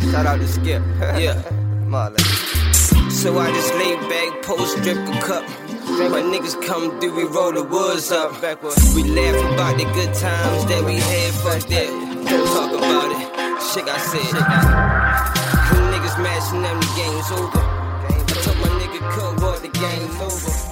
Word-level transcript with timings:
Shout 0.00 0.26
out 0.26 0.38
to 0.40 0.48
Skip. 0.48 0.82
yeah. 1.18 1.42
Marlon. 1.88 2.20
So 3.10 3.38
I 3.38 3.50
just 3.50 3.74
lay 3.74 3.94
back, 4.08 4.42
post, 4.42 4.82
drip 4.82 4.98
a 4.98 5.20
cup. 5.20 5.44
My 6.10 6.20
niggas 6.22 6.54
come 6.66 7.00
through, 7.00 7.16
we 7.16 7.24
roll 7.24 7.52
the 7.52 7.64
woods 7.64 8.12
up. 8.12 8.32
We 8.94 9.02
laugh 9.04 9.52
about 9.54 9.78
the 9.78 9.84
good 9.94 10.14
times 10.14 10.66
that 10.66 10.84
we 10.84 10.96
had. 10.96 11.32
Fuck 11.42 11.68
that. 11.68 11.88
Don't 12.28 12.46
talk 12.46 12.72
about 12.76 13.10
it. 13.10 13.28
Shit, 13.72 13.88
I 13.88 13.98
said. 13.98 14.34
Them 15.72 15.84
niggas 15.92 16.22
mashing 16.22 16.62
them, 16.62 16.78
the 16.78 16.92
game's 16.94 17.30
over. 17.32 17.58
I 17.58 18.24
told 18.42 18.56
my 18.58 18.68
nigga 18.80 19.00
cut 19.12 19.40
what 19.42 19.62
the 19.62 19.68
game's 19.68 20.20
over. 20.20 20.67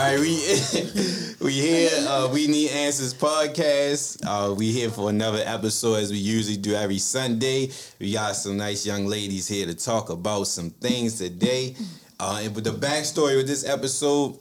All 0.00 0.06
right, 0.06 0.20
we 0.20 0.36
we 1.40 1.52
here. 1.54 1.90
Uh, 2.06 2.30
we 2.32 2.46
need 2.46 2.70
answers 2.70 3.12
podcast. 3.12 4.22
Uh, 4.24 4.54
we 4.54 4.70
here 4.70 4.90
for 4.90 5.10
another 5.10 5.42
episode 5.44 5.96
as 5.96 6.12
we 6.12 6.18
usually 6.18 6.56
do 6.56 6.72
every 6.76 6.98
Sunday. 6.98 7.72
We 7.98 8.12
got 8.12 8.36
some 8.36 8.56
nice 8.56 8.86
young 8.86 9.06
ladies 9.06 9.48
here 9.48 9.66
to 9.66 9.74
talk 9.74 10.10
about 10.10 10.44
some 10.44 10.70
things 10.70 11.18
today. 11.18 11.74
Uh, 12.20 12.42
and 12.44 12.54
with 12.54 12.62
the 12.62 12.70
backstory 12.70 13.36
with 13.38 13.48
this 13.48 13.68
episode, 13.68 14.38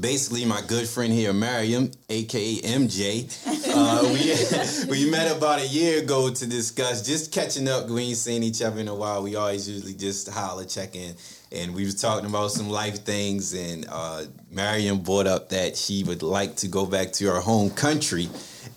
basically 0.00 0.44
my 0.44 0.60
good 0.66 0.88
friend 0.88 1.12
here, 1.12 1.32
Mariam, 1.32 1.90
aka 2.08 2.56
MJ. 2.56 3.26
Uh, 3.74 4.86
we 4.88 5.04
we 5.04 5.10
met 5.10 5.34
about 5.34 5.60
a 5.60 5.66
year 5.66 6.02
ago 6.02 6.30
to 6.30 6.46
discuss 6.46 7.06
just 7.06 7.32
catching 7.32 7.68
up. 7.68 7.88
We 7.88 8.02
ain't 8.02 8.16
seen 8.16 8.42
each 8.42 8.62
other 8.62 8.80
in 8.80 8.88
a 8.88 8.94
while. 8.94 9.22
We 9.22 9.36
always 9.36 9.68
usually 9.68 9.94
just 9.94 10.28
holler, 10.28 10.64
check 10.64 10.96
in, 10.96 11.14
and 11.52 11.74
we 11.74 11.84
was 11.84 12.00
talking 12.00 12.28
about 12.28 12.50
some 12.52 12.68
life 12.68 13.04
things. 13.04 13.54
And 13.54 13.86
uh, 13.88 14.24
Mariam 14.50 15.00
brought 15.00 15.26
up 15.26 15.48
that 15.50 15.76
she 15.76 16.04
would 16.04 16.22
like 16.22 16.56
to 16.56 16.68
go 16.68 16.86
back 16.86 17.12
to 17.14 17.26
her 17.26 17.40
home 17.40 17.70
country. 17.70 18.28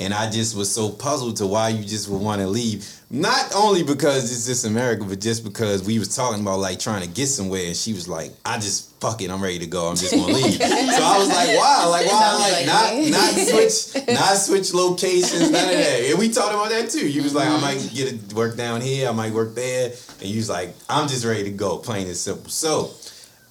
And 0.01 0.13
I 0.13 0.29
just 0.31 0.55
was 0.55 0.73
so 0.73 0.89
puzzled 0.89 1.37
to 1.37 1.47
why 1.47 1.69
you 1.69 1.83
just 1.83 2.07
would 2.07 2.21
want 2.21 2.39
to 2.39 2.47
leave. 2.47 2.87
Not 3.09 3.53
only 3.53 3.83
because 3.83 4.31
it's 4.31 4.45
just 4.45 4.65
America, 4.65 5.03
but 5.03 5.19
just 5.19 5.43
because 5.43 5.83
we 5.83 5.99
was 5.99 6.15
talking 6.15 6.41
about 6.41 6.59
like 6.59 6.79
trying 6.79 7.01
to 7.01 7.09
get 7.09 7.27
somewhere, 7.27 7.65
and 7.65 7.75
she 7.75 7.91
was 7.91 8.07
like, 8.07 8.31
"I 8.45 8.59
just 8.59 8.88
fuck 8.99 9.21
it, 9.21 9.29
I'm 9.29 9.41
ready 9.41 9.59
to 9.59 9.67
go. 9.67 9.87
I'm 9.87 9.95
just 9.95 10.13
gonna 10.13 10.33
leave." 10.33 10.53
so 10.53 10.63
I 10.63 11.17
was 11.17 11.29
like, 11.29 11.49
"Wow, 11.57 11.87
like 11.89 12.05
why, 12.05 12.37
like, 12.39 12.53
like 12.53 12.65
not 12.65 13.11
not 13.11 13.33
switch, 13.93 14.07
not 14.07 14.37
switch 14.37 14.73
locations, 14.73 15.51
none 15.51 15.69
of 15.69 15.75
that." 15.75 16.09
And 16.09 16.19
we 16.19 16.29
talked 16.29 16.53
about 16.53 16.69
that 16.69 16.89
too. 16.89 17.07
You 17.07 17.23
was 17.23 17.33
like, 17.33 17.47
"I 17.47 17.59
might 17.59 17.89
get 17.93 18.29
to 18.29 18.35
work 18.35 18.57
down 18.57 18.81
here, 18.81 19.09
I 19.09 19.11
might 19.11 19.33
work 19.33 19.55
there," 19.55 19.91
and 20.19 20.29
you 20.29 20.37
was 20.37 20.49
like, 20.49 20.73
"I'm 20.89 21.07
just 21.07 21.25
ready 21.25 21.43
to 21.43 21.51
go, 21.51 21.77
plain 21.77 22.07
and 22.07 22.15
simple." 22.15 22.49
So. 22.49 22.91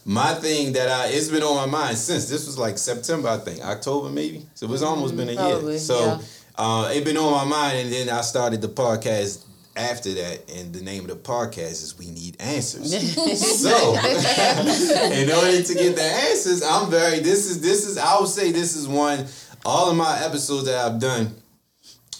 My 0.05 0.33
thing 0.33 0.73
that 0.73 0.89
I 0.89 1.09
it's 1.09 1.29
been 1.29 1.43
on 1.43 1.55
my 1.55 1.67
mind 1.67 1.99
since 1.99 2.31
this 2.31 2.47
was 2.47 2.57
like 2.57 2.79
September, 2.79 3.29
I 3.29 3.37
think 3.37 3.63
October 3.63 4.09
maybe. 4.09 4.47
So 4.55 4.73
it's 4.73 4.81
almost 4.81 5.15
been 5.15 5.29
a 5.29 5.33
year. 5.33 5.79
So 5.79 5.99
yeah. 5.99 6.19
uh, 6.57 6.91
it 6.95 7.05
been 7.05 7.19
on 7.19 7.31
my 7.31 7.45
mind, 7.45 7.79
and 7.79 7.93
then 7.93 8.09
I 8.09 8.23
started 8.23 8.63
the 8.63 8.69
podcast 8.69 9.45
after 9.79 10.13
that, 10.15 10.51
and 10.51 10.73
the 10.73 10.83
name 10.83 11.03
of 11.03 11.09
the 11.09 11.17
podcast 11.17 11.83
is 11.83 11.97
"We 11.99 12.11
Need 12.11 12.37
Answers." 12.41 12.91
so, 13.63 13.95
in 15.13 15.31
order 15.31 15.63
to 15.63 15.75
get 15.75 15.97
the 15.97 16.03
answers, 16.03 16.63
I'm 16.63 16.91
very. 16.91 17.21
This 17.21 17.49
is 17.49 17.61
this 17.61 17.87
is. 17.87 17.97
I 17.97 18.19
would 18.19 18.29
say 18.29 18.53
this 18.53 18.77
is 18.77 18.89
one. 18.89 19.27
All 19.65 19.91
of 19.91 19.97
my 19.97 20.21
episodes 20.25 20.67
that 20.67 20.85
I've 20.85 21.01
done, 21.01 21.35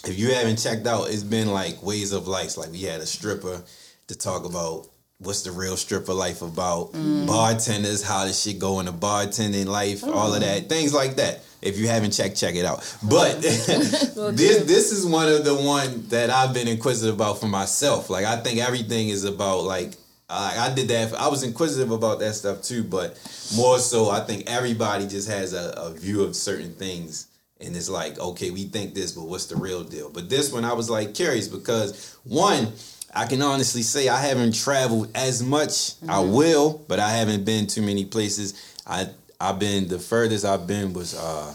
if 0.05 0.17
you 0.17 0.33
haven't 0.33 0.57
checked 0.57 0.87
out, 0.87 1.09
it's 1.09 1.23
been 1.23 1.51
like 1.51 1.83
ways 1.83 2.13
of 2.13 2.27
life. 2.27 2.57
Like 2.57 2.71
we 2.71 2.83
had 2.83 3.01
a 3.01 3.05
stripper 3.05 3.61
to 4.07 4.17
talk 4.17 4.45
about. 4.45 4.87
What's 5.21 5.41
the 5.41 5.51
real 5.51 5.75
stripper 5.75 6.13
life 6.13 6.41
about? 6.41 6.93
Mm. 6.93 7.27
Bartenders, 7.27 8.01
how 8.01 8.23
does 8.23 8.41
shit 8.41 8.57
go 8.57 8.79
in 8.79 8.85
the 8.85 8.93
bartending 8.93 9.65
life? 9.65 10.01
All 10.01 10.33
of 10.33 10.41
mm. 10.41 10.45
that, 10.45 10.69
things 10.69 10.93
like 10.93 11.17
that. 11.17 11.43
If 11.61 11.77
you 11.77 11.87
haven't 11.87 12.11
checked, 12.11 12.37
check 12.37 12.55
it 12.55 12.65
out. 12.65 12.79
But 13.03 13.41
this 13.41 14.05
this 14.15 14.91
is 14.91 15.05
one 15.05 15.27
of 15.27 15.43
the 15.43 15.55
one 15.55 16.07
that 16.07 16.29
I've 16.29 16.53
been 16.53 16.67
inquisitive 16.67 17.15
about 17.15 17.39
for 17.39 17.47
myself. 17.47 18.09
Like 18.09 18.25
I 18.25 18.37
think 18.37 18.59
everything 18.59 19.09
is 19.09 19.25
about 19.25 19.63
like 19.63 19.93
I, 20.29 20.69
I 20.69 20.73
did 20.73 20.87
that. 20.89 21.13
I 21.15 21.27
was 21.27 21.43
inquisitive 21.43 21.91
about 21.91 22.19
that 22.19 22.35
stuff 22.35 22.61
too, 22.61 22.83
but 22.83 23.13
more 23.55 23.79
so, 23.79 24.09
I 24.09 24.21
think 24.21 24.49
everybody 24.49 25.07
just 25.07 25.27
has 25.29 25.53
a, 25.53 25.73
a 25.75 25.91
view 25.91 26.23
of 26.23 26.35
certain 26.35 26.73
things, 26.75 27.27
and 27.59 27.75
it's 27.75 27.89
like, 27.89 28.19
okay, 28.19 28.51
we 28.51 28.65
think 28.65 28.93
this, 28.93 29.11
but 29.11 29.23
what's 29.23 29.47
the 29.47 29.55
real 29.55 29.83
deal? 29.83 30.09
But 30.09 30.29
this 30.29 30.53
one, 30.53 30.63
I 30.63 30.73
was 30.73 30.89
like 30.89 31.13
curious 31.13 31.47
because 31.47 32.17
one. 32.23 32.73
I 33.11 33.25
can 33.25 33.41
honestly 33.41 33.81
say 33.81 34.07
I 34.07 34.21
haven't 34.21 34.53
traveled 34.53 35.09
as 35.15 35.41
much. 35.41 35.93
I 36.03 36.21
mm-hmm. 36.21 36.31
will, 36.31 36.85
but 36.87 36.99
I 36.99 37.09
haven't 37.09 37.43
been 37.43 37.65
too 37.65 37.81
many 37.81 38.05
places. 38.05 38.53
I 38.85 39.09
I've 39.39 39.59
been 39.59 39.87
the 39.87 39.99
furthest 39.99 40.45
I've 40.45 40.67
been 40.67 40.93
was 40.93 41.15
uh 41.15 41.53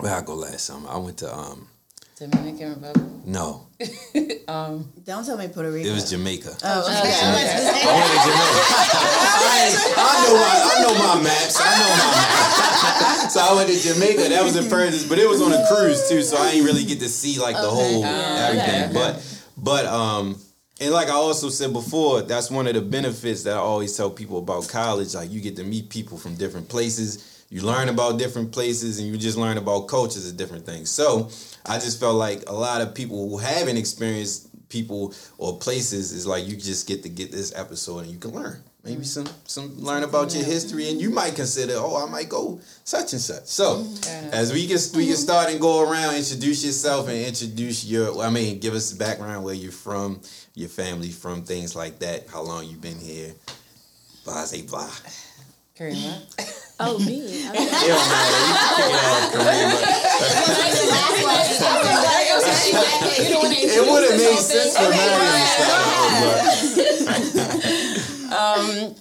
where 0.00 0.14
I 0.14 0.22
go 0.22 0.34
last 0.34 0.64
summer. 0.66 0.88
I 0.88 0.98
went 0.98 1.18
to 1.18 1.32
um 1.34 1.68
Dominican 2.18 2.70
Republic. 2.70 3.04
no, 3.26 3.66
um, 4.48 4.90
Don't 5.04 5.24
tell 5.26 5.36
me 5.36 5.48
Puerto 5.48 5.70
Rico. 5.70 5.86
it 5.88 5.92
was 5.92 6.08
Jamaica. 6.10 6.56
Oh, 6.64 6.80
okay. 6.80 6.96
I 6.96 7.34
went 7.34 8.10
to 8.10 8.18
Jamaica. 8.24 8.62
I, 9.46 9.94
I 9.98 10.14
know 10.24 10.34
my 10.40 10.54
I 10.64 10.82
know 10.82 10.94
my 10.98 11.22
maps. 11.22 11.56
I 11.60 11.62
know 11.78 11.88
my 11.92 13.20
maps. 13.20 13.34
so 13.34 13.40
I 13.40 13.54
went 13.54 13.68
to 13.70 13.78
Jamaica. 13.78 14.28
That 14.30 14.42
was 14.44 14.54
the 14.54 14.62
furthest, 14.62 15.08
but 15.10 15.18
it 15.18 15.28
was 15.28 15.42
on 15.42 15.52
a 15.52 15.66
cruise 15.68 16.08
too, 16.08 16.22
so 16.22 16.38
I 16.38 16.52
didn't 16.52 16.64
really 16.66 16.84
get 16.84 17.00
to 17.00 17.08
see 17.08 17.38
like 17.38 17.56
the 17.56 17.68
whole 17.70 18.02
everything. 18.04 18.84
okay. 18.84 18.90
But 18.94 19.22
but 19.58 19.84
um 19.86 20.38
and 20.80 20.92
like 20.92 21.08
I 21.08 21.12
also 21.12 21.48
said 21.48 21.72
before, 21.72 22.22
that's 22.22 22.50
one 22.50 22.66
of 22.66 22.74
the 22.74 22.82
benefits 22.82 23.42
that 23.44 23.54
I 23.54 23.60
always 23.60 23.96
tell 23.96 24.10
people 24.10 24.38
about 24.38 24.68
college. 24.68 25.14
Like 25.14 25.30
you 25.30 25.40
get 25.40 25.56
to 25.56 25.64
meet 25.64 25.88
people 25.88 26.18
from 26.18 26.34
different 26.34 26.68
places. 26.68 27.44
You 27.48 27.62
learn 27.62 27.88
about 27.88 28.18
different 28.18 28.52
places 28.52 28.98
and 28.98 29.08
you 29.08 29.16
just 29.16 29.38
learn 29.38 29.56
about 29.56 29.88
cultures 29.88 30.28
and 30.28 30.36
different 30.36 30.66
things. 30.66 30.90
So 30.90 31.30
I 31.64 31.78
just 31.78 31.98
felt 31.98 32.16
like 32.16 32.42
a 32.48 32.52
lot 32.52 32.82
of 32.82 32.94
people 32.94 33.30
who 33.30 33.38
haven't 33.38 33.76
experienced 33.76 34.48
people 34.68 35.14
or 35.38 35.58
places 35.58 36.12
is 36.12 36.26
like 36.26 36.46
you 36.46 36.56
just 36.56 36.86
get 36.86 37.02
to 37.04 37.08
get 37.08 37.32
this 37.32 37.54
episode 37.56 38.00
and 38.00 38.10
you 38.10 38.18
can 38.18 38.32
learn. 38.32 38.62
Maybe 38.86 39.02
mm-hmm. 39.02 39.26
some 39.26 39.26
some 39.46 39.80
learn 39.80 40.04
about 40.04 40.32
your 40.32 40.44
history 40.44 40.88
and 40.88 41.00
you 41.00 41.10
might 41.10 41.34
consider, 41.34 41.74
oh, 41.76 42.06
I 42.06 42.08
might 42.08 42.28
go 42.28 42.60
such 42.84 43.14
and 43.14 43.20
such. 43.20 43.46
So 43.46 43.82
mm-hmm. 43.82 44.32
as 44.32 44.52
we 44.52 44.68
can 44.68 44.78
we 44.94 45.08
can 45.08 45.16
start 45.16 45.50
and 45.50 45.60
go 45.60 45.82
around, 45.82 46.14
introduce 46.14 46.64
yourself 46.64 47.08
and 47.08 47.18
introduce 47.18 47.84
your 47.84 48.22
I 48.22 48.30
mean, 48.30 48.60
give 48.60 48.74
us 48.74 48.90
the 48.92 48.98
background 48.98 49.44
where 49.44 49.54
you're 49.54 49.72
from, 49.72 50.20
your 50.54 50.68
family 50.68 51.10
from, 51.10 51.42
things 51.42 51.74
like 51.74 51.98
that, 51.98 52.28
how 52.28 52.42
long 52.42 52.64
you've 52.66 52.80
been 52.80 53.00
here. 53.00 53.34
Blah 54.24 54.44
say 54.44 54.62
blah. 54.62 54.88
Karima. 55.76 56.22
Oh, 56.78 56.98
me. 56.98 57.24
It 57.24 57.52
don't 57.54 57.56
matter. 57.56 58.36
You 58.44 58.52
can 58.52 58.76
kick 58.76 58.92
it 58.92 59.00
off, 59.08 59.32
Kareem, 59.32 59.72
but 59.72 59.80
It 63.76 63.84
would 63.90 64.04
have 64.10 64.18
made 64.18 64.38
sense 64.38 64.76
for 64.76 64.88
Marion 64.90 65.32
to 65.32 65.46
start 65.56 65.72
off, 65.88 67.45
but- 68.30 68.94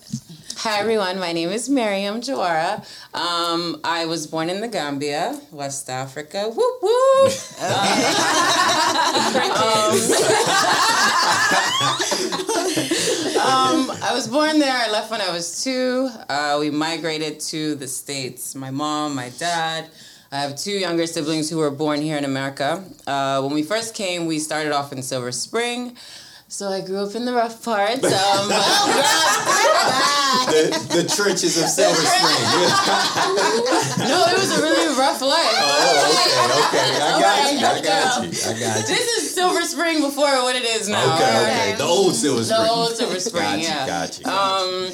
Hi 0.57 0.79
everyone, 0.79 1.19
my 1.19 1.31
name 1.31 1.49
is 1.49 1.69
Miriam 1.69 2.21
Jawara. 2.21 2.79
Um, 3.13 3.79
I 3.83 4.05
was 4.05 4.25
born 4.25 4.49
in 4.49 4.61
the 4.61 4.67
Gambia, 4.67 5.39
West 5.51 5.89
Africa. 5.89 6.49
Whoop 6.49 6.81
whoop. 6.81 7.31
Um, 13.35 13.91
I 14.01 14.11
was 14.13 14.27
born 14.27 14.59
there. 14.59 14.75
I 14.75 14.89
left 14.89 15.11
when 15.11 15.21
I 15.21 15.31
was 15.31 15.63
two. 15.63 16.09
Uh, 16.29 16.57
we 16.59 16.69
migrated 16.71 17.39
to 17.51 17.75
the 17.75 17.87
States. 17.87 18.55
My 18.55 18.71
mom, 18.71 19.13
my 19.13 19.29
dad. 19.37 19.89
I 20.31 20.41
have 20.41 20.57
two 20.57 20.71
younger 20.71 21.05
siblings 21.05 21.49
who 21.49 21.57
were 21.57 21.69
born 21.69 22.01
here 22.01 22.17
in 22.17 22.25
America. 22.25 22.83
Uh, 23.05 23.41
when 23.41 23.53
we 23.53 23.61
first 23.61 23.93
came, 23.93 24.25
we 24.25 24.39
started 24.39 24.71
off 24.71 24.91
in 24.91 25.03
Silver 25.03 25.31
Spring. 25.31 25.95
So 26.55 26.69
I 26.69 26.79
grew 26.79 26.99
up 26.99 27.13
in 27.15 27.25
the 27.25 27.33
rough 27.33 27.61
parts. 27.61 27.99
Um, 28.05 28.47
the, 30.47 31.03
the 31.03 31.03
trenches 31.15 31.61
of 31.61 31.67
Silver 31.69 31.95
Spring. 32.15 32.43
no, 34.09 34.25
it 34.27 34.37
was 34.37 34.57
a 34.57 34.61
really 34.61 34.97
rough 34.97 35.21
life. 35.21 35.37
oh, 35.37 36.67
okay, 36.69 36.87
okay. 36.87 37.01
I 37.01 37.19
got 37.21 37.53
you. 37.53 37.59
I 37.59 37.81
got 37.81 38.23
you. 38.23 38.29
I 38.29 38.59
got 38.59 38.77
you. 38.79 38.95
This 38.95 39.07
is 39.17 39.33
Silver 39.33 39.61
Spring 39.61 40.01
before 40.01 40.31
what 40.43 40.55
it 40.55 40.63
is 40.63 40.87
now. 40.89 41.15
Okay, 41.15 41.43
okay. 41.43 41.75
The 41.77 41.83
old 41.83 42.15
Silver 42.15 42.43
Spring. 42.43 42.61
The 42.63 42.69
old 42.69 42.95
Silver 42.95 43.19
Spring, 43.19 43.43
Got 43.43 43.57
you, 43.59 43.63
yeah. 43.65 43.85
got 43.87 44.17
you, 44.19 44.25
got 44.25 44.61
Um, 44.61 44.91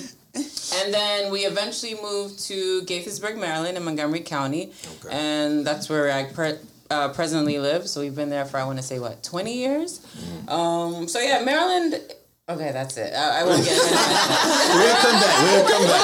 and 0.83 0.93
then 0.93 1.31
we 1.31 1.41
eventually 1.41 1.95
moved 2.01 2.39
to 2.47 2.81
Gaithersburg, 2.83 3.37
Maryland, 3.37 3.77
in 3.77 3.83
Montgomery 3.83 4.21
County, 4.21 4.71
Okay. 5.05 5.15
and 5.15 5.65
that's 5.65 5.89
where 5.89 6.11
I 6.11 6.25
pre- 6.25 6.57
uh, 6.91 7.09
presently 7.09 7.57
live. 7.57 7.87
So 7.87 8.01
we've 8.01 8.15
been 8.15 8.29
there 8.29 8.45
for 8.45 8.57
I 8.57 8.65
want 8.65 8.77
to 8.77 8.83
say 8.83 8.99
what 8.99 9.23
twenty 9.23 9.57
years. 9.57 9.99
Mm-hmm. 9.99 10.49
Um, 10.49 11.07
so 11.07 11.19
yeah, 11.19 11.41
Maryland. 11.43 11.95
Okay, 12.49 12.71
that's 12.71 12.97
it. 12.97 13.13
I, 13.15 13.41
I 13.41 13.43
won't 13.45 13.63
get. 13.63 13.71
We'll 13.81 14.95
come 14.97 15.19
back. 15.21 15.37
We'll 15.41 15.65
come 15.69 15.83
back. 15.87 16.03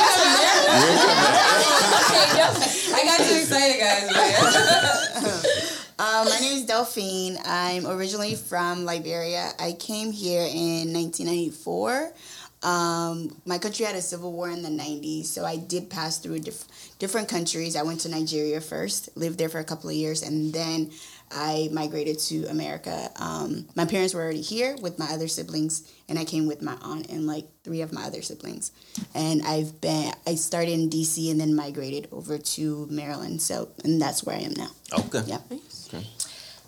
We'll 0.80 0.98
come 1.04 1.18
back. 1.18 1.58
I 2.94 3.02
got 3.06 3.20
too 3.28 3.36
excited, 3.36 3.80
guys. 3.80 4.08
but. 4.14 5.64
Um, 6.00 6.26
my 6.30 6.38
name 6.40 6.54
is 6.54 6.66
Delphine. 6.68 7.40
I'm 7.44 7.88
originally 7.88 8.36
from 8.36 8.86
Liberia. 8.86 9.50
I 9.60 9.72
came 9.72 10.12
here 10.12 10.44
in 10.44 10.94
1994. 10.94 12.14
Um, 12.64 13.40
my 13.46 13.60
country 13.60 13.86
had 13.86 13.96
a 13.96 14.02
civil 14.02 14.32
war 14.34 14.50
in 14.50 14.64
the 14.64 14.70
90s, 14.70 15.26
so 15.26 15.46
I 15.46 15.58
did 15.58 15.90
pass 15.90 16.18
through 16.18 16.40
diff- 16.40 16.66
different 16.98 17.30
countries. 17.30 17.76
I 17.76 17.84
went 17.84 18.00
to 18.02 18.10
Nigeria 18.10 18.60
first, 18.62 19.16
lived 19.16 19.38
there 19.38 19.50
for 19.50 19.60
a 19.60 19.64
couple 19.64 19.90
of 19.90 19.96
years, 19.96 20.24
and 20.24 20.52
then 20.54 20.92
I 21.30 21.70
migrated 21.72 22.20
to 22.20 22.46
America. 22.46 23.12
Um, 23.18 23.68
my 23.76 23.86
parents 23.86 24.14
were 24.14 24.22
already 24.22 24.42
here 24.42 24.76
with 24.82 24.98
my 24.98 25.08
other 25.12 25.28
siblings, 25.28 25.92
and 26.10 26.18
I 26.18 26.26
came 26.26 26.48
with 26.48 26.62
my 26.62 26.76
aunt 26.82 27.10
and 27.10 27.28
like 27.28 27.46
three 27.64 27.82
of 27.82 27.92
my 27.94 28.04
other 28.04 28.22
siblings. 28.22 28.72
And 29.14 29.42
I've 29.44 29.80
been 29.82 30.14
I 30.26 30.36
started 30.36 30.72
in 30.72 30.90
DC 30.90 31.30
and 31.30 31.40
then 31.40 31.54
migrated 31.54 32.08
over 32.12 32.38
to 32.38 32.88
Maryland. 32.90 33.42
So 33.42 33.70
and 33.84 34.02
that's 34.02 34.24
where 34.24 34.38
I 34.38 34.40
am 34.40 34.54
now. 34.54 34.70
Okay. 34.98 35.24
Yeah. 35.28 35.40
Okay. 35.88 36.08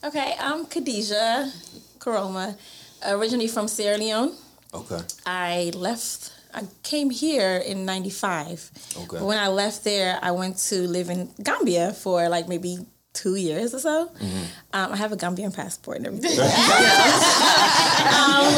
Okay, 0.03 0.35
I'm 0.39 0.65
Khadijah 0.65 1.51
Karoma, 1.99 2.57
originally 3.05 3.47
from 3.47 3.67
Sierra 3.67 3.97
Leone. 3.97 4.33
Okay. 4.73 4.99
I 5.25 5.71
left. 5.75 6.31
I 6.53 6.63
came 6.83 7.09
here 7.09 7.57
in 7.57 7.85
'95. 7.85 8.71
Okay. 8.95 9.07
But 9.11 9.23
when 9.25 9.37
I 9.37 9.47
left 9.47 9.83
there, 9.83 10.19
I 10.21 10.31
went 10.31 10.57
to 10.69 10.87
live 10.87 11.09
in 11.09 11.29
Gambia 11.43 11.93
for 11.93 12.27
like 12.29 12.47
maybe 12.47 12.79
two 13.13 13.35
years 13.35 13.73
or 13.73 13.79
so. 13.79 14.07
Mm-hmm. 14.07 14.43
Um, 14.73 14.91
I 14.93 14.95
have 14.95 15.11
a 15.11 15.17
Gambian 15.17 15.53
passport 15.55 15.97
and 15.97 16.07
everything. 16.07 16.37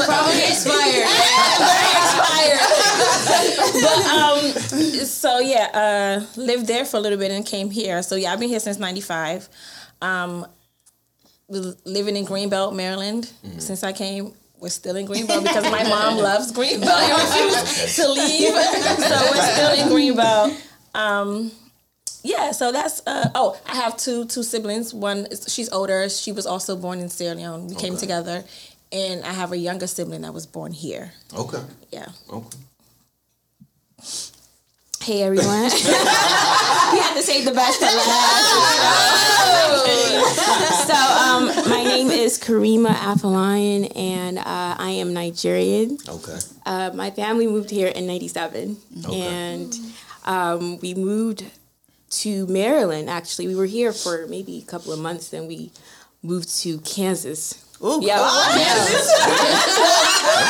Probably 0.05 0.43
expired. 0.43 1.07
expired. 2.01 2.59
but 3.81 4.05
um, 4.07 4.39
so 5.05 5.39
yeah, 5.39 5.69
uh, 5.73 6.25
lived 6.39 6.67
there 6.67 6.85
for 6.85 6.97
a 6.97 6.99
little 6.99 7.17
bit 7.17 7.31
and 7.31 7.45
came 7.45 7.71
here. 7.71 8.03
So 8.03 8.15
yeah, 8.15 8.33
I've 8.33 8.39
been 8.39 8.49
here 8.49 8.59
since 8.59 8.77
'95. 8.77 9.49
Um, 10.01 10.45
living 11.49 12.15
in 12.15 12.25
Greenbelt, 12.25 12.73
Maryland, 12.75 13.31
since 13.57 13.83
I 13.83 13.91
came. 13.93 14.33
We're 14.61 14.69
still 14.69 14.95
in 14.95 15.07
Greenbelt 15.07 15.41
because 15.41 15.69
my 15.71 15.81
mom 15.83 16.17
loves 16.29 16.51
Greenbelt 16.51 16.83
and 16.85 17.55
refused 17.55 17.95
to 17.95 18.07
leave. 18.09 18.53
So 18.53 19.31
we're 19.31 19.51
still 19.53 19.71
in 19.73 19.87
Greenbelt. 19.89 20.61
Um, 20.93 21.51
yeah, 22.23 22.51
so 22.51 22.71
that's 22.71 23.01
uh, 23.07 23.31
oh, 23.33 23.59
I 23.65 23.75
have 23.75 23.97
two 23.97 24.25
two 24.25 24.43
siblings. 24.43 24.93
One 24.93 25.25
is, 25.31 25.51
she's 25.51 25.67
older. 25.71 26.07
She 26.09 26.31
was 26.31 26.45
also 26.45 26.75
born 26.75 26.99
in 26.99 27.09
Sierra 27.09 27.35
Leone. 27.35 27.67
We 27.69 27.75
came 27.75 27.97
together, 27.97 28.43
and 28.91 29.23
I 29.23 29.33
have 29.33 29.51
a 29.51 29.57
younger 29.57 29.87
sibling 29.87 30.21
that 30.21 30.33
was 30.33 30.45
born 30.45 30.73
here. 30.73 31.13
Okay. 31.35 31.63
Yeah. 31.91 32.09
Okay. 32.31 32.57
Hey 35.01 35.23
everyone. 35.23 35.63
we 35.63 36.99
had 36.99 37.13
to 37.15 37.21
save 37.23 37.45
the 37.45 37.51
best 37.53 37.79
for 37.79 37.85
last. 37.85 38.47
so 40.87 40.93
um, 40.93 41.69
my 41.69 41.83
name 41.83 42.09
is 42.11 42.37
Karima 42.39 42.93
Afolayan 42.93 43.91
and 43.95 44.37
uh, 44.37 44.43
I 44.77 44.91
am 44.91 45.13
Nigerian. 45.13 45.97
Okay. 46.07 46.37
Uh, 46.65 46.91
my 46.93 47.09
family 47.11 47.47
moved 47.47 47.69
here 47.71 47.87
in 47.87 48.05
97 48.05 48.77
Okay. 49.05 49.21
and 49.21 49.75
um, 50.25 50.77
we 50.79 50.93
moved 50.93 51.45
to 52.11 52.45
Maryland 52.47 53.09
actually. 53.09 53.47
We 53.47 53.55
were 53.55 53.65
here 53.65 53.91
for 53.93 54.27
maybe 54.27 54.59
a 54.59 54.65
couple 54.69 54.93
of 54.93 54.99
months 54.99 55.29
then 55.29 55.47
we 55.47 55.71
moved 56.21 56.49
to 56.61 56.77
Kansas. 56.79 57.65
Oh, 57.83 57.99
Yeah, 58.01 58.17
Kansas. 58.53 59.11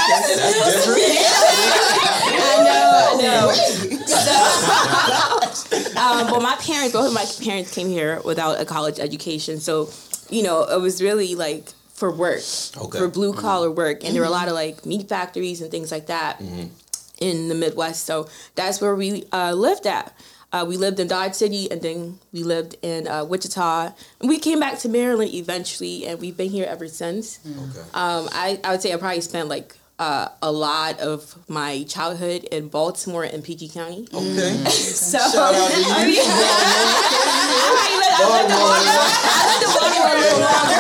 That's 0.10 0.84
different. 0.86 1.02
I 2.44 2.64
know, 2.66 2.90
I 3.08 3.16
know. 3.22 3.91
So, 4.08 5.96
um, 5.98 6.30
but 6.30 6.42
my 6.42 6.56
parents, 6.60 6.94
both 6.94 7.08
of 7.08 7.14
my 7.14 7.26
parents 7.44 7.74
came 7.74 7.88
here 7.88 8.22
without 8.24 8.60
a 8.60 8.66
college 8.66 9.00
education. 9.00 9.60
So, 9.60 9.90
you 10.30 10.44
know, 10.44 10.64
it 10.64 10.80
was 10.82 11.02
really 11.02 11.36
like 11.36 11.70
for 11.94 12.12
work, 12.12 12.42
Okay. 12.78 12.98
for 13.00 13.08
blue 13.08 13.34
collar 13.34 13.70
work. 13.72 14.04
And 14.04 14.14
there 14.16 14.22
were 14.22 14.28
a 14.28 14.32
lot 14.32 14.48
of 14.48 14.54
like 14.54 14.86
meat 14.86 15.08
factories 15.10 15.62
and 15.62 15.70
things 15.70 15.92
like 15.92 16.08
that 16.08 16.42
in 17.20 17.48
the 17.48 17.56
Midwest. 17.56 18.06
So 18.06 18.28
that's 18.56 18.82
where 18.82 18.96
we 18.96 19.26
uh, 19.32 19.54
lived 19.54 19.86
at. 19.86 20.14
Uh, 20.54 20.66
we 20.68 20.76
lived 20.76 21.00
in 21.00 21.08
Dodge 21.08 21.34
City 21.36 21.72
and 21.72 21.82
then 21.82 22.20
we 22.34 22.44
lived 22.44 22.76
in 22.82 23.08
uh, 23.08 23.24
Wichita. 23.24 23.94
And 24.20 24.28
we 24.30 24.38
came 24.38 24.60
back 24.60 24.80
to 24.80 24.90
Maryland 24.90 25.34
eventually 25.34 26.06
and 26.06 26.20
we've 26.20 26.36
been 26.36 26.50
here 26.50 26.66
ever 26.68 26.88
since. 26.90 27.40
Okay. 27.46 27.80
Um, 27.94 28.28
I, 28.34 28.60
I 28.64 28.72
would 28.72 28.82
say 28.82 28.92
I 28.94 28.98
probably 28.98 29.22
spent 29.22 29.48
like 29.48 29.78
uh, 30.02 30.30
a 30.42 30.52
lot 30.52 31.00
of 31.00 31.38
my 31.48 31.84
childhood 31.84 32.44
in 32.46 32.70
Baltimore 32.70 33.24
and 33.24 33.44
PG 33.44 33.70
County. 33.70 34.08
Okay. 34.12 34.64
So 35.02 35.18
Shout 35.20 35.54
out 35.54 35.72
to 35.72 36.10
you. 36.10 36.24
I 38.30 38.42
mean, 38.48 38.52
I 38.52 39.44
lived 39.50 39.64
the 39.64 39.70
Baltimore 39.80 40.14
a 40.14 40.20
little 40.22 40.42
longer. 40.42 40.80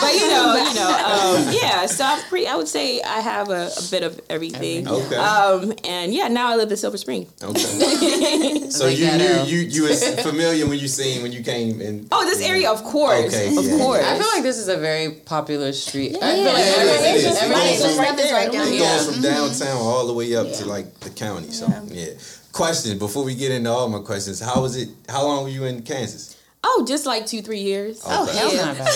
but 0.00 0.12
you 0.14 0.28
know, 0.28 0.44
you 0.68 0.74
know, 0.74 0.90
um, 0.90 1.54
yeah. 1.62 1.86
So 1.86 2.04
I'm 2.04 2.20
pretty. 2.28 2.46
I 2.46 2.56
would 2.56 2.68
say 2.68 3.00
I 3.02 3.20
have 3.20 3.50
a, 3.50 3.70
a 3.76 3.82
bit 3.90 4.02
of 4.02 4.20
everything. 4.30 4.86
Okay. 4.88 5.16
Um, 5.16 5.72
and 5.84 6.12
yeah, 6.14 6.28
now 6.28 6.48
I 6.48 6.56
live 6.56 6.70
in 6.70 6.76
Silver 6.76 6.96
Spring. 6.98 7.26
Okay. 7.42 8.66
So 8.68 8.86
you 8.86 9.10
knew 9.16 9.26
out. 9.26 9.48
you 9.48 9.58
you 9.60 9.82
was 9.84 10.04
familiar 10.20 10.66
when 10.66 10.78
you 10.78 10.88
seen 10.88 11.22
when 11.22 11.32
you 11.32 11.42
came 11.42 11.80
in. 11.80 12.06
Oh, 12.12 12.24
this 12.28 12.40
area, 12.42 12.70
of 12.70 12.84
course, 12.84 13.26
Okay, 13.34 13.56
of 13.56 13.64
yeah, 13.64 13.78
course. 13.78 14.04
I 14.04 14.18
feel 14.18 14.26
like 14.34 14.42
this 14.42 14.58
is 14.58 14.68
a 14.68 14.76
very 14.76 15.10
popular 15.12 15.72
street. 15.72 16.16
I 16.20 16.36
Yeah. 16.36 16.44
like 16.44 16.58
Yeah, 16.58 16.74
everything- 16.76 17.14
it 17.14 17.16
is. 17.16 17.24
It 17.24 17.42
everything- 17.42 17.78
goes 17.80 17.98
Right, 17.98 18.32
right 18.32 18.52
down 18.52 18.68
It. 18.68 18.74
Yeah. 18.74 18.96
goes 18.98 19.06
from 19.14 19.22
downtown 19.22 19.76
all 19.78 20.06
the 20.06 20.12
way 20.12 20.36
up 20.36 20.52
to 20.54 20.66
like 20.66 21.00
the 21.00 21.10
county. 21.10 21.50
So 21.50 21.66
yeah. 21.88 22.10
Question 22.58 22.98
before 22.98 23.22
we 23.22 23.36
get 23.36 23.52
into 23.52 23.70
all 23.70 23.88
my 23.88 24.00
questions, 24.00 24.40
how 24.40 24.60
was 24.60 24.74
it? 24.74 24.88
How 25.08 25.22
long 25.24 25.44
were 25.44 25.48
you 25.48 25.62
in 25.62 25.80
Kansas? 25.82 26.36
Oh, 26.64 26.84
just 26.88 27.06
like 27.06 27.24
two, 27.24 27.40
three 27.40 27.60
years. 27.60 28.02
Oh, 28.04 28.26
Oh, 28.28 28.32
hell 28.36 28.52
Yeah. 28.52 28.64
not 28.66 28.78
bad. 28.78 28.88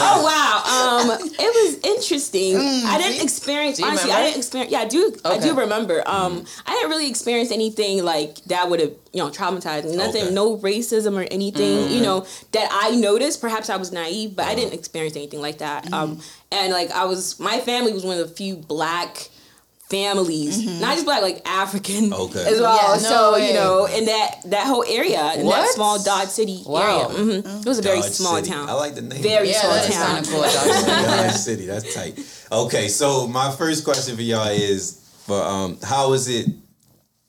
Oh 0.00 0.22
wow, 0.22 1.10
um, 1.10 1.18
it 1.20 1.40
was 1.40 1.80
interesting. 1.82 2.58
I 2.58 2.96
didn't 2.96 3.24
experience 3.24 3.78
Do 3.78 3.86
honestly. 3.86 4.12
I 4.12 4.22
didn't 4.22 4.36
experience. 4.38 4.70
Yeah, 4.70 4.78
I 4.82 4.84
do. 4.86 5.12
I 5.24 5.38
do 5.38 5.52
remember. 5.58 6.04
Um, 6.06 6.44
I 6.64 6.70
didn't 6.74 6.90
really 6.90 7.10
experience 7.10 7.50
anything 7.50 8.04
like 8.04 8.36
that 8.44 8.70
would 8.70 8.78
have 8.78 8.92
you 9.12 9.18
know 9.24 9.28
traumatized 9.30 9.86
me. 9.90 9.96
Nothing, 9.96 10.26
Okay. 10.26 10.32
no 10.34 10.58
racism 10.58 11.20
or 11.20 11.26
anything. 11.28 11.90
You 11.90 12.02
know 12.02 12.24
that 12.52 12.68
I 12.70 12.94
noticed. 12.94 13.40
Perhaps 13.40 13.68
I 13.68 13.76
was 13.78 13.90
naive, 13.90 14.36
but 14.36 14.44
I 14.46 14.54
didn't 14.54 14.74
experience 14.74 15.16
anything 15.16 15.40
like 15.40 15.58
that. 15.58 15.92
Um, 15.92 16.20
and 16.52 16.72
like 16.72 16.92
I 16.92 17.06
was, 17.06 17.40
my 17.40 17.58
family 17.58 17.92
was 17.92 18.04
one 18.06 18.16
of 18.16 18.28
the 18.28 18.32
few 18.32 18.54
black 18.54 19.28
families, 19.90 20.64
not 20.80 20.94
just 20.94 21.04
black, 21.04 21.20
like 21.22 21.42
African 21.46 22.14
Okay. 22.14 22.46
as 22.46 22.60
well. 22.60 22.76
Yeah, 22.76 23.02
no 23.02 23.08
so 23.08 23.32
way. 23.34 23.48
you 23.48 23.54
know, 23.54 23.86
in 23.86 24.04
that 24.06 24.36
that 24.46 24.66
whole 24.66 24.84
area, 24.88 25.34
in 25.34 25.46
that 25.46 25.68
small 25.74 26.02
Dodge 26.02 26.28
City 26.28 26.62
Wow. 26.64 27.08
area, 27.10 27.18
hmm 27.42 27.58
it 27.60 27.66
was 27.66 27.78
a 27.80 27.82
very 27.82 28.00
small 28.02 28.36
City. 28.36 28.50
town. 28.50 28.68
I 28.70 28.72
like 28.74 28.94
the 28.94 29.02
name. 29.02 29.20
Very 29.22 29.50
Yeah, 29.50 29.60
small 29.60 29.74
that 29.74 29.88
is 29.88 29.94
town. 29.94 30.14
kind 30.14 30.26
cool. 30.28 30.42
Dodge. 30.42 30.86
Dodge 31.32 31.34
City. 31.34 31.66
That's 31.66 31.92
tight. 31.94 32.18
Okay, 32.52 32.88
so 32.88 33.26
my 33.26 33.50
first 33.50 33.84
question 33.84 34.16
for 34.16 34.22
y'all 34.22 34.48
is, 34.48 35.00
for 35.26 35.42
um, 35.42 35.78
how 35.82 36.12
is 36.14 36.28
it 36.28 36.46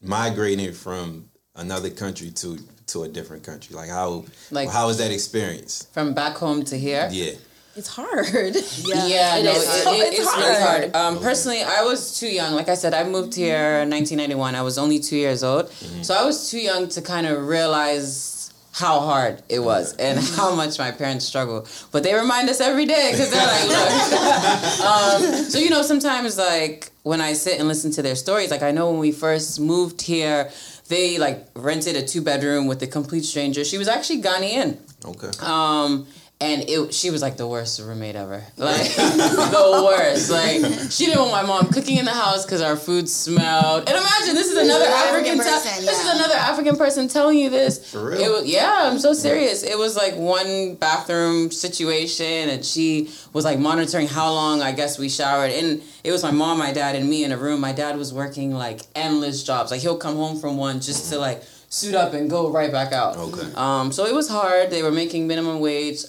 migrating 0.01 0.73
from 0.73 1.29
another 1.55 1.89
country 1.89 2.31
to 2.31 2.57
to 2.87 3.03
a 3.03 3.07
different 3.07 3.43
country? 3.43 3.75
Like 3.75 3.89
how 3.89 4.25
Like- 4.51 4.69
how 4.69 4.89
is 4.89 4.97
that 4.97 5.11
experience? 5.11 5.87
From 5.93 6.13
back 6.13 6.37
home 6.37 6.63
to 6.65 6.77
here. 6.77 7.09
Yeah. 7.11 7.33
It's 7.75 7.88
hard. 7.88 8.27
Yeah, 8.86 9.38
It 9.38 9.43
no, 9.45 9.51
is. 9.51 9.63
it, 9.63 9.88
it- 9.88 10.13
it's 10.13 10.19
it's, 10.19 10.38
really 10.38 10.55
hard. 10.62 10.93
hard. 10.93 10.95
Um, 10.95 11.19
personally, 11.22 11.63
I 11.63 11.84
was 11.84 12.19
too 12.19 12.27
young. 12.27 12.53
Like 12.53 12.69
I 12.69 12.75
said, 12.75 12.93
I 12.93 13.03
moved 13.03 13.34
here 13.36 13.79
in 13.84 13.89
1991. 13.89 14.55
I 14.55 14.62
was 14.62 14.77
only 14.77 15.00
two 15.00 15.15
years 15.15 15.43
old, 15.43 15.69
so 16.01 16.13
I 16.13 16.24
was 16.25 16.50
too 16.51 16.60
young 16.60 16.89
to 16.89 17.01
kind 17.01 17.25
of 17.27 17.48
realize 17.48 18.51
how 18.74 19.00
hard 19.01 19.41
it 19.50 19.60
was 19.60 19.93
and 19.98 20.17
how 20.19 20.55
much 20.55 20.79
my 20.79 20.91
parents 20.91 21.25
struggle. 21.25 21.65
But 21.91 22.03
they 22.03 22.13
remind 22.13 22.50
us 22.50 22.60
every 22.62 22.86
day 22.86 23.12
because 23.12 23.29
they're 23.31 23.45
like, 23.45 23.67
look. 23.67 24.81
um, 24.86 25.43
so 25.50 25.57
you 25.60 25.69
know, 25.69 25.81
sometimes 25.81 26.38
like 26.38 26.91
when 27.03 27.22
I 27.22 27.34
sit 27.34 27.60
and 27.60 27.67
listen 27.67 27.91
to 27.91 28.01
their 28.01 28.15
stories, 28.15 28.50
like 28.51 28.63
I 28.63 28.72
know 28.72 28.89
when 28.91 29.00
we 29.00 29.12
first 29.12 29.60
moved 29.60 30.01
here. 30.01 30.50
They 30.88 31.17
like 31.17 31.48
rented 31.55 31.95
a 31.95 32.05
two 32.05 32.22
bedroom 32.22 32.67
with 32.67 32.84
a 32.84 32.88
complete 32.88 33.24
stranger. 33.24 33.63
She 33.63 33.77
was 33.77 33.88
actually 33.88 34.22
Ghanaian. 34.24 34.77
Okay. 35.05 35.29
Um, 35.41 36.05
and 36.41 36.67
it 36.67 36.93
she 36.93 37.12
was 37.12 37.21
like 37.21 37.38
the 37.38 37.48
worst 37.48 37.79
roommate 37.79 38.15
ever. 38.15 38.43
Like 38.57 38.95
the 38.95 39.83
worst. 39.86 40.29
Like 40.29 40.91
she 40.91 41.05
didn't 41.05 41.19
want 41.19 41.31
my 41.31 41.43
mom 41.43 41.67
cooking 41.67 41.98
in 41.98 42.05
the 42.05 42.12
house 42.13 42.45
because 42.45 42.62
our 42.62 42.75
food 42.75 43.07
smelled. 43.07 43.88
And 43.88 43.98
imagine 43.98 44.36
this 44.36 44.48
is 44.51 44.57
another 44.57 44.86
African. 44.86 45.39
African 45.39 45.45
te- 45.45 45.50
person, 45.50 45.86
This 45.86 46.03
is 46.03 46.15
another 46.15 46.36
African 46.36 46.75
person 46.75 47.07
telling 47.07 47.38
you 47.38 47.50
this. 47.50 47.91
For 47.91 48.10
real? 48.10 48.19
It 48.19 48.29
was, 48.29 48.45
yeah, 48.45 48.89
I'm 48.91 49.00
so 49.00 49.13
serious. 49.13 49.63
It 49.63 49.77
was 49.77 49.95
like 49.95 50.15
one 50.15 50.75
bathroom 50.75 51.51
situation, 51.51 52.50
and 52.50 52.65
she 52.65 53.10
was 53.33 53.45
like 53.45 53.60
monitoring 53.60 54.07
how 54.07 54.31
long 54.31 54.62
I 54.62 54.71
guess 54.71 54.98
we 55.00 55.10
showered. 55.10 55.51
And 55.51 55.81
it 56.03 56.12
was 56.12 56.24
my 56.24 56.31
mom, 56.31 56.57
my 56.57 56.71
dad, 56.71 56.95
and 56.95 57.10
me 57.10 57.24
in 57.24 57.31
a 57.31 57.38
room. 57.38 57.62
My 57.62 57.71
dad 57.74 57.98
was 57.98 58.13
working 58.13 58.53
like 58.53 58.81
endless 58.95 59.43
jobs. 59.43 59.71
Like 59.71 59.81
he'll 59.81 59.98
come 59.98 60.15
home 60.15 60.39
from 60.39 60.57
one 60.57 60.81
just 60.81 61.12
to 61.12 61.19
like 61.19 61.43
suit 61.69 61.95
up 61.95 62.13
and 62.13 62.29
go 62.29 62.50
right 62.51 62.71
back 62.71 62.91
out. 62.93 63.17
Okay. 63.17 63.51
Um, 63.55 63.91
so 63.91 64.05
it 64.05 64.13
was 64.13 64.27
hard. 64.29 64.69
They 64.69 64.83
were 64.83 64.91
making 64.91 65.27
minimum 65.27 65.60
wage. 65.60 66.03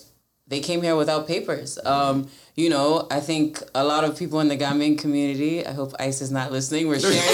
They 0.53 0.61
came 0.61 0.83
here 0.83 0.95
without 0.97 1.27
papers. 1.27 1.79
Um, 1.83 2.29
you 2.57 2.69
know, 2.69 3.07
I 3.11 3.21
think 3.21 3.63
a 3.75 3.83
lot 3.83 4.05
of 4.05 4.19
people 4.19 4.39
in 4.41 4.49
the 4.49 4.57
Gambian 4.59 4.99
community. 4.99 5.67
I 5.67 5.73
hope 5.73 5.95
ICE 5.99 6.21
is 6.21 6.31
not 6.31 6.53
listening. 6.53 6.89
We're 6.89 7.01
sharing. 7.01 7.17
we're 7.17 7.25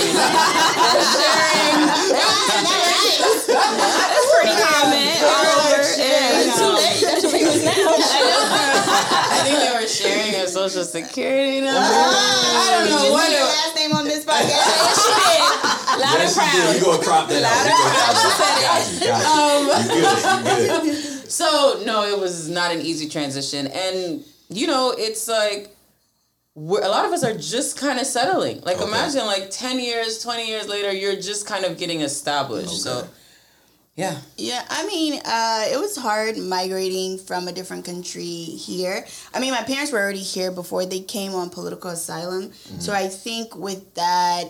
sharing. 1.18 1.82
That's 3.42 4.30
pretty 4.38 4.54
common. 4.62 5.18
all 5.18 5.50
over. 5.66 5.82
Yeah, 5.98 6.46
Yeah. 6.46 6.62
too 6.62 6.70
late. 6.78 7.02
That's 7.02 7.24
what 7.24 7.32
people 7.34 7.58
now. 7.66 7.90
I 9.34 9.42
think 9.42 9.58
they 9.66 9.72
were 9.74 9.88
sharing 9.88 10.34
a 10.36 10.46
social 10.46 10.84
security 10.84 11.60
number. 11.60 11.80
I 11.82 12.86
don't 12.86 12.86
know 12.88 13.10
what. 13.10 13.28
Your 13.32 13.40
last 13.42 13.74
name 13.74 13.92
on 13.94 14.04
this 14.04 14.24
podcast. 14.24 15.64
Loud 16.00 16.20
and 16.20 16.34
proud. 16.34 16.74
We 16.74 16.80
gonna 16.80 17.02
crop 17.02 17.28
that 17.28 17.42
out. 17.42 17.64
We 17.64 17.70
gonna 17.70 17.94
crop 17.94 18.38
that 18.38 18.62
out. 18.68 18.78
Got 18.78 18.92
you, 18.92 19.08
got 19.08 19.90
you. 19.90 19.96
You 19.96 20.42
good, 20.44 20.86
you 20.86 20.92
good. 20.92 21.14
So 21.28 21.82
no, 21.84 22.04
it 22.04 22.18
was 22.18 22.48
not 22.48 22.72
an 22.72 22.80
easy 22.80 23.06
transition, 23.08 23.66
and 23.66 24.24
you 24.48 24.66
know, 24.66 24.94
it's 24.96 25.28
like 25.28 25.76
we're, 26.54 26.82
a 26.82 26.88
lot 26.88 27.04
of 27.04 27.12
us 27.12 27.22
are 27.22 27.36
just 27.36 27.78
kind 27.78 27.98
of 28.00 28.06
settling. 28.06 28.62
Like 28.62 28.76
Okay. 28.78 28.86
imagine 28.88 29.26
like 29.26 29.50
ten 29.50 29.78
years, 29.78 30.22
twenty 30.22 30.48
years 30.48 30.66
later, 30.68 30.90
you're 30.90 31.16
just 31.16 31.46
kind 31.46 31.66
of 31.66 31.76
getting 31.76 32.00
established. 32.00 32.82
So 32.82 33.06
yeah, 33.94 34.16
Yeah, 34.38 34.64
I 34.70 34.86
mean, 34.86 35.20
uh, 35.24 35.64
it 35.70 35.78
was 35.78 35.96
hard 35.96 36.38
migrating 36.38 37.18
from 37.18 37.46
a 37.46 37.52
different 37.52 37.84
country 37.84 38.22
here. 38.24 39.04
I 39.34 39.38
mean, 39.40 39.50
my 39.52 39.62
parents 39.64 39.92
were 39.92 39.98
already 39.98 40.22
here 40.22 40.50
before 40.50 40.86
they 40.86 41.00
came 41.00 41.34
on 41.34 41.50
political 41.50 41.90
asylum. 41.90 42.52
So 42.78 42.92
I 42.94 43.08
think 43.08 43.54
with 43.54 43.94
that, 43.96 44.44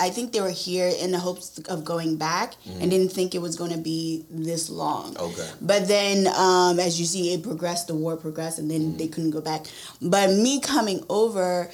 I 0.00 0.08
think 0.08 0.32
they 0.32 0.40
were 0.40 0.48
here 0.48 0.90
in 1.00 1.12
the 1.12 1.18
hopes 1.18 1.58
of 1.68 1.84
going 1.84 2.16
back 2.16 2.54
and 2.80 2.90
didn't 2.90 3.10
think 3.10 3.34
it 3.34 3.42
was 3.42 3.54
going 3.54 3.72
to 3.72 3.78
be 3.78 4.24
this 4.30 4.70
long. 4.70 5.16
Okay. 5.18 5.50
But 5.60 5.86
then, 5.88 6.26
um, 6.28 6.80
as 6.80 6.98
you 6.98 7.04
see, 7.04 7.34
it 7.34 7.42
progressed, 7.42 7.86
the 7.88 7.94
war 7.94 8.16
progressed, 8.16 8.58
and 8.58 8.70
then 8.70 8.96
they 8.96 9.08
couldn't 9.08 9.30
go 9.30 9.42
back. 9.42 9.66
But 10.00 10.30
me 10.30 10.60
coming 10.60 11.04
over, 11.10 11.70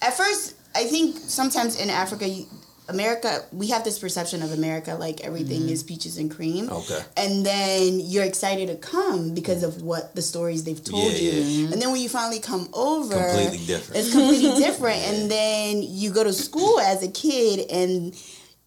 at 0.00 0.14
first, 0.14 0.54
I 0.74 0.84
think 0.84 1.16
sometimes 1.18 1.78
in 1.78 1.90
Africa, 1.90 2.26
you, 2.26 2.46
America, 2.92 3.44
we 3.52 3.68
have 3.68 3.84
this 3.84 3.98
perception 3.98 4.42
of 4.42 4.52
America 4.52 4.94
like 4.94 5.20
everything 5.22 5.68
is 5.68 5.82
peaches 5.82 6.18
and 6.18 6.30
cream. 6.30 6.68
Okay. 6.70 7.00
And 7.16 7.44
then 7.46 8.00
you're 8.00 8.24
excited 8.24 8.68
to 8.68 8.76
come 8.76 9.34
because 9.34 9.62
of 9.62 9.82
what 9.82 10.14
the 10.14 10.22
stories 10.22 10.64
they've 10.64 10.82
told 10.82 11.12
Yeah, 11.12 11.18
you. 11.18 11.32
yeah. 11.40 11.72
And 11.72 11.80
then 11.80 11.90
when 11.92 12.00
you 12.00 12.08
finally 12.08 12.40
come 12.40 12.68
over, 12.74 13.14
Completely 13.14 13.66
different. 13.66 14.00
It's 14.00 14.12
completely 14.12 14.58
different. 14.66 14.98
And 14.98 15.30
then 15.30 15.82
you 15.82 16.10
go 16.12 16.24
to 16.24 16.32
school 16.32 16.78
as 16.80 17.02
a 17.02 17.10
kid 17.10 17.70
and 17.70 18.14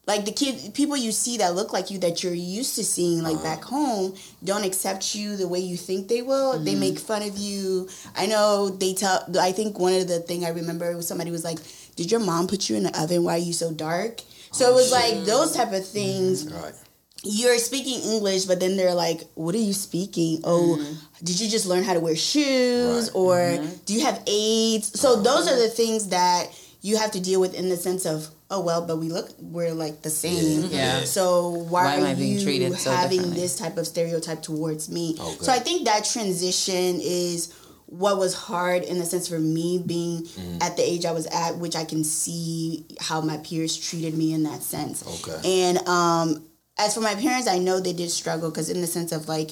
like 0.06 0.26
the 0.26 0.32
kid 0.32 0.74
people 0.74 0.98
you 0.98 1.10
see 1.12 1.38
that 1.38 1.54
look 1.54 1.72
like 1.72 1.90
you 1.90 1.96
that 2.00 2.22
you're 2.22 2.34
used 2.34 2.74
to 2.76 2.84
seeing 2.84 3.22
like 3.22 3.36
Uh-huh. 3.36 3.44
back 3.56 3.62
home 3.64 4.14
don't 4.44 4.62
accept 4.64 5.14
you 5.14 5.36
the 5.36 5.48
way 5.48 5.60
you 5.60 5.78
think 5.78 6.08
they 6.08 6.20
will 6.20 6.58
they 6.58 6.74
make 6.74 6.98
fun 6.98 7.22
of 7.22 7.38
you 7.38 7.88
i 8.14 8.26
know 8.26 8.68
they 8.68 8.92
tell 8.92 9.24
i 9.40 9.50
think 9.52 9.78
one 9.78 9.94
of 9.94 10.06
the 10.06 10.20
thing 10.20 10.44
i 10.44 10.50
remember 10.50 10.94
was 10.94 11.08
somebody 11.08 11.30
was 11.30 11.42
like 11.42 11.58
did 11.96 12.10
your 12.10 12.20
mom 12.20 12.46
put 12.46 12.68
you 12.68 12.76
in 12.76 12.82
the 12.82 13.00
oven 13.00 13.24
why 13.24 13.34
are 13.34 13.38
you 13.38 13.52
so 13.52 13.72
dark 13.72 14.20
so 14.54 14.70
it 14.70 14.74
was 14.74 14.92
like 14.92 15.14
oh, 15.14 15.20
those 15.22 15.52
type 15.52 15.72
of 15.72 15.86
things 15.86 16.44
mm-hmm. 16.44 16.62
Right. 16.62 16.74
you're 17.24 17.58
speaking 17.58 18.00
English, 18.12 18.44
but 18.44 18.60
then 18.60 18.76
they're 18.76 18.94
like, 18.94 19.22
"What 19.34 19.54
are 19.54 19.58
you 19.58 19.72
speaking? 19.72 20.42
Oh, 20.44 20.78
mm-hmm. 20.78 21.24
did 21.24 21.40
you 21.40 21.48
just 21.50 21.66
learn 21.66 21.82
how 21.82 21.94
to 21.94 22.00
wear 22.00 22.14
shoes, 22.14 23.06
Right. 23.06 23.16
or 23.16 23.36
mm-hmm. 23.36 23.74
do 23.84 23.94
you 23.94 24.04
have 24.04 24.22
AIDS?" 24.28 25.00
So 25.00 25.20
those 25.22 25.48
are 25.48 25.58
the 25.58 25.68
things 25.68 26.08
that 26.10 26.50
you 26.82 26.98
have 26.98 27.10
to 27.12 27.20
deal 27.20 27.40
with 27.40 27.54
in 27.54 27.68
the 27.68 27.76
sense 27.76 28.06
of, 28.06 28.28
"Oh 28.48 28.60
well, 28.60 28.86
but 28.86 28.98
we 28.98 29.08
look, 29.08 29.30
we're 29.40 29.74
like 29.74 30.02
the 30.02 30.10
same. 30.10 30.70
Yeah. 30.70 31.00
Yeah. 31.00 31.04
So 31.04 31.48
why, 31.48 31.84
Why 31.84 31.94
am 31.94 32.04
are 32.04 32.06
I 32.08 32.14
being 32.14 32.38
you 32.38 32.44
treated 32.44 32.78
so 32.78 32.92
having 32.92 33.30
this 33.34 33.56
type 33.56 33.76
of 33.76 33.88
stereotype 33.88 34.42
towards 34.42 34.88
me?" 34.88 35.16
Okay. 35.18 35.44
So 35.44 35.50
I 35.50 35.58
think 35.58 35.86
that 35.86 36.04
transition 36.04 37.00
is 37.00 37.52
what 37.98 38.18
was 38.18 38.34
hard 38.34 38.82
in 38.82 38.98
the 38.98 39.04
sense 39.04 39.28
for 39.28 39.38
me 39.38 39.82
being 39.84 40.22
Mm. 40.22 40.62
at 40.62 40.76
the 40.76 40.82
age 40.82 41.04
I 41.04 41.12
was 41.12 41.26
at, 41.26 41.58
which 41.58 41.76
I 41.76 41.84
can 41.84 42.02
see 42.04 42.84
how 43.00 43.20
my 43.20 43.36
peers 43.38 43.76
treated 43.76 44.14
me 44.16 44.32
in 44.32 44.42
that 44.44 44.62
sense. 44.62 45.04
Okay. 45.06 45.40
And 45.64 45.86
um, 45.88 46.44
as 46.78 46.94
for 46.94 47.00
my 47.00 47.14
parents, 47.14 47.46
I 47.48 47.58
know 47.58 47.80
they 47.80 47.92
did 47.92 48.10
struggle 48.10 48.50
because 48.50 48.68
in 48.70 48.80
the 48.80 48.86
sense 48.86 49.12
of 49.12 49.28
like, 49.28 49.50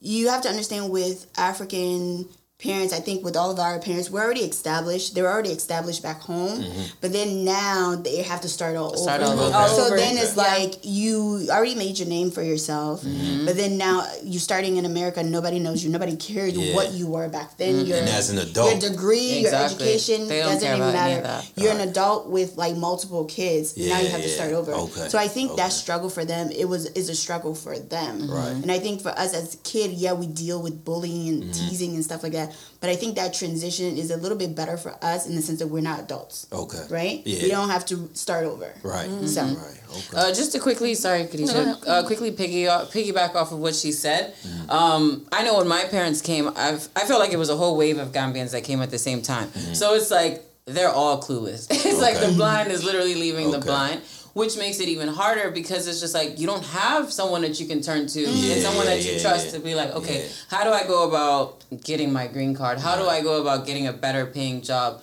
you 0.00 0.28
have 0.28 0.42
to 0.42 0.48
understand 0.48 0.90
with 0.90 1.26
African 1.36 2.28
parents, 2.58 2.94
I 2.94 3.00
think 3.00 3.24
with 3.24 3.36
all 3.36 3.50
of 3.50 3.58
our 3.58 3.78
parents, 3.80 4.08
we're 4.10 4.22
already 4.22 4.40
established. 4.42 5.14
They're 5.14 5.30
already 5.30 5.50
established 5.50 6.02
back 6.02 6.20
home, 6.20 6.62
mm-hmm. 6.62 6.82
but 7.00 7.12
then 7.12 7.44
now 7.44 7.96
they 7.96 8.22
have 8.22 8.40
to 8.42 8.48
start 8.48 8.76
all 8.76 8.96
Start 8.96 9.20
over. 9.22 9.32
all 9.32 9.40
over. 9.48 9.56
All 9.56 9.68
So 9.68 9.86
over. 9.86 9.96
then 9.96 10.16
it's 10.16 10.36
Yeah. 10.36 10.42
like 10.44 10.74
you 10.82 11.46
already 11.50 11.74
made 11.74 11.98
your 11.98 12.08
name 12.08 12.30
for 12.30 12.42
yourself, 12.42 13.02
mm-hmm. 13.02 13.44
but 13.44 13.56
then 13.56 13.76
now 13.76 14.06
you're 14.22 14.40
starting 14.40 14.76
in 14.76 14.84
America, 14.86 15.22
nobody 15.22 15.58
knows 15.58 15.84
you, 15.84 15.90
nobody 15.90 16.16
cares 16.16 16.54
Yeah. 16.54 16.74
what 16.74 16.92
you 16.92 17.06
were 17.08 17.28
back 17.28 17.56
then. 17.58 17.74
Mm-hmm. 17.74 17.86
Your 17.86 17.98
And 17.98 18.08
as 18.08 18.30
an 18.30 18.38
adult. 18.38 18.70
your 18.70 18.90
degree, 18.90 19.40
your 19.40 19.54
education 19.54 20.28
doesn't 20.28 20.62
even 20.76 20.78
matter. 20.92 21.42
You're 21.56 21.72
an 21.72 21.80
adult 21.88 22.28
with 22.28 22.56
like 22.56 22.76
multiple 22.76 23.24
kids. 23.26 23.76
now 23.76 23.98
you 23.98 24.04
Yeah, 24.04 24.10
have 24.10 24.22
to 24.22 24.28
start 24.28 24.52
over. 24.52 24.72
Okay. 24.72 25.08
So 25.08 25.18
I 25.18 25.28
think 25.28 25.56
that 25.56 25.72
struggle 25.72 26.08
for 26.08 26.24
them 26.24 26.50
it 26.50 26.66
was 26.68 26.86
is 26.94 27.08
a 27.08 27.14
struggle 27.14 27.54
for 27.54 27.78
them. 27.78 28.30
Right. 28.30 28.50
And 28.62 28.70
I 28.70 28.78
think 28.78 29.02
for 29.02 29.10
us 29.10 29.34
as 29.34 29.54
a 29.54 29.56
kid, 29.58 29.90
yeah, 29.92 30.12
we 30.12 30.26
deal 30.28 30.62
with 30.62 30.84
bullying 30.84 31.28
and 31.28 31.44
Mm-hmm. 31.44 31.68
teasing 31.68 31.94
and 31.94 32.04
stuff 32.04 32.22
like 32.22 32.32
that. 32.32 32.43
But 32.80 32.90
I 32.90 32.96
think 32.96 33.16
that 33.16 33.32
transition 33.34 33.96
is 33.96 34.10
a 34.10 34.16
little 34.16 34.36
bit 34.36 34.54
better 34.54 34.76
for 34.76 34.94
us 35.02 35.26
in 35.26 35.34
the 35.34 35.42
sense 35.42 35.58
that 35.60 35.68
we're 35.68 35.80
not 35.80 36.00
adults. 36.00 36.46
Okay. 36.52 36.82
Right? 36.90 37.22
Yeah. 37.24 37.42
We 37.44 37.48
don't 37.50 37.70
have 37.70 37.86
to 37.86 38.10
start 38.14 38.44
over. 38.44 38.72
Right. 38.82 39.08
So 39.26 39.42
Right. 39.44 39.80
Okay. 39.90 40.16
Uh, 40.16 40.28
just 40.34 40.52
to 40.52 40.58
quickly, 40.58 40.94
sorry, 40.94 41.24
Khadijah, 41.26 41.78
uh, 41.86 42.02
quickly 42.06 42.30
piggy 42.32 42.64
piggyback 42.64 43.34
off 43.34 43.52
of 43.52 43.58
what 43.58 43.74
she 43.74 43.92
said. 43.92 44.34
Um, 44.68 45.26
I 45.32 45.44
know 45.44 45.56
when 45.58 45.68
my 45.68 45.84
parents 45.84 46.20
came, 46.20 46.48
I've, 46.56 46.88
I 46.96 47.04
felt 47.06 47.20
like 47.20 47.32
it 47.32 47.38
was 47.38 47.50
a 47.50 47.56
whole 47.56 47.76
wave 47.76 47.98
of 47.98 48.12
Gambians 48.12 48.52
that 48.52 48.64
came 48.64 48.82
at 48.82 48.90
the 48.90 48.98
same 48.98 49.22
time. 49.22 49.52
So 49.72 49.94
it's 49.94 50.10
like 50.10 50.42
they're 50.66 50.90
all 50.90 51.22
clueless. 51.22 51.66
it's 51.70 52.00
like 52.00 52.18
the 52.18 52.32
blind 52.36 52.72
is 52.72 52.84
literally 52.84 53.14
leaving 53.14 53.50
the 53.50 53.58
blind. 53.58 54.00
Which 54.34 54.56
makes 54.58 54.80
it 54.80 54.88
even 54.88 55.08
harder 55.08 55.50
because 55.50 55.86
it's 55.86 56.00
just 56.00 56.12
like 56.14 56.38
you 56.40 56.46
don't 56.46 56.64
have 56.66 57.12
someone 57.12 57.42
that 57.42 57.58
you 57.60 57.66
can 57.66 57.80
turn 57.80 58.06
to 58.08 58.20
Yeah, 58.20 58.52
and 58.54 58.62
someone 58.62 58.86
that 58.86 59.04
you 59.04 59.12
yeah, 59.12 59.22
trust 59.22 59.46
yeah. 59.46 59.52
to 59.52 59.60
be 59.60 59.74
like, 59.76 59.90
okay, 59.94 60.22
Yeah. 60.22 60.28
how 60.50 60.64
do 60.64 60.70
I 60.70 60.84
go 60.86 61.08
about 61.08 61.64
getting 61.84 62.12
my 62.12 62.26
green 62.26 62.52
card? 62.54 62.78
How 62.80 62.96
do 62.96 63.06
I 63.08 63.22
go 63.22 63.40
about 63.40 63.64
getting 63.64 63.86
a 63.86 63.92
better 63.92 64.26
paying 64.26 64.60
job? 64.62 65.02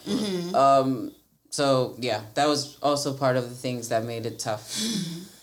Um, 0.53 1.13
so 1.49 1.95
yeah, 1.99 2.21
that 2.35 2.47
was 2.47 2.77
also 2.83 3.13
part 3.13 3.35
of 3.37 3.49
the 3.49 3.55
things 3.55 3.87
that 3.89 4.03
made 4.03 4.25
it 4.25 4.37
tough. 4.39 4.63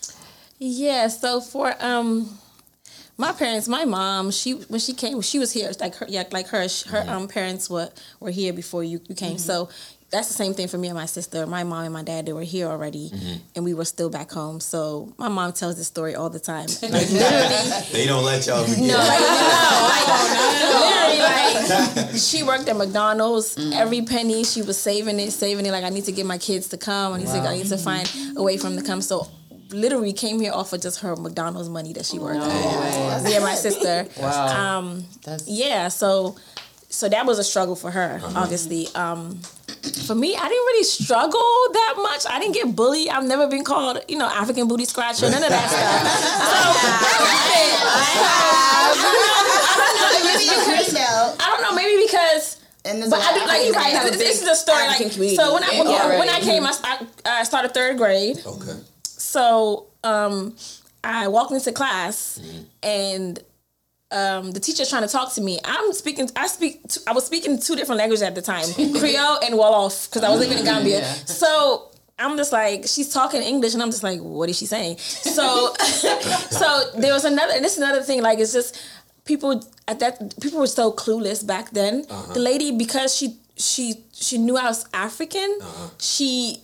Yeah, 0.61 1.07
so 1.07 1.39
for 1.41 1.73
um 1.79 2.37
my 3.17 3.31
parents, 3.31 3.67
my 3.67 3.85
mom, 3.85 4.29
she 4.31 4.51
when 4.53 4.79
she 4.79 4.93
came, 4.93 5.21
she 5.21 5.39
was 5.39 5.51
here 5.53 5.71
like 5.79 5.95
her 5.95 6.05
yeah, 6.09 6.23
like 6.31 6.47
her 6.49 6.67
sh- 6.67 6.83
her 6.83 7.03
um 7.07 7.27
parents 7.27 7.69
were 7.69 7.89
were 8.19 8.31
here 8.31 8.53
before 8.53 8.83
you, 8.83 8.99
you 9.07 9.15
came. 9.15 9.37
So 9.37 9.69
that's 10.11 10.27
the 10.27 10.33
same 10.33 10.53
thing 10.55 10.67
for 10.67 10.77
me 10.77 10.87
and 10.87 10.97
my 10.97 11.05
sister. 11.05 11.45
My 11.45 11.63
mom 11.63 11.83
and 11.83 11.93
my 11.93 12.01
dad 12.03 12.25
they 12.25 12.33
were 12.33 12.41
here 12.41 12.67
already 12.67 13.11
and 13.55 13.63
we 13.63 13.73
were 13.75 13.85
still 13.85 14.09
back 14.09 14.31
home. 14.31 14.59
So 14.59 15.13
my 15.17 15.27
mom 15.27 15.53
tells 15.53 15.77
this 15.77 15.87
story 15.87 16.15
all 16.15 16.29
the 16.29 16.39
time. 16.39 16.67
Like 16.81 16.91
literally 17.11 17.83
They 17.91 18.05
don't 18.07 18.23
let 18.25 18.47
y'all 18.47 18.63
forget. 18.65 18.79
no, 18.81 18.97
like, 18.97 19.19
no, 19.19 19.89
like, 19.89 20.09
literally, 20.83 22.07
like, 22.09 22.15
she 22.29 22.43
worked 22.43 22.67
at 22.67 22.75
McDonald's. 22.77 23.55
Every 23.73 24.01
penny 24.01 24.43
she 24.43 24.61
was 24.63 24.77
saving 24.81 25.19
it, 25.19 25.31
saving 25.31 25.65
it. 25.65 25.71
Like, 25.71 25.83
I 25.83 25.89
need 25.89 26.05
to 26.05 26.11
get 26.11 26.25
my 26.25 26.37
kids 26.37 26.67
to 26.69 26.77
come. 26.77 27.13
I 27.13 27.17
need 27.19 27.27
to, 27.27 27.39
I 27.39 27.55
need 27.57 27.67
to 27.67 27.77
find 27.77 28.09
a 28.35 28.41
way 28.43 28.57
for 28.57 28.69
them 28.69 28.77
to 28.77 28.83
come. 28.83 29.01
So, 29.01 29.27
literally, 29.71 30.13
came 30.13 30.39
here 30.39 30.51
off 30.53 30.73
of 30.73 30.81
just 30.81 31.01
her 31.01 31.15
McDonald's 31.15 31.69
money 31.69 31.93
that 31.93 32.05
she 32.05 32.17
worked. 32.17 32.39
way. 32.41 33.31
Yeah, 33.31 33.39
my 33.41 33.53
sister. 33.55 34.07
Wow. 34.19 34.77
Um, 34.79 35.05
That's 35.23 35.47
yeah, 35.47 35.89
so 35.89 36.35
so 36.89 37.07
that 37.09 37.25
was 37.25 37.37
a 37.37 37.43
struggle 37.43 37.75
for 37.75 37.91
her, 37.91 38.19
obviously. 38.35 38.87
Um, 38.95 39.39
for 40.05 40.15
me, 40.15 40.35
I 40.35 40.47
didn't 40.47 40.65
really 40.67 40.83
struggle 40.83 41.39
that 41.73 41.93
much. 41.97 42.25
I 42.29 42.39
didn't 42.39 42.53
get 42.55 42.75
bullied. 42.75 43.09
I've 43.09 43.25
never 43.25 43.47
been 43.47 43.63
called, 43.63 43.99
you 44.07 44.17
know, 44.17 44.27
African 44.27 44.67
booty 44.67 44.85
scratcher, 44.85 45.29
none 45.29 45.43
of 45.43 45.49
that 45.49 45.69
stuff. 45.69 47.09
Maybe 50.23 50.43
you 50.45 50.51
could 50.85 50.93
know. 50.93 51.35
I 51.39 51.47
don't 51.47 51.61
know, 51.61 51.75
maybe 51.75 52.03
because. 52.05 52.57
But 52.83 53.19
I 53.21 53.33
of 53.33 53.47
like 53.47 53.65
you 53.65 53.73
right. 53.73 54.03
This, 54.11 54.17
this 54.17 54.41
is 54.41 54.47
a 54.47 54.55
story. 54.55 54.83
African 54.83 55.19
Like, 55.21 55.35
so 55.35 55.53
when 55.53 55.63
I 55.63 55.77
when, 55.79 55.89
Yeah, 55.89 56.17
when 56.17 56.29
I 56.29 56.33
right. 56.33 56.41
came, 56.41 56.65
I, 56.65 57.05
I 57.25 57.43
started 57.43 57.73
third 57.73 57.97
grade. 57.97 58.39
Okay. 58.45 58.79
So 59.03 59.87
um, 60.03 60.55
I 61.03 61.27
walked 61.27 61.51
into 61.51 61.71
class 61.71 62.39
and 62.81 63.39
um, 64.11 64.51
the 64.51 64.59
teacher's 64.59 64.89
trying 64.89 65.03
to 65.03 65.07
talk 65.07 65.33
to 65.33 65.41
me. 65.41 65.59
I'm 65.63 65.93
speaking. 65.93 66.29
I 66.35 66.47
speak. 66.47 66.81
I 67.05 67.13
was 67.13 67.25
speaking 67.25 67.59
two 67.59 67.75
different 67.75 67.99
languages 67.99 68.23
at 68.23 68.35
the 68.35 68.41
time: 68.41 68.65
Creole 68.73 69.39
and 69.43 69.55
Wolof, 69.55 70.09
because 70.09 70.23
I 70.23 70.29
was 70.29 70.39
living 70.39 70.57
in 70.57 70.65
mm-hmm. 70.65 70.75
Gambia. 70.75 70.99
Yeah. 71.01 71.13
So 71.25 71.91
I'm 72.17 72.35
just 72.35 72.51
like, 72.51 72.87
she's 72.87 73.13
talking 73.13 73.41
English, 73.41 73.73
and 73.73 73.83
I'm 73.83 73.91
just 73.91 74.03
like, 74.03 74.19
what 74.19 74.49
is 74.49 74.57
she 74.57 74.65
saying? 74.65 74.97
So, 74.97 75.73
so 75.79 76.83
there 76.97 77.13
was 77.13 77.25
another. 77.25 77.53
And 77.53 77.63
this 77.63 77.73
is 77.73 77.83
another 77.83 78.01
thing. 78.01 78.21
Like, 78.21 78.39
it's 78.39 78.53
just 78.53 78.81
people 79.25 79.63
at 79.87 79.99
that. 79.99 80.39
People 80.41 80.59
were 80.59 80.67
so 80.67 80.91
clueless 80.91 81.45
back 81.45 81.69
then. 81.71 82.01
The 82.01 82.13
uh-huh. 82.13 82.39
lady, 82.39 82.71
because 82.75 83.15
she 83.15 83.37
she 83.57 84.03
she 84.11 84.37
knew 84.39 84.57
I 84.57 84.65
was 84.65 84.85
African, 84.91 85.59
uh-huh. 85.61 85.89
she 85.99 86.63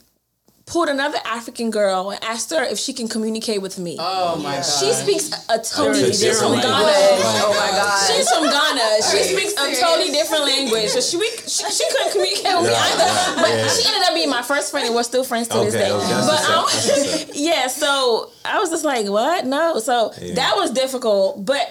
pulled 0.65 0.89
another 0.89 1.19
African 1.25 1.69
girl 1.69 2.09
and 2.09 2.23
asked 2.23 2.49
her 2.49 2.63
if 2.63 2.79
she 2.79 2.91
can 2.91 3.07
communicate 3.07 3.61
with 3.61 3.77
me. 3.77 3.97
oh 3.99 4.35
my 4.37 4.55
god. 4.55 4.61
She 4.65 4.91
speaks 4.93 5.29
a 5.47 5.59
totally 5.59 6.05
Okay, 6.05 6.11
she's 6.11 6.39
from 6.41 6.53
different 6.57 6.63
Ghana. 6.63 6.83
language. 6.83 7.25
Oh 7.45 7.53
my 7.53 7.69
god. 7.69 8.07
She's 8.09 8.29
from 8.29 8.43
Ghana. 8.49 8.87
She 9.11 9.23
speaks 9.35 9.53
a 9.53 9.79
totally 9.79 10.11
different 10.11 10.43
language. 10.45 10.89
So 10.89 11.01
she, 11.01 11.17
we, 11.17 11.29
she 11.45 11.69
she 11.69 11.85
couldn't 11.91 12.11
communicate 12.13 12.55
with 12.57 12.65
me 12.69 12.73
either. 12.73 13.03
yeah, 13.05 13.35
But 13.37 13.49
yeah. 13.49 13.67
she 13.67 13.87
ended 13.87 14.09
up 14.09 14.15
being 14.15 14.29
my 14.29 14.41
first 14.41 14.71
friend 14.71 14.87
and 14.87 14.95
we're 14.95 15.03
still 15.03 15.23
friends 15.23 15.47
to 15.49 15.59
this 15.59 15.73
day. 15.73 15.91
okay, 15.91 16.07
but 16.13 16.25
what's 16.25 16.49
up, 16.49 16.57
um, 16.57 16.65
that's 16.65 16.87
what's 16.87 17.23
up. 17.29 17.29
yeah, 17.35 17.67
so 17.67 18.31
I 18.43 18.57
was 18.59 18.69
just 18.71 18.83
like, 18.83 19.07
what? 19.07 19.45
No. 19.45 19.77
So 19.79 20.13
Yeah. 20.19 20.33
that 20.35 20.55
was 20.55 20.71
difficult. 20.71 21.45
But 21.45 21.67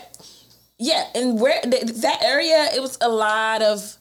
yeah, 0.79 1.07
and 1.17 1.41
where 1.41 1.61
th- 1.63 1.83
that 2.07 2.23
area, 2.23 2.69
it 2.75 2.81
was 2.81 2.97
a 3.01 3.09
lot 3.09 3.61
of 3.63 3.97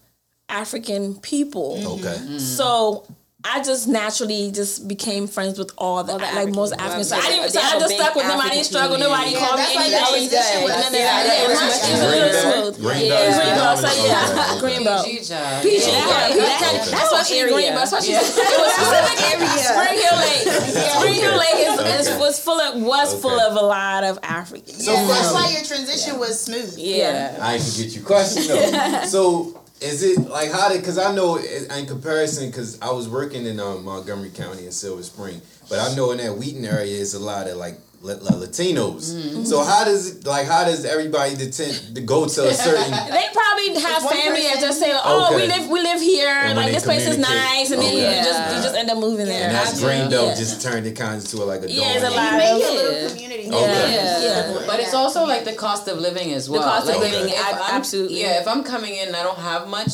African 0.50 1.16
people. 1.16 1.82
Okay. 2.00 2.38
So 2.38 3.06
I 3.46 3.62
just 3.62 3.88
naturally 3.90 4.52
just 4.52 4.88
became 4.88 5.28
friends 5.28 5.60
with 5.60 5.72
all 5.78 6.02
the, 6.04 6.14
All 6.14 6.20
the 6.20 6.26
like 6.32 6.56
most 6.56 6.72
Africans. 6.80 7.12
Africans. 7.12 7.12
So 7.12 7.16
I 7.20 7.28
didn't. 7.28 7.52
So 7.52 7.60
I 7.60 7.80
just 7.80 7.96
stuck 7.96 8.16
with 8.16 8.24
them. 8.26 8.40
I 8.40 8.50
didn't 8.50 8.66
struggle. 8.66 8.98
Nobody 8.98 9.32
Yeah, 9.32 9.40
called 9.40 9.60
me 9.60 9.66
like 9.76 9.92
anything. 9.92 10.32
the 10.32 10.32
transition 10.32 10.64
was 10.64 10.72
None 10.72 10.80
of 10.80 10.86
smooth. 10.88 11.04
that. 11.04 11.24
Yeah, 11.28 11.44
it 11.44 11.48
was 11.52 11.60
much. 11.60 11.84
It 11.84 11.92
was 11.92 12.02
a 12.02 12.08
little 12.08 12.34
smooth. 12.40 12.74
Greenbelt? 12.80 13.04
Yeah, 13.04 13.36
Greenbelt 13.44 13.76
Greenbelt. 13.76 13.78
So 13.84 13.90
yeah, 14.08 14.24
Okay, 14.24 14.48
okay. 14.48 14.62
Greenbelt. 14.64 15.04
PG 15.04 15.24
job. 15.28 15.64
PG, 15.64 15.76
Yeah. 15.76 15.92
yeah, 15.92 16.08
that- 16.08 16.60
that- 16.64 16.88
that's 16.88 17.12
what 17.12 17.22
especially 17.22 17.40
area. 17.40 17.54
Greenbelt, 17.54 17.84
especially 17.84 18.14
it 18.16 18.60
was 18.64 18.74
specific 18.80 19.18
area. 19.28 19.60
Spring 19.60 20.00
Hill 20.00 20.18
Lake. 20.24 20.48
Spring 20.96 21.14
Hill 21.20 21.38
Lake 21.38 21.60
is, 21.68 21.76
is 22.00 22.08
Okay. 22.08 22.20
was 22.24 22.40
full 22.40 22.60
of 22.64 22.82
was 22.82 23.14
full 23.22 23.40
of 23.40 23.56
a 23.60 23.66
lot 23.66 24.04
of 24.04 24.20
Africans. 24.24 24.88
Yeah, 24.88 25.04
that's 25.06 25.34
why 25.34 25.50
your 25.52 25.64
transition 25.64 26.18
was 26.18 26.40
smooth. 26.40 26.76
Yeah. 26.78 27.36
I 27.42 27.56
ain't 27.56 27.64
forget 27.64 27.92
your 27.92 28.04
question 28.06 28.48
though. 28.48 29.04
so 29.16 29.60
is 29.84 30.02
it 30.04 30.30
like 30.30 30.52
how 30.52 30.70
did? 30.70 30.80
Because 30.80 30.98
I 30.98 31.14
know 31.14 31.38
in 31.38 31.86
comparison, 31.86 32.50
because 32.50 32.82
I 32.82 32.92
was 32.92 33.10
working 33.10 33.46
in 33.46 33.60
um, 33.60 33.84
Montgomery 33.84 34.30
County 34.30 34.64
and 34.64 34.74
Silver 34.74 35.04
Spring, 35.04 35.42
but 35.70 35.80
I 35.80 35.94
know 35.96 36.12
in 36.12 36.18
that 36.18 36.38
Wheaton 36.38 36.66
area 36.66 36.96
is 36.98 37.14
a 37.14 37.20
lot 37.20 37.48
of 37.48 37.58
like. 37.58 37.78
La- 38.04 38.20
La- 38.20 38.36
Latinos. 38.44 39.16
Mm-hmm. 39.16 39.44
So 39.46 39.64
how 39.64 39.86
does 39.86 40.02
it, 40.12 40.26
like 40.28 40.46
how 40.46 40.66
does 40.66 40.84
everybody 40.84 41.36
tend 41.50 41.96
to 41.96 42.02
go 42.02 42.28
to 42.28 42.42
a 42.50 42.54
certain 42.54 42.92
They 43.16 43.26
probably 43.32 43.80
have 43.80 44.04
one 44.04 44.14
family 44.14 44.42
that 44.44 44.60
just 44.60 44.78
say, 44.80 44.92
"Oh, 44.94 45.34
we 45.36 45.48
live, 45.48 45.70
we 45.70 45.80
live 45.82 46.02
here. 46.02 46.28
And 46.28 46.58
like 46.58 46.74
this 46.74 46.84
place 46.84 47.08
is 47.08 47.18
nice," 47.18 47.72
and 47.72 47.82
then 47.82 47.94
you 47.96 48.04
just 48.28 48.40
you 48.56 48.62
just 48.62 48.76
end 48.76 48.90
up 48.92 48.98
moving 48.98 49.26
there. 49.28 49.48
and 49.48 49.56
that's 49.56 49.80
green 49.80 50.10
Greenbelt 50.12 50.28
Yeah. 50.30 50.36
just 50.36 50.62
turned 50.62 50.86
it 50.86 50.96
kind 50.98 51.16
of 51.22 51.28
to 51.30 51.38
like 51.46 51.64
a 51.64 51.72
Yeah, 51.72 51.94
it's 51.96 52.04
a 52.04 52.10
lot. 52.12 52.32
You 52.34 52.38
make 52.38 52.60
your 52.60 52.74
Yeah. 52.74 52.82
little 52.92 53.10
community. 53.10 53.48
Okay. 53.48 53.94
Yeah. 53.96 54.22
Yeah. 54.28 54.64
But 54.68 54.80
it's 54.82 54.94
also 54.94 55.26
like 55.26 55.46
the 55.46 55.54
cost 55.54 55.88
of 55.88 55.98
living 56.00 56.34
as 56.34 56.50
well. 56.50 56.60
The 56.62 56.68
cost 56.68 56.90
of 56.90 57.00
living, 57.00 57.30
if 57.30 57.40
I'm- 57.40 57.62
absolutely. 57.80 58.20
Yeah, 58.22 58.42
if 58.42 58.48
I'm 58.48 58.64
coming 58.64 58.96
in 58.96 59.08
and 59.10 59.16
I 59.16 59.24
don't 59.24 59.38
have 59.40 59.68
much, 59.68 59.92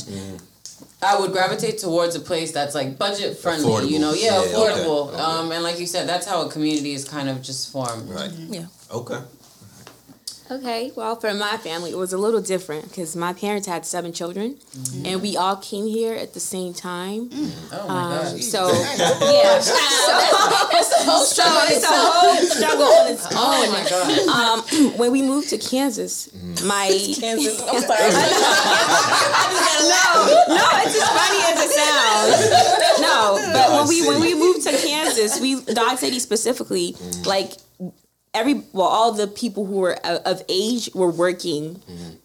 I 1.01 1.17
would 1.19 1.31
gravitate 1.31 1.77
towards 1.77 2.15
a 2.15 2.19
place 2.19 2.51
that's 2.51 2.75
like 2.75 2.97
budget 2.97 3.37
friendly. 3.37 3.87
You 3.87 3.99
know, 3.99 4.13
yeah, 4.13 4.41
Yeah, 4.43 4.47
affordable. 4.51 5.09
okay. 5.13 5.21
Um, 5.21 5.51
and 5.51 5.63
like 5.63 5.79
you 5.79 5.87
said, 5.87 6.09
that's 6.09 6.27
how 6.27 6.45
a 6.45 6.49
community 6.51 6.93
is 6.93 7.05
kind 7.07 7.29
of 7.29 7.41
just 7.41 7.71
formed. 7.71 8.09
Right. 8.09 8.31
Yeah. 8.31 8.65
Okay. 8.91 9.19
Okay, 10.51 10.91
well, 10.95 11.15
for 11.15 11.31
my 11.35 11.57
family, 11.57 11.91
it 11.91 11.97
was 11.97 12.11
a 12.11 12.17
little 12.17 12.41
different 12.41 12.89
because 12.89 13.15
my 13.15 13.33
parents 13.33 13.67
had 13.67 13.85
seven 13.85 14.11
children, 14.11 14.57
and 15.05 15.21
we 15.21 15.37
all 15.37 15.55
came 15.57 15.85
here 15.85 16.15
at 16.15 16.33
the 16.33 16.39
same 16.39 16.73
time. 16.73 17.29
Oh 17.71 17.85
my 17.87 18.17
Um, 18.17 18.33
gosh. 18.33 18.41
so 18.45 18.67
yeah, 18.71 19.59
so, 19.59 19.75
so 21.23 21.43
it's 21.69 21.83
a 21.85 21.93
whole 21.93 22.35
struggle 22.57 22.85
on 22.87 23.11
its 23.11 23.25
own. 23.27 23.31
Oh 23.35 23.71
my 23.71 23.89
god. 23.89 24.09
Um, 24.27 24.91
when 24.97 25.11
we 25.11 25.21
moved 25.21 25.49
to 25.49 25.59
Kansas, 25.59 26.29
my 26.63 26.87
Kansas. 27.19 27.61
I'm 27.61 27.81
sorry. 27.81 28.09
no, 29.85 30.05
no, 30.49 30.65
it's 30.81 30.95
as 30.97 31.09
funny 31.13 31.41
as 31.45 31.57
it 31.61 31.71
sounds. 31.77 33.01
No, 33.01 33.37
but 33.53 33.69
when 33.71 33.87
we 33.87 34.07
when 34.07 34.19
we 34.19 34.33
moved 34.33 34.63
to 34.63 34.71
Kansas, 34.77 35.39
we 35.39 35.61
Dodge 35.61 35.99
City 35.99 36.17
specifically, 36.19 36.95
like 37.25 37.53
every 38.33 38.55
well, 38.73 38.87
all 38.87 39.11
the 39.11 39.27
people 39.27 39.65
who 39.65 39.77
were 39.77 39.95
of 40.05 40.21
of 40.25 40.43
age 40.49 40.89
were 40.93 41.11
working 41.11 41.81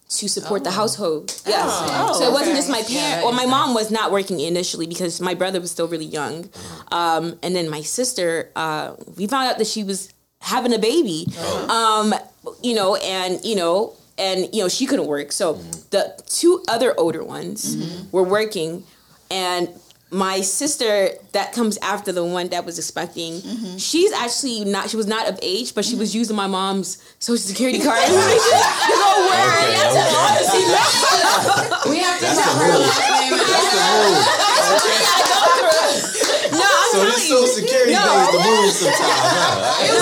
to 0.08 0.28
support 0.28 0.62
the 0.64 0.70
household. 0.70 1.34
Yes, 1.46 1.64
Oh, 1.66 2.12
so 2.18 2.28
it 2.28 2.32
wasn't 2.32 2.50
okay. 2.50 2.56
just 2.58 2.68
my 2.70 2.78
Yeah, 2.86 3.00
parent. 3.00 3.14
that 3.16 3.24
well, 3.24 3.32
my 3.32 3.44
is 3.44 3.50
mom 3.50 3.74
was 3.74 3.90
not 3.90 4.12
working 4.12 4.38
initially 4.40 4.86
because 4.86 5.20
my 5.20 5.34
brother 5.34 5.60
was 5.60 5.70
still 5.70 5.88
really 5.88 6.04
young, 6.06 6.48
um, 6.92 7.38
and 7.42 7.54
then 7.56 7.68
my 7.70 7.82
sister, 7.82 8.50
uh, 8.54 8.94
we 9.16 9.26
found 9.26 9.50
out 9.50 9.58
that 9.58 9.66
she 9.66 9.82
was 9.84 10.12
having 10.40 10.72
a 10.74 10.78
baby. 10.78 11.26
Um, 11.68 12.14
you 12.62 12.74
know, 12.74 12.96
and 12.96 13.42
you 13.44 13.56
know, 13.56 13.94
and 14.18 14.48
you 14.54 14.62
know, 14.62 14.68
she 14.68 14.86
couldn't 14.86 15.06
work. 15.06 15.32
So 15.32 15.54
the 15.90 16.14
two 16.28 16.62
other 16.68 16.94
older 16.98 17.24
ones 17.24 17.76
were 18.12 18.22
working, 18.22 18.84
and 19.30 19.68
my 20.14 20.40
sister 20.40 21.10
that 21.32 21.52
comes 21.52 21.76
after 21.82 22.12
the 22.12 22.24
one 22.24 22.48
that 22.48 22.64
was 22.64 22.78
expecting, 22.78 23.34
mm-hmm. 23.42 23.76
she's 23.76 24.12
actually 24.12 24.64
not. 24.64 24.88
She 24.88 24.96
was 24.96 25.06
not 25.06 25.28
of 25.28 25.38
age, 25.42 25.74
but 25.74 25.84
she 25.84 25.96
was 25.96 26.10
mm-hmm. 26.10 26.18
using 26.18 26.36
my 26.36 26.46
mom's 26.46 26.98
social 27.18 27.42
security 27.42 27.80
card 27.80 27.98
to 28.06 28.12
go 28.12 28.16
work. 28.16 28.22
Okay, 28.22 29.74
That's 29.74 30.54
okay. 30.54 30.70
We 31.90 31.98
have 31.98 32.16
to 32.18 32.24
That's 32.24 32.38
tell 32.40 32.54
the 32.54 32.64
her 32.64 32.72
move. 32.72 32.86
last 32.86 33.10
name. 33.10 33.34
That's 33.36 33.68
the 33.74 33.82
move. 33.90 34.24
No, 36.54 36.62
I'm 36.64 36.90
So 36.90 36.98
telling 36.98 37.10
this 37.10 37.28
you. 37.28 37.34
social 37.34 37.46
security 37.60 37.92
No. 37.92 38.00
thing 38.00 38.20
is 38.22 38.30
the 38.30 38.38
move 38.38 38.70
sometimes, 38.72 39.28
huh? 39.34 39.82
It's 39.84 39.98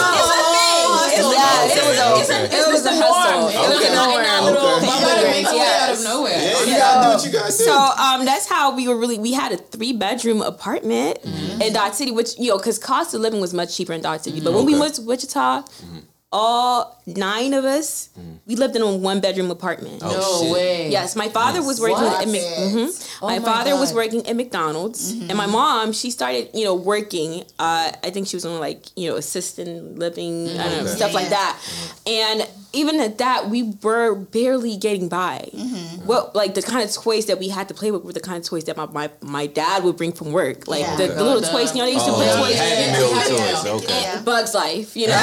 a 1.18 1.22
thing. 1.22 1.32
It's, 1.32 1.76
yeah, 1.76 2.12
it 2.12 2.18
was 2.18 2.30
a, 2.30 2.44
It's 2.44 2.52
a- 2.54 2.56
it 2.58 2.66
was 2.72 2.84
it's 2.84 2.86
a 2.86 3.02
hustle. 3.02 3.40
norm. 3.40 3.52
It 3.52 3.68
was 3.68 3.78
Okay. 3.82 3.92
a 3.92 3.96
norm. 3.96 4.20
In 4.20 4.26
our 4.26 4.42
little 4.42 4.68
Okay. 4.76 4.86
You 4.86 4.92
bubble 4.92 5.06
gotta 5.06 5.22
rate. 5.26 5.30
make 5.32 5.46
a 5.46 5.50
way 5.52 5.56
Yes. 5.56 5.82
out 5.90 5.96
of 5.96 6.04
nowhere. 6.04 6.32
Yeah, 6.32 6.60
you 6.64 6.76
gotta 6.78 7.02
do 7.02 7.08
what 7.14 7.24
you 7.26 7.32
gotta 7.32 7.52
do. 7.58 7.64
So 7.64 7.74
um, 7.76 8.24
that's 8.24 8.46
how 8.46 8.74
we 8.74 8.88
were 8.88 8.96
really. 8.96 9.18
We 9.18 9.32
had 9.32 9.52
a 9.52 9.56
three 9.56 9.92
bedroom 9.92 10.42
apartment 10.42 11.18
in 11.60 11.72
Dodge 11.72 11.94
City, 11.94 12.10
which 12.10 12.38
you 12.38 12.50
know, 12.50 12.56
because 12.58 12.78
cost 12.78 13.14
of 13.14 13.20
living 13.20 13.40
was 13.40 13.52
much 13.54 13.76
cheaper 13.76 13.92
in 13.92 14.00
Dodge 14.02 14.22
City. 14.22 14.40
But 14.40 14.52
when 14.52 14.64
we 14.64 14.72
Okay. 14.74 14.80
moved 14.82 14.94
to 14.96 15.02
Wichita, 15.02 15.62
all 16.32 17.02
nine 17.06 17.52
of 17.52 17.64
us, 17.64 18.08
we 18.46 18.56
lived 18.56 18.74
in 18.74 18.82
a 18.82 18.96
one 18.96 19.20
bedroom 19.20 19.50
apartment. 19.50 20.02
Oh, 20.02 20.08
no 20.12 20.40
shit. 20.42 20.52
way. 20.52 20.90
Yes, 20.90 21.14
my 21.14 21.28
father 21.28 21.62
was 21.62 21.80
working 21.80 22.04
What? 22.04 22.22
at 22.22 22.28
Mc, 22.28 22.42
mhm. 22.42 23.18
Oh 23.22 23.26
my, 23.26 23.38
my 23.38 23.44
father 23.44 23.76
was 23.76 23.92
working 23.92 24.26
at 24.26 24.34
McDonald's, 24.36 25.10
and 25.12 25.34
my 25.36 25.46
mom 25.46 25.92
she 25.92 26.10
started 26.10 26.48
you 26.54 26.64
know 26.64 26.74
working. 26.74 27.42
Uh, 27.58 27.92
I 28.02 28.10
think 28.10 28.26
she 28.28 28.36
was 28.36 28.44
on 28.46 28.58
like 28.60 28.86
you 28.96 29.10
know 29.10 29.16
assistant 29.16 29.98
living, 29.98 30.48
I 30.58 30.68
don't 30.68 30.84
know 30.84 30.90
Okay. 30.90 30.96
stuff 30.96 31.14
like 31.14 31.28
that. 31.30 31.58
And 32.06 32.48
even 32.74 33.00
at 33.00 33.18
that, 33.18 33.50
we 33.50 33.74
were 33.82 34.14
barely 34.14 34.76
getting 34.76 35.08
by. 35.08 35.48
What 36.04 36.34
like 36.34 36.54
the 36.54 36.62
kind 36.62 36.82
of 36.88 36.92
toys 36.94 37.26
that 37.26 37.38
we 37.38 37.48
had 37.48 37.68
to 37.68 37.74
play 37.74 37.90
with 37.90 38.02
were 38.04 38.12
the 38.12 38.20
kind 38.20 38.38
of 38.38 38.44
toys 38.48 38.64
that 38.64 38.76
my 38.76 38.86
my, 38.86 39.10
my 39.20 39.46
dad 39.46 39.84
would 39.84 39.96
bring 39.96 40.12
from 40.12 40.32
work, 40.32 40.66
like 40.68 40.80
Yeah. 40.82 40.96
the, 40.96 41.06
the 41.08 41.22
little 41.22 41.44
Oh, 41.44 41.52
toys. 41.52 41.72
You 41.74 41.80
know, 41.80 41.86
they 41.86 41.92
used 41.92 42.06
to 42.06 42.12
play 42.12 42.28
put 42.34 42.50
yeah. 42.50 42.96
toys. 42.96 43.12
Happy 43.12 43.34
Yeah. 43.34 43.62
Toys. 43.62 43.66
Okay. 43.84 44.00
Yeah. 44.02 44.22
Bugs 44.22 44.54
Life, 44.54 44.96
you 44.96 45.06
know, 45.08 45.14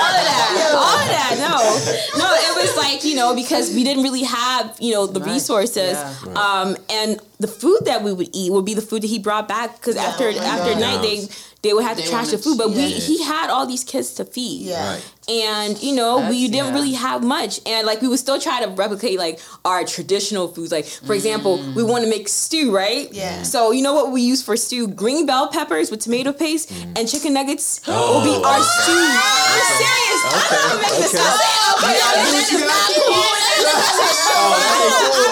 all 0.00 0.14
of 0.20 0.24
that, 0.28 0.72
all 0.74 0.98
of 0.98 1.08
that. 1.08 1.34
No, 1.38 2.18
no, 2.18 2.28
it 2.34 2.54
was 2.66 2.76
like 2.76 3.04
you 3.04 3.14
know 3.16 3.34
because 3.34 3.74
we 3.74 3.84
didn't 3.84 4.02
really 4.02 4.22
have 4.24 4.76
you 4.80 4.92
know 4.92 5.06
the 5.06 5.20
Right. 5.20 5.32
resources, 5.32 5.92
Yeah. 5.98 6.32
um, 6.34 6.76
and 6.90 7.18
the 7.38 7.48
food 7.48 7.80
that 7.86 8.02
we 8.02 8.12
would 8.12 8.28
eat 8.32 8.52
would 8.52 8.64
be 8.64 8.74
the 8.74 8.82
food 8.82 9.02
that 9.02 9.08
he 9.08 9.18
brought 9.18 9.48
back 9.48 9.76
because 9.80 9.96
after 9.96 10.24
oh 10.28 10.38
after 10.54 10.72
God. 10.72 10.80
night 10.80 11.02
they 11.02 11.28
they 11.62 11.72
would 11.74 11.84
have 11.84 11.96
to 11.98 12.02
They 12.02 12.08
trash 12.08 12.28
the 12.28 12.38
food, 12.38 12.56
but 12.58 12.70
we 12.70 12.88
he 12.90 13.22
had 13.22 13.50
all 13.50 13.66
these 13.66 13.84
kids 13.84 14.14
to 14.14 14.24
feed, 14.24 14.62
Yeah. 14.66 14.94
Right. 14.94 15.04
And 15.30 15.80
you 15.82 15.94
know 15.94 16.28
we 16.28 16.48
didn't 16.48 16.66
yeah. 16.68 16.74
really 16.74 16.92
have 16.92 17.22
much, 17.22 17.60
and 17.64 17.86
like 17.86 18.02
we 18.02 18.08
would 18.08 18.18
still 18.18 18.40
try 18.40 18.62
to 18.64 18.70
replicate 18.70 19.18
like 19.18 19.38
our 19.64 19.84
traditional 19.84 20.48
foods. 20.48 20.72
Like 20.72 20.86
for 20.86 21.14
example, 21.14 21.58
Mm. 21.58 21.74
we 21.74 21.82
want 21.84 22.02
to 22.04 22.10
make 22.10 22.28
stew, 22.28 22.74
right? 22.74 23.08
Yeah. 23.12 23.42
So 23.44 23.70
you 23.70 23.82
know 23.82 23.94
what 23.94 24.10
we 24.12 24.22
use 24.22 24.42
for 24.42 24.56
stew? 24.56 24.88
Green 24.88 25.26
bell 25.26 25.48
peppers 25.48 25.90
with 25.90 26.00
tomato 26.00 26.32
paste 26.32 26.70
Mm. 26.70 26.98
and 26.98 27.08
chicken 27.08 27.32
nuggets 27.34 27.80
will 27.86 28.22
be 28.24 28.34
our 28.44 28.60
stew. 28.60 28.92
I'm 28.92 29.62
serious. 29.78 30.20
I'm 30.26 30.32
not 30.50 30.82
making 30.82 31.00
this 31.00 31.14
Okay. 31.14 31.22
up. 31.22 31.38
Gotta 31.80 32.20
do 32.20 32.32
what 32.34 32.50
you 32.52 32.58
gotta 32.60 32.94
do. 32.94 34.20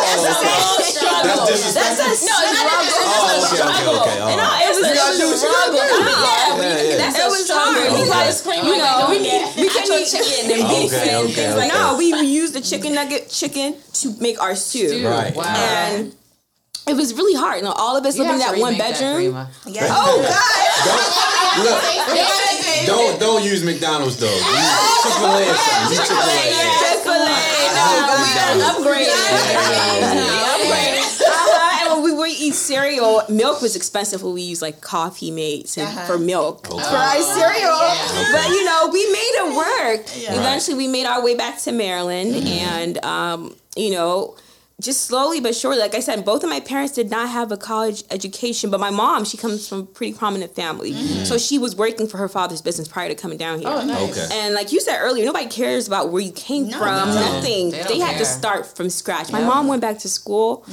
That's 0.08 1.44
disrespectful. 1.48 2.08
That's 2.08 2.22
a 2.22 2.26
no, 2.26 2.34
it's 2.40 2.62
not 2.62 2.78
Oh, 3.08 3.50
okay, 3.52 3.62
okay, 3.62 4.22
okay. 4.22 4.36
No, 4.36 4.46
it 4.48 4.70
was 4.72 4.78
You 4.88 4.94
gotta 4.94 5.16
do 5.18 5.26
what 5.28 5.38
you 5.42 5.50
gotta 5.52 5.72
do. 5.72 5.78
Yeah, 5.78 6.56
Yeah, 6.58 6.82
yeah. 6.82 6.96
That's 6.98 7.18
it 7.18 7.26
was 7.28 7.50
hard 7.50 7.76
Okay. 7.78 8.62
you 8.64 8.76
know 8.78 9.06
we 9.10 9.18
we 9.60 9.68
couldn't 9.88 10.06
chicken 10.06 10.50
and 10.52 10.68
beef 10.68 10.92
Okay, 10.92 11.08
and 11.10 11.24
okay, 11.24 11.32
things 11.32 11.54
like 11.56 11.70
okay. 11.70 11.78
No, 11.78 11.96
we, 11.96 12.12
we 12.12 12.26
used 12.26 12.54
the 12.54 12.60
chicken 12.60 12.94
nugget 12.94 13.28
chicken 13.28 13.74
to 13.94 14.14
make 14.20 14.40
our 14.40 14.54
stew. 14.54 14.88
Dude, 14.88 15.04
Right. 15.04 15.34
Wow. 15.34 15.44
And 15.44 16.14
it 16.86 16.94
was 16.96 17.12
really 17.14 17.34
hard. 17.34 17.58
You 17.58 17.64
know, 17.64 17.72
all 17.72 17.96
of 17.96 18.04
us 18.06 18.16
You 18.16 18.22
living 18.22 18.40
in 18.40 18.40
that 18.40 18.58
one 18.58 18.72
remake 18.74 18.78
that, 18.78 19.00
bedroom. 19.00 19.34
Karima. 19.34 19.48
Yeah. 19.66 19.88
oh 19.90 20.20
God! 20.24 21.08
Look, 21.58 21.82
don't 22.86 23.20
don't 23.20 23.42
use 23.44 23.64
McDonald's 23.64 24.16
though. 24.16 24.28
Chick 24.28 25.12
Fil 25.20 25.28
A 25.28 25.42
or 25.42 25.56
something. 25.56 25.98
Chick 25.98 26.06
Fil 26.06 26.16
A. 26.16 26.48
Chick-fil-A. 26.80 27.36
No, 27.76 28.08
we 28.16 28.28
done 28.32 28.60
upgraded. 28.72 29.12
Upgraded. 30.54 31.27
And 32.48 32.54
when 32.54 32.54
we 32.54 32.54
would 32.54 32.54
eat 32.54 32.54
cereal, 32.54 33.22
milk 33.28 33.62
was 33.62 33.76
expensive 33.76 34.22
when 34.22 34.34
we 34.34 34.42
used 34.42 34.62
like 34.62 34.80
coffee 34.80 35.30
mates 35.30 35.76
and 35.76 35.86
Uh-huh. 35.88 36.06
for 36.06 36.18
milk 36.18 36.68
Okay. 36.70 36.82
for 36.82 36.96
our 36.96 37.22
cereal. 37.22 37.78
But 38.32 38.48
you 38.50 38.64
know, 38.64 38.88
we 38.92 39.02
made 39.12 39.34
it 39.42 39.56
work. 39.56 40.06
Yeah. 40.16 40.34
Eventually, 40.40 40.76
we 40.76 40.88
made 40.88 41.06
our 41.06 41.22
way 41.22 41.34
back 41.34 41.60
to 41.62 41.72
Maryland, 41.72 42.34
and 42.34 43.04
um, 43.04 43.54
you 43.76 43.90
know. 43.90 44.36
Just 44.80 45.06
slowly 45.06 45.40
but 45.40 45.56
surely, 45.56 45.80
like 45.80 45.96
I 45.96 45.98
said, 45.98 46.24
both 46.24 46.44
of 46.44 46.50
my 46.50 46.60
parents 46.60 46.92
did 46.94 47.10
not 47.10 47.28
have 47.30 47.50
a 47.50 47.56
college 47.56 48.04
education, 48.12 48.70
but 48.70 48.78
my 48.78 48.90
mom, 48.90 49.24
she 49.24 49.36
comes 49.36 49.66
from 49.68 49.80
a 49.80 49.82
pretty 49.82 50.12
prominent 50.16 50.54
family, 50.54 50.92
so 51.24 51.36
she 51.36 51.58
was 51.58 51.74
working 51.74 52.06
for 52.06 52.16
her 52.18 52.28
father's 52.28 52.62
business 52.62 52.86
prior 52.86 53.08
to 53.08 53.16
coming 53.16 53.38
down 53.38 53.58
here. 53.58 53.68
Oh, 53.68 53.84
nice. 53.84 54.08
Okay. 54.16 54.28
And 54.38 54.54
like 54.54 54.70
you 54.70 54.80
said 54.80 55.00
earlier, 55.00 55.24
nobody 55.24 55.46
cares 55.48 55.88
about 55.88 56.12
where 56.12 56.22
you 56.22 56.30
came 56.30 56.68
No, 56.68 56.78
from. 56.78 57.08
no. 57.08 57.14
Nothing. 57.16 57.70
They 57.72 57.82
They, 57.82 57.98
don't 57.98 58.00
had 58.02 58.18
to 58.18 58.24
start 58.24 58.66
from 58.76 58.88
scratch. 58.88 59.32
My 59.32 59.42
mom 59.42 59.66
went 59.66 59.80
back 59.82 59.98
to 59.98 60.08
school 60.08 60.64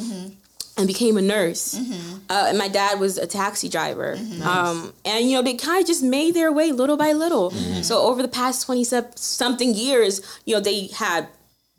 and 0.78 0.88
became 0.88 1.18
a 1.18 1.22
nurse. 1.22 1.76
Uh, 2.30 2.46
and 2.50 2.58
my 2.58 2.68
dad 2.68 3.00
was 3.00 3.18
a 3.18 3.28
taxi 3.28 3.70
driver. 3.70 4.18
Um, 4.44 4.94
and 5.06 5.30
you 5.30 5.36
know, 5.36 5.42
they 5.42 5.54
kind 5.56 5.82
of 5.82 5.88
just 5.88 6.04
made 6.04 6.34
their 6.34 6.52
way 6.52 6.72
little 6.72 6.98
by 6.98 7.14
little. 7.14 7.52
So 7.84 8.02
over 8.02 8.22
the 8.22 8.28
past 8.28 8.66
twenty 8.66 8.84
something 8.84 9.74
years, 9.74 10.22
you 10.46 10.54
know, 10.56 10.62
they 10.62 10.88
had 10.88 11.28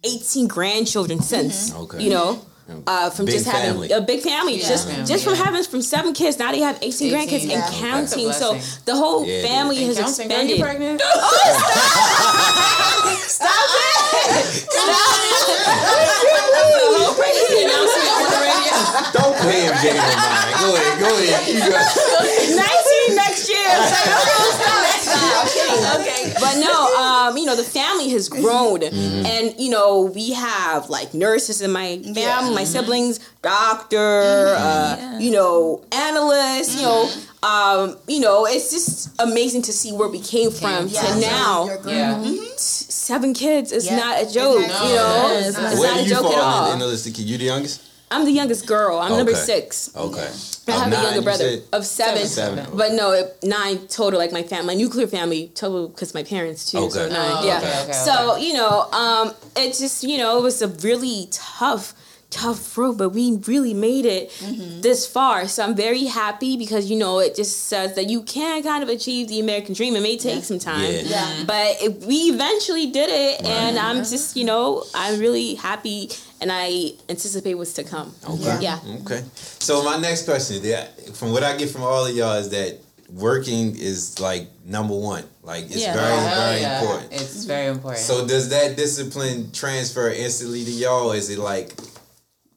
eighteen 0.04 0.48
grandchildren 0.48 1.20
since. 1.20 1.74
Okay. 1.74 2.02
You 2.02 2.11
know. 2.11 2.40
Uh, 2.87 3.11
from 3.11 3.26
Big 3.26 3.35
just 3.37 3.46
family. 3.50 3.88
having 3.88 4.02
a 4.02 4.07
big 4.07 4.20
family, 4.22 4.59
Yeah. 4.61 4.68
just 4.68 4.88
Family, 4.88 5.05
just 5.07 5.24
from 5.24 5.35
yeah. 5.35 5.44
having 5.44 5.62
from 5.64 5.83
seven 5.83 6.12
kids. 6.12 6.38
Now 6.38 6.50
they 6.52 6.61
have 6.61 6.79
18, 6.83 7.14
18, 7.14 7.29
grandkids 7.29 7.46
yeah. 7.48 7.64
and 7.66 7.74
counting. 7.74 8.33
So 8.33 8.59
the 8.85 8.94
whole 8.96 9.24
Yeah, 9.24 9.35
it 9.35 9.44
is. 9.44 9.50
family 9.50 9.76
has 9.85 9.98
Counting, 9.98 10.33
are 10.33 10.42
you 10.42 10.55
expanded. 10.57 10.61
pregnant? 10.61 11.02
Don't 19.12 19.37
play 19.37 19.61
him, 19.66 19.74
Jay. 19.83 19.96
Mine. 19.96 20.55
Go 20.61 20.76
ahead, 20.76 21.00
go 21.00 21.09
ahead. 21.16 21.48
You 21.48 21.59
go. 21.61 21.66
19 22.55 22.95
next 23.14 23.49
year. 23.49 23.59
okay. 26.01 26.33
But 26.40 26.57
no, 26.59 26.95
um, 26.97 27.37
you 27.37 27.45
know, 27.47 27.57
the 27.57 27.62
family 27.64 28.09
has 28.11 28.29
grown. 28.29 28.83
And, 28.83 29.55
you 29.59 29.71
know, 29.71 30.03
we 30.14 30.33
have 30.33 30.88
like 30.90 31.14
nurses 31.14 31.62
in 31.62 31.71
my 31.73 31.99
family, 32.14 32.55
my 32.55 32.64
siblings, 32.64 33.19
doctor, 33.42 34.55
uh, 34.59 35.19
you 35.21 35.31
know, 35.31 35.85
analysts, 35.92 36.77
you 36.77 36.83
know. 36.83 37.11
Um, 37.42 37.97
you 38.09 38.21
know, 38.21 38.47
it's 38.47 38.71
just 38.73 39.14
amazing 39.21 39.62
to 39.62 39.73
see 39.73 39.92
where 39.92 40.09
we 40.09 40.21
came 40.21 40.51
from 40.51 40.88
Yeah, 40.88 41.01
to 41.03 41.07
so 41.12 41.21
now. 41.21 41.66
you're 41.66 41.79
growing. 41.79 42.35
Yeah. 42.35 42.42
Seven 42.57 43.35
kids 43.35 43.71
is 43.71 43.87
Yeah. 43.87 43.97
not 43.97 44.23
a 44.23 44.33
joke, 44.33 44.64
Exactly. 44.64 44.88
you 44.88 44.95
know. 44.97 45.29
No, 45.29 45.37
it's 45.37 45.49
it's 45.49 45.59
not. 45.59 45.73
it's 45.73 45.81
Where 45.81 45.90
not 45.92 46.01
a 46.01 46.03
you 46.03 46.09
joke 46.11 46.33
at 46.33 46.38
all. 46.40 46.66
in, 46.66 46.73
in 46.73 46.79
the 46.81 46.87
list 46.87 47.07
of 47.07 47.14
kids? 47.14 47.31
You 47.31 47.38
the 47.38 47.45
youngest? 47.45 47.83
I'm 48.11 48.25
the 48.25 48.31
youngest 48.31 48.66
girl. 48.66 48.99
I'm 48.99 49.12
number 49.16 49.35
six. 49.35 49.90
Okay. 49.97 50.21
I 50.69 50.73
Of 50.77 50.83
have 50.83 50.92
a 50.92 51.03
younger 51.03 51.23
brother 51.23 51.51
said? 51.59 51.62
of 51.73 51.85
seven, 51.87 52.27
Seven. 52.27 52.66
but 52.77 52.92
no, 52.92 53.31
nine 53.42 53.87
total. 53.88 54.19
Like 54.19 54.33
my 54.33 54.42
family, 54.42 54.66
my 54.75 54.75
nuclear 54.75 55.07
family 55.07 55.51
total, 55.55 55.88
because 55.88 56.14
my 56.14 56.23
parents 56.23 56.71
too. 56.71 56.88
So 56.90 57.03
Okay. 57.03 57.12
nine, 57.12 57.33
Oh, 57.38 57.47
yeah. 57.47 57.59
okay, 57.59 57.83
okay, 57.85 57.92
so 57.92 58.37
you 58.37 58.53
know, 58.55 58.83
um, 58.92 59.33
it 59.57 59.77
just 59.77 60.03
you 60.05 60.19
know, 60.19 60.38
it 60.38 60.42
was 60.42 60.62
a 60.62 60.69
really 60.69 61.29
tough, 61.33 61.95
tough 62.31 62.77
road, 62.77 62.99
but 62.99 63.11
we 63.11 63.37
really 63.47 63.73
made 63.75 64.05
it 64.05 64.31
Mm-hmm. 64.31 64.81
this 64.81 65.07
far. 65.07 65.47
So 65.49 65.62
I'm 65.65 65.75
very 65.77 66.05
happy 66.05 66.57
because 66.57 66.91
you 66.91 66.99
know, 66.99 67.21
it 67.21 67.35
just 67.37 67.65
says 67.69 67.95
that 67.95 68.09
you 68.11 68.23
can 68.23 68.62
kind 68.62 68.83
of 68.83 68.89
achieve 68.89 69.29
the 69.29 69.41
American 69.41 69.75
dream. 69.75 69.95
It 69.97 70.03
may 70.03 70.17
take 70.19 70.45
some 70.45 70.59
time, 70.59 70.83
Yeah. 70.93 71.03
Yeah. 71.05 71.45
but 71.47 71.77
it, 71.83 72.01
we 72.07 72.17
eventually 72.35 72.91
did 72.91 73.09
it, 73.11 73.45
and 73.47 73.79
I'm 73.79 73.99
just 73.99 74.37
you 74.37 74.45
know, 74.45 74.85
I'm 74.95 75.19
really 75.21 75.55
happy, 75.55 76.11
and 76.41 76.51
I 76.53 76.93
anticipate 77.09 77.55
what's 77.55 77.73
to 77.75 77.85
come. 77.85 78.15
Okay. 78.29 78.59
Yeah. 78.61 78.79
Okay. 79.03 79.23
So 79.59 79.83
my 79.85 79.97
next 79.99 80.25
question, 80.25 80.61
yeah, 80.62 80.87
from 81.15 81.33
what 81.33 81.43
I 81.43 81.57
get 81.57 81.71
from 81.71 81.83
all 81.83 82.05
of 82.07 82.15
y'all 82.15 82.35
is 82.37 82.51
that 82.51 82.79
working 83.12 83.77
is 83.79 84.19
like 84.21 84.49
number 84.65 84.95
one. 84.95 85.25
Like 85.43 85.65
it's 85.67 85.77
Yeah. 85.81 85.95
very, 85.95 86.07
Hell 86.29 86.41
very 86.51 86.61
yeah. 86.61 86.81
important. 86.81 87.12
It's 87.12 87.45
very 87.45 87.67
important. 87.69 88.03
So 88.03 88.27
does 88.27 88.49
that 88.51 88.77
discipline 88.77 89.53
transfer 89.53 90.11
instantly 90.11 90.65
to 90.65 90.71
y'all? 90.73 91.12
Or 91.12 91.17
is 91.17 91.31
it 91.31 91.39
like 91.39 91.73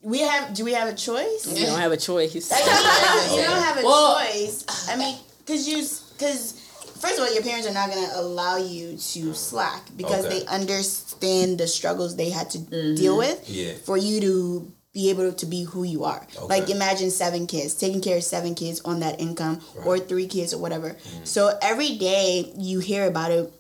We 0.02 0.20
have. 0.20 0.54
Do 0.54 0.64
we 0.64 0.74
have 0.74 0.88
a 0.88 0.96
choice? 0.96 1.48
You 1.48 1.66
don't 1.66 1.80
have 1.80 1.92
a 1.92 1.98
choice. 1.98 2.34
you 2.36 2.42
don't 2.42 3.64
have 3.64 3.78
a 3.78 3.84
Well- 3.84 4.20
choice. 4.20 4.66
I 4.90 4.96
mean, 4.96 5.18
because 5.40 5.68
you, 5.68 5.78
because 6.18 6.54
first 7.00 7.18
of 7.18 7.26
all, 7.26 7.34
your 7.34 7.44
parents 7.44 7.68
are 7.68 7.74
not 7.74 7.90
going 7.90 8.08
to 8.08 8.20
allow 8.20 8.58
you 8.58 8.98
to 8.98 9.34
slack 9.34 9.90
because 9.98 10.26
Okay. 10.26 10.40
they 10.40 10.46
understand 10.46 11.58
the 11.58 11.68
struggles 11.68 12.16
they 12.16 12.30
had 12.30 12.50
to 12.52 12.60
Mm-hmm. 12.60 12.96
deal 12.96 13.18
with 13.18 13.50
Yeah. 13.50 13.74
for 13.84 13.98
you 13.98 14.22
to 14.22 14.72
be 14.94 15.10
able 15.10 15.32
to 15.32 15.46
be 15.46 15.64
who 15.64 15.84
you 15.84 16.04
are. 16.04 16.26
Like 16.48 16.70
imagine 16.70 17.12
seven 17.12 17.46
kids, 17.48 17.76
taking 17.76 18.02
care 18.02 18.18
of 18.18 18.24
seven 18.24 18.56
kids 18.56 18.82
on 18.82 19.02
that 19.02 19.20
income 19.22 19.62
or 19.86 20.00
three 20.00 20.28
kids 20.28 20.54
or 20.54 20.58
whatever. 20.58 20.92
Mm. 20.92 21.28
So 21.28 21.58
every 21.62 21.98
day 21.98 22.52
you 22.58 22.80
hear 22.80 23.06
about 23.06 23.32
it 23.32 23.54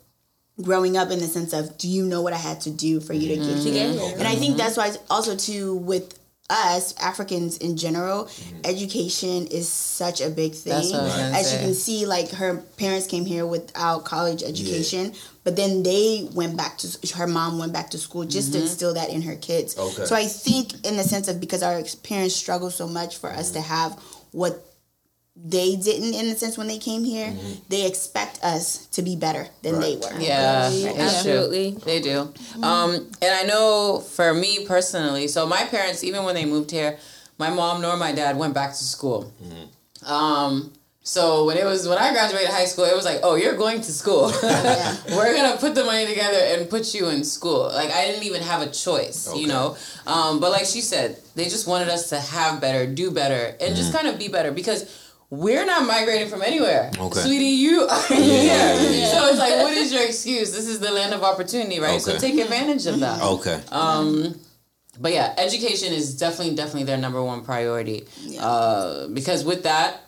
growing 0.62 0.97
up 0.97 1.12
in 1.12 1.19
the 1.19 1.28
sense 1.28 1.54
of 1.54 1.78
do 1.78 1.88
you 1.88 2.06
know 2.06 2.21
what 2.21 2.34
I 2.34 2.38
had 2.38 2.62
to 2.62 2.71
do 2.71 2.99
for 2.99 3.13
you 3.13 3.30
to 3.30 3.36
get 3.36 3.45
mm. 3.45 3.63
here? 3.63 3.73
get 3.73 3.91
here. 3.95 4.13
And 4.17 4.28
I 4.28 4.36
think 4.36 4.52
mm-hmm. 4.52 4.58
that's 4.58 4.75
why 4.75 4.91
also 5.10 5.36
too 5.36 5.75
with 5.75 6.18
us 6.49 6.95
Africans 6.97 7.57
in 7.57 7.77
general, 7.77 8.25
mm-hmm. 8.25 8.57
education 8.65 9.47
is 9.47 9.67
such 9.69 10.21
a 10.21 10.29
big 10.29 10.53
thing. 10.53 10.73
That's 10.73 10.91
what 10.91 11.01
I 11.01 11.03
was 11.03 11.15
gonna 11.15 11.38
As 11.38 11.53
you 11.53 11.59
can 11.59 11.73
see, 11.73 12.05
like 12.05 12.31
her 12.31 12.57
parents 12.77 13.07
came 13.07 13.25
here 13.25 13.45
without 13.45 14.05
college 14.05 14.41
education, 14.43 15.13
but 15.43 15.55
then 15.55 15.83
they 15.83 16.27
went 16.33 16.57
back 16.57 16.77
to 16.79 17.15
her 17.15 17.27
mom 17.27 17.59
went 17.59 17.73
back 17.73 17.89
to 17.91 17.97
school 17.97 18.25
just 18.25 18.51
to 18.53 18.57
mm-hmm. 18.57 18.67
instill 18.67 18.93
that 18.95 19.09
in 19.09 19.21
her 19.21 19.35
kids. 19.35 19.77
Okay. 19.77 20.05
So 20.05 20.15
I 20.15 20.25
think 20.25 20.73
in 20.85 20.97
the 20.97 21.03
sense 21.03 21.27
of 21.27 21.39
because 21.39 21.63
our 21.63 21.81
parents 22.03 22.35
struggle 22.35 22.71
so 22.71 22.88
much 22.88 23.17
for 23.17 23.29
us 23.31 23.51
mm-hmm. 23.51 23.62
to 23.62 23.67
have 23.67 23.91
what 24.31 24.65
they 25.45 25.75
didn't 25.78 26.13
in 26.13 26.25
a 26.28 26.36
sense 26.36 26.58
when 26.58 26.67
they 26.67 26.78
came 26.78 27.04
here, 27.04 27.34
they 27.69 27.86
expect 27.88 28.43
us 28.43 28.86
to 28.88 29.02
be 29.02 29.15
better 29.15 29.47
than 29.62 29.75
Right. 29.75 29.82
they 30.02 30.08
were. 30.15 30.19
Yeah, 30.19 30.69
it's 30.69 30.99
Absolutely. 30.99 31.71
They 31.86 32.02
do. 32.02 32.34
Um, 32.62 33.08
and 33.21 33.32
I 33.34 33.43
know 33.43 33.99
for 33.99 34.34
me 34.34 34.65
personally, 34.65 35.28
so 35.30 35.45
my 35.47 35.63
parents, 35.65 36.04
even 36.04 36.23
when 36.25 36.36
they 36.36 36.45
moved 36.45 36.71
here, 36.71 36.97
my 37.38 37.49
mom 37.49 37.82
nor 37.82 37.95
my 37.95 38.12
dad 38.12 38.38
went 38.38 38.54
back 38.54 38.71
to 38.71 38.84
school. 38.84 39.32
Um, 40.06 40.73
so 41.04 41.45
when 41.45 41.58
it 41.58 41.65
was 41.65 41.88
when 41.88 41.97
I 41.97 42.12
graduated 42.12 42.49
high 42.49 42.65
school, 42.65 42.86
it 42.86 42.95
was 42.95 43.06
like, 43.06 43.19
oh, 43.23 43.36
you're 43.36 43.56
going 43.56 43.82
to 43.82 43.91
school. 43.91 44.32
We're 45.10 45.34
gonna 45.36 45.58
put 45.58 45.73
the 45.73 45.84
money 45.86 46.06
together 46.06 46.38
and 46.38 46.69
put 46.69 46.93
you 46.93 47.08
in 47.10 47.23
school. 47.23 47.63
Like 47.73 47.91
I 47.91 48.06
didn't 48.06 48.23
even 48.25 48.41
have 48.43 48.62
a 48.62 48.69
choice, 48.69 49.28
Okay. 49.28 49.39
you 49.39 49.47
know. 49.47 49.78
Um, 50.06 50.39
but 50.39 50.52
like 50.52 50.65
she 50.65 50.82
said, 50.82 51.17
they 51.36 51.45
just 51.45 51.65
wanted 51.67 51.88
us 51.89 52.10
to 52.10 52.19
have 52.19 52.62
better, 52.62 52.86
do 52.86 53.10
better, 53.10 53.56
and 53.60 53.75
just 53.75 53.93
kind 53.93 54.08
of 54.08 54.19
be 54.19 54.28
better 54.28 54.52
because. 54.52 55.06
We're 55.31 55.65
not 55.65 55.85
migrating 55.85 56.27
from 56.27 56.41
anywhere. 56.41 56.89
Okay. 56.97 57.19
Sweetie, 57.19 57.45
you 57.45 57.81
are 57.87 58.01
here. 58.07 58.17
yeah. 58.45 59.11
So 59.11 59.27
it's 59.27 59.37
like, 59.37 59.61
what 59.61 59.73
is 59.73 59.93
your 59.93 60.03
excuse? 60.03 60.51
This 60.51 60.67
is 60.67 60.79
the 60.79 60.91
land 60.91 61.13
of 61.13 61.23
opportunity, 61.23 61.79
right? 61.79 62.01
So 62.01 62.17
take 62.17 62.35
advantage 62.39 62.87
of 62.87 62.99
that. 63.01 63.21
okay? 63.21 63.61
Um, 63.71 64.35
but 64.99 65.13
yeah, 65.13 65.33
education 65.37 65.93
is 65.93 66.17
definitely, 66.17 66.55
definitely 66.55 66.83
their 66.85 66.97
number 66.97 67.21
one 67.23 67.43
priority. 67.45 68.05
Uh, 68.39 69.07
because 69.09 69.45
with 69.45 69.63
that, 69.63 70.01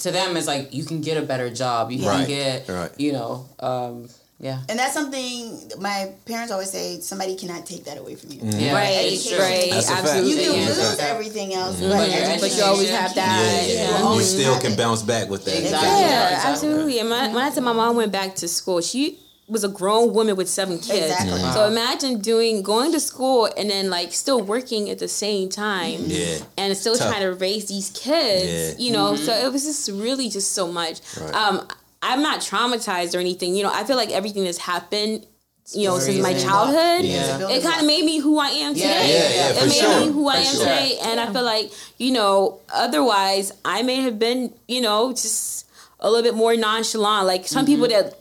to 0.00 0.12
them, 0.12 0.36
it's 0.36 0.46
like 0.46 0.72
you 0.72 0.84
can 0.84 1.00
get 1.00 1.16
a 1.16 1.22
better 1.22 1.50
job. 1.50 1.90
You 1.90 1.98
can 1.98 2.06
Right. 2.06 2.28
get, 2.28 2.68
Right. 2.68 2.90
you 2.98 3.12
know, 3.12 3.46
um, 3.58 4.08
yeah. 4.40 4.60
And 4.68 4.78
that's 4.78 4.94
something 4.94 5.58
my 5.80 6.12
parents 6.26 6.52
always 6.52 6.70
say 6.70 7.00
somebody 7.00 7.34
cannot 7.36 7.66
take 7.66 7.84
that 7.84 7.98
away 7.98 8.14
from 8.14 8.30
you. 8.32 8.40
yeah. 8.42 8.72
Right, 8.74 9.12
it's 9.12 9.28
true. 9.28 9.38
right, 9.38 9.70
That's 9.70 9.88
a 9.88 9.92
fact. 9.92 10.04
absolutely. 10.06 10.30
You 10.44 10.50
can 10.52 10.60
Yeah. 10.60 10.68
lose 10.68 10.98
everything 11.00 11.54
else, 11.54 11.76
mm-hmm. 11.76 11.88
But 11.90 12.10
but, 12.10 12.28
your 12.30 12.38
But 12.40 12.56
you 12.56 12.62
always 12.64 12.90
have 12.90 13.12
Yeah, 13.16 13.26
that. 13.26 13.64
yeah. 13.68 13.98
You 13.98 14.04
will 14.06 14.16
You 14.16 14.22
still 14.22 14.58
can 14.60 14.72
it. 14.72 14.78
bounce 14.78 15.02
back 15.02 15.28
with 15.28 15.44
that. 15.44 15.58
Exactly. 15.58 15.88
Yeah, 15.88 16.24
Exactly. 16.28 16.50
absolutely. 16.52 16.98
And 17.00 17.08
my, 17.10 17.28
when 17.34 17.44
I 17.44 17.50
said 17.50 17.62
my 17.64 17.72
mom 17.72 17.96
went 17.96 18.12
back 18.12 18.34
to 18.36 18.48
school, 18.48 18.80
she 18.80 19.18
was 19.48 19.64
a 19.64 19.68
grown 19.68 20.12
woman 20.12 20.36
with 20.36 20.48
seven 20.48 20.76
kids. 20.78 21.06
Exactly. 21.10 21.40
Mm-hmm. 21.40 21.52
So 21.54 21.66
imagine 21.66 22.20
doing 22.20 22.62
going 22.62 22.92
to 22.92 23.00
school 23.00 23.48
and 23.56 23.70
then 23.70 23.88
like 23.90 24.12
still 24.12 24.42
working 24.42 24.90
at 24.90 24.98
the 24.98 25.08
same 25.08 25.48
time. 25.48 26.02
Yeah. 26.06 26.36
And 26.58 26.76
still 26.76 26.94
Tough. 26.96 27.08
trying 27.08 27.22
to 27.22 27.32
raise 27.32 27.66
these 27.66 27.90
kids. 27.90 28.78
Yeah. 28.78 28.84
You 28.86 28.92
know, 28.92 29.16
so 29.16 29.32
it 29.32 29.50
was 29.50 29.64
just 29.64 29.88
really 29.90 30.28
just 30.28 30.52
so 30.52 30.70
much. 30.70 31.00
Right. 31.18 31.34
Um, 31.34 31.66
I'm 32.02 32.22
not 32.22 32.40
traumatized 32.40 33.14
or 33.14 33.18
anything. 33.18 33.54
You 33.54 33.64
know, 33.64 33.72
I 33.72 33.84
feel 33.84 33.96
like 33.96 34.10
everything 34.10 34.44
that's 34.44 34.58
happened, 34.58 35.26
you 35.74 35.86
know, 35.88 35.98
since 35.98 36.22
my 36.22 36.32
childhood, 36.34 37.04
Yeah. 37.04 37.48
it 37.50 37.62
kind 37.62 37.80
of 37.80 37.86
made 37.86 38.04
me 38.04 38.18
who 38.18 38.38
I 38.38 38.48
am 38.48 38.74
today. 38.74 38.86
Yeah, 38.86 39.34
yeah, 39.34 39.48
it 39.50 39.56
for 39.58 39.66
made 39.66 39.74
sure. 39.74 40.00
me 40.06 40.12
who 40.12 40.28
I 40.28 40.32
For 40.34 40.38
am 40.38 40.44
sure. 40.54 40.60
today. 40.64 40.98
And 41.02 41.20
I 41.20 41.32
feel 41.32 41.42
like, 41.44 41.70
you 41.98 42.12
know, 42.12 42.60
otherwise 42.72 43.52
I 43.64 43.82
may 43.82 43.96
have 43.96 44.18
been, 44.18 44.52
you 44.66 44.80
know, 44.80 45.10
just 45.10 45.66
a 46.00 46.08
little 46.10 46.22
bit 46.22 46.34
more 46.36 46.54
nonchalant. 46.56 47.26
Like 47.26 47.46
some 47.48 47.64
Mm-hmm. 47.66 47.74
people 47.74 47.88
that 47.88 48.17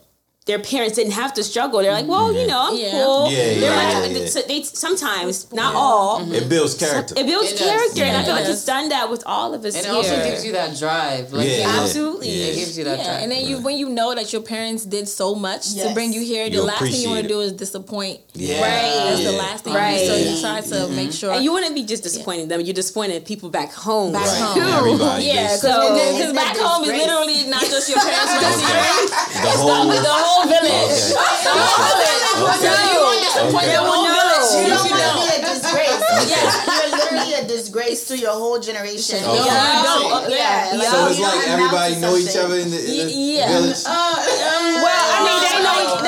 their 0.48 0.60
parents 0.60 0.96
didn't 0.96 1.12
have 1.14 1.34
to 1.34 1.44
struggle. 1.44 1.82
They're 1.82 1.92
like, 1.92 2.08
well, 2.08 2.32
you 2.32 2.40
mm-hmm. 2.40 2.48
know, 2.50 2.68
I'm 2.72 2.78
Yeah. 2.78 2.92
cool. 3.04 3.30
Yeah, 3.30 3.38
They're 3.38 3.56
yeah, 3.60 4.00
like- 4.00 4.12
yeah, 4.12 4.18
yeah. 4.20 4.26
so 4.28 4.42
They, 4.48 4.64
sometimes, 4.64 5.52
not 5.52 5.74
Yeah. 5.74 5.80
all. 5.80 6.20
Mm-hmm. 6.22 6.34
It 6.36 6.50
builds 6.50 6.74
character. 6.76 7.14
It 7.18 7.26
builds 7.28 7.52
It 7.52 7.58
does. 7.60 7.68
character, 7.68 8.04
and 8.04 8.16
I 8.18 8.24
feel 8.24 8.34
like 8.34 8.46
It 8.46 8.52
it's 8.52 8.64
done 8.66 8.88
that 8.90 9.10
with 9.12 9.24
all 9.26 9.54
of 9.54 9.66
us 9.66 9.76
And 9.76 9.86
it 9.86 9.90
here. 9.90 9.96
also 9.98 10.16
gives 10.24 10.46
you 10.46 10.54
that 10.54 10.78
drive. 10.80 11.34
Like, 11.34 11.48
Yeah, 11.48 11.52
you 11.58 11.64
know, 11.64 11.74
yeah. 11.74 11.82
Absolutely. 11.84 12.30
Yeah. 12.30 12.46
It 12.48 12.56
gives 12.56 12.78
you 12.78 12.84
that 12.86 12.98
Yeah, 13.00 13.04
drive. 13.06 13.24
and 13.24 13.32
then 13.34 13.46
you 13.46 13.58
when 13.60 13.78
you 13.78 13.90
know 13.90 14.16
that 14.16 14.32
your 14.32 14.42
parents 14.42 14.86
did 14.86 15.08
so 15.10 15.36
much 15.36 15.74
to 15.76 15.94
bring 15.94 16.14
you 16.14 16.22
here, 16.22 16.50
the 16.50 16.56
You 16.56 16.62
last 16.64 16.82
thing 16.82 17.02
you 17.02 17.10
want 17.10 17.24
to 17.24 17.28
do 17.28 17.42
is 17.42 17.52
disappoint. 17.52 18.20
Yeah. 18.34 18.62
Right. 18.62 19.04
That's 19.10 19.24
the 19.24 19.32
last 19.34 19.64
thing. 19.66 19.74
Right. 19.74 20.00
You 20.02 20.08
do. 20.08 20.08
So 20.08 20.30
you 20.32 20.42
try 20.42 20.62
to 20.62 20.68
mm-hmm. 20.68 20.96
make 20.96 21.12
sure. 21.12 21.32
And 21.34 21.44
you 21.44 21.52
wouldn't 21.52 21.76
be 21.76 21.84
just 21.84 22.04
disappointing 22.04 22.48
them; 22.48 22.62
you're 22.62 22.74
disappointing 22.84 23.20
people 23.22 23.50
back 23.50 23.74
home. 23.74 24.14
Back 24.14 24.26
Right. 24.28 24.38
home. 24.40 24.80
Everybody. 24.80 25.26
yeah, 25.26 25.48
just- 25.50 25.64
because 25.64 26.34
back 26.34 26.56
home 26.56 26.84
is 26.88 26.92
literally 27.04 27.40
not 27.52 27.64
just 27.74 27.90
your 27.90 28.00
parents 28.00 28.32
raising 28.40 28.64
you. 28.72 30.02
the 30.08 30.16
whole. 30.24 30.37
It's 30.38 30.46
the 30.46 30.46
whole 30.46 30.46
village. 30.46 31.18
Okay. 31.18 31.44
The 31.44 31.52
whole 31.58 31.98
village. 31.98 32.28
Okay. 32.38 32.68
So 32.68 32.94
you 32.94 33.00
want 33.02 33.18
to 33.18 33.26
disappoint 33.26 33.58
Okay. 33.58 33.74
the 33.74 33.82
whole 33.82 34.06
village. 34.06 34.48
You 34.54 34.62
You 34.62 34.70
don't 34.70 34.90
want 34.92 35.02
to 35.08 35.18
be 35.18 35.28
a 35.34 35.42
disgrace. 35.42 35.98
Yeah. 36.28 36.44
You're 36.68 36.92
literally 36.98 37.34
a 37.34 37.44
disgrace 37.48 38.02
to 38.08 38.18
your 38.18 38.32
whole 38.34 38.60
generation. 38.60 39.24
Okay. 39.24 39.46
Yeah, 39.46 39.84
don't- 39.84 40.30
Yeah. 40.32 40.76
yeah. 40.76 40.92
So 40.92 41.08
it's 41.08 41.20
like 41.20 41.48
everybody 41.48 41.96
know 41.98 42.16
each 42.18 42.36
other 42.36 42.58
in 42.58 42.70
the, 42.72 42.80
in 42.80 43.08
the 43.08 43.14
Yeah. 43.14 43.48
village. 43.50 43.84
Well, 43.86 44.16
I 44.18 44.58
mean, 44.64 44.82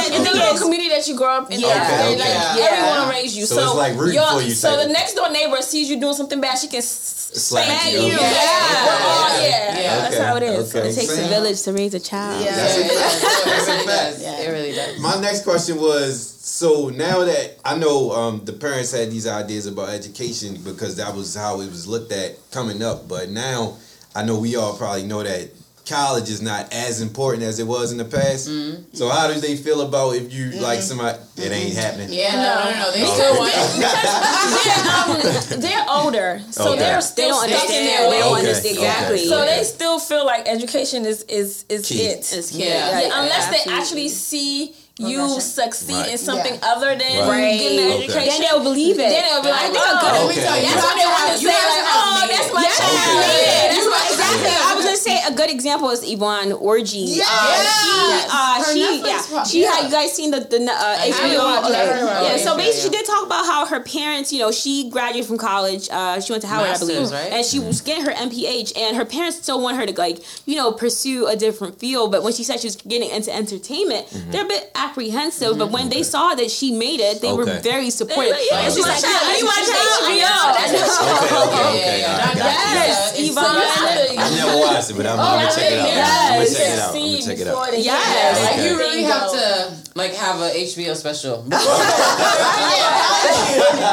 they 0.03 0.09
know. 0.09 0.15
Like, 0.17 0.19
in 0.19 0.23
the 0.23 0.31
little 0.39 0.59
community 0.59 0.89
that 0.89 1.07
you 1.07 1.15
grow 1.15 1.37
up 1.37 1.51
in, 1.51 1.59
Yeah. 1.59 1.67
they, 1.67 2.13
Okay, 2.13 2.19
like, 2.19 2.57
okay. 2.57 2.67
everyone 2.67 3.09
raised 3.09 3.35
you. 3.35 3.45
So 3.45 3.55
So, 3.55 3.63
it's 3.65 3.75
like 3.75 3.93
rooting 3.97 4.21
for 4.21 4.41
you 4.41 4.51
So 4.51 4.77
the 4.77 4.87
next 4.91 5.13
door 5.13 5.29
neighbor 5.29 5.61
sees 5.61 5.89
you 5.89 5.99
doing 5.99 6.13
something 6.15 6.39
bad, 6.41 6.57
she 6.57 6.67
can 6.67 6.81
Slap 6.81 7.85
you. 7.91 7.99
you. 7.99 8.13
Okay. 8.13 8.19
Yeah. 8.19 8.29
Okay. 8.29 8.33
Oh, 8.33 9.39
yeah. 9.41 9.79
Yeah. 9.79 9.95
That's 10.01 10.17
how 10.17 10.35
it 10.37 10.43
is. 10.43 10.75
Okay. 10.75 10.89
It 10.89 10.95
takes 10.95 11.17
a 11.17 11.27
village 11.27 11.61
to 11.63 11.73
raise 11.73 11.93
a 11.93 11.99
child. 11.99 12.43
Yeah. 12.43 12.55
That's 12.55 12.77
a- 12.77 12.87
does. 12.87 13.21
that's 13.45 13.67
a 13.67 13.87
fact. 13.87 14.17
Yeah. 14.19 14.39
It 14.39 14.51
really 14.51 14.71
does. 14.73 14.99
My 14.99 15.19
next 15.21 15.43
question 15.43 15.77
was 15.79 16.35
So 16.49 16.89
now 16.89 17.23
that 17.25 17.59
I 17.63 17.77
know 17.77 18.11
um, 18.11 18.41
the 18.45 18.53
parents 18.53 18.91
had 18.91 19.11
these 19.11 19.27
ideas 19.27 19.67
about 19.67 19.89
education 19.89 20.55
because 20.63 20.95
that 20.95 21.15
was 21.15 21.35
how 21.35 21.61
it 21.61 21.69
was 21.69 21.85
looked 21.87 22.11
at 22.11 22.37
coming 22.51 22.81
up, 22.81 23.07
but 23.07 23.29
now 23.29 23.77
I 24.15 24.23
know 24.23 24.39
we 24.39 24.55
all 24.55 24.75
probably 24.75 25.03
know 25.03 25.21
that 25.21 25.49
college 25.89 26.29
is 26.29 26.41
not 26.41 26.71
as 26.71 27.01
important 27.01 27.43
as 27.43 27.59
it 27.59 27.65
was 27.67 27.91
in 27.91 27.97
the 27.97 28.05
past. 28.05 28.47
Mm-hmm. 28.47 28.93
So 28.95 29.09
how 29.09 29.27
do 29.27 29.39
they 29.39 29.55
feel 29.57 29.81
about 29.81 30.15
if 30.15 30.31
you 30.31 30.51
like 30.61 30.81
somebody? 30.81 31.17
It 31.37 31.51
ain't 31.51 31.75
happening. 31.75 32.09
Yeah, 32.11 32.35
no, 32.35 32.71
no, 32.71 32.79
no. 32.79 32.91
They 32.91 33.05
still 33.05 33.35
want. 33.37 33.53
they're, 35.49 35.57
they're 35.59 35.85
older, 35.89 36.41
so 36.51 36.71
Okay. 36.71 36.79
they're 36.79 36.95
They 36.95 37.01
still 37.01 37.29
don't 37.29 37.49
stuck 37.49 37.69
in 37.69 37.85
their 37.85 38.09
They 38.09 38.19
don't 38.19 38.33
ways. 38.33 38.59
Okay. 38.59 38.69
exactly. 38.71 39.25
So 39.25 39.45
they 39.45 39.63
still 39.63 39.99
feel 39.99 40.25
like 40.25 40.47
education 40.47 41.05
is 41.05 41.23
is 41.23 41.65
is 41.69 41.87
Key. 41.87 42.01
it. 42.03 42.31
It's 42.33 42.51
kid. 42.51 42.59
Yeah. 42.59 42.99
Yeah, 43.01 43.21
unless 43.21 43.47
they 43.49 43.71
actually 43.71 44.09
see 44.09 44.75
you 44.99 45.17
Progression. 45.23 45.41
succeed 45.41 45.95
Right. 45.95 46.11
in 46.11 46.17
something 46.19 46.53
Yeah. 46.59 46.71
other 46.75 46.91
than 46.93 47.23
Right. 47.27 47.55
getting 47.57 47.79
an 47.79 47.85
Okay. 47.87 48.03
education. 48.03 48.27
Then 48.29 48.41
they'll 48.51 48.59
believe 48.67 48.99
it. 48.99 49.09
Then 49.09 49.23
they'll 49.23 49.41
be 49.41 49.47
like, 49.49 49.63
I 49.63 49.71
think 49.71 49.79
a 49.79 49.95
good- 50.03 50.11
oh, 50.19 50.27
Okay. 50.27 50.43
tell 50.43 50.53
that's 50.59 50.67
you 50.67 50.75
what 50.75 50.95
they 50.99 51.07
want 51.07 51.25
to 51.25 51.31
to 51.31 51.37
say. 51.39 51.43
you 51.43 51.47
Like, 51.47 51.55
have 51.55 51.71
to 51.71 51.95
oh, 51.95 52.19
have 52.19 52.29
that's 52.29 52.53
my 52.53 52.61
it. 52.67 52.73
child. 52.75 52.91
Okay. 52.99 53.39
Yeah, 53.39 53.73
that's 53.73 53.87
my 53.87 54.03
Exactly. 54.09 54.51
I 54.69 54.73
was 54.75 54.83
gonna 54.85 54.97
say 54.97 55.21
a 55.27 55.31
good 55.31 55.49
example 55.49 55.89
is 55.89 56.03
Yvonne 56.03 56.51
Orji. 56.51 57.05
Yes. 57.15 57.27
Uh, 57.29 57.63
she, 57.79 58.27
uh, 58.29 58.63
Her 58.63 58.73
she, 58.73 58.79
Netflix 58.83 59.07
yeah, 59.31 59.43
she 59.43 59.61
yeah. 59.61 59.71
had 59.75 59.85
you 59.85 59.91
guys 59.91 60.11
seen 60.13 60.31
the 60.31 60.39
the 60.41 60.59
uh, 60.71 60.97
HBO? 60.97 61.37
watched 61.39 61.69
it. 61.69 61.75
I 61.75 61.83
Okay. 61.83 62.25
Yeah, 62.25 62.33
it. 62.35 62.43
so 62.43 62.51
Yeah, 62.51 62.57
basically, 62.57 62.81
she 62.81 62.89
did 62.97 63.05
talk 63.05 63.23
about 63.25 63.45
how 63.45 63.65
her 63.65 63.79
parents, 63.79 64.31
you 64.33 64.39
know, 64.39 64.51
she 64.51 64.89
graduated 64.89 65.27
from 65.27 65.37
college. 65.37 65.87
Uh, 65.91 66.19
she 66.19 66.31
went 66.33 66.41
to 66.41 66.47
Howard, 66.47 66.69
Masters, 66.69 66.89
I 66.89 66.93
believe, 66.93 67.11
right? 67.11 67.31
and 67.33 67.45
she 67.45 67.59
was 67.59 67.81
getting 67.81 68.03
her 68.05 68.11
MPH, 68.11 68.73
and 68.75 68.97
her 68.97 69.05
parents 69.05 69.37
still 69.37 69.59
want 69.61 69.77
her 69.77 69.85
to 69.85 69.93
like, 69.97 70.19
you 70.45 70.55
know, 70.55 70.71
pursue 70.71 71.27
a 71.27 71.35
different 71.35 71.79
field. 71.79 72.11
But 72.11 72.23
when 72.23 72.33
she 72.33 72.43
said 72.43 72.59
she 72.59 72.67
was 72.67 72.75
getting 72.75 73.09
into 73.09 73.31
entertainment, 73.33 74.07
they're 74.31 74.45
a 74.45 74.47
bit 74.47 74.71
apprehensive. 74.89 75.57
But 75.57 75.71
when 75.71 75.89
they 75.89 76.03
saw 76.03 76.35
that 76.35 76.49
she 76.51 76.71
made 76.71 76.99
it, 76.99 77.21
they 77.21 77.31
were 77.33 77.45
very 77.45 77.89
supportive. 77.89 78.35
Yeah, 78.49 78.59
And 78.65 78.73
she's 78.73 78.85
like, 78.85 79.01
yeah, 79.03 79.37
You 79.37 79.45
watch 79.45 79.69
HBO. 79.69 80.53
That's 80.57 80.71
That's 80.71 80.99
what 80.99 81.09
Okay, 81.09 81.35
okay, 81.35 81.69
okay. 81.69 81.99
yeah, 82.01 82.09
all 82.09 82.17
not 82.17 82.25
right, 82.25 82.37
got 82.37 82.43
that. 82.43 82.69
you. 82.69 82.79
Yes, 82.79 83.19
It's 83.19 83.29
Yvonne. 83.29 83.45
I 83.45 84.35
never 84.35 84.57
watched 84.59 84.89
it, 84.89 84.97
but 84.97 85.05
I'm, 85.05 85.19
Oh, 85.19 85.23
I'm 85.23 85.39
gonna 85.39 85.55
check 85.55 85.71
it 85.71 85.79
out. 85.79 85.87
yes. 85.87 86.09
I'm 86.09 86.37
gonna 86.37 86.49
check 86.49 86.67
it 86.69 86.79
out. 86.79 86.89
I'm 86.89 87.01
gonna 87.01 87.21
check 87.21 87.39
it 87.39 87.47
out. 87.47 87.77
Yes. 87.79 88.43
Like 88.43 88.57
you 88.65 88.77
really 88.77 89.03
have 89.03 89.31
to 89.31 89.68
like 89.95 90.13
have 90.13 90.39
a 90.39 90.49
HBO 90.49 90.95
special. 90.95 91.43
no, 91.49 91.57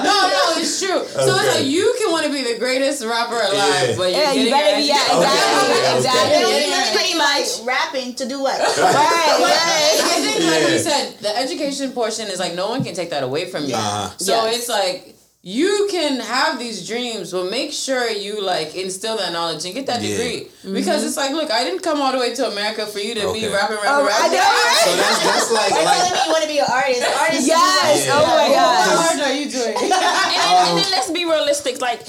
no, 0.05 0.53
it's 0.61 0.79
true. 0.81 1.05
So 1.07 1.35
it's 1.37 1.57
like 1.57 1.67
you 1.67 1.95
can 1.99 2.13
want 2.13 2.27
to 2.27 2.33
be 2.33 2.43
the 2.45 2.59
greatest 2.59 3.05
rapper 3.05 3.35
alive, 3.35 3.91
Yeah. 3.91 3.97
but 3.97 4.11
you're 4.13 4.21
Yeah, 4.23 4.33
you 4.33 4.51
better 4.51 4.77
be, 4.77 4.83
yeah, 4.89 5.03
exactly, 5.03 5.75
Okay, 5.77 5.97
exactly. 5.97 6.21
okay. 6.37 6.45
Really, 6.45 6.69
Yeah. 6.71 6.93
pretty 6.95 7.15
much 7.19 7.49
rapping 7.65 8.15
to 8.17 8.27
do 8.29 8.41
what? 8.43 8.59
Right, 8.59 8.77
right. 8.77 10.01
I 10.05 10.21
think, 10.21 10.45
like 10.45 10.61
Yeah. 10.63 10.73
we 10.73 10.79
said, 10.79 11.19
the 11.21 11.37
education 11.37 11.93
portion 11.93 12.29
is 12.29 12.39
like 12.39 12.55
no 12.55 12.69
one 12.69 12.85
can 12.85 12.95
take 12.95 13.11
that 13.11 13.23
away 13.23 13.47
from 13.51 13.65
you. 13.65 13.75
Uh-huh. 13.75 14.11
So 14.19 14.33
Yes. 14.47 14.57
it's 14.59 14.69
like 14.69 15.16
you 15.47 15.87
can 15.89 16.19
have 16.19 16.59
these 16.59 16.85
dreams, 16.89 17.31
but 17.31 17.49
make 17.49 17.71
sure 17.73 18.11
you 18.11 18.43
like 18.43 18.75
instill 18.75 19.17
that 19.17 19.33
knowledge 19.33 19.65
and 19.65 19.73
get 19.75 19.87
that 19.87 20.03
Yeah. 20.03 20.17
degree 20.17 20.41
mm-hmm. 20.51 20.75
because 20.75 21.05
it's 21.05 21.17
like, 21.17 21.31
look, 21.31 21.53
I 21.53 21.63
didn't 21.63 21.83
come 21.87 22.01
all 22.03 22.11
the 22.11 22.19
way 22.19 22.35
to 22.35 22.51
America 22.51 22.85
for 22.85 22.99
you 22.99 23.15
to 23.15 23.21
be 23.33 23.47
Okay. 23.47 23.55
rapping, 23.55 23.77
rapping, 23.77 23.87
Oh, 23.87 24.11
I 24.11 24.27
know, 24.27 24.43
right? 24.43 24.83
So 24.83 24.97
that's 24.97 25.23
that's 25.23 25.53
like 25.53 25.71
You're 25.71 25.85
like 25.85 25.99
telling 26.03 26.13
me 26.19 26.25
you 26.27 26.33
want 26.33 26.43
to 26.43 26.49
be 26.51 26.59
an 26.59 26.67
artist. 26.69 27.03
Artist. 27.23 27.47
Yes. 27.47 28.07
Yeah. 28.07 28.13
Oh 28.19 28.27
my 28.27 28.49
What 28.49 28.59
god. 28.59 28.99
hard 28.99 29.21
are 29.21 29.35
you 29.35 29.49
doing? 29.49 29.77
Um, 29.87 29.87
and, 29.87 29.93
then, 29.93 30.69
and 30.69 30.79
then 30.83 30.91
let's 30.91 31.11
be 31.13 31.25
realistic. 31.25 31.81
Like, 31.81 32.03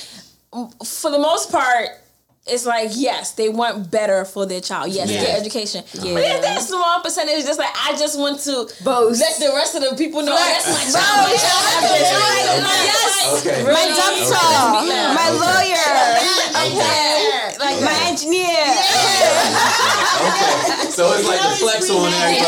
for 0.84 1.12
the 1.12 1.20
most 1.20 1.52
part, 1.52 1.90
it's 2.50 2.66
like 2.66 2.90
yes, 2.94 3.32
they 3.34 3.50
want 3.50 3.90
better 3.92 4.26
for 4.26 4.46
their 4.46 4.62
child. 4.62 4.90
Yes, 4.92 5.10
Yeah. 5.12 5.22
get 5.22 5.40
education. 5.40 5.84
Yeah. 5.94 6.14
But 6.14 6.22
then 6.22 6.42
that 6.42 6.62
small 6.62 7.00
percentage 7.02 7.36
is 7.40 7.46
just 7.46 7.60
like 7.60 7.74
I 7.76 7.96
just 7.98 8.18
want 8.20 8.40
to 8.42 8.68
Boast. 8.84 9.20
let 9.22 9.40
the 9.40 9.52
rest 9.56 9.76
of 9.76 9.82
the 9.84 9.96
people 9.98 10.22
know 10.24 10.36
Flex. 10.36 10.66
that's 10.66 10.94
my 10.94 11.00
child. 11.00 11.28
My 11.28 11.36
child 11.36 11.64
have 11.68 11.84
this. 11.92 12.08
Okay. 12.08 12.88
Yes. 12.88 13.14
Okay. 13.40 13.64
My 13.68 13.86
doctor, 13.92 14.88
Yeah. 14.88 15.14
my 15.14 15.30
lawyer, 15.36 15.88
okay, 16.68 17.58
Like 17.60 17.82
my 17.82 17.98
engineer. 18.08 18.64
okay. 20.28 20.90
So 20.92 21.14
it's 21.14 21.28
like 21.28 21.42
the 21.42 21.56
flex 21.62 21.90
on 21.90 22.12
everybody. 22.14 22.46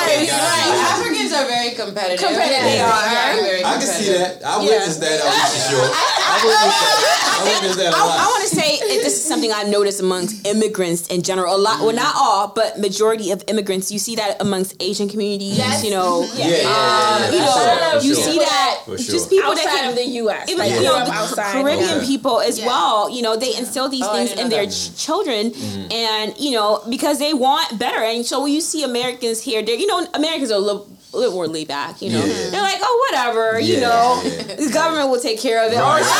Okay, 0.00 0.26
got 0.26 0.40
Right. 0.40 1.12
you. 1.19 1.19
Africans 1.30 1.38
are 1.38 1.46
very 1.48 1.70
competitive. 1.74 2.26
Competitive. 2.26 2.64
They 2.64 2.80
are. 2.80 3.02
Very, 3.10 3.40
very 3.42 3.64
I 3.64 3.72
can 3.78 3.86
see 3.86 4.12
that. 4.12 4.42
I 4.44 4.58
witnessed 4.58 5.00
that. 5.00 5.20
I'm 5.22 5.50
for 5.50 5.60
sure. 5.70 5.88
I 6.30 6.34
witnessed 6.44 6.80
that. 6.80 7.38
I 7.40 7.44
witnessed 7.54 7.78
that 7.78 7.92
a 7.92 7.96
I, 7.96 8.00
I 8.00 8.06
lot. 8.06 8.26
want 8.30 8.48
to 8.48 8.54
say 8.56 8.74
it, 8.74 9.02
this 9.02 9.14
is 9.14 9.24
something 9.24 9.52
I've 9.52 9.68
noticed 9.68 10.00
amongst 10.00 10.46
immigrants 10.46 11.06
in 11.08 11.22
general. 11.22 11.54
A 11.54 11.58
lot, 11.58 11.80
well, 11.80 11.94
not 11.94 12.14
mm-hmm. 12.14 12.18
all, 12.22 12.48
but 12.54 12.78
majority 12.78 13.30
of 13.30 13.42
immigrants. 13.48 13.90
You 13.90 13.98
see 13.98 14.16
that 14.16 14.40
amongst 14.40 14.76
Asian 14.82 15.08
communities. 15.08 15.56
Yes. 15.58 15.84
You 15.84 15.90
know, 15.90 16.22
mm-hmm. 16.22 16.38
Yeah, 16.38 16.46
yeah, 16.46 16.52
um, 16.52 16.64
yeah, 16.64 17.30
yeah. 17.30 17.32
you 17.32 17.38
know, 17.38 18.00
sure, 18.00 18.08
you 18.08 18.14
sure. 18.14 18.24
see 18.24 18.38
that 18.38 18.80
sure. 18.86 18.96
just 18.96 19.30
people 19.30 19.54
that 19.54 19.66
outside 19.66 19.80
can 19.80 19.90
of 19.90 19.96
the 19.96 20.06
U.S. 20.24 20.48
even 20.48 20.58
like 20.58 20.72
you 20.72 20.82
know 20.82 21.04
the. 21.04 21.42
Caribbean 21.52 22.00
Yeah. 22.00 22.06
people 22.06 22.40
as 22.40 22.58
Yeah. 22.58 22.66
well. 22.66 23.10
You 23.10 23.22
know, 23.22 23.36
they 23.36 23.56
instill 23.56 23.88
these 23.88 24.04
Oh, 24.04 24.12
things 24.14 24.32
in 24.32 24.48
their 24.48 24.66
ch- 24.66 24.94
children, 24.96 25.50
Mm-hmm. 25.50 25.92
and 25.92 26.38
you 26.38 26.52
know 26.52 26.82
because 26.88 27.18
they 27.18 27.34
want 27.34 27.78
better. 27.78 28.02
And 28.02 28.24
so 28.24 28.42
when 28.42 28.52
you 28.52 28.60
see 28.60 28.82
Americans 28.84 29.42
here, 29.42 29.62
they're 29.62 29.74
you 29.76 29.86
know 29.86 30.06
Americans 30.14 30.50
are 30.50 30.56
a 30.56 30.58
little, 30.58 30.88
a 31.12 31.16
little 31.16 31.34
more 31.34 31.48
laid 31.48 31.68
back. 31.68 32.00
You 32.02 32.10
know, 32.10 32.24
Yeah. 32.24 32.50
they're 32.50 32.62
like, 32.62 32.78
oh 32.82 33.06
whatever, 33.10 33.58
you 33.60 33.80
know, 33.80 34.20
yeah. 34.24 34.54
the 34.54 34.70
government 34.72 35.10
will 35.10 35.20
take 35.20 35.40
care 35.40 35.64
of 35.66 35.72
it. 35.72 35.76
Right. 35.76 35.82
Oh, 35.82 35.90
or, 35.90 36.00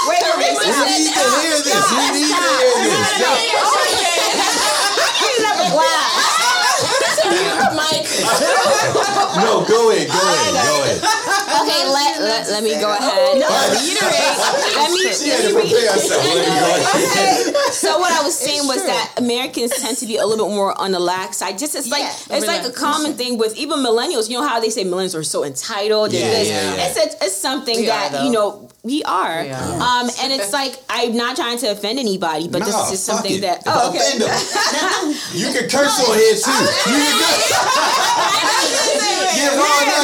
wait, 0.08 0.22
wait, 0.22 0.22
wait, 0.38 0.60
We 0.60 0.72
wait. 0.72 0.98
need 0.98 1.12
to 1.12 1.24
hear 1.40 1.56
this. 1.62 1.84
We 1.90 2.04
need 2.12 2.28
to 2.28 2.42
hear 2.42 2.88
this. 2.88 4.12
No, 8.22 9.64
go 9.64 9.90
ahead. 9.90 10.08
Go 10.08 10.20
ahead. 10.20 10.52
Go 10.52 10.74
ahead. 10.84 11.00
Okay, 11.62 11.82
let, 11.88 12.20
let, 12.20 12.48
let 12.50 12.62
me 12.62 12.74
go 12.80 12.90
ahead. 12.92 13.36
Reiterate. 13.36 14.38
Let 14.82 14.90
me, 14.90 15.12
She 15.12 15.28
had 15.28 15.46
to 15.48 15.54
prepare 15.54 15.92
herself. 15.92 16.24
Let 16.24 16.36
me 16.36 16.44
go 16.44 16.66
ahead. 16.66 16.84
Okay. 16.96 17.52
So 17.72 17.98
what 17.98 18.12
I 18.12 18.22
was 18.22 18.38
saying 18.38 18.66
was 18.66 18.84
that 18.84 19.14
Americans 19.16 19.72
tend 19.80 19.96
to 19.98 20.06
be 20.06 20.18
a 20.18 20.26
little 20.26 20.46
bit 20.46 20.54
more 20.54 20.78
on 20.78 20.92
the 20.92 21.00
lax 21.00 21.38
side. 21.38 21.58
Just 21.58 21.74
it's 21.74 21.88
like 21.90 22.02
Yeah. 22.02 22.36
it's 22.36 22.46
like 22.46 22.64
a 22.66 22.70
common 22.70 23.14
thing 23.14 23.38
with 23.38 23.56
even 23.56 23.78
millennials. 23.78 24.28
You 24.28 24.38
know 24.40 24.46
how 24.46 24.60
they 24.60 24.68
say 24.68 24.84
millennials 24.84 25.16
are 25.18 25.24
so 25.24 25.42
entitled. 25.42 26.12
Yeah, 26.12 26.20
yeah, 26.20 26.42
yeah. 26.42 26.86
It's 26.86 26.96
a, 26.98 27.24
it's 27.24 27.36
something 27.36 27.76
We 27.76 27.86
that 27.86 28.14
are, 28.14 28.24
you 28.24 28.30
know 28.30 28.68
we 28.84 29.02
are. 29.04 29.42
We 29.42 29.50
are. 29.50 29.72
Um, 29.80 30.10
and 30.22 30.32
it's 30.32 30.52
like 30.52 30.74
I'm 30.90 31.16
not 31.16 31.34
trying 31.36 31.58
to 31.58 31.68
offend 31.72 31.98
anybody, 31.98 32.46
but 32.48 32.60
this 32.64 32.74
is 32.74 32.90
just 32.90 33.04
something 33.06 33.36
it. 33.36 33.40
that. 33.40 33.62
Oh, 33.66 33.88
okay. 33.90 33.98
offend 33.98 34.20
them, 34.22 34.30
you 35.40 35.48
can 35.54 35.68
curse 35.70 35.96
on 36.06 36.14
here 36.14 36.34
too. 36.36 36.50
You 36.92 36.98
can 37.02 37.18
go. 37.18 37.30
Get 37.32 37.81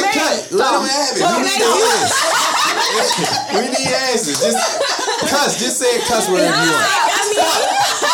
Ron 0.09 0.17
cut. 0.17 0.51
Let 0.51 0.73
him 0.73 0.85
have 0.89 1.13
it. 1.15 1.21
We 1.21 1.41
need 1.45 1.61
answers. 1.61 2.11
we 3.53 3.61
need 3.69 3.93
answers. 4.09 4.37
Just 4.41 4.57
cuss. 5.29 5.51
Just 5.59 5.77
say 5.77 5.97
a 5.97 5.99
cuss 6.05 6.27
word 6.29 6.41
if 6.41 6.49
you 6.49 6.53
want. 6.73 6.89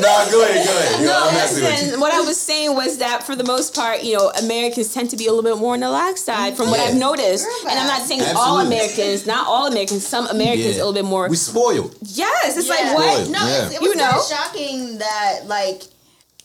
Nah, 0.00 0.28
go 0.30 0.42
ahead. 0.42 0.66
Go 0.66 0.76
ahead. 0.78 1.00
Yo, 1.00 1.06
No, 1.06 1.26
I'm 1.28 1.34
messing 1.34 1.62
with 1.64 1.72
you. 1.72 1.84
listen, 1.86 2.00
what 2.00 2.12
I 2.12 2.20
was 2.20 2.38
saying 2.40 2.74
was 2.74 2.98
that 2.98 3.22
for 3.24 3.34
the 3.36 3.44
most 3.44 3.74
part, 3.74 4.02
you 4.02 4.16
know, 4.16 4.30
Americans 4.42 4.92
tend 4.92 5.10
to 5.10 5.16
be 5.16 5.26
a 5.26 5.32
little 5.32 5.42
bit 5.48 5.58
more 5.60 5.74
on 5.74 5.80
the 5.80 5.90
lax 5.90 6.22
side 6.22 6.56
from 6.56 6.70
what 6.70 6.78
Yeah. 6.80 6.86
I've 6.86 6.96
noticed. 6.96 7.46
And 7.68 7.78
I'm 7.78 7.86
not 7.86 8.02
saying 8.02 8.22
all 8.36 8.60
Americans, 8.60 9.26
not 9.26 9.46
all 9.46 9.66
Americans, 9.68 10.06
some 10.06 10.26
Americans 10.26 10.74
a 10.76 10.78
little 10.78 10.92
bit 10.92 11.04
more. 11.04 11.28
We 11.28 11.36
spoiled. 11.36 11.94
yes, 12.02 12.56
it's 12.56 12.66
Yeah. 12.68 12.74
like 12.74 12.94
what? 12.96 13.12
Spoiled. 13.14 13.30
No, 13.30 13.46
Yeah. 13.46 13.64
it's, 13.66 13.74
it 13.74 13.80
was 13.80 13.88
You 13.90 13.96
know? 13.96 14.22
shocking 14.28 14.98
that 14.98 15.46
like 15.46 15.82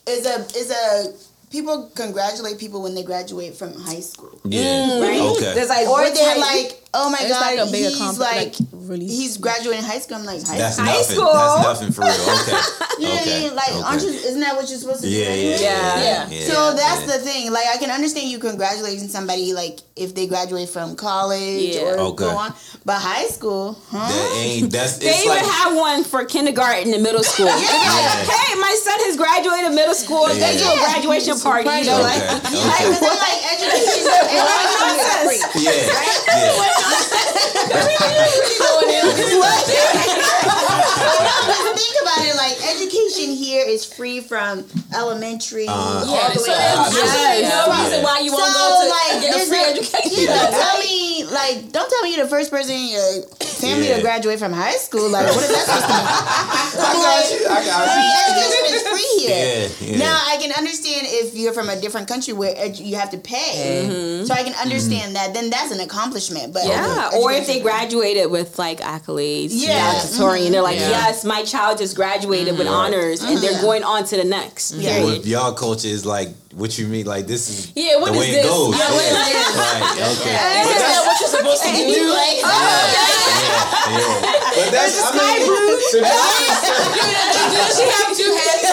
is 0.07 0.25
a 0.25 0.45
is 0.55 0.71
a 0.71 1.13
people 1.51 1.91
congratulate 1.95 2.57
people 2.59 2.81
when 2.81 2.95
they 2.95 3.03
graduate 3.03 3.55
from 3.55 3.73
high 3.73 3.99
school. 3.99 4.39
Yeah. 4.43 4.61
Mm. 4.63 5.01
Right? 5.01 5.21
Okay. 5.21 5.53
There's 5.53 5.69
like 5.69 5.87
Or 5.87 6.09
they're 6.09 6.37
like, 6.39 6.83
oh 6.93 7.09
my 7.09 7.19
It's 7.21 7.29
god, 7.29 7.41
like 7.57 7.59
a 7.67 7.71
bigger 7.71 7.89
he's 7.89 8.17
like, 8.19 8.59
like, 8.59 8.69
really 8.73 9.05
he's 9.07 9.37
graduating 9.37 9.83
high 9.83 9.99
school. 9.99 10.17
I'm 10.17 10.25
like 10.25 10.41
high 10.45 10.57
That's 10.57 10.75
school. 10.77 10.85
High 10.85 10.95
nothing. 10.97 11.15
school. 11.15 11.33
That's 11.33 11.63
nothing 11.81 11.91
for 11.93 12.01
real. 12.01 12.13
Okay. 12.97 13.03
You 13.03 13.09
know 13.09 13.13
what 13.13 13.21
I 13.21 13.25
mean? 13.29 13.53
Like, 13.55 13.69
okay. 13.69 13.81
aren't 13.85 14.01
you? 14.01 14.09
Isn't 14.09 14.39
that 14.39 14.55
what 14.55 14.67
you're 14.69 14.79
supposed 14.79 15.01
to 15.03 15.07
do? 15.07 15.13
Yeah, 15.13 15.25
yeah, 15.25 15.29
anyway? 15.29 15.61
yeah, 15.61 16.01
Yeah. 16.01 16.29
yeah. 16.33 16.45
So 16.49 16.73
that's 16.73 17.01
yeah. 17.05 17.13
the 17.13 17.19
thing. 17.21 17.51
Like, 17.53 17.67
I 17.69 17.77
can 17.77 17.91
understand 17.91 18.25
you 18.31 18.39
congratulating 18.39 19.07
somebody, 19.07 19.53
like 19.53 19.79
if 19.95 20.15
they 20.15 20.25
graduate 20.25 20.69
from 20.69 20.95
college 20.95 21.75
Yeah. 21.77 21.93
or 21.93 21.99
Okay. 22.17 22.23
go 22.25 22.29
on, 22.37 22.55
but 22.85 22.97
high 22.97 23.27
school, 23.27 23.77
huh? 23.91 24.01
That 24.09 24.33
ain't. 24.41 24.71
That's. 24.71 24.97
They 24.97 25.13
even 25.13 25.29
like. 25.29 25.45
have 25.45 25.75
one 25.77 26.03
for 26.05 26.25
kindergarten 26.25 26.91
and 26.91 27.03
middle 27.03 27.21
school. 27.23 27.45
They're 27.53 27.53
like, 27.53 27.69
Yeah. 27.69 28.33
hey, 28.33 28.55
my 28.57 28.73
son 28.81 28.97
has 29.05 29.13
graduated 29.15 29.73
middle 29.77 29.93
school. 29.93 30.25
They 30.33 30.57
do 30.57 30.65
a 30.65 30.73
Yeah. 30.73 30.89
graduation 30.89 31.37
party. 31.39 31.69
You 31.69 31.85
know, 31.93 32.01
Okay. 32.01 32.17
like, 32.17 32.23
Like, 32.25 32.49
okay. 32.49 32.81
'cause 32.81 33.01
I'm 33.05 33.13
like 33.13 33.39
education, 33.61 34.09
education 34.25 34.89
is 34.97 35.05
free. 35.21 35.41
Yeah. 35.69 36.76
Think 41.77 41.95
about 42.01 42.25
it, 42.25 42.35
like 42.35 42.57
education 42.75 43.31
here 43.35 43.63
is 43.67 43.85
free 43.85 44.19
from 44.19 44.65
elementary 44.95 45.67
Uh, 45.67 45.73
all 45.73 46.05
Yeah, 46.15 46.29
the 46.33 46.39
so 46.39 46.51
way 46.51 46.57
there's 46.57 46.73
up. 46.77 46.87
absolutely 46.87 47.41
no 47.49 47.83
reason 47.83 48.03
why 48.03 48.19
you 48.19 48.31
won't 48.33 48.53
go 48.53 48.81
to 48.81 48.89
like, 48.89 49.21
get 49.21 49.29
a 49.29 49.37
there's 49.37 49.49
free 49.49 49.61
no- 49.61 49.69
education. 49.69 50.11
Yeah, 50.11 50.33
Yeah. 50.33 50.49
don't 50.49 50.61
tell 50.61 50.79
me 50.79 51.16
like 51.25 51.71
don't 51.71 51.89
tell 51.89 52.01
me 52.03 52.15
you're 52.15 52.23
the 52.23 52.29
first 52.29 52.51
person 52.51 52.75
in 52.75 52.89
your 52.89 53.21
family 53.57 53.87
Yeah. 53.89 53.95
to 53.97 54.01
graduate 54.01 54.39
from 54.39 54.53
high 54.53 54.77
school. 54.77 55.09
Like, 55.09 55.25
what 55.27 55.43
is 55.43 55.49
that 55.49 55.65
supposed 55.65 55.85
to 55.85 55.93
mean? 55.93 56.07
I 56.77 56.93
got 56.93 57.31
you. 57.31 57.47
I 57.47 57.65
got 57.65 57.83
you. 57.97 58.45
Education 58.45 58.75
is 58.75 58.87
free 58.87 59.25
here. 59.25 59.69
Yeah, 59.81 59.91
yeah. 59.91 59.97
Now 59.97 60.21
I 60.27 60.37
can 60.37 60.51
understand 60.53 61.07
if 61.09 61.35
you're 61.35 61.53
from 61.53 61.69
a 61.69 61.79
different 61.79 62.07
country 62.07 62.33
where 62.33 62.53
edu- 62.55 62.85
you 62.85 62.95
have 62.95 63.09
to 63.11 63.17
pay, 63.17 63.87
mm-hmm. 63.89 64.25
so 64.25 64.33
I 64.33 64.43
can 64.43 64.53
understand 64.55 65.15
that. 65.15 65.33
Then 65.33 65.49
that's 65.49 65.71
an 65.71 65.79
accomplishment. 65.79 66.53
But 66.53 66.65
Yeah, 66.67 67.09
or 67.17 67.31
if 67.31 67.47
they 67.47 67.59
graduated 67.59 68.29
with 68.31 68.57
like 68.59 68.79
accolades, 68.79 69.49
Yeah. 69.51 69.91
valedictorian, 69.91 70.51
they're 70.51 70.61
like, 70.61 70.79
Yeah. 70.79 70.89
yes, 70.89 71.23
my 71.25 71.43
child 71.43 71.77
just 71.79 71.95
graduated 71.95 72.57
with 72.57 72.67
mm-hmm. 72.67 72.75
honors, 72.75 73.23
and 73.23 73.37
they're 73.39 73.53
Yeah. 73.53 73.61
going 73.61 73.83
on 73.83 74.05
to 74.05 74.17
the 74.17 74.23
next. 74.23 74.73
Yeah. 74.73 74.99
Well, 75.03 75.09
if 75.13 75.25
y'all 75.25 75.53
culture 75.53 75.87
is 75.87 76.05
like 76.05 76.29
what 76.57 76.73
you 76.77 76.87
mean, 76.89 77.05
like 77.05 77.27
this 77.27 77.47
is 77.49 77.71
Yeah, 77.75 77.97
what 78.01 78.11
the 78.13 78.19
is 78.19 78.25
way 78.25 78.31
this? 78.33 78.45
it 78.45 78.49
goes. 78.49 78.73
Yeah, 78.73 78.89
Yeah. 78.89 78.97
Right, 79.57 79.81
okay. 79.93 80.33
Is 80.33 80.65
But 80.67 80.73
that 80.73 80.81
that's- 80.81 81.05
what 81.05 81.15
you're 81.21 81.33
supposed 81.37 81.61
to 81.63 81.69
do? 81.77 82.01
Like, 82.09 82.37
uh, 82.41 82.49
yeah, 82.49 83.93
yeah. 83.93 84.25
But 84.57 84.67
that's 84.73 84.97
I 84.97 85.13
mean, 85.13 85.45
be 85.45 86.01
honest, 86.01 87.77
she 87.77 87.85
have 87.85 88.09
two 88.17 88.31
heads. 88.33 88.65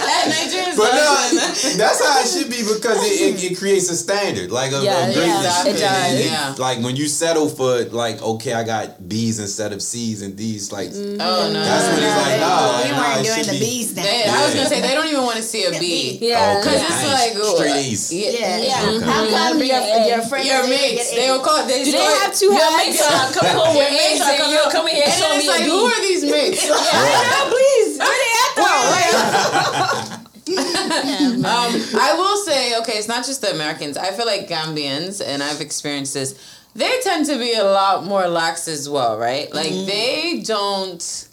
that 0.00 0.24
Nigerian's 0.30 0.49
But 0.80 0.92
no, 0.96 1.38
that's 1.76 2.00
how 2.04 2.20
it 2.20 2.26
should 2.28 2.50
be 2.50 2.62
because 2.62 2.98
it, 3.04 3.36
it, 3.44 3.52
it 3.52 3.58
creates 3.58 3.90
a 3.90 3.96
standard, 3.96 4.50
like 4.50 4.72
of, 4.72 4.82
Yeah, 4.82 5.06
of 5.08 5.14
greatness. 5.14 5.44
yeah, 5.44 5.62
it 5.62 5.68
And 5.68 5.78
does. 5.78 6.26
Yeah. 6.26 6.54
Like 6.58 6.78
when 6.80 6.96
you 6.96 7.06
settle 7.06 7.48
for 7.48 7.84
like, 7.92 8.20
okay, 8.22 8.54
I 8.54 8.64
got 8.64 9.06
B's 9.08 9.38
instead 9.38 9.72
of 9.72 9.82
C's 9.82 10.22
and 10.22 10.36
D's, 10.36 10.72
like 10.72 10.88
mm-hmm. 10.90 11.20
Oh 11.20 11.50
no. 11.52 11.60
that's 11.62 11.86
when 11.92 12.00
it's 12.02 12.16
like, 12.24 12.40
nah, 12.40 12.70
like, 12.72 12.84
we 12.84 12.90
nah, 12.90 13.00
weren't 13.00 13.24
doing 13.26 13.46
the 13.46 13.58
B's 13.60 13.92
bees 13.92 13.96
now. 13.96 14.02
They, 14.02 14.24
I 14.24 14.44
was 14.46 14.54
gonna 14.54 14.68
say 14.68 14.80
they 14.80 14.94
don't 14.94 15.06
even 15.06 15.22
want 15.24 15.36
to 15.36 15.42
see 15.42 15.64
a 15.64 15.70
B. 15.70 16.18
Yeah. 16.20 16.58
Okay, 16.60 16.70
Cause 16.70 16.82
it's 16.82 17.04
like 17.12 17.34
uh, 17.36 17.40
ooh, 17.44 17.56
straight 17.56 17.76
A's. 17.86 18.12
Yeah. 18.12 18.30
Yeah, 18.30 18.58
Yeah. 18.58 18.90
Okay. 18.96 19.04
How 19.04 19.28
come 19.28 19.58
your, 19.62 19.82
your 20.08 20.22
friends 20.26 20.46
Your 20.48 20.62
didn't 20.64 20.70
mates, 20.80 21.10
they 21.12 21.28
A's? 21.28 21.30
will 21.30 21.44
call. 21.44 21.66
They 21.66 21.84
Do 21.84 21.92
they 21.92 21.98
have 22.24 22.32
two 22.34 22.46
your 22.46 22.56
heads? 22.56 22.96
mates 22.96 23.02
are 23.04 23.32
come 23.36 23.46
home 23.56 23.76
Your 23.76 23.90
mates 23.90 24.16
eggs 24.16 24.20
are 24.22 24.30
and 24.32 24.38
coming 24.40 24.54
you'll 24.56 24.66
up- 24.66 24.72
come 24.72 24.86
here 24.88 25.02
and 25.04 25.12
And 25.12 25.20
show 25.20 25.28
me 25.30 25.44
it's 25.44 25.48
like, 25.48 25.64
who 25.68 25.78
are 25.84 26.00
these 26.00 26.24
mates? 26.24 26.62
please, 27.50 27.98
where 27.98 28.08
they 28.08 28.32
at 28.40 30.16
um, 30.58 31.44
I 31.44 32.14
will 32.16 32.36
say, 32.44 32.78
okay, 32.80 32.94
it's 32.94 33.08
not 33.08 33.24
just 33.26 33.40
the 33.40 33.50
Americans. 33.52 33.96
I 33.96 34.10
feel 34.12 34.26
like 34.26 34.48
Gambians, 34.48 35.22
and 35.24 35.42
I've 35.42 35.60
experienced 35.60 36.14
this. 36.14 36.56
They 36.74 37.00
tend 37.02 37.26
to 37.26 37.38
be 37.38 37.54
a 37.54 37.64
lot 37.64 38.04
more 38.04 38.28
lax 38.28 38.68
as 38.68 38.88
well, 38.88 39.18
right? 39.18 39.52
Like 39.52 39.70
they 39.70 40.42
don't. 40.44 41.26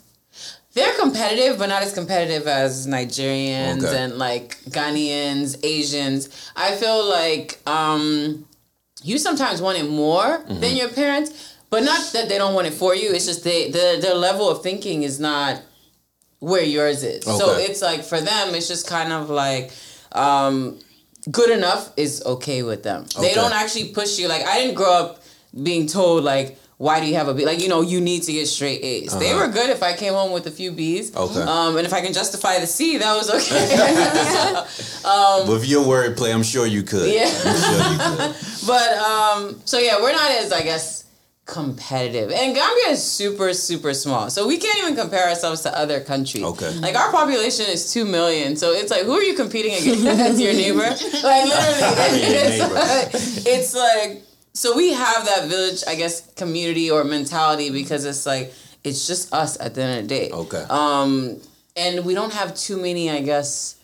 They're 0.74 0.94
competitive, 1.00 1.58
but 1.58 1.70
not 1.70 1.82
as 1.82 1.92
competitive 1.94 2.46
as 2.48 2.86
Nigerians 2.86 3.84
Okay. 3.84 4.04
and 4.04 4.18
like 4.20 4.60
Ghanaians, 4.70 5.58
Asians. 5.64 6.30
I 6.56 6.76
feel 6.76 7.04
like 7.10 7.60
um, 7.66 8.46
you 9.04 9.18
sometimes 9.18 9.60
want 9.62 9.80
it 9.80 9.90
more 9.90 10.44
than 10.48 10.76
your 10.76 10.90
parents, 10.90 11.56
but 11.72 11.84
not 11.84 12.02
that 12.14 12.30
they 12.30 12.38
don't 12.38 12.54
want 12.54 12.68
it 12.68 12.74
for 12.74 12.94
you. 12.96 13.12
It's 13.12 13.26
just 13.26 13.44
they 13.44 13.72
the 13.72 13.98
their 14.02 14.14
level 14.16 14.50
of 14.50 14.62
thinking 14.62 15.02
is 15.04 15.20
not 15.20 15.62
where 16.40 16.64
yours 16.64 17.04
is. 17.04 17.24
So 17.26 17.58
it's 17.58 17.82
like 17.82 18.04
for 18.04 18.20
them, 18.20 18.56
it's 18.56 18.68
just 18.68 18.88
kind 18.88 19.12
of 19.14 19.30
like 19.30 19.72
um, 20.12 20.80
good 21.32 21.50
enough 21.50 21.92
is 21.98 22.22
okay 22.26 22.64
with 22.64 22.84
them. 22.84 23.06
They 23.20 23.34
don't 23.34 23.54
actually 23.54 23.90
push 23.94 24.18
you. 24.20 24.28
Like 24.28 24.46
I 24.46 24.60
didn't 24.60 24.76
grow 24.76 24.92
up 24.94 25.24
being 25.64 25.88
told 25.88 26.24
like. 26.24 26.60
Why 26.80 27.00
do 27.00 27.08
you 27.08 27.16
have 27.16 27.28
a 27.28 27.34
B? 27.34 27.44
Like 27.44 27.60
you 27.60 27.70
know, 27.70 27.82
you 27.82 28.00
need 28.00 28.22
to 28.30 28.32
get 28.32 28.46
straight 28.48 28.84
A's. 28.84 29.18
They 29.18 29.32
Uh-huh. 29.32 29.48
were 29.48 29.52
good 29.52 29.72
if 29.72 29.82
I 29.82 29.94
came 29.94 30.14
home 30.14 30.32
with 30.32 30.46
a 30.46 30.52
few 30.52 30.72
B's. 30.72 31.10
Okay. 31.16 31.42
Um, 31.42 31.76
and 31.76 31.88
if 31.88 31.92
I 31.92 32.02
can 32.02 32.14
justify 32.14 32.60
the 32.60 32.68
C, 32.68 32.98
that 33.00 33.16
was 33.18 33.32
okay. 33.32 33.66
With 35.52 35.66
your 35.66 35.84
wordplay, 35.84 36.32
I'm 36.32 36.44
sure 36.44 36.68
you 36.68 36.84
could. 36.84 37.10
Yeah. 37.12 37.26
I'm 37.46 37.58
sure 37.58 37.92
you 37.94 37.98
could. 38.18 38.36
But 38.68 38.94
um, 39.00 39.60
so 39.66 39.80
yeah, 39.80 40.00
we're 40.00 40.12
not 40.12 40.30
as 40.30 40.52
I 40.52 40.62
guess 40.62 41.06
competitive. 41.48 42.30
And 42.30 42.54
Gambia 42.54 42.90
is 42.90 43.04
super 43.04 43.54
super 43.54 43.94
small, 43.94 44.30
so 44.30 44.48
we 44.48 44.58
can't 44.58 44.78
even 44.80 44.96
compare 44.96 45.28
ourselves 45.28 45.62
to 45.62 45.76
other 45.76 46.00
countries. 46.02 46.44
Okay. 46.44 46.72
Like 46.80 46.96
our 46.96 47.12
population 47.12 47.66
is 47.68 47.92
two 47.92 48.06
million, 48.06 48.56
so 48.56 48.72
it's 48.74 48.92
like 48.92 49.04
who 49.04 49.14
are 49.14 49.24
you 49.24 49.34
competing 49.36 49.74
against? 49.74 50.40
your 50.40 50.54
neighbor? 50.54 50.80
Like 51.24 51.46
literally, 51.46 52.22
it's 52.38 52.60
neighbor. 52.60 52.74
like, 52.76 53.10
it's 53.48 53.74
like 53.74 54.22
so 54.54 54.76
we 54.76 54.94
have 54.94 55.26
that 55.26 55.48
village, 55.48 55.84
I 55.88 55.96
guess, 55.96 56.32
community 56.34 56.92
or 56.92 57.04
mentality 57.04 57.70
because 57.72 58.06
it's 58.06 58.26
like 58.26 58.54
it's 58.84 59.08
just 59.08 59.34
us 59.34 59.60
at 59.60 59.74
the 59.74 59.82
end 59.82 60.00
of 60.00 60.08
the 60.08 60.16
day. 60.16 60.30
Okay. 60.32 60.66
Um, 60.70 61.40
and 61.76 62.06
we 62.06 62.14
don't 62.14 62.34
have 62.34 62.56
too 62.56 62.78
many, 62.78 63.10
I 63.10 63.22
guess 63.22 63.76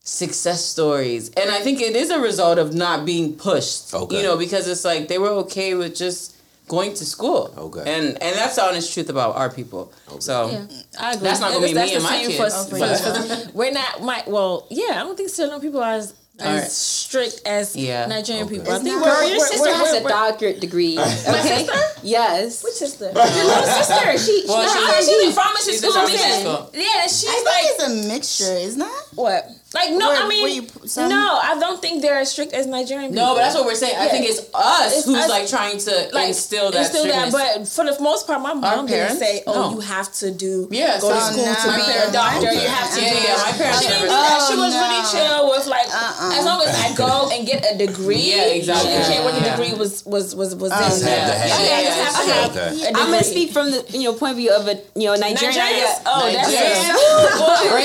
success 0.00 0.64
stories 0.64 1.28
and 1.36 1.50
i 1.50 1.60
think 1.60 1.82
it 1.82 1.94
is 1.94 2.08
a 2.08 2.18
result 2.18 2.56
of 2.58 2.72
not 2.72 3.04
being 3.04 3.34
pushed 3.36 3.92
Okay. 3.92 4.16
you 4.16 4.22
know 4.22 4.38
because 4.38 4.66
it's 4.66 4.82
like 4.82 5.06
they 5.08 5.18
were 5.18 5.28
okay 5.44 5.74
with 5.74 5.94
just 5.94 6.34
going 6.68 6.92
to 6.94 7.04
school 7.04 7.52
Okay. 7.56 7.80
and 7.94 8.06
and 8.22 8.36
that's 8.36 8.56
the 8.56 8.62
honest 8.64 8.92
truth 8.94 9.08
about 9.08 9.36
our 9.36 9.50
people 9.50 9.92
so 10.20 10.50
Yeah, 10.50 10.66
I 11.00 11.12
agree. 11.12 11.24
That's 11.26 11.40
not 11.40 11.52
gonna 11.52 11.66
be 11.66 11.72
That's 11.72 11.90
me 11.90 11.94
and 11.96 12.04
my 12.04 12.10
same 12.10 12.26
kids. 12.30 12.38
For, 12.38 12.48
Oh, 12.50 12.64
for, 12.64 12.78
yeah. 12.78 13.46
we're 13.54 13.72
not. 13.72 14.02
My 14.02 14.22
well, 14.26 14.66
yeah. 14.70 14.92
I 14.98 15.02
don't 15.04 15.16
think 15.16 15.28
Southern 15.30 15.60
people 15.60 15.80
are 15.82 15.92
as, 15.94 16.14
as 16.40 16.46
Alright. 16.46 16.70
strict 16.70 17.40
as 17.46 17.74
Yeah. 17.76 18.06
Nigerian 18.06 18.44
Okay. 18.46 18.58
people. 18.58 18.72
I 18.72 18.78
think 18.78 19.02
Girl, 19.02 19.28
your 19.28 19.40
sister 19.40 19.62
we're- 19.62 19.74
has 19.74 19.92
we're- 19.92 20.04
a 20.06 20.08
doctorate 20.08 20.60
degree. 20.60 20.96
Okay. 20.98 21.66
sister? 21.66 21.78
Yes. 22.02 22.62
Which 22.64 22.74
sister? 22.74 23.04
Your 23.14 23.44
little 23.50 23.64
sister. 23.78 24.18
She. 24.18 24.44
Well, 24.48 24.62
she, 24.68 24.78
she- 24.78 25.02
she, 25.04 25.10
She's 25.12 25.26
in 25.28 25.32
pharmacy 25.32 25.70
She's 25.72 25.80
school. 25.80 25.90
in 25.90 25.96
pharmacy 25.98 26.22
man. 26.24 26.40
school. 26.40 26.70
Yeah, 26.74 27.02
she's 27.06 27.24
I 27.28 27.32
think 27.32 27.46
like 27.46 27.66
it's 27.72 27.82
a 27.84 28.08
mixture, 28.08 28.56
isn't 28.68 28.82
it? 28.82 29.02
what? 29.14 29.50
Like 29.74 29.90
no, 29.92 30.08
Where- 30.08 30.22
I 30.24 30.28
mean 30.28 30.62
you 30.64 30.88
some- 30.88 31.10
no. 31.10 31.38
I 31.42 31.52
don't 31.60 31.76
think 31.82 32.00
they're 32.00 32.16
as 32.18 32.30
strict 32.32 32.54
as 32.54 32.64
Nigerian 32.66 33.10
people. 33.12 33.26
no 33.26 33.34
but 33.34 33.40
that's 33.42 33.54
what 33.54 33.66
we're 33.66 33.74
saying 33.74 33.96
i 34.00 34.08
think 34.08 34.24
it's 34.24 34.40
us 34.54 34.96
It's 34.96 35.04
who's 35.04 35.18
us- 35.18 35.28
like 35.28 35.46
trying 35.46 35.76
to 35.76 36.08
like 36.16 36.28
instill 36.32 36.70
that 36.72 36.80
instill 36.88 37.04
that. 37.04 37.28
strictness. 37.28 37.36
But 37.36 37.68
for 37.68 37.84
the 37.84 38.00
most 38.02 38.26
part, 38.26 38.40
my 38.40 38.54
mom 38.54 38.86
didn't 38.86 38.88
parents? 38.88 39.18
say, 39.20 39.42
"Oh, 39.46 39.52
No. 39.52 39.70
you 39.76 39.80
have 39.80 40.08
to 40.24 40.30
do 40.30 40.68
Yeah, 40.72 40.96
go 40.98 41.12
to 41.12 41.20
school 41.20 41.44
no, 41.44 41.52
to 41.52 41.68
my 41.68 41.76
be 41.76 41.92
a 41.92 42.10
doctor. 42.10 42.48
Okay. 42.48 42.62
You 42.62 42.68
have 42.68 42.88
to 42.96 43.00
Yeah, 43.02 43.12
do 43.12 43.16
yeah, 43.20 43.22
this." 43.28 43.44
my 43.44 43.52
parents 43.60 43.80
She 43.82 43.88
never 43.92 44.00
didn't 44.00 44.08
do 44.08 44.16
said 44.16 44.24
that. 44.24 44.46
She 44.48 44.54
oh, 44.56 44.64
was 44.64 44.72
Oh, 44.74 44.80
really 44.88 45.02
no. 45.04 45.12
chill 45.12 45.40
with 45.52 45.66
like, 45.76 45.88
Uh-uh. 45.92 46.38
as 46.38 46.44
long 46.48 46.60
as 46.64 46.72
I 46.84 46.88
go 46.96 47.12
and 47.32 47.40
get 47.46 47.60
a 47.68 47.76
degree. 47.76 48.24
Yeah, 48.32 48.56
exactly. 48.56 48.88
She 48.88 48.96
didn't 48.96 49.12
care 49.12 49.22
what 49.24 49.34
the 49.36 49.44
degree 49.52 49.74
was 49.76 49.92
was 50.06 50.34
was 50.34 50.54
was. 50.56 50.72
Oh, 50.72 50.80
in. 50.80 50.88
Just 50.88 51.02
have 51.04 51.12
to 51.12 51.36
Yeah. 51.36 51.44
have 51.44 51.60
Yeah, 51.60 51.76
it. 51.76 51.76
I 51.76 51.84
just 51.84 52.00
have 52.00 52.16
to 52.24 52.32
have 52.32 52.50
Okay. 52.56 52.84
a 52.88 52.88
I'm 52.96 53.10
gonna 53.12 53.22
speak 53.22 53.52
from 53.52 53.70
the 53.70 53.84
you 53.92 54.04
know 54.08 54.14
point 54.16 54.32
of 54.32 54.38
view 54.40 54.50
of 54.56 54.64
a 54.66 54.80
you 54.96 55.06
know 55.12 55.14
Nigerian. 55.14 55.60
Oh, 56.08 56.24
that's 56.32 56.48
Nigerians. 56.48 56.88
it. 56.88 57.68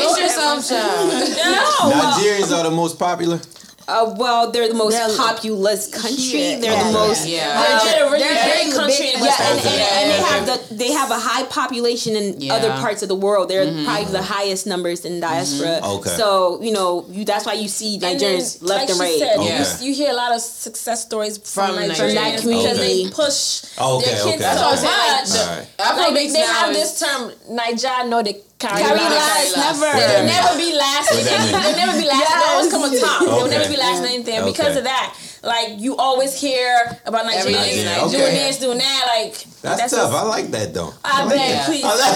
brace 0.56 0.72
yourself 0.72 1.78
child 1.80 1.92
No, 1.92 2.02
Nigerians 2.02 2.52
are 2.58 2.64
the 2.64 2.72
most 2.76 3.00
popular. 3.00 3.40
Uh, 3.86 4.16
well, 4.18 4.50
they're 4.50 4.70
the 4.70 4.74
most 4.74 4.94
They're- 4.96 5.18
populous 5.18 5.88
country. 5.88 6.16
Yeah, 6.40 6.58
they're 6.58 6.72
yeah, 6.72 6.84
the 6.88 6.94
most. 6.94 7.28
yeah 7.28 7.80
they're 7.84 8.08
a 8.08 8.12
really 8.12 8.24
They're 8.24 8.46
big 8.46 8.68
big, 8.68 8.76
country 8.80 8.98
big 9.08 9.16
in 9.16 9.20
Yeah, 9.20 9.26
West 9.28 9.42
and, 9.42 9.60
and, 9.60 9.68
and 9.68 10.10
they 10.10 10.22
have 10.32 10.46
the 10.70 10.76
they 10.76 10.92
have 10.94 11.12
a 11.12 11.20
high 11.20 11.44
population 11.48 12.16
in 12.16 12.40
Yeah. 12.40 12.54
other 12.54 12.70
parts 12.80 13.02
of 13.04 13.10
the 13.10 13.16
world. 13.16 13.50
They're 13.50 13.66
probably 13.84 14.06
the 14.06 14.22
highest 14.24 14.66
numbers 14.68 15.04
in 15.04 15.20
diaspora. 15.20 15.82
Okay. 15.84 16.12
So 16.12 16.62
you 16.62 16.72
know 16.72 17.06
you, 17.10 17.26
that's 17.26 17.46
why 17.46 17.56
you 17.64 17.68
see 17.68 17.96
And 17.96 18.04
then, 18.04 18.20
Nigerians 18.40 18.62
left 18.64 18.80
like 18.84 18.90
and 18.92 19.00
right. 19.02 19.20
Said, 19.20 19.38
Okay. 19.40 19.58
you, 19.82 19.88
you 19.90 19.94
hear 19.94 20.12
a 20.12 20.16
lot 20.16 20.32
of 20.34 20.40
success 20.40 21.02
stories 21.04 21.38
from, 21.38 21.76
From 21.76 21.76
Nigerians 21.84 21.88
Nigerian 21.90 22.16
that 22.16 22.26
because 22.38 22.42
community. 22.42 23.04
they 23.04 23.10
push 23.12 23.66
Okay, 23.78 24.06
their 24.06 24.16
kids 24.16 24.26
okay. 24.28 24.38
so 24.38 24.44
That's 24.48 24.62
what 24.62 24.72
I'm 24.72 24.78
saying, 24.78 25.12
like, 25.12 25.20
much. 25.20 25.30
the- 25.30 25.44
Alright. 25.44 25.68
Afro 25.80 26.02
Like 26.04 26.14
they, 26.14 26.28
they 26.32 26.40
have 26.40 26.74
this 26.74 27.00
term, 27.02 27.22
Naija 27.52 28.08
know 28.08 28.24
the 28.24 28.42
carry, 28.64 28.80
Carry 28.84 29.00
last. 29.00 29.58
last, 29.58 29.82
never. 29.82 29.92
What 29.92 30.00
that 30.00 30.24
They'll 30.24 30.32
never 30.32 30.54
be 30.58 30.72
last. 30.76 31.06
What 31.12 31.24
that 31.28 31.40
mean? 31.44 31.52
They'll 31.52 31.80
never 31.84 31.96
be 32.00 32.08
last. 32.08 32.28
They 32.32 32.48
always 32.56 32.72
come 32.72 32.82
on 32.88 32.92
top. 32.96 33.20
They'll 33.20 33.48
never 33.52 33.70
be 33.70 33.78
last 33.78 34.00
in 34.00 34.06
anything. 34.08 34.36
And 34.40 34.46
Because 34.48 34.78
of 34.78 34.84
that, 34.86 35.16
like 35.44 35.76
you 35.80 35.96
always 35.98 36.40
hear 36.40 36.72
about 37.06 37.26
Nigerians 37.26 37.44
Everything 37.44 37.84
Yeah, 37.84 38.08
doing 38.08 38.34
this, 38.34 38.60
doing 38.60 38.78
that. 38.80 39.02
Like 39.12 39.36
That's, 39.62 39.92
a- 39.92 39.96
tough. 39.98 40.14
I 40.16 40.24
like 40.24 40.48
that 40.56 40.74
though. 40.74 40.94
I 41.04 41.28
bet, 41.28 41.36
that. 41.38 41.66
please. 41.68 41.84
I 41.88 41.92
like- 41.92 42.16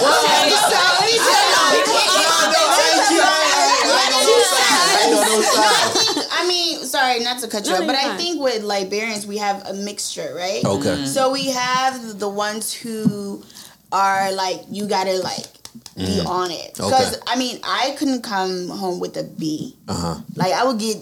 I 3.99 5.10
know 5.12 5.23
no 5.23 5.41
side. 5.41 6.27
I 6.31 6.47
mean, 6.47 6.83
sorry, 6.86 7.19
not 7.19 7.39
to 7.41 7.47
cut 7.47 7.65
you 7.65 7.71
No, 7.73 7.79
off, 7.81 7.88
but 7.88 7.95
I 7.95 8.15
think 8.17 8.41
with 8.41 8.63
Liberians 8.63 9.25
we 9.25 9.38
have 9.38 9.65
a 9.67 9.73
mixture, 9.73 10.33
right? 10.36 10.63
Okay. 10.63 10.89
Mm. 10.89 11.07
So 11.07 11.31
we 11.31 11.47
have 11.51 12.19
the 12.19 12.29
ones 12.29 12.73
who 12.73 13.43
are 13.91 14.31
like, 14.33 14.62
you 14.69 14.88
gotta 14.88 15.17
like 15.19 15.45
be 15.96 16.20
mm. 16.20 16.26
on 16.26 16.52
it. 16.52 16.74
Because 16.76 17.13
Okay. 17.13 17.22
I 17.28 17.36
mean, 17.38 17.60
I 17.63 17.96
couldn't 17.98 18.22
come 18.22 18.70
home 18.70 19.00
with 19.00 19.18
a 19.18 19.24
B. 19.24 19.76
Uh 19.88 19.94
huh. 19.94 20.22
Like 20.36 20.54
I 20.54 20.63
would 20.66 20.80
get 20.80 20.98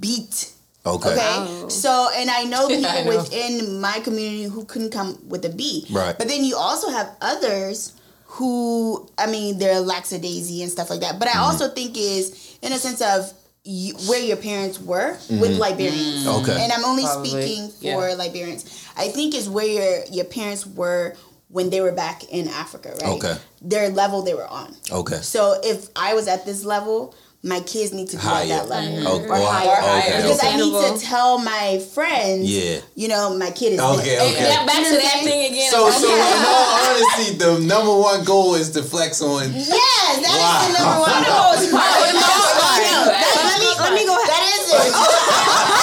beat. 0.00 0.52
Okay. 0.84 1.10
Okay. 1.10 1.20
Oh. 1.20 1.68
So, 1.68 2.08
and 2.14 2.30
I 2.30 2.44
know 2.44 2.68
people 2.68 2.86
I 2.86 3.02
know. 3.02 3.16
within 3.16 3.80
my 3.80 4.00
community 4.00 4.44
who 4.44 4.64
couldn't 4.64 4.90
come 4.90 5.18
with 5.28 5.44
a 5.44 5.50
B. 5.50 5.86
Right. 5.90 6.16
But 6.16 6.28
then 6.28 6.44
you 6.44 6.56
also 6.56 6.90
have 6.90 7.10
others 7.20 7.92
who, 8.26 9.08
I 9.18 9.26
mean, 9.26 9.58
they're 9.58 9.80
lackadaisy 9.80 10.62
and 10.62 10.70
stuff 10.70 10.90
like 10.90 11.00
that. 11.00 11.18
But 11.18 11.28
I 11.28 11.32
mm-hmm. 11.32 11.40
also 11.40 11.68
think 11.68 11.96
is 11.96 12.58
in 12.62 12.72
a 12.72 12.78
sense 12.78 13.00
of 13.00 13.32
you, 13.64 13.94
where 14.08 14.20
your 14.20 14.36
parents 14.36 14.80
were 14.80 15.12
with 15.28 15.28
mm-hmm. 15.28 15.60
Liberians. 15.60 16.26
Mm. 16.26 16.42
Okay. 16.42 16.62
And 16.62 16.72
I'm 16.72 16.84
only 16.84 17.02
Probably, 17.02 17.30
speaking 17.30 17.70
for 17.70 18.08
yeah. 18.08 18.14
Liberians. 18.14 18.88
I 18.96 19.08
think 19.08 19.34
is 19.34 19.48
where 19.48 19.66
your, 19.66 20.04
your 20.10 20.24
parents 20.24 20.66
were 20.66 21.14
when 21.48 21.70
they 21.70 21.80
were 21.80 21.92
back 21.92 22.24
in 22.30 22.48
Africa, 22.48 22.90
right? 23.02 23.16
Okay. 23.16 23.36
Their 23.62 23.88
level 23.90 24.22
they 24.22 24.34
were 24.34 24.46
on. 24.48 24.74
Okay. 24.90 25.16
So 25.22 25.58
if 25.62 25.88
I 25.94 26.14
was 26.14 26.26
at 26.28 26.44
this 26.44 26.64
level, 26.64 27.14
my 27.42 27.60
kids 27.60 27.92
need 27.92 28.08
to 28.10 28.16
be 28.16 28.22
Higher. 28.22 28.42
at 28.42 28.48
that 28.48 28.68
level 28.68 28.90
mm-hmm. 28.98 29.06
Okay. 29.06 29.28
or 29.30 29.38
Or 29.38 29.46
higher. 29.46 29.78
higher. 29.78 30.16
Because 30.22 30.42
I 30.42 30.56
need 30.56 30.72
to 30.74 30.98
tell 31.06 31.38
my 31.38 31.78
friends, 31.94 32.50
Yeah. 32.50 32.80
you 32.96 33.06
know, 33.06 33.36
my 33.38 33.52
kid 33.52 33.74
is 33.74 33.80
Okay, 33.80 34.18
this. 34.18 34.34
okay. 34.34 34.48
Yeah, 34.50 34.66
back 34.66 34.82
to 34.82 34.96
that 34.98 35.20
thing 35.22 35.52
again. 35.54 35.70
So, 35.70 35.86
so 35.90 36.10
in 36.10 36.42
all 36.50 36.66
honesty, 36.82 37.38
the 37.38 37.60
number 37.62 37.94
one 37.94 38.24
goal 38.24 38.56
is 38.56 38.70
to 38.72 38.82
flex 38.82 39.22
on. 39.22 39.52
Yes, 39.54 40.18
that 40.26 40.34
is 40.34 40.42
Wow. 40.42 40.66
the 40.66 40.70
number 40.74 40.98
one 41.06 41.22
goal. 41.22 41.52
For 41.54 42.06
the 42.10 42.18
most 42.18 42.52
part. 42.58 42.82
No, 42.82 42.98
that- 43.14 43.22
let 43.46 43.58
me 43.62 43.70
let 43.78 43.92
me 43.94 44.02
go. 44.10 44.16
That 44.18 44.42
is 44.50 44.66
it. 44.66 44.74
okay, 44.74 44.90
so 44.90 45.75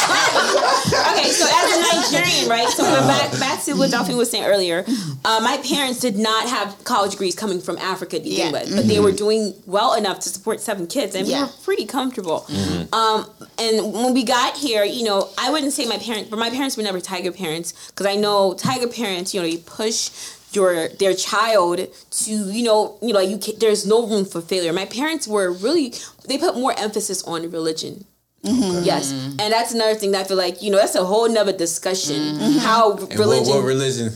as 2.16 2.48
right? 2.50 2.68
So 2.70 2.84
we're 2.84 3.08
back 3.08 3.32
back 3.40 3.64
to 3.66 3.74
what 3.74 3.92
Dolphin 3.92 4.18
was 4.18 4.30
saying 4.32 4.46
earlier. 4.46 4.86
Uh, 5.26 5.40
my 5.42 5.58
parents 5.64 6.00
did 6.00 6.18
not 6.18 6.50
have 6.50 6.84
college 6.84 7.12
degrees 7.12 7.36
coming 7.36 7.60
from 7.62 7.78
Africa 7.78 8.18
to 8.18 8.24
begin 8.24 8.48
Yeah. 8.48 8.52
with, 8.52 8.76
but 8.76 8.88
they 8.88 9.00
were 9.00 9.12
doing 9.12 9.54
well 9.66 9.94
enough 9.96 10.20
to 10.22 10.30
support 10.30 10.60
seven 10.62 10.88
kids, 10.88 11.16
and 11.16 11.28
we 11.28 11.34
were 11.34 11.50
pretty 11.64 11.86
comfortable. 11.86 12.46
Um, 12.92 13.26
and 13.58 13.94
when 13.94 14.14
we 14.14 14.24
got 14.24 14.58
here, 14.58 14.84
you 14.84 15.04
know, 15.04 15.30
I 15.38 15.50
wouldn't 15.52 15.74
say 15.74 15.86
my 15.86 15.98
parents, 15.98 16.30
but 16.30 16.40
my 16.40 16.50
parents 16.50 16.78
were 16.78 16.84
never 16.84 17.00
tiger 17.00 17.32
parents 17.32 17.74
because 17.90 18.06
I 18.06 18.16
know 18.16 18.54
tiger 18.54 18.88
parents, 18.88 19.34
you 19.34 19.42
know, 19.42 19.48
you 19.48 19.60
push 19.60 20.10
your 20.52 20.88
their 21.00 21.16
child 21.16 21.80
to 22.12 22.32
you 22.32 22.64
know 22.64 22.96
you 23.02 23.12
know 23.12 23.20
you 23.20 23.40
can, 23.40 23.56
there's 23.58 23.88
no 23.88 24.06
room 24.06 24.24
for 24.24 24.40
failure. 24.40 24.72
My 24.72 24.86
parents 24.86 25.28
were 25.28 25.52
really 25.52 25.96
they 26.28 26.38
put 26.38 26.54
more 26.56 26.78
emphasis 26.78 27.24
on 27.24 27.50
religion. 27.50 28.06
Mm-hmm. 28.44 28.84
Yes, 28.84 29.12
mm-hmm. 29.14 29.40
and 29.40 29.54
that's 29.54 29.74
another 29.74 29.96
thing 29.96 30.12
that 30.12 30.26
I 30.26 30.28
feel 30.28 30.38
like 30.38 30.62
you 30.62 30.70
know 30.72 30.78
that's 30.78 30.96
a 30.96 31.06
whole 31.06 31.30
nother 31.30 31.54
discussion. 31.54 32.16
Mm-hmm. 32.36 32.60
How 32.60 32.92
And 32.92 33.02
what, 33.02 33.18
religion, 33.18 33.56
what 33.56 33.64
religion? 33.64 34.14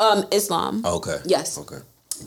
um, 0.00 0.24
Islam. 0.32 0.82
Oh, 0.84 0.96
okay. 0.96 1.18
Yes. 1.24 1.58
Okay. 1.58 1.78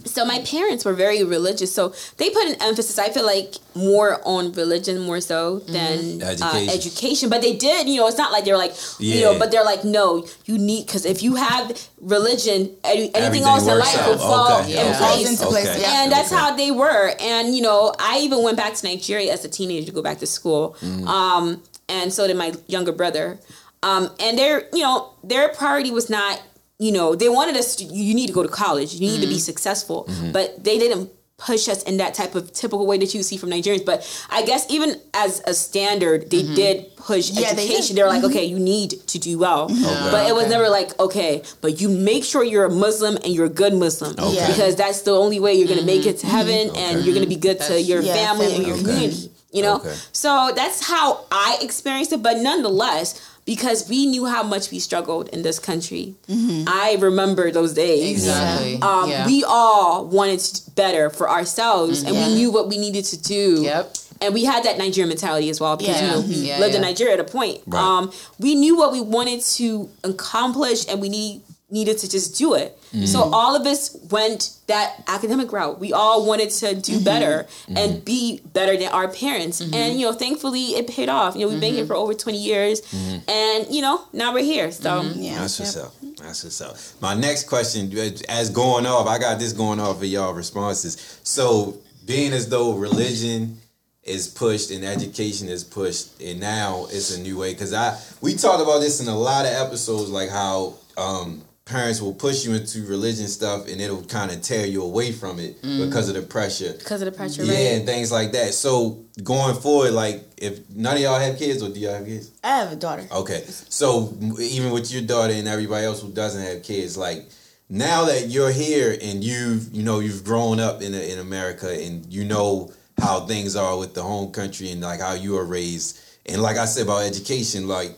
So 0.06 0.24
my 0.26 0.40
parents 0.40 0.86
were 0.86 0.94
very 0.94 1.24
religious, 1.24 1.74
so 1.74 1.94
they 2.18 2.30
put 2.30 2.46
an 2.46 2.56
emphasis. 2.62 3.00
I 3.00 3.10
feel 3.10 3.26
like 3.26 3.56
more 3.76 4.20
on 4.26 4.52
religion 4.54 5.00
more 5.00 5.20
so 5.22 5.60
than 5.60 6.22
Education. 6.22 6.70
Uh, 6.70 6.74
education. 6.74 7.30
But 7.30 7.42
they 7.42 7.56
did, 7.56 7.88
you 7.90 7.98
know, 7.98 8.08
it's 8.08 8.18
not 8.18 8.32
like 8.32 8.46
they're 8.46 8.58
like, 8.58 8.74
you 9.00 9.22
know, 9.22 9.32
Yeah. 9.34 9.40
but 9.40 9.52
they're 9.52 9.64
like, 9.64 9.84
no, 9.84 10.26
you 10.46 10.58
need 10.58 10.86
because 10.86 11.06
if 11.06 11.24
you 11.24 11.36
have 11.36 11.66
religion, 12.02 12.76
any, 12.84 13.02
anything 13.16 13.16
Everything 13.16 13.48
else 13.48 13.68
in 13.68 13.78
life 13.80 13.98
out. 14.00 14.10
will 14.10 14.18
fall 14.18 14.62
Okay. 14.62 14.74
in 14.74 14.80
Okay. 14.88 14.94
Falls 15.00 15.16
place 15.16 15.30
into 15.32 15.46
place. 15.48 15.68
Okay. 15.70 15.82
Yeah. 15.82 16.04
and 16.04 16.12
that's 16.12 16.32
Okay. 16.32 16.42
how 16.42 16.56
they 16.56 16.72
were. 16.72 17.14
And 17.20 17.56
you 17.56 17.62
know, 17.62 17.94
I 18.00 18.20
even 18.20 18.44
went 18.44 18.58
back 18.58 18.74
to 18.76 18.86
Nigeria 18.88 19.32
as 19.34 19.44
a 19.46 19.50
teenager 19.50 19.86
to 19.88 19.92
go 19.92 20.02
back 20.02 20.20
to 20.20 20.28
school. 20.28 20.76
Mm-hmm. 20.82 21.08
Um, 21.08 21.64
and 21.88 22.14
so 22.14 22.28
did 22.28 22.38
my 22.38 22.54
younger 22.68 22.92
brother. 22.92 23.40
Um, 23.82 24.10
and 24.20 24.38
their, 24.38 24.68
you 24.74 24.82
know, 24.84 25.12
their 25.24 25.50
priority 25.50 25.90
was 25.92 26.10
not, 26.10 26.42
you 26.80 26.92
know, 26.92 27.14
they 27.16 27.30
wanted 27.30 27.56
us 27.58 27.76
to. 27.78 27.84
You 27.86 28.14
need 28.16 28.28
to 28.28 28.34
go 28.34 28.44
to 28.44 28.50
college. 28.50 28.94
You 28.94 29.02
need 29.02 29.22
to 29.22 29.28
be 29.28 29.34
Mm-hmm. 29.34 29.40
successful. 29.52 30.06
Mm-hmm. 30.10 30.32
But 30.32 30.64
they 30.64 30.80
didn't 30.80 31.12
push 31.38 31.70
us 31.70 31.84
in 31.84 31.96
that 31.98 32.14
type 32.14 32.36
of 32.36 32.52
typical 32.52 32.86
way 32.86 32.98
that 32.98 33.14
you 33.14 33.24
see 33.24 33.38
from 33.38 33.50
Nigerians. 33.50 33.86
But 33.86 34.00
I 34.30 34.44
guess 34.44 34.70
even 34.70 35.00
as 35.14 35.42
a 35.48 35.54
standard, 35.54 36.30
they 36.32 36.44
mm-hmm. 36.44 36.56
did 36.56 36.96
push 36.98 37.30
Yeah, 37.32 37.54
they 37.54 37.64
education. 37.64 37.96
did. 37.96 37.98
They 37.98 38.04
were 38.04 38.10
like, 38.10 38.24
okay, 38.26 38.44
you 38.44 38.60
need 38.60 38.92
to 39.08 39.18
do 39.20 39.38
well. 39.40 39.68
Oh, 39.72 40.10
but 40.12 40.28
it 40.28 40.36
was 40.36 40.50
never 40.50 40.68
like, 40.70 40.98
okay, 41.00 41.42
but 41.62 41.80
you 41.80 41.88
make 41.88 42.24
sure 42.26 42.44
you're 42.44 42.66
a 42.66 42.70
Muslim 42.70 43.16
and 43.24 43.28
you're 43.34 43.46
a 43.46 43.56
good 43.64 43.74
Muslim 43.74 44.12
Okay. 44.20 44.48
because 44.48 44.76
that's 44.76 45.02
the 45.04 45.12
only 45.12 45.40
way 45.40 45.54
you're 45.54 45.68
going 45.68 45.80
to 45.80 45.86
make 45.86 46.06
it 46.06 46.18
to 46.20 46.28
heaven 46.28 46.68
mm-hmm. 46.68 46.76
and 46.78 47.06
you're 47.06 47.14
going 47.16 47.24
to 47.30 47.34
be 47.38 47.42
good 47.48 47.60
to 47.62 47.82
your 47.82 48.02
Yeah, 48.02 48.14
family 48.16 48.54
and 48.56 48.64
your 48.68 48.76
Okay. 48.76 48.84
community. 48.84 49.32
You 49.52 49.62
know, 49.64 49.76
Okay. 49.78 49.96
so 50.12 50.52
that's 50.56 50.86
how 50.86 51.26
I 51.32 51.58
experienced 51.62 52.12
it. 52.12 52.22
But 52.22 52.38
nonetheless, 52.38 53.20
because 53.50 53.90
we 53.90 54.06
knew 54.06 54.26
how 54.28 54.44
much 54.44 54.70
we 54.70 54.78
struggled 54.78 55.28
in 55.30 55.42
this 55.42 55.58
country, 55.58 56.14
I 56.30 56.98
remember 57.00 57.50
those 57.50 57.74
days. 57.74 58.12
Exactly. 58.12 58.76
Um, 58.80 59.10
yeah. 59.10 59.26
We 59.26 59.44
all 59.44 60.06
wanted 60.06 60.44
better 60.76 61.10
for 61.10 61.28
ourselves, 61.28 62.04
and 62.04 62.14
Yeah. 62.16 62.28
we 62.28 62.36
knew 62.36 62.52
what 62.52 62.68
we 62.70 62.78
needed 62.78 63.06
to 63.06 63.18
do. 63.18 63.64
Yep. 63.64 63.96
And 64.22 64.34
we 64.36 64.44
had 64.44 64.62
that 64.66 64.78
Nigerian 64.78 65.10
mentality 65.10 65.50
as 65.50 65.60
well 65.60 65.76
because 65.78 65.96
Yeah. 65.96 66.06
you 66.06 66.12
know 66.12 66.20
we 66.28 66.36
Yeah, 66.36 66.60
lived 66.60 66.76
in. 66.76 66.82
Nigeria 66.84 67.14
at 67.16 67.20
a 67.22 67.24
point. 67.24 67.62
Right. 67.66 67.82
Um, 67.82 68.12
we 68.38 68.54
knew 68.54 68.78
what 68.78 68.92
we 68.92 69.02
wanted 69.02 69.42
to 69.58 69.90
accomplish, 70.04 70.86
and 70.88 71.02
we 71.02 71.10
need 71.10 71.42
needed 71.72 71.98
to 72.00 72.10
just 72.10 72.38
do 72.38 72.56
it. 72.56 72.78
So 72.92 72.98
mm-hmm. 72.98 73.34
all 73.34 73.56
of 73.56 73.68
us 73.68 73.96
went 74.10 74.58
that 74.66 75.04
academic 75.08 75.52
route. 75.52 75.80
We 75.80 75.94
all 75.94 76.26
wanted 76.26 76.50
to 76.50 76.74
do 76.74 76.94
mm-hmm. 76.94 77.04
better 77.04 77.44
mm-hmm. 77.44 77.78
and 77.78 78.04
be 78.04 78.42
better 78.54 78.76
than 78.76 78.92
our 78.92 79.08
parents. 79.08 79.62
And 79.62 80.00
you 80.00 80.08
know, 80.08 80.14
thankfully 80.14 80.70
it 80.70 80.88
paid 80.88 81.08
off. 81.08 81.36
You 81.36 81.42
know, 81.42 81.52
we've 81.52 81.62
been 81.62 81.76
here 81.76 81.86
for 81.86 81.96
over 81.96 82.16
20 82.16 82.38
years 82.38 82.82
and 83.28 83.68
you 83.70 83.82
know, 83.84 84.06
now 84.12 84.34
we're 84.34 84.44
here. 84.44 84.72
So 84.72 85.02
Yeah. 85.02 85.40
That's 85.40 85.60
what's 85.60 85.78
up. 85.78 85.94
That's 86.18 86.44
what's 86.44 86.62
up. 86.62 86.78
My 87.02 87.14
next 87.14 87.48
question, 87.48 87.92
as 88.28 88.50
going 88.50 88.86
off, 88.86 89.08
I 89.08 89.20
got 89.20 89.40
this 89.40 89.54
going 89.54 89.80
off 89.80 89.98
of 89.98 90.06
y'all 90.06 90.34
responses. 90.34 91.20
So, 91.24 91.78
being 92.06 92.34
as 92.34 92.50
though 92.50 92.74
religion 92.74 93.60
is 94.04 94.28
pushed 94.28 94.72
and 94.72 94.84
education 94.84 95.48
is 95.48 95.64
pushed, 95.64 96.22
and 96.22 96.40
now 96.40 96.88
it's 96.90 97.16
a 97.16 97.22
new 97.22 97.38
way. 97.38 97.54
Because 97.54 97.74
I 97.74 98.00
we 98.22 98.36
talked 98.36 98.62
about 98.62 98.80
this 98.80 99.00
in 99.00 99.08
a 99.08 99.18
lot 99.18 99.46
of 99.46 99.54
episodes, 99.54 100.10
like 100.10 100.30
how 100.30 100.76
um, 100.98 101.44
parents 101.70 102.02
will 102.02 102.14
push 102.14 102.46
you 102.46 102.56
into 102.56 102.84
religion 102.86 103.28
stuff, 103.28 103.68
and 103.68 103.80
it'll 103.80 104.04
kind 104.04 104.32
of 104.32 104.42
tear 104.42 104.66
you 104.66 104.84
away 104.84 105.12
from 105.12 105.40
it 105.40 105.62
mm. 105.62 105.86
because 105.86 106.10
of 106.10 106.16
the 106.16 106.22
pressure. 106.24 106.74
because 106.74 107.02
of 107.02 107.06
the 107.06 107.12
pressure, 107.12 107.44
Yeah, 107.44 107.54
right? 107.54 107.78
and 107.78 107.86
things 107.86 108.12
like 108.12 108.32
that. 108.32 108.54
So 108.56 109.06
going 109.24 109.56
forward, 109.56 109.92
like 109.92 110.28
if 110.38 110.68
none 110.72 110.96
of 110.96 111.02
y'all 111.02 111.20
have 111.20 111.38
kids, 111.38 111.62
or 111.62 111.70
do 111.70 111.80
y'all 111.80 111.94
have 111.94 112.06
kids? 112.06 112.32
I 112.44 112.58
have 112.58 112.72
a 112.72 112.76
daughter. 112.76 113.08
Okay, 113.12 113.44
so 113.70 114.18
even 114.40 114.72
with 114.72 114.92
your 114.92 115.04
daughter 115.04 115.34
and 115.34 115.48
everybody 115.48 115.86
else 115.86 116.02
who 116.02 116.12
doesn't 116.12 116.42
have 116.42 116.64
kids, 116.64 116.98
like 116.98 117.30
now 117.70 118.06
that 118.06 118.30
you're 118.30 118.52
here 118.52 118.98
and 119.02 119.24
you've 119.24 119.74
you 119.74 119.84
know 119.84 120.00
you've 120.00 120.24
grown 120.24 120.60
up 120.60 120.82
in 120.82 120.96
in 120.96 121.20
America 121.20 121.70
and 121.72 122.12
you 122.12 122.26
know 122.26 122.74
how 123.00 123.22
things 123.22 123.56
are 123.56 123.78
with 123.78 123.94
the 123.94 124.02
home 124.02 124.32
country 124.32 124.72
and 124.72 124.82
like 124.82 125.02
how 125.02 125.14
you 125.14 125.34
were 125.34 125.46
raised, 125.46 126.00
and 126.26 126.42
like 126.42 126.58
I 126.58 126.66
said 126.66 126.84
about 126.84 127.04
education, 127.04 127.68
like 127.68 127.96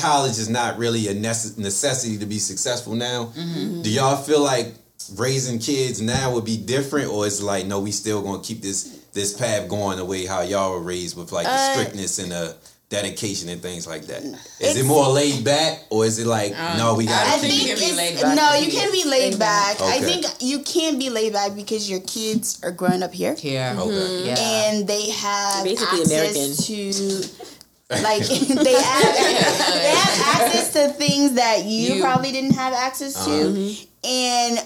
college 0.00 0.38
is 0.38 0.48
not 0.48 0.78
really 0.78 1.08
a 1.08 1.14
necess- 1.14 1.58
necessity 1.58 2.18
to 2.18 2.26
be 2.26 2.38
successful 2.38 2.94
now. 2.94 3.32
Do 3.34 3.90
y'all 3.90 4.16
feel 4.16 4.40
like 4.42 4.74
raising 5.16 5.58
kids 5.58 6.00
now 6.00 6.32
would 6.34 6.44
be 6.44 6.56
different, 6.56 7.10
or 7.10 7.26
is 7.26 7.40
it 7.40 7.44
like 7.44 7.66
no, 7.66 7.80
we 7.80 7.90
still 7.92 8.22
gonna 8.22 8.42
keep 8.42 8.62
this 8.62 8.96
this 9.12 9.32
path 9.32 9.68
going 9.68 9.96
the 9.98 10.04
way 10.04 10.24
how 10.26 10.40
y'all 10.42 10.72
were 10.72 10.80
raised 10.80 11.16
with 11.16 11.32
like 11.32 11.46
the 11.46 11.52
Uh, 11.52 11.72
strictness 11.72 12.18
and 12.18 12.30
the 12.32 12.54
dedication 12.90 13.48
and 13.48 13.60
things 13.62 13.86
like 13.86 14.06
that? 14.06 14.22
Is 14.60 14.76
it 14.76 14.84
more 14.84 15.08
laid 15.08 15.44
back, 15.44 15.84
or 15.90 16.04
is 16.04 16.18
it 16.18 16.26
like 16.26 16.52
no, 16.76 16.94
we 16.94 17.06
got 17.06 17.24
don't 17.24 17.34
to 17.34 17.40
think 17.40 17.52
keep 17.54 17.68
you 17.68 17.74
can 17.74 17.78
be 17.78 17.84
it's- 17.84 17.96
laid 17.96 18.22
back 18.22 18.36
No, 18.36 18.54
you 18.58 18.66
you 18.66 18.72
can 18.72 18.90
get 18.92 18.92
be 19.04 19.08
laid 19.08 19.38
back. 19.38 19.80
I 19.80 19.96
Okay. 19.96 20.04
think 20.04 20.26
you 20.40 20.58
can 20.60 20.98
be 20.98 21.08
laid 21.10 21.32
back 21.32 21.54
because 21.56 21.88
your 21.90 22.00
kids 22.00 22.58
are 22.62 22.70
growing 22.72 23.02
up 23.02 23.12
here. 23.14 23.34
Here. 23.34 23.74
Okay. 23.78 24.26
Yeah. 24.26 24.38
and 24.38 24.86
they 24.86 25.10
have 25.10 25.64
Basically 25.64 26.02
access 26.14 26.66
to 26.66 27.24
like 27.90 28.22
they 28.28 28.72
have 28.82 29.14
they 29.14 29.94
have 29.94 30.20
access 30.36 30.72
to 30.72 30.88
things 30.92 31.34
that 31.34 31.64
you, 31.64 31.94
You- 31.94 32.02
probably 32.02 32.32
didn't 32.32 32.54
have 32.54 32.72
access 32.72 33.24
to 33.24 33.30
Uh-huh. 33.30 34.08
and 34.08 34.60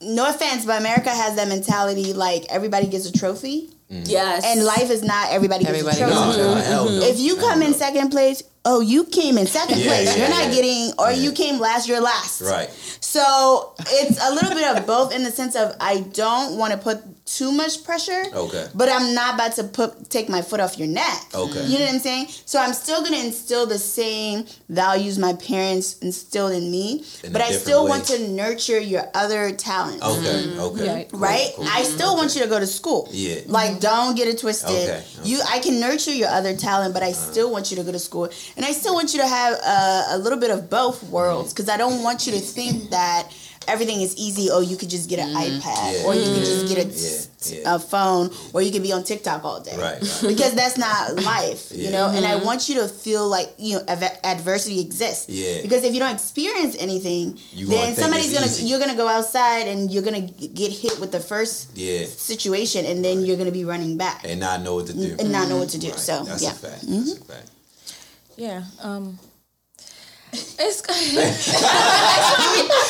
no 0.00 0.30
offense 0.30 0.64
but 0.64 0.80
america 0.80 1.10
has 1.10 1.34
that 1.36 1.48
mentality 1.48 2.12
like 2.12 2.44
everybody 2.50 2.86
gets 2.86 3.06
a 3.06 3.12
trophy 3.12 3.70
Yes. 3.90 4.44
and 4.44 4.64
life 4.66 4.90
is 4.90 5.02
not 5.02 5.32
everybody 5.32 5.64
gets 5.64 5.78
Everybody 5.78 5.96
a 6.02 6.06
trophy 6.06 6.38
No, 6.38 6.54
no, 6.54 6.60
hell 6.60 6.84
no. 6.90 7.00
if 7.02 7.18
you 7.18 7.36
come 7.36 7.62
in 7.62 7.72
second 7.72 8.10
place 8.10 8.42
oh 8.66 8.80
you 8.80 9.04
came 9.04 9.38
in 9.38 9.46
second 9.46 9.78
Yeah, 9.78 9.86
place 9.86 10.06
yeah, 10.14 10.16
you're 10.20 10.28
not 10.38 10.44
yeah. 10.48 10.50
getting 10.54 10.92
or 10.98 11.10
Yeah. 11.10 11.16
you 11.24 11.32
came 11.32 11.58
last 11.58 11.88
you're 11.88 12.00
last 12.02 12.42
Right. 12.42 12.68
so 13.00 13.72
it's 13.88 14.18
a 14.22 14.30
little 14.34 14.50
bit 14.54 14.76
of 14.76 14.86
both 14.86 15.12
in 15.14 15.24
the 15.24 15.30
sense 15.32 15.56
of 15.56 15.74
I 15.80 16.00
don't 16.12 16.58
want 16.58 16.72
to 16.74 16.78
put 16.78 16.98
too 17.36 17.52
much 17.52 17.84
pressure. 17.84 18.24
Okay. 18.32 18.66
But 18.74 18.88
I'm 18.88 19.14
not 19.14 19.34
about 19.34 19.52
to 19.54 19.64
put 19.64 20.08
take 20.08 20.28
my 20.28 20.40
foot 20.40 20.60
off 20.60 20.78
your 20.78 20.88
neck. 20.88 21.26
Okay. 21.34 21.64
You 21.66 21.78
know 21.78 21.84
what 21.84 21.94
I'm 21.94 22.00
saying? 22.00 22.28
So 22.46 22.58
I'm 22.58 22.72
still 22.72 23.02
gonna 23.02 23.18
instill 23.18 23.66
the 23.66 23.78
same 23.78 24.46
values 24.68 25.18
my 25.18 25.34
parents 25.34 25.98
instilled 25.98 26.52
in 26.52 26.70
me, 26.70 27.04
In 27.24 27.32
but 27.32 27.42
I 27.42 27.50
still 27.50 27.84
way. 27.84 27.90
want 27.90 28.04
to 28.06 28.28
nurture 28.28 28.80
your 28.80 29.04
other 29.14 29.52
talents. 29.52 30.04
Okay. 30.04 30.44
Mm-hmm. 30.44 30.60
Okay. 30.60 30.86
Right. 30.88 31.08
Right? 31.12 31.52
Cool, 31.54 31.64
cool. 31.64 31.74
I 31.74 31.82
still 31.82 32.16
want 32.16 32.34
you 32.34 32.42
to 32.42 32.48
go 32.48 32.58
to 32.58 32.66
school. 32.66 33.08
Yeah. 33.10 33.40
Like 33.46 33.80
don't 33.80 34.16
get 34.16 34.28
it 34.28 34.38
twisted. 34.38 34.70
Okay, 34.70 35.04
You 35.24 35.40
I 35.50 35.58
can 35.58 35.80
nurture 35.80 36.12
your 36.12 36.28
other 36.28 36.56
talent, 36.56 36.94
but 36.94 37.02
I 37.02 37.10
uh-huh. 37.10 37.32
still 37.32 37.50
want 37.52 37.70
you 37.70 37.76
to 37.76 37.84
go 37.84 37.92
to 37.92 37.98
school. 37.98 38.30
And 38.56 38.64
I 38.64 38.72
still 38.72 38.94
want 38.94 39.12
you 39.12 39.20
to 39.20 39.26
have 39.26 39.54
a, 39.54 40.16
a 40.16 40.18
little 40.18 40.38
bit 40.38 40.50
of 40.50 40.70
both 40.70 41.02
worlds 41.04 41.52
because 41.52 41.68
I 41.68 41.76
don't 41.76 42.02
want 42.02 42.26
you 42.26 42.32
to 42.32 42.40
think 42.40 42.90
that 42.90 43.30
everything 43.68 44.00
is 44.00 44.16
easy 44.16 44.48
Oh, 44.50 44.60
you 44.60 44.76
could 44.76 44.90
just 44.90 45.08
get 45.08 45.18
an 45.20 45.34
iPad 45.34 45.92
Yeah. 45.92 46.06
or 46.06 46.14
you 46.14 46.24
could 46.34 46.44
just 46.44 46.66
get 46.68 46.78
a, 46.78 46.88
Yeah, 46.88 47.60
yeah. 47.62 47.74
a 47.74 47.78
phone 47.78 48.30
or 48.52 48.62
you 48.62 48.72
could 48.72 48.82
be 48.82 48.92
on 48.92 49.04
TikTok 49.04 49.44
all 49.44 49.60
day. 49.60 49.76
Right, 49.76 50.00
right. 50.00 50.24
Because 50.26 50.54
that's 50.54 50.76
not 50.78 51.14
life, 51.34 51.70
you 51.70 51.84
Yeah. 51.84 51.90
know? 51.90 52.06
And 52.10 52.24
I 52.26 52.36
want 52.36 52.68
you 52.68 52.76
to 52.82 52.88
feel 52.88 53.28
like, 53.28 53.54
you 53.58 53.76
know, 53.76 53.84
adver- 53.86 54.18
adversity 54.24 54.80
exists. 54.80 55.28
Yeah. 55.28 55.62
Because 55.62 55.84
if 55.84 55.92
you 55.94 56.00
don't 56.00 56.14
experience 56.14 56.74
anything, 56.78 57.38
You 57.52 57.66
then 57.66 57.94
somebody's 57.94 58.32
going 58.32 58.44
to 58.44 58.50
easy. 58.50 58.66
you're 58.66 58.78
going 58.80 58.90
to 58.90 58.96
go 58.96 59.08
outside 59.08 59.68
and 59.68 59.90
you're 59.90 60.02
going 60.02 60.26
to 60.26 60.48
get 60.48 60.72
hit 60.72 60.98
with 60.98 61.12
the 61.12 61.20
first 61.20 61.68
Yeah. 61.76 62.06
situation 62.06 62.86
and 62.86 63.04
then 63.04 63.24
you're 63.24 63.36
going 63.36 63.46
to 63.52 63.58
be 63.62 63.64
running 63.64 63.96
back 63.96 64.24
And 64.24 64.40
not 64.40 64.62
know 64.62 64.74
what 64.76 64.86
to 64.88 64.94
do. 64.94 65.16
and 65.18 65.30
not 65.30 65.48
know 65.48 65.58
what 65.58 65.68
to 65.70 65.78
do. 65.78 65.90
Right. 65.90 65.98
So, 65.98 66.24
that's 66.24 66.42
yeah. 66.42 66.50
a 66.50 66.54
fact. 66.54 66.86
Mm-hmm. 66.86 67.22
a 67.22 67.24
fact. 67.34 67.48
Yeah. 68.36 68.62
Um, 68.82 69.18
it's, 70.32 70.82
I 70.88 70.92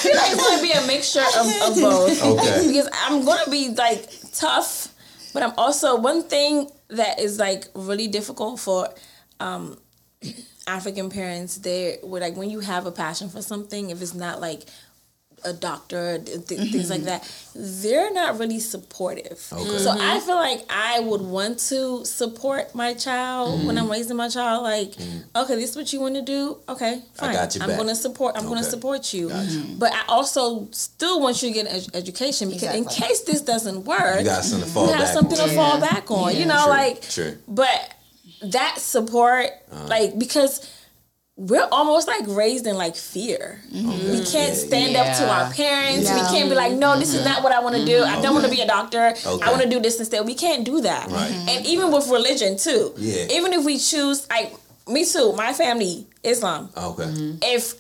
feel 0.03 0.17
like 0.17 0.33
it's 0.33 0.47
gonna 0.49 0.63
be 0.63 0.73
a 0.73 0.87
mixture 0.87 1.21
of, 1.21 1.47
of 1.71 1.81
both. 1.81 2.23
Okay. 2.23 2.67
because 2.69 2.89
I'm 2.93 3.25
gonna 3.25 3.51
be 3.51 3.71
like 3.71 4.09
tough, 4.33 4.95
but 5.33 5.43
I'm 5.43 5.53
also 5.57 5.97
one 5.99 6.23
thing 6.23 6.71
that 6.89 7.21
is 7.21 7.39
like 7.39 7.67
really 7.75 8.09
difficult 8.09 8.61
for 8.61 8.89
um, 9.41 9.79
African 10.67 11.11
parents. 11.11 11.59
They 11.59 11.99
would 12.03 12.23
like 12.23 12.37
when 12.37 12.51
you 12.51 12.61
have 12.61 12.87
a 12.87 12.93
passion 12.93 13.29
for 13.29 13.43
something, 13.43 13.91
if 13.91 14.03
it's 14.03 14.15
not 14.15 14.41
like 14.41 14.65
a 15.45 15.53
doctor, 15.53 16.19
th- 16.19 16.47
th- 16.47 16.73
things 16.73 16.91
like 16.91 17.01
mm-hmm. 17.01 17.07
that, 17.07 17.33
they're 17.55 18.13
not 18.13 18.39
really 18.39 18.61
supportive. 18.61 19.47
Okay. 19.53 19.79
So 19.79 19.91
I 19.91 19.97
mm-hmm. 19.97 20.27
feel 20.27 20.37
like 20.37 20.65
I 20.71 21.01
would 21.01 21.21
want 21.21 21.59
to 21.71 22.05
support 22.05 22.75
my 22.75 22.95
child 22.95 23.67
when 23.67 23.77
I'm 23.79 23.85
mm-hmm. 23.85 23.93
raising 23.93 24.17
my 24.17 24.29
child. 24.29 24.63
Like, 24.63 24.95
okay, 25.37 25.55
this 25.55 25.71
is 25.71 25.77
what 25.77 25.93
you 25.93 26.01
want 26.01 26.15
to 26.17 26.23
do. 26.23 26.59
Okay, 26.69 27.03
fine. 27.15 27.35
got 27.35 27.55
your 27.55 27.65
I'm 27.65 27.71
going 27.71 27.89
to 27.89 27.97
support. 27.97 28.37
I'm 28.37 28.45
going 28.45 28.59
to 28.59 28.65
support 28.65 29.13
you. 29.13 29.29
But 29.79 29.93
I 29.93 30.03
also 30.09 30.69
still 30.71 31.21
want 31.21 31.43
you 31.43 31.49
to 31.49 31.55
get 31.55 31.67
an 31.67 31.77
ed- 31.77 31.91
education 31.95 32.51
because 32.51 32.75
in 32.75 32.85
case 32.85 33.21
this 33.23 33.41
doesn't 33.41 33.85
work, 33.85 34.19
You 34.21 34.25
got 34.25 34.45
something 34.45 34.69
to 34.69 34.75
fall 34.75 34.87
you 34.87 34.93
have 34.93 35.01
back 35.01 35.15
something 35.15 35.39
on. 35.39 35.49
to 35.49 35.55
fall 35.55 35.81
back 35.81 36.11
on. 36.11 36.37
You 36.37 36.47
know, 36.47 36.65
True, 36.65 36.71
like, 36.71 37.09
true. 37.09 37.37
but 37.47 37.95
that 38.43 38.79
support, 38.79 39.51
Uh-huh. 39.71 39.87
like, 39.89 40.19
because 40.19 40.61
we're 41.39 41.69
almost 41.71 42.09
like 42.09 42.25
raised 42.27 42.67
in 42.67 42.77
like 42.77 42.97
fear. 42.97 43.61
Mm-hmm. 43.73 44.11
We 44.11 44.19
can't 44.25 44.35
Yeah, 44.35 44.55
stand 44.55 44.97
up 44.97 45.17
to 45.19 45.31
our 45.31 45.53
parents. 45.53 46.11
We 46.11 46.21
can't 46.37 46.51
be 46.51 46.57
like, 46.57 46.73
no, 46.73 46.99
this 46.99 47.15
is 47.15 47.21
mm-hmm. 47.21 47.31
not 47.31 47.43
what 47.45 47.53
I 47.53 47.61
want 47.61 47.77
to 47.77 47.85
do. 47.85 48.03
I 48.03 48.21
don't 48.21 48.35
want 48.35 48.45
to 48.45 48.51
be 48.51 48.61
a 48.61 48.67
mm-hmm. 48.67 48.91
doctor. 48.91 49.15
Okay. 49.25 49.45
I 49.45 49.51
want 49.51 49.63
to 49.63 49.69
do 49.69 49.79
this 49.79 50.01
instead. 50.01 50.27
We 50.27 50.35
can't 50.35 50.65
do 50.65 50.81
that. 50.81 51.09
Right. 51.09 51.31
And 51.49 51.65
even 51.65 51.93
with 51.93 52.09
religion 52.09 52.57
too. 52.57 52.93
Yeah. 52.97 53.27
Even 53.31 53.53
if 53.53 53.65
we 53.65 53.79
choose, 53.79 54.29
like 54.29 54.53
me 54.89 55.05
too, 55.05 55.33
my 55.35 55.53
family, 55.53 56.09
Islam. 56.25 56.71
Oh, 56.77 56.91
okay. 56.99 57.37
If 57.43 57.75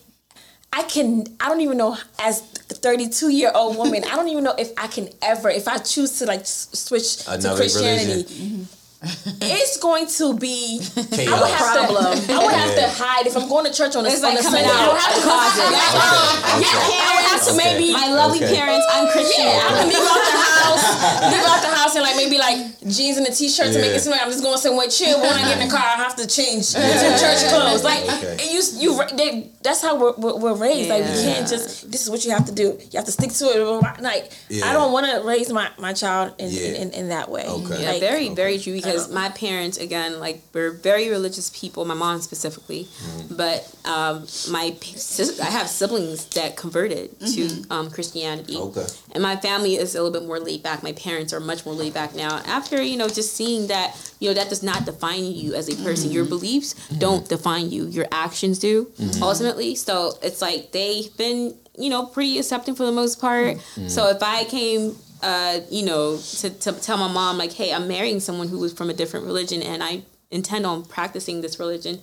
I 0.72 0.84
can, 0.84 1.24
I 1.40 1.48
don't 1.48 1.60
even 1.60 1.78
know 1.78 1.96
as 2.20 2.42
a 2.70 2.74
32 2.74 3.30
year 3.30 3.50
old 3.52 3.76
woman, 3.76 4.04
I 4.04 4.14
don't 4.14 4.28
even 4.28 4.44
know 4.44 4.54
if 4.56 4.70
I 4.78 4.86
can 4.86 5.08
ever, 5.20 5.50
if 5.50 5.66
I 5.66 5.78
choose 5.78 6.20
to 6.20 6.26
like 6.26 6.40
s- 6.40 6.68
switch 6.74 7.24
to 7.24 7.54
Christianity, 7.56 8.12
religion. 8.12 8.68
It's 9.00 9.78
going 9.78 10.06
to 10.18 10.34
be 10.34 10.82
I 10.82 11.38
would 11.38 11.50
have 11.54 11.86
Problem. 11.86 12.18
to. 12.18 12.32
I 12.34 12.38
would 12.42 12.50
have 12.54 12.74
Yeah. 12.74 12.86
to 12.90 12.94
hide 12.98 13.26
if 13.30 13.36
I'm 13.36 13.48
going 13.48 13.64
to 13.66 13.72
church 13.72 13.94
on 13.94 14.02
a, 14.04 14.08
It's 14.10 14.24
on 14.24 14.34
like 14.34 14.40
a 14.40 14.42
coming 14.42 14.66
Sunday. 14.66 14.74
I 14.74 14.82
out 14.82 14.92
would 14.92 14.98
have 15.00 15.14
to 15.14 15.20
the 15.22 15.26
closet. 15.30 15.70
Like, 15.70 15.86
Okay, 15.86 16.02
um, 16.02 16.58
okay. 16.58 16.66
yeah, 16.66 17.06
I 17.06 17.10
would 17.14 17.26
have 17.30 17.42
to 17.46 17.52
Okay. 17.54 17.62
maybe. 17.78 17.92
My 17.94 18.08
lovely 18.10 18.42
Okay. 18.42 18.54
parents, 18.58 18.86
I'm 18.90 19.06
Christian. 19.14 19.46
Yeah, 19.46 19.62
I 19.62 19.70
would 19.70 19.86
leave 19.86 20.02
out 20.02 20.18
the 20.18 20.34
house, 20.34 20.84
leave 21.30 21.46
out 21.46 21.60
the 21.62 21.67
house, 21.67 21.67
and 21.94 22.02
like 22.02 22.16
maybe 22.16 22.38
like 22.38 22.58
jeans 22.88 23.16
and 23.16 23.26
a 23.26 23.32
t-shirt 23.32 23.72
to 23.72 23.78
make 23.80 23.92
it 23.92 24.00
seem 24.00 24.12
like 24.12 24.22
I'm 24.22 24.30
just 24.30 24.42
going 24.42 24.58
somewhere 24.58 24.88
chill. 24.88 25.18
But 25.20 25.30
when 25.30 25.38
I 25.38 25.48
get 25.48 25.60
in 25.62 25.68
the 25.68 25.74
car, 25.74 25.82
I 25.84 25.96
have 25.96 26.16
to 26.16 26.26
change 26.26 26.72
to 26.72 26.80
church 27.18 27.48
clothes. 27.48 27.84
Like 27.84 28.02
Okay. 28.04 28.50
you, 28.52 28.60
you, 28.76 29.00
they, 29.16 29.50
that's 29.62 29.82
how 29.82 29.96
we're, 29.98 30.14
we're, 30.16 30.36
we're 30.38 30.54
raised. 30.54 30.88
Like 30.90 31.02
we 31.04 31.10
Yeah. 31.10 31.34
can't 31.34 31.48
just. 31.48 31.90
This 31.90 32.02
is 32.04 32.10
what 32.10 32.24
you 32.24 32.30
have 32.32 32.46
to 32.46 32.52
do. 32.52 32.78
You 32.90 32.96
have 32.96 33.04
to 33.06 33.12
stick 33.12 33.32
to 33.32 33.44
it. 33.46 34.02
Like 34.02 34.32
Yeah. 34.48 34.66
I 34.68 34.72
don't 34.72 34.92
want 34.92 35.06
to 35.10 35.26
raise 35.26 35.50
my, 35.50 35.70
my 35.78 35.92
child 35.92 36.34
in, 36.38 36.50
Yeah. 36.50 36.60
in, 36.62 36.74
in, 36.74 36.90
in 36.92 37.08
that 37.08 37.30
way. 37.30 37.46
Okay. 37.46 37.82
Yeah, 37.82 37.90
Like, 37.92 38.00
very, 38.00 38.28
very 38.30 38.58
true. 38.58 38.72
Because 38.72 39.10
my 39.12 39.28
parents, 39.30 39.78
again, 39.78 40.20
like 40.20 40.42
we're 40.52 40.70
very 40.72 41.08
religious 41.10 41.50
people. 41.50 41.84
My 41.84 41.94
mom 41.94 42.20
specifically, 42.20 42.84
Mm-hmm. 42.88 43.36
but 43.36 43.68
um, 43.84 44.22
my 44.50 44.74
sis- 44.94 45.40
I 45.40 45.46
have 45.50 45.68
siblings 45.68 46.24
that 46.36 46.56
converted 46.56 47.18
to 47.20 47.64
um, 47.70 47.90
Christianity. 47.90 48.56
Okay. 48.56 48.86
And 49.12 49.22
my 49.22 49.36
family 49.36 49.76
is 49.76 49.94
a 49.94 50.02
little 50.02 50.18
bit 50.18 50.26
more 50.26 50.38
laid 50.40 50.62
back. 50.62 50.82
My 50.82 50.92
parents 50.92 51.32
are 51.32 51.40
much 51.40 51.64
more 51.64 51.74
back 51.90 52.14
now. 52.14 52.38
After 52.46 52.82
you 52.82 52.96
know, 52.96 53.08
just 53.08 53.34
seeing 53.34 53.68
that 53.68 53.96
you 54.20 54.28
know 54.28 54.34
that 54.34 54.48
does 54.48 54.62
not 54.62 54.84
define 54.84 55.24
you 55.24 55.54
as 55.54 55.68
a 55.68 55.82
person. 55.82 56.10
Your 56.10 56.24
mm-hmm. 56.24 56.30
beliefs 56.30 56.74
mm-hmm. 56.74 56.98
don't 56.98 57.28
define 57.28 57.70
you. 57.70 57.86
Your 57.86 58.06
actions 58.12 58.58
do 58.58 58.84
mm-hmm. 58.84 59.22
ultimately. 59.22 59.74
So 59.74 60.12
it's 60.22 60.42
like 60.42 60.72
they've 60.72 61.14
been 61.16 61.54
you 61.78 61.90
know 61.90 62.06
pretty 62.06 62.38
accepting 62.38 62.74
for 62.74 62.84
the 62.84 62.92
most 62.92 63.20
part. 63.20 63.58
So 63.88 64.08
if 64.08 64.22
I 64.22 64.44
came. 64.44 64.96
Uh, 65.20 65.58
you 65.68 65.84
know, 65.84 66.16
to, 66.16 66.48
to 66.48 66.70
tell 66.74 66.96
my 66.96 67.12
mom 67.12 67.38
like, 67.38 67.52
hey, 67.52 67.72
I'm 67.72 67.88
marrying 67.88 68.20
someone 68.20 68.46
who 68.46 68.60
was 68.60 68.72
from 68.72 68.88
a 68.88 68.94
different 68.94 69.26
religion, 69.26 69.64
and 69.64 69.82
I 69.82 70.02
intend 70.30 70.64
on 70.64 70.84
practicing 70.84 71.40
this 71.40 71.58
religion. 71.58 71.98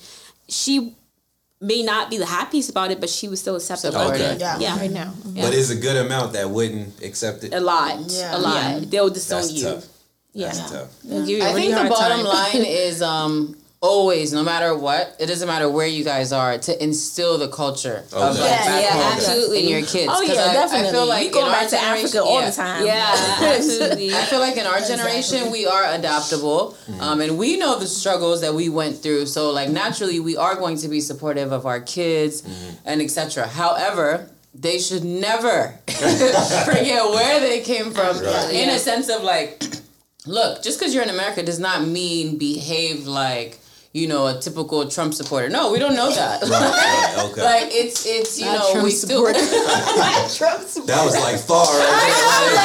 She 0.49 0.97
may 1.65 1.81
not 1.81 2.09
be 2.11 2.17
the 2.17 2.25
happiest 2.39 2.69
about 2.69 2.91
it, 2.91 2.99
but 2.99 3.09
she 3.09 3.27
was 3.27 3.39
still 3.39 3.55
accepting. 3.55 3.93
Okay. 3.95 4.23
it. 4.35 4.39
Yeah. 4.39 4.59
Yeah, 4.59 4.77
right 4.77 4.91
now. 4.91 5.13
But 5.43 5.53
it's 5.53 5.71
a 5.71 5.75
good 5.75 5.97
amount 6.05 6.33
that 6.33 6.49
wouldn't 6.49 7.01
accept 7.03 7.43
it. 7.43 7.53
a 7.53 7.59
lot, 7.59 7.99
Yeah. 8.07 8.37
a 8.37 8.39
lot. 8.47 8.55
Yeah. 8.55 8.79
They'll 8.91 9.09
disown 9.09 9.41
That's 9.41 9.53
you. 9.53 9.63
tough. 9.65 9.85
Yeah. 10.33 10.47
That's 10.53 10.71
tough. 10.71 10.89
They'll 11.03 11.25
give 11.25 11.37
you 11.37 11.43
a 11.43 11.47
I 11.47 11.53
really 11.53 11.73
think 11.73 11.83
the 11.83 11.89
bottom 11.89 12.17
time. 12.25 12.35
line 12.35 12.65
is 12.87 13.01
um 13.01 13.57
always, 13.81 14.33
no 14.33 14.43
matter 14.43 14.75
what, 14.75 15.15
it 15.19 15.27
doesn't 15.27 15.47
matter 15.47 15.69
where 15.69 15.85
you 15.85 16.03
guys 16.03 16.31
are, 16.31 16.57
to 16.57 16.83
instill 16.83 17.37
the 17.37 17.47
culture 17.47 18.03
of 18.13 18.13
Okay. 18.35 18.41
like, 18.41 18.49
Yeah, 18.49 18.65
back 18.65 18.81
yeah, 18.83 18.91
home 18.93 19.13
absolutely. 19.13 19.63
in 19.63 19.69
your 19.69 19.81
kids. 19.85 20.11
Oh 20.13 20.21
yeah, 20.21 20.31
I, 20.33 20.53
definitely. 20.53 20.87
I 20.89 20.91
feel 20.91 21.05
like 21.05 21.25
we 21.27 21.31
go 21.33 21.45
back 21.45 21.69
to 21.69 21.75
generation- 21.75 22.05
Africa 22.05 22.23
all 22.23 22.39
yeah. 22.41 22.49
the 22.49 22.55
time. 22.55 22.85
Yeah, 22.85 23.15
absolutely. 23.55 24.15
I 24.15 24.21
feel 24.25 24.39
like 24.39 24.57
in 24.57 24.65
our 24.65 24.79
generation 24.81 25.51
we 25.51 25.67
are 25.67 25.85
adaptable, 25.93 26.75
um, 26.99 27.21
and 27.21 27.37
we 27.37 27.57
know 27.57 27.77
the 27.77 27.85
struggles 27.87 28.41
that 28.41 28.53
we 28.53 28.69
went 28.69 28.97
through. 29.03 29.27
So 29.27 29.51
like 29.51 29.69
naturally, 29.69 30.19
we 30.19 30.35
are 30.37 30.55
going 30.55 30.77
to 30.77 30.87
be 30.87 30.99
supportive 31.01 31.51
of 31.51 31.65
our 31.65 31.79
kids 31.79 32.41
and 32.85 33.01
etc. 33.01 33.45
However, 33.47 34.29
they 34.53 34.79
should 34.79 35.03
never 35.03 35.77
forget 35.87 37.03
where 37.09 37.39
they 37.39 37.61
came 37.61 37.91
from. 37.91 38.17
Right. 38.19 38.49
In 38.51 38.69
Yeah. 38.69 38.75
a 38.75 38.79
sense 38.79 39.09
of 39.09 39.21
like, 39.23 39.63
look, 40.25 40.63
just 40.63 40.79
because 40.79 40.93
you're 40.93 41.03
in 41.03 41.09
America 41.09 41.43
does 41.43 41.59
not 41.59 41.85
mean 41.87 42.37
behave 42.37 43.05
like 43.05 43.59
you 43.95 44.07
know 44.11 44.27
a 44.27 44.37
typical 44.37 44.85
Trump 44.89 45.13
supporter. 45.13 45.47
No, 45.47 45.71
we 45.71 45.79
don't 45.79 45.95
know 45.95 46.11
that. 46.11 46.43
Right, 46.43 46.51
right, 46.51 47.15
okay. 47.31 47.41
like 47.41 47.71
it's 47.71 48.05
it's 48.05 48.37
you 48.37 48.43
Not 48.43 48.59
know 48.59 48.71
Trump 48.73 48.83
we 48.83 48.91
still. 48.91 49.23
that 49.31 49.39
was 50.27 51.15
like 51.15 51.39
far 51.39 51.63
right 51.63 51.79
there. 51.79 52.59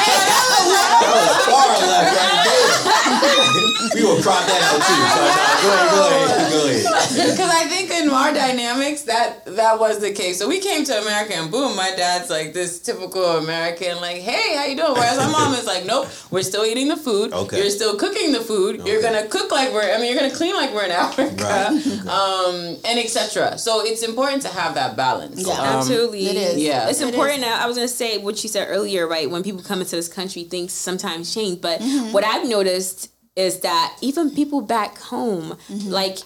that 0.99 1.07
was 1.07 1.31
far 1.47 1.71
left 1.87 2.11
right 2.19 2.35
there. 2.43 3.95
we 3.95 4.03
will 4.03 4.19
crop 4.19 4.43
that 4.43 4.59
out 4.59 4.83
too. 4.83 5.07
So, 5.07 5.23
nah, 5.23 5.55
go 5.63 5.71
ahead, 5.71 5.95
go 5.95 6.03
ahead, 6.11 6.51
go 6.51 6.67
ahead. 6.67 6.83
Because 7.31 7.47
I 7.47 7.63
think 7.71 7.80
in 8.01 8.09
our 8.09 8.33
dynamics 8.33 9.03
that 9.03 9.45
that 9.45 9.79
was 9.79 9.99
the 9.99 10.11
case. 10.11 10.37
So 10.39 10.47
we 10.47 10.59
came 10.59 10.83
to 10.85 11.01
America 11.01 11.35
and 11.35 11.51
boom, 11.51 11.75
my 11.75 11.91
dad's 11.95 12.29
like 12.29 12.53
this 12.53 12.79
typical 12.79 13.23
American, 13.37 13.97
like, 14.01 14.17
hey, 14.17 14.55
how 14.57 14.65
you 14.65 14.75
doing? 14.75 14.93
Whereas 14.93 15.17
my 15.17 15.31
mom 15.37 15.53
is 15.53 15.65
like, 15.65 15.85
nope, 15.85 16.07
we're 16.31 16.43
still 16.43 16.65
eating 16.65 16.87
the 16.87 16.97
food. 16.97 17.33
Okay. 17.33 17.57
You're 17.59 17.69
still 17.69 17.97
cooking 17.97 18.31
the 18.31 18.41
food. 18.41 18.81
You're 18.85 19.01
gonna 19.01 19.27
cook 19.27 19.51
like 19.51 19.71
we're. 19.73 19.83
I 19.93 19.97
mean, 19.99 20.11
you're 20.11 20.19
gonna 20.21 20.33
clean 20.35 20.55
like 20.55 20.73
we're 20.73 20.85
in 20.85 20.91
Africa, 20.91 21.43
Right. 21.43 22.01
Um, 22.11 22.55
and 22.85 22.99
etc. 22.99 23.57
So 23.57 23.81
it's 23.85 24.03
important 24.03 24.41
to 24.43 24.47
have 24.49 24.75
that 24.75 24.95
balance. 24.97 25.45
Yeah. 25.47 25.53
Um, 25.53 25.65
Absolutely. 25.77 26.25
it 26.27 26.35
is. 26.35 26.57
Yeah. 26.57 26.89
It's 26.89 27.01
It 27.01 27.09
important. 27.09 27.41
Now, 27.41 27.63
I 27.63 27.67
was 27.67 27.75
going 27.77 27.87
to 27.87 27.93
say 27.93 28.17
what 28.17 28.41
you 28.43 28.49
said 28.49 28.67
earlier, 28.69 29.07
right? 29.07 29.29
When 29.29 29.43
people 29.43 29.61
come 29.61 29.79
into 29.81 29.95
this 29.95 30.07
country, 30.07 30.43
things 30.43 30.73
sometimes 30.73 31.33
change. 31.33 31.61
But 31.61 31.79
Mm-hmm. 31.81 32.11
what 32.11 32.23
I've 32.25 32.47
noticed 32.47 33.09
is 33.35 33.61
that 33.61 33.95
even 34.01 34.29
people 34.31 34.61
back 34.61 34.97
home, 34.99 35.57
Mm-hmm. 35.69 35.89
like 35.89 36.17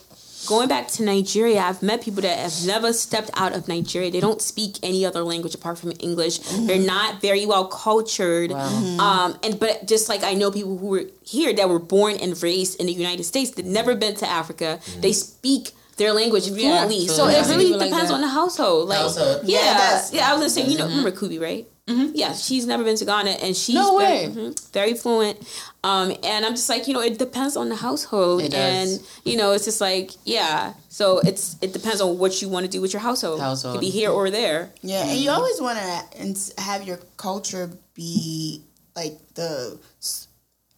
going 0.46 0.68
back 0.68 0.88
to 0.90 1.04
Nigeria, 1.04 1.60
I've 1.60 1.82
met 1.82 2.02
people 2.02 2.22
that 2.22 2.38
have 2.38 2.66
never 2.66 2.94
stepped 2.94 3.32
out 3.36 3.54
of 3.54 3.68
Nigeria. 3.68 4.12
They 4.12 4.20
don't 4.20 4.42
speak 4.42 4.78
any 4.84 5.06
other 5.06 5.22
language 5.22 5.56
apart 5.56 5.78
from 5.78 5.94
English. 6.00 6.40
Mm-hmm. 6.40 6.68
They're 6.68 6.80
not 6.80 7.22
very 7.22 7.46
well 7.46 7.68
cultured. 7.68 8.52
Um, 8.52 9.38
and 9.44 9.60
but 9.60 9.88
just 9.88 10.10
like 10.10 10.24
I 10.24 10.34
know 10.34 10.52
people 10.52 10.78
who 10.78 10.88
were 10.88 11.06
here 11.24 11.54
that 11.54 11.70
were 11.70 11.80
born 11.80 12.16
and 12.18 12.42
raised 12.42 12.80
in 12.80 12.86
the 12.88 12.94
United 12.94 13.24
States, 13.24 13.52
that 13.52 13.66
never 13.66 13.96
been 13.96 14.16
to 14.16 14.28
Africa. 14.28 14.80
They 15.00 15.14
speak 15.14 15.72
their 15.98 16.14
language 16.14 16.48
fluently. 16.50 17.08
so 17.08 17.28
absolutely. 17.28 17.36
it 17.36 17.48
really 17.48 17.66
People 17.66 17.80
like 17.80 17.90
depends 17.90 18.12
on 18.12 18.22
the 18.22 18.28
household. 18.28 18.90
Like, 18.90 19.00
Household. 19.00 19.42
Yeah, 19.46 19.60
Yeah, 19.60 20.08
yeah. 20.12 20.30
I 20.30 20.34
was 20.34 20.42
gonna 20.42 20.50
say, 20.50 20.66
you 20.72 20.78
know, 20.78 20.88
remember 20.88 21.12
Kubi, 21.12 21.40
right? 21.40 21.68
Mm-hmm. 21.88 22.14
Yeah, 22.16 22.34
she's 22.34 22.66
never 22.66 22.84
been 22.84 22.96
to 22.98 23.06
Ghana, 23.06 23.30
and 23.30 23.56
she's 23.56 23.76
No 23.76 24.00
very, 24.00 24.28
way. 24.28 24.34
mhm, 24.34 24.72
very 24.72 24.96
fluent. 24.96 25.38
Um, 25.84 26.16
and 26.24 26.44
I'm 26.44 26.54
just 26.56 26.68
like, 26.68 26.88
you 26.88 26.96
know, 26.96 27.00
it 27.02 27.20
depends 27.20 27.56
on 27.56 27.70
the 27.70 27.76
household, 27.76 28.42
It 28.42 28.54
does. 28.54 28.98
and 28.98 29.08
you 29.24 29.38
know, 29.38 29.52
it's 29.52 29.66
just 29.66 29.80
like, 29.82 30.10
yeah. 30.24 30.74
So 30.90 31.20
it's 31.20 31.58
it 31.62 31.74
depends 31.74 32.02
on 32.02 32.18
what 32.18 32.42
you 32.42 32.50
want 32.50 32.66
to 32.66 32.72
do 32.72 32.82
with 32.82 32.92
your 32.92 33.02
household. 33.02 33.40
Household. 33.40 33.76
Could 33.76 33.82
be 33.82 33.92
here 33.92 34.10
or 34.10 34.32
there. 34.32 34.72
Yeah, 34.82 35.06
and 35.08 35.20
you 35.20 35.30
always 35.30 35.62
want 35.62 35.78
to 35.78 36.62
have 36.62 36.88
your 36.88 36.98
culture 37.18 37.70
be 37.94 38.64
like 38.96 39.20
the 39.36 39.78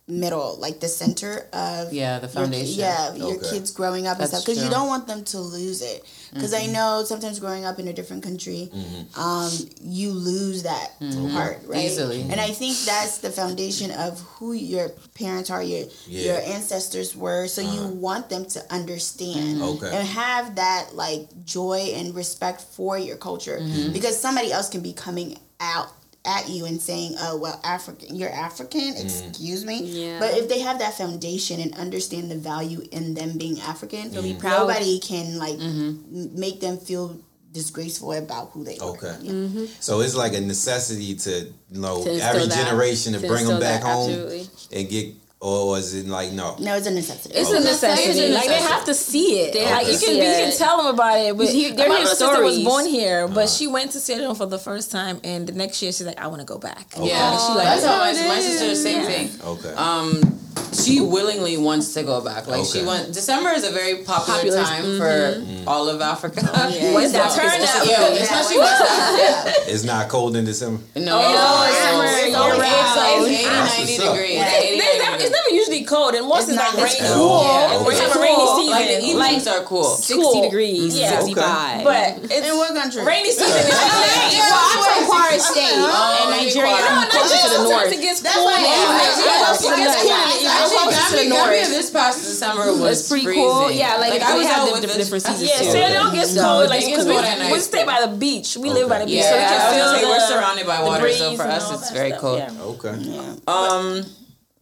middle, 0.09 0.57
like 0.59 0.79
the 0.79 0.87
center 0.87 1.45
of 1.53 1.93
Yeah, 1.93 2.19
the 2.19 2.27
your- 2.27 2.33
foundation. 2.33 2.79
yeah, 2.79 3.13
your 3.13 3.39
kids 3.39 3.71
growing 3.71 4.07
up 4.07 4.19
and 4.19 4.27
stuff 4.27 4.45
because 4.45 4.61
you 4.63 4.69
don't 4.69 4.87
want 4.87 5.07
them 5.07 5.23
to 5.25 5.39
lose 5.39 5.81
it. 5.81 6.03
Because 6.33 6.53
I 6.53 6.63
mm-hmm. 6.63 6.73
know 6.73 7.03
sometimes 7.05 7.39
growing 7.39 7.65
up 7.65 7.79
in 7.79 7.87
a 7.87 7.93
different 7.93 8.23
country, 8.23 8.69
mm-hmm. 8.73 9.19
um, 9.19 9.51
you 9.81 10.11
lose 10.11 10.63
that 10.63 10.99
mm-hmm. 10.99 11.35
part, 11.35 11.59
right? 11.65 11.85
Easily. 11.85 12.21
And 12.21 12.39
I 12.39 12.51
think 12.51 12.77
that's 12.79 13.19
the 13.19 13.29
foundation 13.29 13.91
of 13.91 14.19
who 14.21 14.53
your 14.53 14.89
parents 15.15 15.49
are, 15.49 15.63
your 15.63 15.87
Yeah. 16.07 16.33
your 16.33 16.41
ancestors 16.41 17.15
were. 17.15 17.47
So 17.47 17.61
you 17.61 17.81
uh-huh. 17.81 17.89
want 17.89 18.29
them 18.29 18.45
to 18.45 18.73
understand 18.73 19.61
Okay. 19.61 19.95
and 19.95 20.07
have 20.07 20.55
that 20.55 20.95
like 20.95 21.45
joy 21.45 21.91
and 21.95 22.15
respect 22.15 22.61
for 22.61 22.97
your 22.97 23.17
culture 23.17 23.59
because 23.93 24.19
somebody 24.19 24.51
else 24.51 24.69
can 24.69 24.81
be 24.81 24.93
coming 24.93 25.37
out 25.59 25.89
at 26.27 26.49
you 26.49 26.65
and 26.65 26.81
saying, 26.81 27.15
"Oh, 27.19 27.37
well, 27.37 27.59
African, 27.63 28.15
you're 28.15 28.31
African." 28.31 28.93
Mm. 28.93 29.29
Excuse 29.29 29.65
me. 29.65 29.81
Yeah. 29.83 30.19
But 30.19 30.37
if 30.37 30.49
they 30.49 30.59
have 30.59 30.79
that 30.79 30.93
foundation 30.93 31.59
and 31.59 31.73
understand 31.75 32.29
the 32.29 32.37
value 32.37 32.85
in 32.91 33.13
them 33.13 33.37
being 33.37 33.59
African, 33.61 34.11
be 34.11 34.35
proud. 34.35 34.67
nobody 34.67 34.99
can 34.99 35.39
like 35.39 35.55
mm-hmm. 35.55 35.89
m- 35.89 36.39
make 36.39 36.59
them 36.59 36.77
feel 36.77 37.17
disgraceful 37.53 38.13
about 38.13 38.51
who 38.51 38.63
they 38.63 38.77
are. 38.77 38.89
Okay. 38.89 39.15
Yeah. 39.21 39.31
Mm-hmm. 39.31 39.65
So 39.79 40.01
it's 40.01 40.15
like 40.15 40.33
a 40.33 40.41
necessity 40.41 41.15
to, 41.15 41.31
you 41.71 41.81
know, 41.81 42.03
To 42.03 42.11
every 42.11 42.47
generation 42.47 43.13
to, 43.13 43.19
To 43.19 43.27
bring 43.27 43.47
them 43.47 43.59
back 43.59 43.81
home 43.81 44.11
absolutely. 44.11 44.47
and 44.77 44.89
get 44.89 45.15
or 45.39 45.67
was 45.67 45.93
it 45.93 46.07
like 46.07 46.31
no? 46.31 46.55
No, 46.59 46.75
it's 46.75 46.87
a 46.87 46.91
necessity. 46.91 47.35
It's 47.35 47.49
Okay. 47.49 47.59
a 47.59 47.61
necessity. 47.61 48.09
It's 48.09 48.19
a 48.19 48.33
Like 48.33 48.47
they 48.47 48.61
have 48.61 48.85
to 48.85 48.93
see 48.93 49.39
it. 49.41 49.53
They 49.53 49.65
like 49.65 49.73
have 49.73 49.83
you 49.83 49.99
can 49.99 49.99
see 49.99 50.17
you 50.17 50.23
it. 50.23 50.49
can 50.49 50.57
tell 50.57 50.77
them 50.77 50.87
about 50.87 51.19
it. 51.19 51.37
But 51.37 51.53
You- 51.53 51.73
they're 51.73 51.87
my 51.89 51.95
hearing 51.95 52.09
little 52.09 52.27
sister 52.27 52.43
was 52.43 52.59
born 52.59 52.85
here, 52.87 53.27
but 53.27 53.37
uh-huh. 53.37 53.47
she 53.47 53.67
went 53.67 53.91
to 53.91 53.99
Sierra 53.99 54.21
Leone 54.21 54.35
for 54.35 54.47
the 54.47 54.57
first 54.57 54.89
time, 54.89 55.19
and 55.23 55.45
the 55.47 55.53
next 55.53 55.81
year 55.81 55.91
she's 55.91 56.07
like, 56.07 56.19
I 56.19 56.27
want 56.27 56.39
to 56.41 56.45
go 56.45 56.57
back. 56.57 56.87
Yeah, 56.99 57.37
she 57.37 57.53
like, 57.53 57.63
that's 57.65 57.85
how 57.85 57.97
my, 57.99 58.13
"Oh, 58.17 58.27
my 58.27 58.39
sister 58.39 58.67
the 58.67 58.75
same 58.75 59.01
Yeah. 59.03 59.07
thing. 59.07 59.29
Okay. 59.45 59.73
Um, 59.75 60.39
she 60.73 60.99
willingly 61.01 61.57
wants 61.57 61.93
to 61.93 62.03
go 62.03 62.19
back. 62.21 62.47
Like 62.47 62.65
she 62.65 62.83
went. 62.83 63.13
December 63.13 63.51
is 63.51 63.63
a 63.63 63.71
very 63.71 64.03
popular, 64.03 64.37
Popular, 64.39 64.63
time 64.63 64.83
mm-hmm. 64.83 64.97
for 64.97 65.39
mm-hmm. 65.39 65.67
all 65.67 65.87
of 65.87 66.01
Africa. 66.01 66.41
Oh, 66.43 66.67
yeah. 66.67 66.93
When's 66.95 67.11
that 67.13 67.31
turn 67.35 67.45
up? 67.45 67.85
Yeah, 67.87 68.07
especially 68.23 68.57
West 68.57 68.81
Africa. 68.81 69.71
it's 69.71 69.83
not 69.83 70.09
cold 70.09 70.35
in 70.35 70.45
December. 70.45 70.81
No, 70.95 71.19
it's 71.19 71.27
oh, 71.29 71.67
it's, 71.67 71.77
summer, 71.77 72.05
it's, 72.05 72.27
year 72.27 72.37
always- 72.37 72.59
it's 72.61 72.95
like 72.97 73.13
80, 73.21 73.45
90 73.77 73.97
degrees. 73.97 75.06
Yeah. 75.47 75.57
80, 75.57 75.57
There's 75.57 75.67
90 75.67 75.67
never, 75.67 75.67
it's 75.67 75.67
degrees. 75.67 75.67
never 75.67 75.77
usually 75.77 75.83
cold, 75.83 76.13
and 76.15 76.25
once 76.27 76.43
It's 76.47 76.53
it's, 76.53 76.61
not- 76.61 76.75
like 76.75 76.91
it's 76.91 77.01
rainy, 77.01 77.13
cool. 77.15 77.43
yeah, 77.43 77.75
Okay. 77.77 77.87
we 77.87 77.95
have 77.95 78.15
a 78.15 78.19
rainy 78.19 78.47
season. 78.57 78.71
Like 78.71 78.87
the 78.87 78.99
evenings 79.07 79.47
are 79.47 79.61
cool. 79.63 79.83
60 79.83 80.13
Cool. 80.15 80.41
degrees, 80.43 80.91
Yeah. 80.97 81.09
65. 81.19 81.83
but 81.83 82.07
it's 82.31 82.47
In 82.47 82.57
what 82.57 82.75
country? 82.75 83.03
rainy 83.03 83.31
season 83.31 83.47
is 83.47 83.67
late. 83.71 84.39
well, 84.43 84.67
I'm 84.67 84.79
from 84.83 85.01
Kwara 85.07 85.39
State 85.39 85.77
Oh, 85.77 86.19
in 86.23 86.27
Nigeria. 86.37 86.71
Kwara. 86.75 86.87
I'm 86.87 87.09
closer 87.09 87.37
to 87.37 87.49
the 87.57 87.63
north. 87.69 87.91
It 87.93 88.01
gets 88.01 88.19
cool. 88.21 88.45
why- 88.45 88.59
in 88.59 88.65
Yeah. 88.67 89.07
It 89.07 89.23
gets 89.23 89.61
cool 89.61 89.71
in 89.73 89.79
the 89.79 89.91
evening. 89.97 90.47
Actually, 90.47 90.77
Closer 90.77 91.09
to 91.09 91.15
the 91.23 91.29
north. 91.29 91.69
This 91.77 91.89
past 91.91 92.19
summer 92.39 92.65
was 92.77 92.99
It's 93.01 93.09
pretty 93.09 93.25
cool. 93.33 93.71
Yeah, 93.71 93.97
like, 93.97 94.21
I 94.21 94.33
we 94.33 94.39
was 94.39 94.47
have 94.47 94.59
out 94.61 94.65
the 94.67 94.71
with 94.73 94.97
different 94.97 95.23
seasons 95.23 95.49
Yeah, 95.49 95.57
too. 95.59 95.71
Sierra 95.71 95.89
Leone 95.93 96.13
gets 96.15 96.33
So 96.33 96.41
cold. 96.41 96.63
it 96.65 96.69
Like, 96.69 96.79
gets 96.81 96.91
because 96.91 97.05
we, 97.05 97.13
cold 97.13 97.25
at 97.25 97.37
night. 97.39 97.51
we 97.51 97.59
stay 97.59 97.83
by 97.85 97.99
the 98.01 98.11
beach. 98.15 98.57
We 98.57 98.69
live 98.69 98.89
by 98.89 98.99
the 98.99 99.05
beach, 99.05 99.15
Yeah, 99.23 99.29
so 99.29 99.35
we 99.37 99.43
I 99.43 99.47
can 99.47 99.57
was 99.57 99.63
feel 99.75 99.85
gonna 99.85 99.97
say, 99.97 100.03
the, 100.03 100.09
we're 100.09 100.27
surrounded 100.27 100.65
by 100.67 100.81
water, 100.83 101.11
so 101.13 101.35
for 101.35 101.43
us 101.43 101.71
it's 101.71 101.91
very 101.91 102.09
stuff, 102.09 102.21
cold. 102.21 102.41
Okay. 102.83 102.95
Yeah. 103.01 103.35
Um, 103.47 104.05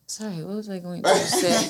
sorry, 0.08 0.44
what 0.44 0.56
was 0.56 0.70
I 0.70 0.80
going 0.80 1.04
to 1.04 1.10
say? 1.16 1.68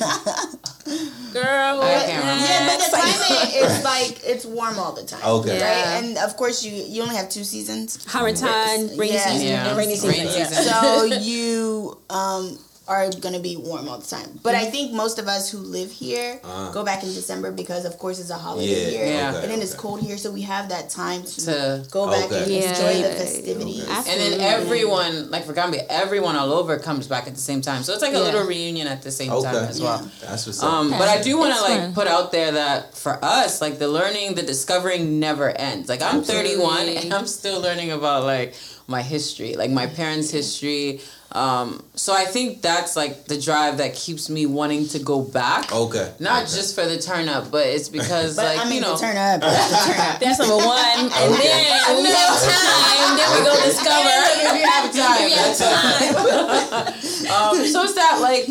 Girl, 1.33 1.81
I 1.81 2.03
can't. 2.05 2.41
Yeah, 2.41 2.67
but 2.67 2.79
the 2.86 2.89
climate 2.91 3.55
is 3.55 3.83
like 3.93 4.21
it's 4.25 4.45
warm 4.45 4.77
all 4.79 4.93
the 4.93 5.03
time. 5.03 5.23
Okay. 5.25 5.57
Yeah. 5.57 5.95
Right, 5.95 6.03
and 6.03 6.17
of 6.17 6.38
course 6.38 6.63
you 6.63 6.71
you 6.71 7.01
only 7.01 7.15
have 7.15 7.29
two 7.29 7.43
seasons. 7.43 8.05
Harmattan, 8.05 8.97
rainy 8.97 9.13
Yeah. 9.13 9.29
season. 9.31 9.47
Yeah, 9.47 9.67
And 9.69 9.77
rainy 9.77 9.95
season, 9.95 10.25
yeah. 10.27 10.45
so 10.47 11.03
you 11.05 11.97
um 12.09 12.57
are 12.88 13.09
gonna 13.21 13.39
be 13.39 13.55
warm 13.57 13.88
all 13.89 13.97
the 13.97 14.05
time. 14.07 14.39
But 14.43 14.53
I 14.55 14.65
think 14.65 14.93
most 14.93 15.17
of 15.19 15.27
us 15.27 15.49
who 15.49 15.57
live 15.57 15.91
here 15.91 16.39
Uh. 16.43 16.71
go 16.71 16.83
back 16.83 17.03
in 17.03 17.09
December 17.13 17.51
because 17.51 17.83
of 17.86 17.97
course 17.97 18.19
it's 18.19 18.29
a 18.29 18.36
holiday 18.38 18.67
Yeah, 18.83 18.89
here. 18.89 19.05
Yeah. 19.05 19.29
okay, 19.31 19.41
And 19.43 19.51
then 19.51 19.61
it's 19.61 19.73
cold 19.73 20.01
here, 20.01 20.17
so 20.17 20.29
we 20.31 20.41
have 20.43 20.69
that 20.69 20.89
time 20.89 21.23
to, 21.23 21.45
To- 21.45 21.86
go 21.89 22.07
back 22.07 22.25
and 22.31 22.43
Okay. 22.45 22.63
enjoy 22.67 23.01
the 23.07 23.13
festivities. 23.15 23.83
Okay. 23.83 24.11
And 24.11 24.21
then 24.21 24.39
everyone, 24.41 25.31
like 25.31 25.45
for 25.45 25.53
Gambia, 25.53 25.86
everyone 25.89 26.36
all 26.36 26.51
over 26.53 26.77
comes 26.79 27.07
back 27.07 27.27
at 27.27 27.36
the 27.36 27.41
same 27.41 27.61
time. 27.61 27.83
So 27.83 27.93
it's 27.93 28.01
like 28.01 28.13
a 28.13 28.17
Yeah. 28.17 28.23
little 28.23 28.43
reunion 28.43 28.88
at 28.88 29.01
the 29.01 29.11
same 29.11 29.31
Okay. 29.31 29.51
time 29.51 29.65
as 29.65 29.81
well. 29.81 30.01
That's 30.21 30.45
what's 30.45 30.61
up. 30.61 30.71
Um, 30.71 30.89
but 30.91 31.07
I 31.07 31.21
do 31.21 31.38
want 31.38 31.55
to 31.55 31.61
like 31.61 31.79
fun. 31.79 31.93
put 31.93 32.07
out 32.07 32.31
there 32.31 32.51
that 32.51 32.95
for 32.95 33.17
us, 33.23 33.61
like 33.61 33.79
the 33.79 33.88
learning, 33.88 34.36
the 34.36 34.43
discovering 34.43 35.19
never 35.19 35.49
ends. 35.49 35.89
Like 35.89 36.01
I'm 36.01 36.23
31 36.23 36.88
and 36.89 37.13
I'm 37.13 37.27
still 37.27 37.59
learning 37.61 37.91
about 37.91 38.23
like 38.23 38.53
my 38.88 39.01
history, 39.01 39.55
like 39.55 39.71
my 39.71 39.88
parents' 39.88 40.29
history. 40.29 41.01
Um, 41.31 41.83
so 41.95 42.13
I 42.13 42.23
think 42.25 42.61
that's 42.61 42.95
like 42.95 43.25
the 43.25 43.39
drive 43.41 43.79
that 43.79 43.93
keeps 43.95 44.29
me 44.29 44.45
wanting 44.45 44.88
to 44.89 44.99
go 44.99 45.21
back. 45.21 45.73
okay. 45.73 46.13
Not 46.19 46.43
Okay. 46.43 46.55
just 46.55 46.75
for 46.75 46.86
the 46.86 46.97
turn 47.01 47.27
up, 47.27 47.49
but 47.51 47.65
it's 47.67 47.89
because 47.89 48.36
But 48.38 48.45
like 48.55 48.59
I 48.59 48.69
mean 48.69 48.75
you 48.75 48.81
know 48.81 48.95
to 48.95 49.01
turn 49.01 49.17
up. 49.17 49.41
That's 49.41 49.69
the 49.88 49.91
turn 49.91 49.99
up. 49.99 50.19
That's 50.21 50.39
number 50.39 50.55
one. 50.57 50.99
And 50.99 51.33
then 51.33 52.03
we 52.03 52.09
have 52.09 52.39
time, 52.39 53.17
then 53.17 53.29
we 53.36 53.39
go 53.43 53.55
discover. 53.65 54.17
if 54.38 54.53
you 54.53 54.65
have 54.69 54.93
time. 54.93 55.25
We 55.25 55.31
have 55.31 55.57
that's 55.57 57.29
all. 57.29 57.51
um, 57.59 57.65
so 57.67 57.83
it's 57.83 57.95
that 57.95 58.19
like 58.21 58.45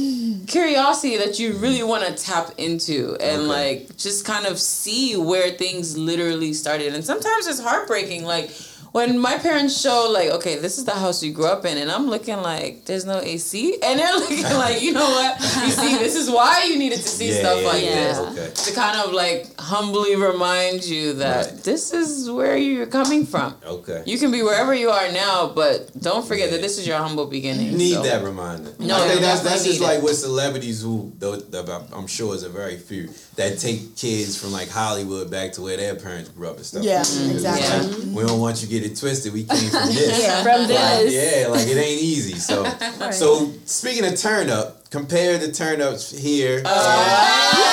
curiosity 0.49 1.17
that 1.19 1.39
you 1.39 1.55
really 1.55 1.83
want 1.83 2.05
to 2.05 2.13
tap 2.13 2.51
into 2.59 3.17
and 3.21 3.43
Okay. 3.43 3.47
like 3.49 3.97
just 3.97 4.25
kind 4.27 4.47
of 4.47 4.59
see 4.59 5.17
where 5.17 5.51
things 5.53 5.97
literally 5.97 6.53
started. 6.53 6.95
And 6.95 7.05
sometimes 7.05 7.47
it's 7.47 7.61
heartbreaking. 7.61 8.25
Like 8.25 8.51
when 8.95 9.19
my 9.19 9.37
parents 9.39 9.81
show 9.81 10.09
like, 10.13 10.29
okay, 10.31 10.55
this 10.57 10.79
is 10.79 10.85
the 10.85 10.93
house 10.93 11.21
you 11.21 11.33
grew 11.33 11.47
up 11.47 11.65
in, 11.65 11.79
and 11.79 11.91
I'm 11.91 12.07
looking 12.07 12.37
like 12.37 12.85
there's 12.85 13.05
no 13.05 13.19
AC, 13.19 13.75
and 13.83 13.99
they're 13.99 14.15
looking 14.23 14.45
like, 14.45 14.81
you 14.83 14.93
know 14.93 15.11
what? 15.19 15.41
You 15.41 15.71
see, 15.81 15.99
this 16.05 16.15
is 16.15 16.31
why 16.31 16.63
you 16.69 16.79
needed 16.79 16.99
to 17.01 17.09
see 17.09 17.31
Yeah, 17.31 17.41
stuff 17.41 17.59
yeah, 17.63 17.69
like 17.73 17.83
yeah. 17.85 17.95
this 18.05 18.19
Okay. 18.19 18.51
to 18.71 18.75
kind 18.81 18.97
of 19.01 19.13
like 19.13 19.49
humbly 19.59 20.15
remind 20.15 20.85
you 20.85 21.15
that 21.15 21.47
Right. 21.47 21.65
this 21.65 21.93
is 21.93 22.31
where 22.31 22.57
you're 22.57 22.87
coming 22.87 23.27
from. 23.27 23.57
Okay. 23.67 24.05
You 24.07 24.17
can 24.17 24.31
be 24.31 24.43
wherever 24.45 24.73
you 24.73 24.91
are 24.91 25.11
now, 25.11 25.49
but 25.53 25.91
don't 26.01 26.25
forget 26.25 26.47
Yeah. 26.51 26.53
that 26.59 26.63
this 26.63 26.79
is 26.79 26.87
your 26.87 26.99
humble 26.99 27.27
beginning. 27.27 27.73
You 27.73 27.77
need 27.79 27.95
so. 27.95 28.03
that 28.05 28.23
reminder. 28.23 28.75
No, 28.79 28.95
I 28.95 29.09
think 29.09 29.23
that's 29.23 29.41
that's 29.41 29.65
just 29.65 29.81
like 29.81 29.99
it. 29.99 30.05
with 30.05 30.17
celebrities 30.17 30.83
who, 30.83 31.13
though, 31.19 31.35
that 31.35 31.67
I'm 31.93 32.07
sure 32.07 32.33
is 32.37 32.45
a 32.45 32.49
very 32.49 32.77
few 32.77 33.09
that 33.35 33.59
take 33.59 33.97
kids 33.97 34.39
from 34.41 34.53
like 34.53 34.69
Hollywood 34.69 35.33
back 35.33 35.51
to 35.55 35.63
where 35.63 35.77
their 35.77 35.97
parents 35.97 36.29
grew 36.29 36.47
up 36.51 36.59
and 36.59 36.65
stuff. 36.65 36.85
Yeah, 36.85 36.99
Because 37.01 37.21
it's 37.27 37.35
exactly. 37.45 38.05
like, 38.07 38.17
we 38.17 38.23
don't 38.25 38.39
want 38.39 38.63
you 38.63 38.69
to 38.69 38.73
get 38.73 38.84
it 38.85 38.97
twisted. 38.97 39.33
We 39.33 39.45
came 39.45 39.71
from 39.71 39.87
this. 39.95 40.23
Yeah. 40.23 40.43
From 40.43 40.61
Like, 40.63 40.69
this. 40.69 41.13
yeah, 41.43 41.49
like 41.49 41.67
it 41.67 41.77
ain't 41.77 42.01
easy. 42.03 42.35
So, 42.39 42.65
so 43.13 43.51
speaking 43.65 44.05
of 44.05 44.17
turn 44.17 44.51
up, 44.51 44.89
compare 44.91 45.39
the 45.39 45.51
turn 45.53 45.81
ups 45.81 46.11
here. 46.11 46.63
Uh, 46.65 47.71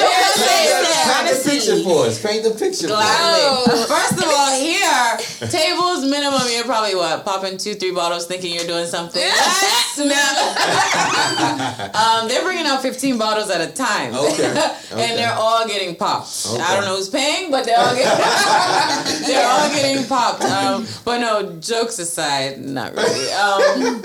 Paint 0.00 1.44
the 1.44 1.50
picture 1.50 1.82
for 1.82 2.06
us. 2.06 2.22
Paint 2.22 2.44
the 2.44 2.50
picture 2.50 2.88
for 2.88 2.94
us. 2.96 3.88
First 3.88 4.18
of 4.24 4.28
all, 4.30 4.52
here, 4.58 4.99
tables 5.48 6.04
minimum, 6.04 6.42
you're 6.50 6.64
probably 6.64 6.94
what? 6.94 7.24
Popping 7.24 7.56
two, 7.56 7.74
three 7.74 7.92
bottles 7.92 8.26
thinking 8.26 8.54
you're 8.54 8.66
doing 8.66 8.86
something. 8.86 9.20
Yes, 9.20 9.98
um, 11.94 12.28
they're 12.28 12.42
bringing 12.42 12.66
out 12.66 12.82
15 12.82 13.18
bottles 13.18 13.50
at 13.50 13.60
a 13.60 13.72
time. 13.72 14.14
Okay. 14.14 14.50
Okay. 14.90 15.08
and 15.08 15.16
they're 15.16 15.32
all 15.32 15.68
getting 15.68 15.94
popped. 15.94 16.46
Okay. 16.52 16.60
I 16.60 16.74
don't 16.74 16.84
know 16.84 16.96
who's 16.96 17.08
paying, 17.08 17.52
but 17.52 17.64
they're 17.64 17.78
all 17.78 17.94
getting, 17.94 19.22
they're 19.24 19.46
all 19.48 19.68
getting 19.70 20.04
popped. 20.04 20.42
Um, 20.42 20.84
but 21.04 21.18
no, 21.18 21.52
jokes 21.60 22.00
aside, 22.00 22.58
not 22.58 22.92
really. 22.96 23.30
Um, 23.30 24.02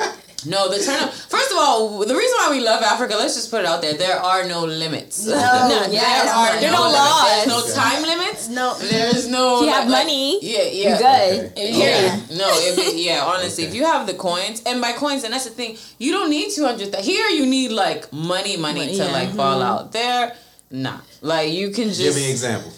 no, 0.47 0.69
the 0.69 0.83
turn 0.83 1.01
up. 1.03 1.13
First 1.13 1.51
of 1.51 1.57
all, 1.57 1.99
the 1.99 2.15
reason 2.15 2.35
why 2.39 2.49
we 2.51 2.61
love 2.61 2.81
Africa, 2.83 3.15
let's 3.17 3.35
just 3.35 3.49
put 3.51 3.61
it 3.61 3.65
out 3.65 3.81
there. 3.81 3.93
There 3.93 4.17
are 4.17 4.47
no 4.47 4.65
limits. 4.65 5.25
No, 5.25 5.33
there 5.35 5.91
yes, 5.91 6.29
are 6.33 6.59
there 6.59 6.71
no, 6.71 6.83
are 6.83 6.91
no 6.91 6.97
limits. 6.97 7.45
There's 7.45 7.75
no 7.75 7.81
time 7.83 8.01
limits. 8.03 8.49
No. 8.49 8.77
There's 8.79 9.27
no. 9.27 9.59
If 9.59 9.65
you 9.65 9.73
have 9.73 9.89
like- 9.89 10.03
money, 10.05 10.39
Yeah, 10.41 10.63
yeah. 10.63 10.89
you 10.89 10.97
good. 10.97 11.53
Yeah. 11.57 12.15
No, 12.35 12.49
if 12.53 12.77
it, 12.77 12.95
yeah, 12.95 13.23
honestly, 13.25 13.63
if 13.65 13.73
you 13.73 13.85
have 13.85 14.07
the 14.07 14.13
coins, 14.13 14.61
and 14.65 14.81
by 14.81 14.93
coins, 14.93 15.23
and 15.23 15.33
that's 15.33 15.45
the 15.45 15.51
thing, 15.51 15.77
you 15.97 16.11
don't 16.11 16.29
need 16.29 16.51
200. 16.51 16.93
th- 16.93 17.05
Here, 17.05 17.27
you 17.29 17.45
need 17.45 17.71
like 17.71 18.11
money, 18.13 18.57
money 18.57 18.79
Money, 18.79 18.97
to 18.97 19.03
yeah. 19.05 19.11
like 19.11 19.29
fall 19.29 19.59
mm-hmm. 19.59 19.85
out. 19.85 19.91
There, 19.91 20.35
nah. 20.71 20.99
Like, 21.21 21.51
you 21.51 21.71
can 21.71 21.85
just. 21.89 22.01
Give 22.01 22.15
me 22.15 22.25
an 22.25 22.31
example. 22.31 22.71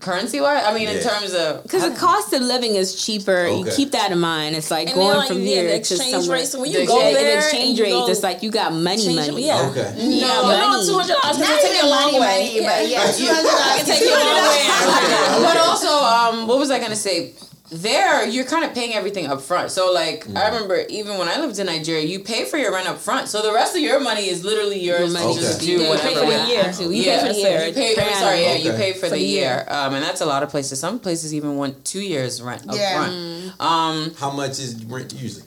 Currency 0.00 0.38
wise? 0.38 0.62
I 0.66 0.74
mean, 0.74 0.86
in 0.88 1.00
terms 1.02 1.32
of. 1.32 1.62
Because 1.62 1.88
the 1.88 1.98
cost 1.98 2.32
of 2.34 2.42
living 2.42 2.74
is 2.74 2.94
cheaper. 3.04 3.46
You 3.46 3.64
keep 3.74 3.92
that 3.92 4.12
in 4.12 4.18
mind. 4.20 4.54
It's 4.54 4.70
like 4.70 4.88
And 4.88 4.96
going 4.96 5.16
like, 5.16 5.28
from 5.28 5.38
yeah, 5.40 5.46
here 5.64 5.78
the 5.78 5.84
to 5.84 5.96
somewhere. 5.96 6.38
rate. 6.40 6.46
So 6.46 6.60
when 6.60 6.72
The 6.72 6.80
you 6.82 6.86
go 6.86 6.96
exchange- 7.00 7.16
there, 7.16 7.28
and 7.30 7.38
exchange 7.38 7.68
and 7.70 7.78
you 7.78 7.84
rates, 7.84 8.06
go 8.06 8.12
it's 8.12 8.22
like 8.22 8.42
you 8.42 8.50
got 8.50 8.74
money, 8.74 9.02
change- 9.02 9.30
money. 9.32 9.46
Yeah. 9.46 9.70
Okay. 9.70 9.94
No, 9.96 10.04
Yeah, 10.04 10.40
but 10.44 10.56
no, 10.60 10.84
two 10.84 10.92
hundred 10.92 11.16
dollars 11.22 11.38
Not 11.38 11.48
can 11.48 11.58
take 11.72 11.82
a 11.82 11.86
long 11.86 12.12
money, 12.12 12.20
way. 12.20 12.60
money, 12.60 12.60
but 12.68 12.88
yeah, 12.88 13.06
$200 13.08 13.76
can 13.76 13.84
take 13.86 14.00
you 14.02 14.12
a 14.12 14.20
long 14.20 14.44
way. 14.44 15.44
but 15.46 15.56
also, 15.56 15.88
um, 15.88 16.46
what 16.46 16.58
was 16.58 16.70
I 16.70 16.78
gonna 16.78 16.94
say? 16.94 17.32
There, 17.72 18.28
you're 18.28 18.44
kind 18.44 18.64
of 18.64 18.74
paying 18.74 18.92
everything 18.92 19.26
up 19.26 19.40
front. 19.40 19.70
So, 19.70 19.92
like, 19.92 20.28
I 20.36 20.46
remember 20.48 20.84
even 20.90 21.16
when 21.16 21.26
I 21.28 21.38
lived 21.40 21.58
in 21.58 21.66
Nigeria, 21.66 22.04
you 22.04 22.20
pay 22.20 22.44
for 22.44 22.58
your 22.58 22.70
rent 22.72 22.86
up 22.86 22.98
front. 22.98 23.28
So 23.28 23.40
the 23.40 23.52
rest 23.52 23.74
of 23.74 23.80
your 23.80 23.98
money 23.98 24.28
is 24.28 24.44
literally 24.44 24.78
yours 24.78 25.12
money. 25.12 25.34
to 25.34 25.40
just 25.40 25.56
Okay. 25.56 25.66
do 25.66 25.72
You 25.72 25.78
pay 25.78 25.88
whatever. 25.88 26.14
for 26.14 26.20
the 26.20 26.26
with. 26.26 26.48
year. 26.48 26.70
You 26.90 27.02
yeah, 27.02 27.20
pay 27.22 27.26
for 27.28 27.32
the 27.32 27.40
year. 27.40 27.66
You 27.66 27.72
pay, 27.72 27.90
I'm 27.96 28.14
sorry, 28.14 28.40
yeah, 28.42 28.46
annum. 28.48 28.66
you 28.66 28.72
pay 28.72 28.92
for, 28.92 29.08
the, 29.08 29.18
year, 29.18 29.64
um, 29.68 29.94
and 29.94 30.02
that's 30.04 30.20
a 30.20 30.26
lot 30.26 30.42
of 30.42 30.50
places. 30.50 30.78
Some 30.80 30.98
places 31.00 31.34
even 31.34 31.56
want 31.56 31.84
two 31.84 32.00
years 32.02 32.42
rent 32.42 32.68
up 32.68 32.74
Yeah. 32.76 32.96
front. 33.04 33.60
Um, 33.60 34.14
How 34.18 34.30
much 34.30 34.58
is 34.58 34.84
rent 34.84 35.14
usually? 35.14 35.44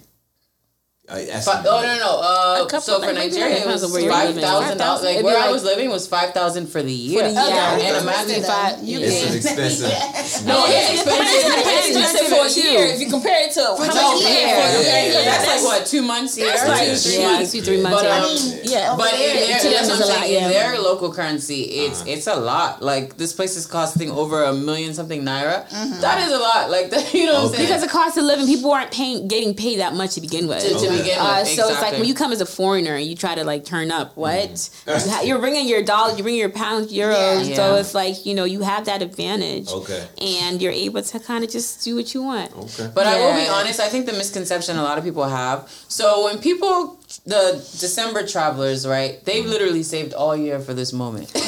I 1.07 1.27
asked 1.27 1.45
Fi- 1.45 1.61
you. 1.61 1.69
oh 1.69 1.81
no 1.85 1.97
no! 2.01 2.65
Uh, 2.65 2.79
so 2.79 2.99
for 2.99 3.05
like, 3.13 3.29
Nigeria, 3.29 3.61
it 3.61 3.67
was 3.67 3.81
depends 3.81 3.83
on 3.85 3.91
where 3.93 4.01
you're 4.01 4.11
five 4.11 4.27
living. 4.29 4.41
thousand 4.43 4.77
dollars. 4.79 5.03
Like 5.03 5.23
where 5.23 5.35
be 5.37 5.41
I 5.47 5.51
was 5.51 5.63
living 5.63 5.89
was 5.89 6.07
five 6.07 6.33
thousand 6.33 6.65
for 6.65 6.81
the 6.81 6.91
year. 6.91 7.21
the 7.21 7.29
year. 7.29 7.43
And 7.45 7.97
imagine 8.01 8.41
if 8.41 8.49
I. 8.49 8.75
You 8.81 8.99
It's 9.05 9.21
can- 9.21 9.29
an 9.29 9.37
expensive. 9.37 9.85
No, 10.49 10.65
it's 10.65 10.89
It's 10.89 11.05
expensive. 11.05 11.53
expensive 11.53 12.01
expensive 12.01 12.27
for 12.33 12.45
a 12.45 12.49
year 12.49 12.85
if 12.89 12.99
you 12.99 13.09
compare 13.09 13.37
it 13.47 13.53
to 13.53 13.61
how 13.61 13.77
much 13.77 13.93
No, 13.95 14.15
you 14.17 14.21
yeah, 14.21 14.27
pay 14.27 14.41
yeah, 14.41 14.49
for 14.49 14.65
yeah, 14.65 14.97
it. 15.05 15.13
yeah. 15.13 15.23
That's 15.29 15.45
That's 15.45 15.63
like 15.63 15.79
what 15.79 15.85
two 15.85 16.01
months 16.01 16.35
here, 16.35 16.47
That's 16.47 16.63
two 16.63 16.69
like- 16.73 16.87
to 16.89 16.95
three 16.97 17.19
Yeah, 17.21 17.31
months. 17.31 17.51
two, 17.51 17.61
three 17.61 17.81
months. 17.81 18.01
But 18.01 18.05
yeah. 18.09 18.25
um, 18.25 18.59
Yeah, 18.65 18.95
but 18.97 19.13
in 19.13 19.19
their, 19.21 19.61
that's 19.61 19.89
what 19.89 19.99
a 20.01 20.03
I'm 20.13 20.21
saying, 20.25 20.43
in 20.43 20.49
their 20.49 20.79
local 20.79 21.13
currency, 21.13 21.85
it's 21.85 22.03
it's 22.07 22.25
a 22.25 22.35
lot. 22.35 22.81
Like 22.81 23.15
this 23.17 23.31
place 23.31 23.55
is 23.55 23.67
costing 23.67 24.09
over 24.09 24.43
a 24.43 24.53
million 24.53 24.93
something 24.95 25.21
naira. 25.21 25.69
That 26.01 26.17
is 26.25 26.33
a 26.33 26.39
lot. 26.39 26.71
Like 26.71 26.89
you 27.13 27.25
know 27.27 27.33
what 27.33 27.39
I'm 27.39 27.45
Okay. 27.53 27.57
saying? 27.57 27.67
Because 27.69 27.81
the 27.83 27.89
cost 27.93 28.17
of 28.17 28.23
living, 28.25 28.47
people 28.47 28.71
aren't 28.71 28.89
paying, 28.91 29.27
getting 29.27 29.53
paid 29.53 29.79
that 29.79 29.93
much 29.93 30.15
to 30.15 30.21
begin 30.21 30.47
with. 30.47 30.63
To- 30.97 31.03
to 31.03 31.05
Like, 31.05 31.05
To 31.05 31.11
begin 31.11 31.19
Uh, 31.19 31.39
with, 31.43 31.49
so 31.55 31.69
it's 31.69 31.81
like 31.81 31.93
when 31.93 32.05
you 32.05 32.13
come 32.13 32.31
as 32.31 32.41
a 32.41 32.45
foreigner 32.45 32.95
and 32.95 33.05
you 33.05 33.15
try 33.15 33.35
to 33.35 33.43
like 33.43 33.65
turn 33.65 33.91
up, 33.91 34.15
what 34.15 34.69
you 34.87 34.93
ha- 34.93 35.21
you're 35.23 35.39
bringing 35.39 35.67
your 35.67 35.83
dollars, 35.83 36.15
you're 36.17 36.23
bringing 36.23 36.39
your 36.39 36.49
pounds, 36.49 36.91
euros. 36.91 37.49
Yeah. 37.49 37.55
So 37.55 37.73
Yeah. 37.73 37.79
it's 37.81 37.93
like 37.93 38.25
you 38.25 38.33
know 38.35 38.43
you 38.45 38.61
have 38.61 38.85
that 38.85 39.01
advantage. 39.01 39.69
Okay. 39.69 40.03
And 40.21 40.61
you're 40.61 40.71
able 40.71 41.01
to 41.01 41.19
kind 41.19 41.43
of 41.43 41.49
just 41.49 41.83
do 41.83 41.95
what 41.95 42.13
you 42.13 42.23
want. 42.23 42.51
Okay. 42.57 42.89
But 42.93 43.05
I 43.07 43.19
will 43.19 43.33
be 43.33 43.47
honest, 43.47 43.79
I 43.79 43.89
think 43.89 44.05
the 44.05 44.13
misconception 44.13 44.77
a 44.77 44.83
lot 44.83 44.97
of 44.97 45.03
people 45.03 45.23
have. 45.25 45.69
So 45.87 46.25
when 46.25 46.39
people, 46.39 46.99
the 47.25 47.61
December 47.79 48.25
travelers, 48.27 48.85
right, 48.87 49.23
they've 49.25 49.45
literally 49.45 49.83
saved 49.83 50.13
all 50.13 50.35
year 50.35 50.59
for 50.59 50.73
this 50.73 50.91
moment. 50.93 51.29
so 51.29 51.39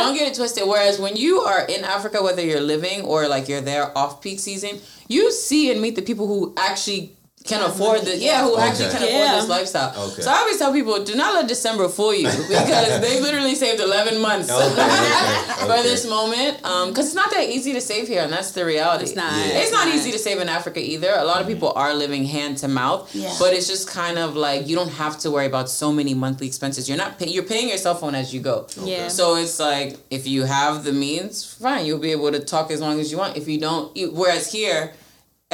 don't 0.00 0.14
get 0.14 0.28
it 0.30 0.34
twisted. 0.34 0.64
Whereas 0.66 0.98
when 0.98 1.16
you 1.16 1.40
are 1.40 1.62
in 1.66 1.84
Africa, 1.84 2.22
whether 2.22 2.42
you're 2.44 2.60
living 2.60 3.02
or 3.02 3.28
like 3.28 3.48
you're 3.48 3.60
there 3.60 3.96
off 3.96 4.20
peak 4.20 4.38
season, 4.40 4.80
you 5.08 5.30
see 5.32 5.70
and 5.70 5.80
meet 5.80 5.96
the 5.96 6.02
people 6.02 6.26
who 6.26 6.54
actually 6.56 7.12
can 7.44 7.60
afford 7.62 8.00
this. 8.06 8.22
Yeah, 8.22 8.42
who 8.44 8.56
actually 8.56 8.86
Okay. 8.86 8.98
can 8.98 9.08
Yeah. 9.08 9.24
afford 9.26 9.42
this 9.42 9.48
lifestyle. 9.50 9.92
Okay. 10.08 10.22
So 10.22 10.30
I 10.30 10.38
always 10.38 10.56
tell 10.56 10.72
people, 10.72 11.04
do 11.04 11.14
not 11.14 11.34
let 11.34 11.46
December 11.46 11.90
fool 11.90 12.14
you 12.14 12.26
because 12.48 13.00
they 13.02 13.20
literally 13.20 13.54
saved 13.54 13.80
11 13.80 14.18
months 14.18 14.50
Okay, 14.50 14.64
okay, 14.64 15.66
for 15.68 15.82
this 15.82 16.06
moment. 16.06 16.64
Um, 16.64 16.88
because 16.88 17.06
it's 17.06 17.14
not 17.14 17.30
that 17.32 17.46
easy 17.50 17.74
to 17.74 17.82
save 17.82 18.08
here, 18.08 18.22
and 18.22 18.32
that's 18.32 18.52
the 18.52 18.64
reality. 18.64 19.04
It's 19.04 19.14
not. 19.14 19.30
Yeah. 19.32 19.58
It's 19.60 19.72
not 19.72 19.88
easy 19.88 20.10
to 20.12 20.18
save 20.18 20.40
in 20.40 20.48
Africa 20.48 20.80
either. 20.80 21.12
A 21.14 21.24
lot 21.24 21.42
of 21.42 21.46
people 21.46 21.68
mm-hmm. 21.68 21.78
are 21.78 21.92
living 21.92 22.24
hand 22.24 22.56
to 22.58 22.68
mouth, 22.68 23.14
Yeah. 23.14 23.34
but 23.38 23.52
it's 23.52 23.68
just 23.68 23.88
kind 23.88 24.18
of 24.18 24.36
like 24.36 24.66
you 24.66 24.74
don't 24.74 24.92
have 24.92 25.18
to 25.20 25.30
worry 25.30 25.46
about 25.46 25.68
so 25.68 25.92
many 25.92 26.14
monthly 26.14 26.46
expenses. 26.46 26.88
You're 26.88 26.96
not 27.04 27.18
pay- 27.18 27.28
you're 27.28 27.42
paying 27.54 27.68
your 27.68 27.76
cell 27.78 27.94
phone 27.94 28.14
as 28.14 28.32
you 28.32 28.40
go. 28.40 28.66
Yeah. 28.82 29.08
So 29.08 29.36
it's 29.36 29.60
like 29.60 29.98
if 30.10 30.26
you 30.26 30.44
have 30.44 30.84
the 30.84 30.92
means, 30.92 31.44
fine, 31.44 31.84
you'll 31.84 31.98
be 31.98 32.12
able 32.12 32.32
to 32.32 32.40
talk 32.40 32.70
as 32.70 32.80
long 32.80 32.98
as 33.00 33.12
you 33.12 33.18
want. 33.18 33.36
If 33.36 33.48
you 33.48 33.58
don't, 33.60 33.94
you, 33.94 34.10
whereas 34.12 34.50
here. 34.50 34.94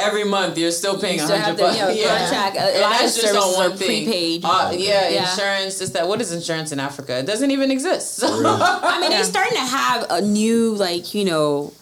Every 0.01 0.24
month 0.24 0.57
you're 0.59 0.70
still 0.70 0.98
paying 0.98 1.18
You 1.18 1.24
a 1.24 1.26
still 1.26 1.38
hundred 1.38 1.61
have 1.62 1.74
the 1.76 1.82
bucks. 1.84 1.98
you 1.98 2.05
know, 2.05 2.16
contract. 2.18 2.57
A, 2.57 2.61
a 2.61 2.62
And 2.72 2.80
lot 2.82 2.92
of 2.94 2.98
that's 3.01 3.20
just 3.20 3.34
on 3.36 3.53
one 3.55 3.72
are 3.72 3.76
thing. 3.76 4.05
prepaid. 4.05 4.44
Uh, 4.44 4.72
yeah, 4.76 5.09
Yeah. 5.09 5.30
insurance. 5.30 5.80
Is 5.80 5.92
that 5.92 6.09
what 6.09 6.20
is 6.20 6.32
insurance 6.32 6.72
in 6.72 6.80
Africa? 6.80 7.18
It 7.18 7.26
doesn't 7.26 7.51
even 7.51 7.70
exist. 7.70 8.18
So. 8.20 8.26
I 8.28 9.01
mean, 9.01 9.11
they're 9.11 9.24
starting 9.24 9.55
to 9.57 9.64
have 9.64 10.07
a 10.11 10.20
new 10.20 10.74
like 10.74 11.14
you 11.14 11.24
know 11.24 11.72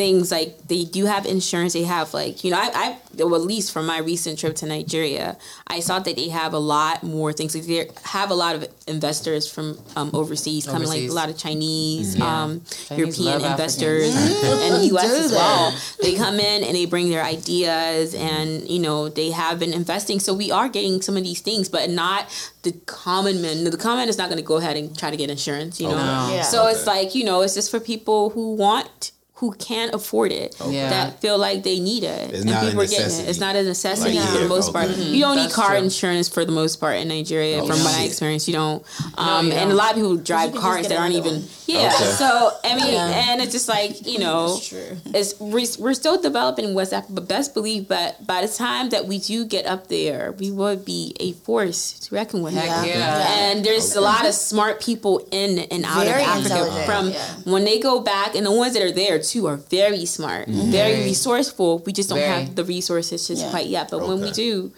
things 0.00 0.30
like 0.36 0.50
they 0.72 0.82
do 0.84 1.02
have 1.14 1.22
insurance. 1.36 1.72
They 1.78 1.84
have 1.96 2.08
like 2.20 2.34
you 2.44 2.50
know 2.52 2.58
I 2.66 2.68
I 2.84 2.86
well, 3.24 3.34
at 3.42 3.46
least 3.54 3.68
from 3.74 3.84
my 3.92 3.98
recent 4.12 4.38
trip 4.40 4.54
to 4.62 4.66
Nigeria, 4.66 5.36
I 5.66 5.78
saw 5.80 5.96
that 6.06 6.14
they 6.20 6.28
have 6.40 6.52
a 6.60 6.62
lot 6.76 7.02
more 7.16 7.30
things. 7.38 7.50
Like 7.56 7.66
they 7.72 7.82
have 8.16 8.30
a 8.30 8.38
lot 8.44 8.52
of 8.56 8.60
investors 8.86 9.44
from 9.54 9.66
um, 9.98 10.08
overseas 10.20 10.62
coming, 10.72 10.88
like 10.94 11.02
a 11.14 11.16
lot 11.22 11.28
of 11.32 11.36
Chinese, 11.46 12.08
Yeah. 12.16 12.24
um, 12.44 12.50
Chinese 12.88 12.98
European 13.18 13.42
love 13.42 13.50
investors, 13.52 14.14
and 14.64 14.72
the 14.76 14.86
U.S. 14.94 15.10
As 15.26 15.32
well. 15.32 15.64
They 16.04 16.14
come 16.24 16.36
in 16.40 16.58
and 16.66 16.72
they 16.78 16.86
bring 16.94 17.10
their 17.10 17.24
ideas, 17.36 18.14
and 18.14 18.48
you 18.74 18.78
know 18.86 19.08
they 19.20 19.30
have 19.42 19.58
been 19.58 19.74
investing. 19.82 20.18
So 20.26 20.30
we 20.32 20.48
are 20.58 20.68
getting 20.76 21.02
some 21.02 21.16
of 21.20 21.24
these 21.24 21.40
things, 21.48 21.68
but 21.68 21.90
not 21.90 22.22
the 22.62 22.72
common 22.86 23.36
man. 23.42 23.64
The 23.64 23.76
common 23.76 23.98
man 24.02 24.08
is 24.08 24.18
not 24.18 24.28
going 24.30 24.42
to 24.44 24.48
go 24.52 24.56
ahead 24.62 24.76
and 24.80 24.86
try 24.96 25.10
to 25.10 25.16
get 25.22 25.28
insurance. 25.30 25.74
You 25.80 25.88
know, 25.88 25.96
No. 25.96 26.34
Yeah. 26.34 26.42
so 26.42 26.58
Okay. 26.62 26.72
it's 26.74 26.86
like 26.94 27.08
you 27.18 27.24
know, 27.28 27.42
it's 27.44 27.54
just 27.60 27.70
for 27.74 27.80
people 27.80 28.30
who 28.34 28.54
want, 28.54 29.12
who 29.40 29.52
can't 29.52 29.94
afford 29.94 30.30
it, 30.32 30.54
Yeah. 30.68 30.90
that 30.90 31.20
feel 31.20 31.38
like 31.38 31.62
they 31.62 31.80
need 31.80 32.04
it, 32.04 32.30
It's 32.34 32.44
not 32.44 32.62
a 32.62 32.66
are 32.68 32.70
getting 32.70 32.78
it. 32.78 32.90
necessity. 32.90 33.28
It's 33.30 33.40
not 33.40 33.56
a 33.56 33.62
necessity 33.62 34.18
Like 34.18 34.26
for 34.28 34.32
the 34.34 34.38
here, 34.40 34.48
most 34.48 34.72
part. 34.72 34.90
okay. 34.90 35.02
You 35.02 35.20
don't 35.22 35.36
need 35.36 35.50
car 35.50 35.70
true. 35.76 35.84
insurance 35.84 36.28
for 36.28 36.44
the 36.44 36.52
most 36.52 36.76
part 36.76 36.96
in 36.98 37.08
Nigeria, 37.08 37.62
Oh, 37.62 37.66
from 37.66 37.78
what 37.82 37.94
I 37.94 37.98
shit. 38.02 38.06
experienced. 38.10 38.48
You 38.48 38.54
don't, 38.54 38.82
um, 39.16 39.46
you 39.46 39.52
and 39.52 39.64
a 39.64 39.68
don't. 39.68 39.76
lot 39.76 39.90
of 39.90 39.96
people 39.96 40.16
drive 40.16 40.54
cars 40.54 40.88
that 40.88 40.98
aren't 40.98 41.14
even. 41.14 41.34
one. 41.36 41.48
Yeah, 41.66 41.92
Okay. 41.94 42.10
so 42.18 42.50
I 42.64 42.74
mean, 42.76 42.92
Yeah. 42.92 43.30
and 43.30 43.40
it's 43.40 43.52
just 43.52 43.68
like 43.68 44.06
you 44.06 44.18
know, 44.18 44.54
That's 44.54 44.68
true. 44.68 44.96
it's 45.14 45.40
we're, 45.40 45.66
we're 45.78 45.94
still 45.94 46.20
developing 46.20 46.64
in 46.66 46.74
West 46.74 46.92
Africa, 46.92 47.12
but 47.14 47.28
best 47.28 47.54
believe 47.54 47.88
but 47.88 48.26
by 48.26 48.44
the 48.44 48.52
time 48.52 48.90
that 48.90 49.06
we 49.06 49.18
do 49.18 49.44
get 49.44 49.64
up 49.66 49.88
there, 49.88 50.34
we 50.38 50.50
will 50.50 50.76
be 50.76 51.14
a 51.20 51.32
force 51.46 51.92
to 52.00 52.14
reckon 52.14 52.42
with. 52.42 52.52
Heck 52.54 52.66
Yeah. 52.86 52.98
yeah. 52.98 53.40
And 53.44 53.64
there's 53.64 53.94
a 53.96 54.00
lot 54.00 54.26
of 54.26 54.34
smart 54.34 54.80
people 54.80 55.26
in 55.30 55.60
and 55.70 55.84
out 55.84 56.04
Very 56.04 56.22
of 56.22 56.28
Africa. 56.28 56.82
From 56.86 57.10
yeah. 57.10 57.34
when 57.44 57.64
they 57.64 57.78
go 57.78 58.00
back, 58.00 58.34
and 58.34 58.44
the 58.44 58.50
ones 58.52 58.74
that 58.74 58.82
are 58.82 58.92
there 58.92 59.18
too 59.32 59.46
are 59.46 59.56
very 59.56 60.04
smart, 60.06 60.48
very 60.48 60.70
Very. 60.72 61.04
resourceful. 61.04 61.78
We 61.86 61.92
just 61.92 62.08
don't 62.10 62.18
Very. 62.18 62.44
have 62.44 62.54
the 62.56 62.64
resources 62.64 63.26
just 63.28 63.42
Yeah. 63.42 63.50
quite 63.50 63.66
yet. 63.76 63.90
But 63.90 64.06
when 64.08 64.20
we 64.20 64.30
do, 64.30 64.72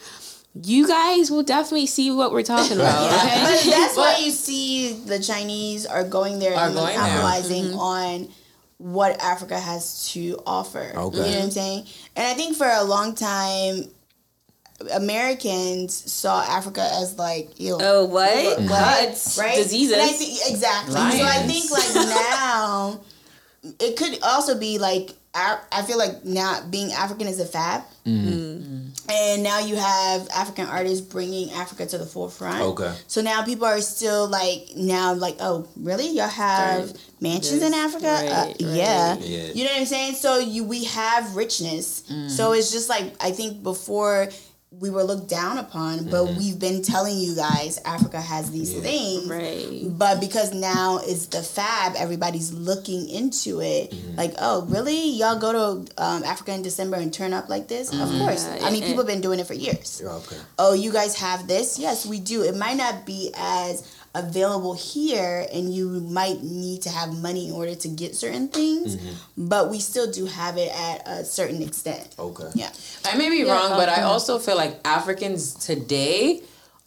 you 0.63 0.87
guys 0.87 1.31
will 1.31 1.43
definitely 1.43 1.87
see 1.87 2.11
what 2.11 2.31
we're 2.33 2.43
talking 2.55 2.77
about. 2.77 3.03
Yeah, 3.11 3.17
Okay. 3.17 3.41
but 3.45 3.71
that's 3.77 3.97
why 4.03 4.19
you 4.25 4.31
see 4.31 4.93
the 5.07 5.19
Chinese 5.19 5.87
are 5.87 6.05
going 6.05 6.39
there 6.39 6.55
Are 6.55 6.67
and 6.67 6.75
going 6.75 6.95
capitalizing 6.95 7.65
Mm-hmm. 7.73 7.79
on 7.97 8.29
what 8.77 9.13
Africa 9.23 9.59
has 9.59 10.11
to 10.13 10.37
offer. 10.45 10.93
Okay. 10.95 11.17
You 11.17 11.23
know 11.23 11.29
what 11.39 11.45
I'm 11.45 11.51
saying? 11.51 11.87
And 12.17 12.27
I 12.27 12.35
think 12.35 12.57
for 12.57 12.67
a 12.69 12.83
long 12.85 13.15
time, 13.15 13.89
Americans 14.93 16.11
saw 16.13 16.43
Africa 16.43 16.83
as 17.01 17.17
like, 17.17 17.59
you 17.61 17.71
know, 17.71 17.79
Oh, 17.81 18.05
what? 18.07 18.59
what, 18.63 18.69
Cuts, 18.69 19.39
right? 19.39 19.57
diseases. 19.57 19.93
And 19.93 20.03
I 20.03 20.09
think, 20.09 20.39
exactly. 20.51 20.95
So 20.95 21.25
I 21.25 21.39
think 21.47 21.71
like 21.71 21.95
now, 21.95 23.01
it 23.79 23.97
could 23.97 24.19
also 24.23 24.59
be 24.59 24.79
like 24.79 25.11
I 25.35 25.59
I 25.71 25.83
feel 25.83 25.99
like 25.99 26.25
now 26.25 26.61
being 26.71 26.93
African 26.93 27.27
is 27.27 27.41
a 27.41 27.47
fab. 27.47 27.83
And 29.09 29.43
now 29.43 29.59
you 29.59 29.77
have 29.77 30.29
African 30.35 30.67
artists 30.67 31.01
bringing 31.01 31.51
Africa 31.53 31.87
to 31.87 31.99
the 31.99 32.07
forefront. 32.07 32.61
Okay. 32.63 32.95
So 33.09 33.21
now 33.21 33.43
people 33.43 33.67
are 33.67 33.81
still 33.81 34.29
like 34.29 34.69
now 34.77 35.15
like 35.15 35.37
oh 35.41 35.69
really 35.77 36.09
y'all 36.09 36.29
have 36.29 36.87
Right. 36.87 37.09
mansions 37.21 37.63
in 37.63 37.75
Africa? 37.75 38.07
Right, 38.07 38.29
uh, 38.31 38.45
right. 38.47 38.61
Yeah. 38.61 39.17
Yeah. 39.19 39.53
You 39.53 39.65
know 39.65 39.71
what 39.71 39.81
I'm 39.81 39.87
saying? 39.87 40.15
So 40.15 40.39
you 40.39 40.65
we 40.65 40.85
have 40.85 41.35
richness. 41.37 42.03
Mm. 42.11 42.31
So 42.31 42.53
it's 42.53 42.71
just 42.73 42.89
like 42.89 43.15
I 43.23 43.33
think 43.33 43.63
before 43.63 44.29
we 44.81 44.91
were 44.91 45.03
looked 45.05 45.29
down 45.29 45.59
upon, 45.59 46.05
but 46.11 46.23
Mm-hmm. 46.25 46.39
we've 46.39 46.59
been 46.59 46.83
telling 46.83 47.19
you 47.19 47.35
guys 47.37 47.79
Africa 47.85 48.21
has 48.21 48.51
these 48.51 48.73
things. 48.75 49.29
Right. 49.29 49.83
But 49.87 50.19
because 50.21 50.53
now 50.55 50.99
it's 51.03 51.27
the 51.27 51.43
fab, 51.43 51.95
everybody's 51.97 52.53
looking 52.53 53.09
into 53.09 53.61
it. 53.61 53.91
Mm-hmm. 53.91 54.17
Like, 54.17 54.35
oh, 54.39 54.65
really? 54.67 55.11
Y'all 55.11 55.39
go 55.39 55.53
to 55.85 56.03
um, 56.03 56.25
Africa 56.25 56.55
in 56.55 56.63
December 56.63 56.97
and 56.97 57.13
turn 57.13 57.33
up 57.33 57.49
like 57.49 57.69
this? 57.69 57.93
Of 57.93 58.09
course. 58.19 58.45
Mm-hmm. 58.45 58.57
Yeah, 58.63 58.67
I 58.67 58.71
mean, 58.73 58.83
people 58.83 58.99
have 58.99 59.07
been 59.07 59.21
doing 59.21 59.41
it 59.41 59.47
for 59.47 59.55
years. 59.55 60.01
Okay. 60.05 60.37
Oh, 60.59 60.73
you 60.75 60.93
guys 60.93 61.17
have 61.17 61.47
this? 61.47 61.79
Yes, 61.79 62.07
we 62.07 62.19
do. 62.19 62.43
It 62.43 62.57
might 62.57 62.77
not 62.77 63.05
be 63.07 63.31
as 63.37 63.87
available 64.15 64.75
here, 64.75 65.47
and 65.53 65.73
you 65.73 65.89
might 65.89 66.43
need 66.43 66.83
to 66.83 66.91
have 66.91 67.19
money 67.21 67.49
in 67.49 67.53
order 67.55 67.75
to 67.75 67.89
get 67.89 68.15
certain 68.15 68.49
things, 68.49 68.97
Mm-hmm. 68.97 69.49
but 69.49 69.71
we 69.71 69.79
still 69.81 70.11
do 70.11 70.27
have 70.27 70.59
it 70.59 70.71
at 70.75 71.07
a 71.09 71.25
certain 71.25 71.63
extent. 71.63 72.07
Okay. 72.19 72.49
Yeah. 72.55 72.71
I 73.07 73.17
may 73.17 73.31
be 73.31 73.45
wrong, 73.45 73.71
but 73.71 73.89
I 73.89 74.03
also 74.03 74.39
feel 74.39 74.57
like 74.57 74.79
Africans 74.85 75.55
today 75.55 76.43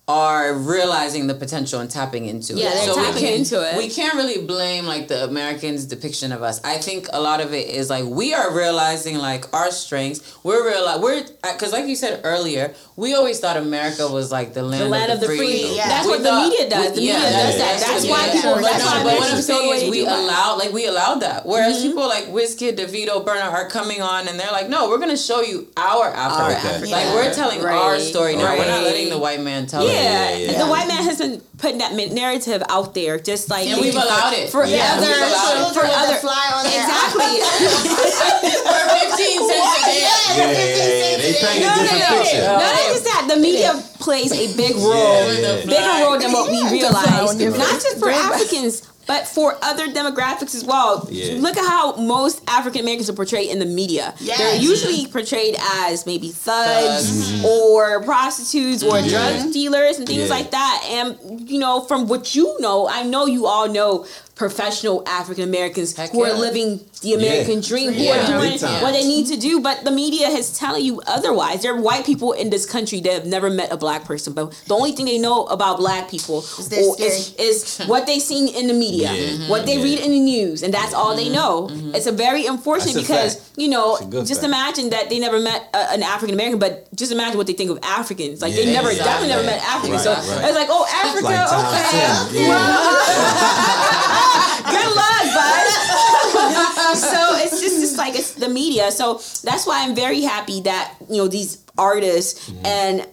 are 0.08 0.54
realizing 0.54 1.26
the 1.26 1.34
potential 1.34 1.80
and 1.80 1.90
tapping 1.90 2.28
into 2.28 2.54
it. 2.54 2.60
Yeah, 2.60 2.70
they're 2.76 2.90
we 2.90 2.96
tapping 2.96 3.22
can't- 3.22 3.36
into 3.40 3.56
it. 3.68 3.76
We 3.78 3.90
can't 3.90 4.14
really 4.14 4.46
blame 4.46 4.86
like 4.86 5.08
the 5.08 5.24
Americans' 5.24 5.86
depiction 5.86 6.32
of 6.32 6.44
us. 6.44 6.62
I 6.64 6.78
think 6.78 7.08
a 7.12 7.20
lot 7.20 7.42
of 7.42 7.54
it 7.54 7.70
is 7.70 7.90
like 7.90 8.06
we 8.06 8.32
are 8.34 8.56
realizing 8.56 9.18
like 9.18 9.52
our 9.52 9.72
strengths. 9.72 10.38
We're 10.44 10.64
real. 10.70 11.02
We're 11.02 11.24
uh, 11.44 11.54
because 11.54 11.72
like 11.74 11.88
you 11.88 11.96
said 11.96 12.22
earlier, 12.24 12.76
we 12.96 13.16
always 13.16 13.40
thought 13.40 13.58
America 13.58 14.08
was 14.08 14.32
like 14.32 14.54
the 14.54 14.62
land, 14.62 14.84
The 14.84 14.90
land 14.90 15.12
of 15.12 15.22
the 15.22 15.26
free. 15.26 15.76
Yeah. 15.76 15.88
That's 15.88 16.06
We 16.06 16.12
what 16.14 16.24
the 16.24 16.34
media 16.34 16.70
does. 16.70 16.90
The 16.94 17.02
media 17.02 17.14
yeah, 17.14 17.22
does 17.22 17.58
that. 17.58 17.80
that's 17.80 17.86
That's 17.88 18.08
why 18.08 18.30
people. 18.32 18.54
But, 18.56 18.62
That's 18.62 18.86
why 18.86 19.04
but 19.04 19.18
what 19.18 19.30
I'm 19.32 19.38
the 19.38 19.42
saying 19.42 19.74
is 19.86 19.90
we 19.90 20.02
do. 20.02 20.06
allow 20.06 20.56
like 20.58 20.72
we 20.72 20.86
allowed 20.86 21.22
that. 21.22 21.48
Whereas 21.48 21.78
mm-hmm. 21.78 21.88
people 21.88 22.08
like 22.08 22.26
Wizkid, 22.26 22.78
Davido, 22.78 23.26
Burna 23.26 23.52
are 23.52 23.68
coming 23.70 24.04
on 24.04 24.28
and 24.28 24.40
they're 24.40 24.52
like, 24.52 24.70
no, 24.70 24.88
we're 24.88 25.00
gonna 25.00 25.18
show 25.18 25.42
you 25.42 25.68
our 25.78 26.10
Africa. 26.14 26.68
Africa. 26.70 26.92
Like 26.92 27.08
we're 27.16 27.34
telling 27.34 27.66
our 27.66 27.98
story 28.00 28.36
now. 28.36 28.56
We're 28.56 28.68
not 28.68 28.84
letting 28.84 29.10
the 29.10 29.18
white 29.18 29.42
man 29.42 29.66
tell 29.66 29.82
it. 29.82 29.95
Yeah, 29.96 30.30
Yeah, 30.30 30.52
yeah, 30.52 30.58
the 30.64 30.68
white 30.70 30.88
man 30.88 31.04
has 31.04 31.18
been 31.20 31.42
putting 31.58 31.78
that 31.80 31.94
narrative 31.94 32.62
out 32.70 32.94
there, 32.94 33.18
just 33.20 33.50
like 33.50 33.68
And 33.68 33.80
we've 33.82 33.94
for- 33.94 34.02
allowed 34.04 34.34
it. 34.34 34.50
for 34.50 34.66
Yeah, 34.66 34.96
other 34.98 35.08
we've 35.08 35.18
allowed 35.32 35.72
it. 35.72 35.74
for 35.74 35.86
other 35.86 36.16
fly 36.20 36.46
on 36.56 36.64
their 36.68 36.84
exactly. 36.84 37.34
For 38.66 38.82
15 39.16 39.50
cents 39.50 39.72
a 39.76 39.86
day. 39.86 40.00
Yeah, 40.02 40.36
yeah, 40.36 40.52
yeah. 40.52 41.18
They 41.18 41.34
paint 41.40 41.58
a 41.58 41.68
No, 41.68 41.76
no, 41.76 41.82
different 41.82 42.04
no. 42.04 42.18
picture. 42.22 42.42
No, 42.44 42.58
not 42.60 42.76
just 42.92 43.04
that. 43.06 43.24
The 43.30 43.38
media 43.38 43.72
plays 44.00 44.32
a 44.32 44.46
big 44.56 44.76
role, 44.76 44.94
Yeah, 44.94 45.56
yeah. 45.60 45.66
bigger 45.66 45.96
role 46.06 46.20
than 46.20 46.32
what 46.32 46.52
we 46.52 46.62
realize. 46.70 47.36
Not 47.36 47.82
just 47.82 47.98
for 48.00 48.10
Africans, 48.26 48.82
but 49.08 49.28
for 49.28 49.58
other 49.62 49.88
demographics 49.88 50.56
as 50.56 50.64
well. 50.66 51.08
Yeah. 51.12 51.40
Look 51.40 51.58
at 51.58 51.68
how 51.68 51.96
most 51.98 52.42
African 52.48 52.82
Americans 52.82 53.10
are 53.10 53.14
portrayed 53.14 53.50
in 53.52 53.60
the 53.60 53.66
media. 53.66 54.14
Yes. 54.20 54.38
They're 54.40 54.56
usually 54.62 55.06
portrayed 55.08 55.56
as 55.84 56.06
maybe 56.06 56.30
thugs 56.30 57.10
Thugs. 57.10 57.32
Mm-hmm. 57.34 57.46
or 57.46 58.04
prostitutes 58.04 58.84
or 58.84 59.00
Yeah. 59.00 59.40
drug 59.42 59.54
dealers 59.54 59.98
and 59.98 60.08
things 60.08 60.24
Yeah. 60.30 60.36
like 60.36 60.52
that. 60.52 60.84
And 60.90 61.50
you 61.50 61.60
know, 61.60 61.82
from 61.82 62.08
what 62.08 62.36
you 62.36 62.56
know, 62.60 62.88
I 62.88 63.04
know 63.04 63.26
you 63.26 63.46
all 63.46 63.68
know 63.70 64.06
professional 64.36 65.02
African 65.08 65.44
Americans 65.46 65.96
Heck 65.96 66.12
who 66.12 66.24
are 66.24 66.28
yeah. 66.30 66.34
living 66.36 66.80
the 67.02 67.14
American 67.14 67.62
dream, 67.62 67.94
who 67.94 68.02
Yeah, 68.04 68.22
are 68.24 68.28
doing 68.42 68.60
what 68.82 68.92
they 68.92 69.04
need 69.04 69.28
to 69.28 69.38
do. 69.38 69.62
But 69.62 69.84
the 69.86 69.92
media 69.92 70.28
is 70.28 70.58
telling 70.58 70.84
you 70.84 71.02
otherwise. 71.08 71.62
There 71.62 71.74
are 71.74 71.82
white 71.82 72.06
people 72.06 72.34
in 72.34 72.50
this 72.50 72.66
country 72.66 73.00
that 73.02 73.14
have 73.14 73.26
never 73.26 73.50
met 73.50 73.72
a 73.72 73.78
black 73.78 74.04
person, 74.04 74.34
but 74.34 74.52
the 74.68 74.74
only 74.76 74.92
thing 74.92 75.06
they 75.06 75.18
know 75.18 75.46
about 75.46 75.78
black 75.78 76.10
people 76.10 76.44
or- 76.60 76.96
is, 77.00 77.34
is 77.40 77.80
what 77.88 78.06
they 78.08 78.20
seen 78.20 78.54
in 78.54 78.68
the 78.68 78.74
media, 78.74 79.14
Yeah. 79.14 79.48
what 79.48 79.66
they 79.66 79.78
Yeah. 79.78 79.84
read 79.84 80.00
in 80.00 80.12
the 80.12 80.20
news, 80.20 80.64
and 80.64 80.74
that's 80.74 80.94
all 80.94 81.16
they 81.16 81.30
know. 81.30 81.70
It's 81.94 82.06
a 82.08 82.12
very 82.12 82.46
unfortunate 82.46 82.94
That's 82.96 83.08
because 83.08 83.52
you 83.58 83.70
know, 83.70 83.96
It's 83.96 84.06
a 84.06 84.10
good 84.10 84.26
just 84.26 84.42
fact. 84.42 84.52
imagine 84.52 84.90
that 84.90 85.10
they 85.10 85.18
never 85.20 85.40
met 85.40 85.70
a, 85.74 85.94
an 85.94 86.04
African 86.04 86.34
American, 86.34 86.60
but 86.60 86.90
just 86.94 87.12
imagine 87.14 87.38
what 87.38 87.48
they 87.48 87.54
think 87.54 87.70
of 87.72 87.80
Africans. 87.84 88.42
Like 88.42 88.54
they 88.54 88.66
never, 88.74 88.90
exactly. 88.90 89.30
definitely 89.30 89.30
never 89.36 89.46
met 89.46 89.64
Africans. 89.64 90.06
Right, 90.06 90.18
so 90.24 90.32
right. 90.36 90.46
it's 90.50 90.56
like, 90.58 90.68
oh, 90.70 90.86
Africa, 90.92 91.24
Like 91.26 91.50
Tom 91.50 91.66
okay. 91.72 92.52
Good 94.66 94.96
luck, 94.96 95.24
bud. 95.36 95.68
so 96.96 97.36
it's 97.44 97.62
just 97.62 97.82
it's 97.84 97.98
like 97.98 98.16
it's 98.16 98.34
the 98.34 98.50
media. 98.50 98.92
So 98.92 99.16
that's 99.44 99.66
why 99.68 99.84
I'm 99.84 99.96
very 99.96 100.22
happy 100.22 100.62
that 100.62 100.94
you 101.10 101.18
know 101.18 101.28
these 101.28 101.64
artists 101.78 102.50
Mm-hmm. 102.50 102.66
and 102.66 103.08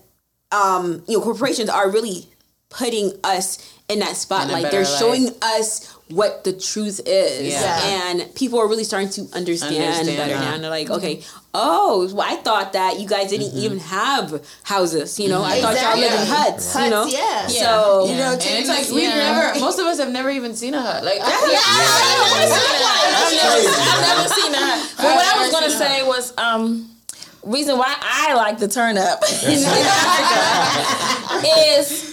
um, 0.52 1.02
you 1.08 1.18
know 1.18 1.24
corporations 1.24 1.68
are 1.70 1.90
really 1.90 2.28
putting 2.68 3.12
us 3.24 3.58
in 3.88 3.98
that 4.00 4.16
spotlight. 4.16 4.70
They're 4.70 4.84
light. 4.84 4.98
showing 4.98 5.28
us 5.42 5.91
what 6.12 6.44
the 6.44 6.52
truth 6.52 7.00
is, 7.06 7.54
Yeah. 7.54 7.80
and 7.84 8.32
people 8.34 8.58
are 8.60 8.68
really 8.68 8.84
starting 8.84 9.08
to 9.10 9.22
understand, 9.34 9.76
Understand 9.82 10.16
better 10.16 10.34
that. 10.34 10.40
now. 10.40 10.54
And 10.54 10.62
they're 10.62 10.70
like, 10.70 10.88
okay, 10.90 11.22
oh, 11.54 12.08
well, 12.14 12.26
I 12.28 12.36
thought 12.36 12.72
that 12.74 12.98
you 13.00 13.06
guys 13.08 13.30
didn't 13.30 13.52
even 13.54 13.78
have 13.80 14.40
houses. 14.62 15.18
You 15.20 15.28
know, 15.28 15.42
I 15.42 15.60
thought 15.60 15.74
y'all 15.80 15.96
lived 15.98 16.14
in 16.14 16.20
Exactly. 16.22 16.52
huts. 16.52 16.74
You 16.76 16.90
know, 16.90 17.06
yeah. 17.06 17.46
So 17.48 18.06
You 18.08 18.16
know, 18.16 18.32
And 18.32 18.40
it's 18.42 18.68
like 18.68 18.88
we've 18.90 19.04
Yeah. 19.08 19.32
never. 19.32 19.58
Most 19.66 19.78
of 19.78 19.86
us 19.86 19.98
have 19.98 20.10
never 20.10 20.30
even 20.30 20.54
seen 20.54 20.74
a 20.74 20.80
hut. 20.80 21.04
Like 21.04 21.20
I, 21.20 21.24
I've 21.26 21.32
never, 23.36 23.56
I've 23.90 24.02
never 24.16 24.28
seen 24.34 24.52
that. 24.52 24.76
But 24.96 25.14
what 25.16 25.26
I 25.26 25.28
was 25.42 25.50
gonna 25.52 25.70
say 25.70 26.02
was 26.06 26.32
um 26.38 26.88
reason 27.42 27.76
why 27.78 27.94
I 28.00 28.34
like 28.34 28.58
the 28.58 28.68
turn 28.68 28.96
up 28.98 29.20
in 29.44 29.64
Africa 29.64 31.48
is 31.78 32.04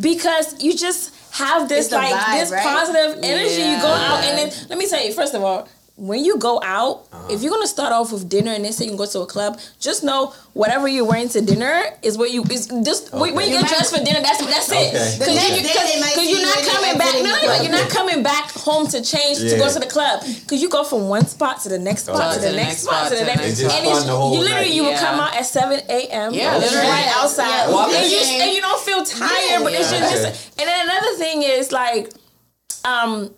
because 0.00 0.62
you 0.62 0.74
just 0.76 1.10
have 1.42 1.68
this 1.68 1.90
like 1.90 2.14
vibe, 2.14 2.40
this 2.40 2.50
right? 2.52 2.62
positive 2.62 3.18
energy. 3.22 3.62
You 3.62 3.78
go 3.80 3.88
out 3.88 4.24
and 4.24 4.38
then 4.38 4.66
let 4.68 4.78
me 4.78 4.88
tell 4.88 5.04
you 5.04 5.12
first 5.12 5.34
of 5.34 5.42
all. 5.42 5.68
When 6.02 6.24
you 6.24 6.36
go 6.36 6.60
out, 6.64 7.06
if 7.30 7.42
you're 7.42 7.52
gonna 7.54 7.68
start 7.68 7.92
off 7.92 8.10
with 8.10 8.28
dinner 8.28 8.50
and 8.50 8.64
then 8.64 8.72
say 8.72 8.86
you 8.86 8.90
can 8.90 8.96
go 8.98 9.06
to 9.06 9.20
a 9.20 9.26
club, 9.26 9.60
just 9.78 10.02
know 10.02 10.34
whatever 10.52 10.88
you're 10.88 11.04
wearing 11.04 11.28
to 11.28 11.40
dinner 11.40 11.80
is 12.02 12.18
what 12.18 12.32
you 12.32 12.42
is 12.50 12.66
just 12.84 13.12
when 13.12 13.32
when 13.36 13.46
you 13.48 13.60
get 13.60 13.68
dressed 13.68 13.94
for 13.96 14.02
dinner. 14.02 14.20
That's 14.20 14.44
that's 14.44 14.72
it. 14.72 14.74
Okay. 14.74 14.90
The 14.90 15.18
Because 15.20 15.34
next 15.36 15.50
you, 15.54 15.62
day 15.62 15.92
they 15.94 16.00
might 16.00 16.14
cause 16.18 16.24
see 16.26 16.32
you're 16.34 16.42
not 16.42 16.58
coming 16.74 16.98
back. 16.98 17.14
exiting 17.14 17.30
No, 17.30 17.54
no, 17.54 17.62
you're 17.62 17.70
not 17.80 17.88
coming 17.90 18.20
back 18.24 18.50
home 18.50 18.88
to 18.88 18.98
change 19.00 19.38
to 19.38 19.56
go 19.56 19.70
to 19.72 19.78
the 19.78 19.86
club 19.86 20.24
because 20.42 20.60
you 20.60 20.68
go 20.68 20.82
from 20.82 21.06
one 21.08 21.24
spot 21.26 21.60
to 21.62 21.68
the 21.68 21.78
next 21.78 22.06
spot 22.10 22.34
to 22.34 22.40
the 22.40 22.50
next 22.50 22.78
spot 22.82 23.08
to 23.12 23.14
the 23.14 23.24
next. 23.24 23.46
It's 23.46 23.60
just 23.60 23.72
and 23.72 23.86
fun 23.86 24.04
the 24.08 24.16
whole 24.16 24.34
you 24.34 24.40
literally 24.40 24.64
night. 24.70 24.74
you 24.74 24.82
will 24.82 24.98
Yeah. 24.98 25.06
come 25.06 25.20
out 25.20 25.36
at 25.36 25.46
seven 25.46 25.78
a.m. 25.88 26.34
Yeah, 26.34 26.54
and 26.54 26.64
literally. 26.64 26.88
right 26.88 27.10
outside, 27.14 27.70
Yeah. 27.70 27.94
and 28.02 28.10
you 28.10 28.18
and 28.42 28.50
you 28.56 28.60
don't 28.60 28.82
feel 28.82 29.04
tired, 29.04 29.62
but 29.62 29.72
it's 29.72 29.92
Yeah. 29.92 30.00
just. 30.10 30.24
And 30.58 30.66
then 30.66 30.88
another 30.90 31.14
thing 31.14 31.42
is 31.44 31.70
like, 31.70 32.10
um, 32.84 33.30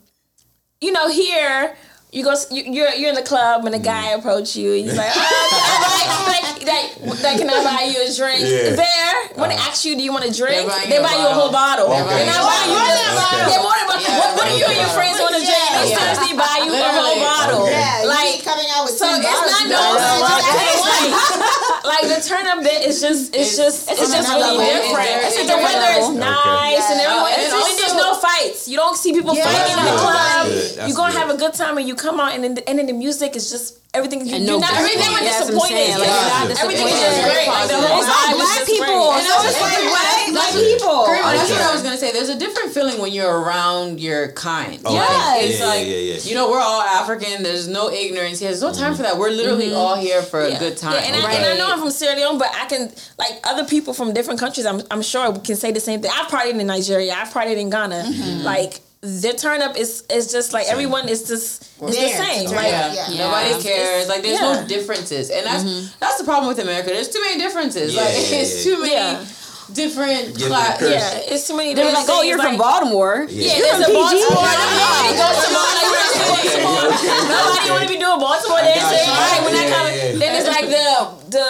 you 0.81 0.93
know, 0.93 1.09
here. 1.11 1.77
You 2.15 2.23
go, 2.23 2.31
you, 2.55 2.63
you're 2.71 2.95
you're 2.95 3.11
in 3.11 3.19
the 3.19 3.27
club 3.27 3.67
and 3.67 3.75
a 3.75 3.83
guy 3.83 4.15
Mm. 4.15 4.23
approach 4.23 4.55
you 4.55 4.71
and 4.79 4.87
he's 4.87 4.95
like, 5.03 5.11
oh, 5.11 5.19
all 5.19 5.91
right, 5.91 6.07
like, 6.31 6.47
like, 6.63 6.89
like, 7.27 7.37
can 7.43 7.51
I 7.51 7.59
buy 7.67 7.91
you 7.91 7.99
a 8.07 8.09
drink? 8.15 8.47
Yeah. 8.47 8.79
There, 8.79 9.15
when 9.35 9.51
they 9.51 9.59
ask 9.59 9.83
you, 9.83 9.99
do 9.99 10.03
you 10.07 10.15
want 10.15 10.23
a 10.23 10.31
drink? 10.31 10.71
They're 10.71 10.71
buying 10.71 10.91
They 10.95 10.95
you 10.95 11.03
a 11.03 11.11
buy 11.11 11.17
you 11.19 11.27
a 11.27 11.35
whole 11.35 11.51
bottle. 11.51 11.91
Okay. 11.91 12.07
They're 12.07 12.31
not 12.31 12.47
buying 12.47 12.71
you 12.71 12.79
just 12.79 13.19
Okay. 13.19 13.51
they're 13.51 13.67
more 13.67 13.81
about 13.83 13.99
Yeah. 13.99 14.15
what, 14.23 14.31
what 14.39 14.47
do 14.47 14.55
you 14.55 14.63
and 14.63 14.79
your 14.79 14.93
friends 14.95 15.19
want 15.19 15.35
to 15.35 15.43
drink? 15.43 15.67
They 15.75 15.91
Yeah. 15.91 15.99
seriously 15.99 16.39
buy 16.39 16.57
you 16.63 16.71
a 16.71 16.87
whole 17.03 17.19
bottle. 17.19 17.67
Yeah, 17.67 18.07
Like, 18.07 18.47
coming 18.47 18.71
out 18.71 18.87
with 18.87 18.95
So 18.95 19.11
it's 19.11 19.19
bottles, 19.27 19.51
not 19.51 19.75
no, 19.75 19.83
know, 19.83 21.51
like, 21.85 22.03
the 22.09 22.21
turn 22.27 22.47
up 22.47 22.63
bit 22.63 22.83
is 22.89 23.01
just 23.01 23.35
it's, 23.37 23.57
just 23.57 23.91
it's, 23.91 24.01
on 24.01 24.11
just 24.11 24.29
really 24.29 24.41
level. 24.41 24.65
different. 24.65 25.09
It's 25.29 25.37
It's 25.37 25.51
the 25.51 25.57
weather 25.57 25.93
is 26.01 26.09
nice 26.17 26.87
and 26.91 26.99
Yeah. 27.01 27.07
everyone. 27.07 27.33
And 27.33 27.43
it's 27.43 27.53
also- 27.55 27.69
and 27.71 27.79
there's 27.79 27.95
no 27.95 28.15
fights. 28.17 28.69
You 28.69 28.77
don't 28.77 28.97
see 28.97 29.13
people 29.13 29.35
Yeah, 29.35 29.45
fighting 29.45 29.79
in 29.79 29.85
the 29.85 29.97
club. 30.01 30.47
You're 30.89 30.97
gonna 30.97 31.13
good. 31.13 31.19
have 31.21 31.31
a 31.31 31.37
good 31.37 31.55
time 31.55 31.77
and 31.79 31.87
you 31.87 31.95
come 31.95 32.19
out 32.21 32.33
and 32.35 32.43
then 32.45 32.59
and 32.67 32.79
then 32.79 32.87
the 32.87 32.93
music 32.95 33.37
is 33.37 33.51
just 33.51 33.79
everything. 33.95 34.27
You, 34.27 34.35
And 34.37 34.45
you're 34.45 34.61
not 34.61 34.75
everything 34.75 35.07
was 35.15 35.23
Yeah, 35.23 35.31
that's 35.31 35.47
what 35.47 35.55
disappointed. 35.55 35.97
Like, 35.97 36.11
you're 36.11 36.29
not 36.29 36.63
everything 36.63 36.89
is 36.89 37.01
just 37.01 37.23
great. 37.25 37.49
Like 37.49 37.69
the 37.69 37.79
whole 37.79 38.03
It's 38.03 38.11
all 38.11 38.27
vibe 38.27 38.37
black 38.37 38.59
just 38.59 38.71
people. 38.71 39.13
great. 39.15 39.25
So 39.25 39.35
it's 39.47 39.61
like 39.63 39.85
what? 39.89 40.15
Black 40.35 40.53
people. 40.53 40.99
Kareem, 41.07 41.23
that's 41.39 41.51
what 41.51 41.63
I 41.63 41.73
was 41.73 41.83
gonna 41.83 41.97
say. 41.97 42.13
There's 42.13 42.29
a 42.29 42.39
different 42.39 42.75
feeling 42.75 43.01
when 43.01 43.13
you're 43.13 43.31
around 43.31 44.01
your 44.01 44.33
kind. 44.33 44.83
Oh, 44.85 44.91
okay. 44.91 44.99
Yes. 44.99 45.51
It's 45.51 45.61
Yeah, 45.61 45.67
like 45.67 45.87
yeah, 45.87 45.93
yeah, 45.95 46.15
yeah. 46.15 46.29
you 46.29 46.35
know 46.35 46.51
we're 46.51 46.61
all 46.61 46.83
African. 46.83 47.43
There's 47.43 47.69
no 47.69 47.91
ignorance 47.91 48.41
here. 48.41 48.51
There's 48.51 48.63
no 48.63 48.73
time 48.73 48.93
mm-hmm. 48.93 48.97
for 48.97 49.03
that. 49.03 49.17
We're 49.17 49.31
literally 49.31 49.71
mm-hmm. 49.71 49.77
all 49.77 49.97
here 49.97 50.23
for 50.23 50.41
a 50.43 50.59
good 50.59 50.77
time. 50.77 50.95
Yeah, 50.95 51.15
and, 51.15 51.17
I, 51.17 51.33
and 51.35 51.45
I 51.45 51.57
know 51.57 51.71
I'm 51.71 51.79
from 51.79 51.91
Sierra 51.91 52.17
Leone, 52.17 52.39
but 52.39 52.51
I 52.55 52.67
can 52.67 52.93
like 53.19 53.35
other 53.45 53.65
people 53.65 53.95
from 53.95 54.13
different 54.13 54.41
countries. 54.41 54.67
I'm 54.67 54.83
I'm 54.91 55.03
sure 55.03 55.33
can 55.39 55.57
say 55.57 55.71
the 55.73 55.81
same 55.81 56.01
thing. 56.01 56.11
I've 56.13 56.29
partied 56.29 56.59
in 56.59 56.67
Nigeria. 56.67 57.15
I've 57.15 57.29
partied 57.29 57.57
in 57.57 57.71
Ghana. 57.71 58.03
Mm-hmm. 58.07 58.45
Like 58.45 58.81
the 59.05 59.33
turn 59.37 59.61
up 59.61 59.77
is 59.77 60.03
is 60.11 60.33
just 60.33 60.53
like 60.57 60.67
everyone 60.67 61.09
is 61.09 61.29
just 61.29 61.63
it's 61.83 61.97
the 61.97 62.09
same. 62.09 62.47
turn 62.49 62.57
Like 62.57 62.73
up. 62.73 62.95
yeah. 62.95 63.11
Yeah. 63.11 63.25
Nobody 63.29 63.51
Yeah. 63.51 63.61
cares. 63.61 64.09
Like 64.09 64.23
there's 64.23 64.41
Yeah. 64.41 64.53
no 64.63 64.67
differences, 64.67 65.29
and 65.31 65.45
that's 65.45 65.63
mm-hmm. 65.63 65.87
that's 66.01 66.17
the 66.19 66.25
problem 66.25 66.49
with 66.49 66.59
America. 66.59 66.89
There's 66.89 67.09
too 67.13 67.21
many 67.21 67.37
differences. 67.39 67.93
Yeah, 67.95 68.01
like 68.03 68.15
yeah, 68.15 68.37
it's 68.41 68.55
yeah. 68.57 68.65
too 68.65 68.77
many 68.81 68.93
Yeah. 68.93 69.25
different 69.73 70.37
Give 70.39 70.49
class. 70.49 70.81
yeah, 70.81 71.21
it's 71.33 71.47
too 71.47 71.57
many. 71.57 71.75
They're 71.75 71.93
like, 71.93 72.09
oh, 72.09 72.23
you're 72.23 72.39
from 72.41 72.57
Baltimore. 72.57 73.27
Yeah, 73.29 73.57
You're 73.57 73.77
there's 73.77 73.85
from 73.85 73.85
a 73.85 73.87
PG. 73.87 74.01
Baltimore. 74.01 74.45
Yeah. 74.57 74.81
Nobody 74.81 75.13
goes 75.21 75.37
to 75.45 75.51
Baltimore. 75.53 75.84
Nobody 76.13 77.71
want 77.71 77.83
to 77.83 77.89
be 77.89 77.99
doing 77.99 78.19
Baltimore 78.21 78.61
dancing. 78.61 79.05
you. 79.05 79.13
All 79.13 79.21
right, 79.21 79.43
when 79.45 79.55
Yeah, 79.55 79.61
that 79.61 79.69
yeah, 79.69 79.77
comes, 79.77 79.93
yeah. 79.95 80.19
then 80.21 80.31
it's 80.39 80.49
like 80.49 80.67
the 80.69 80.87
the 81.35 81.47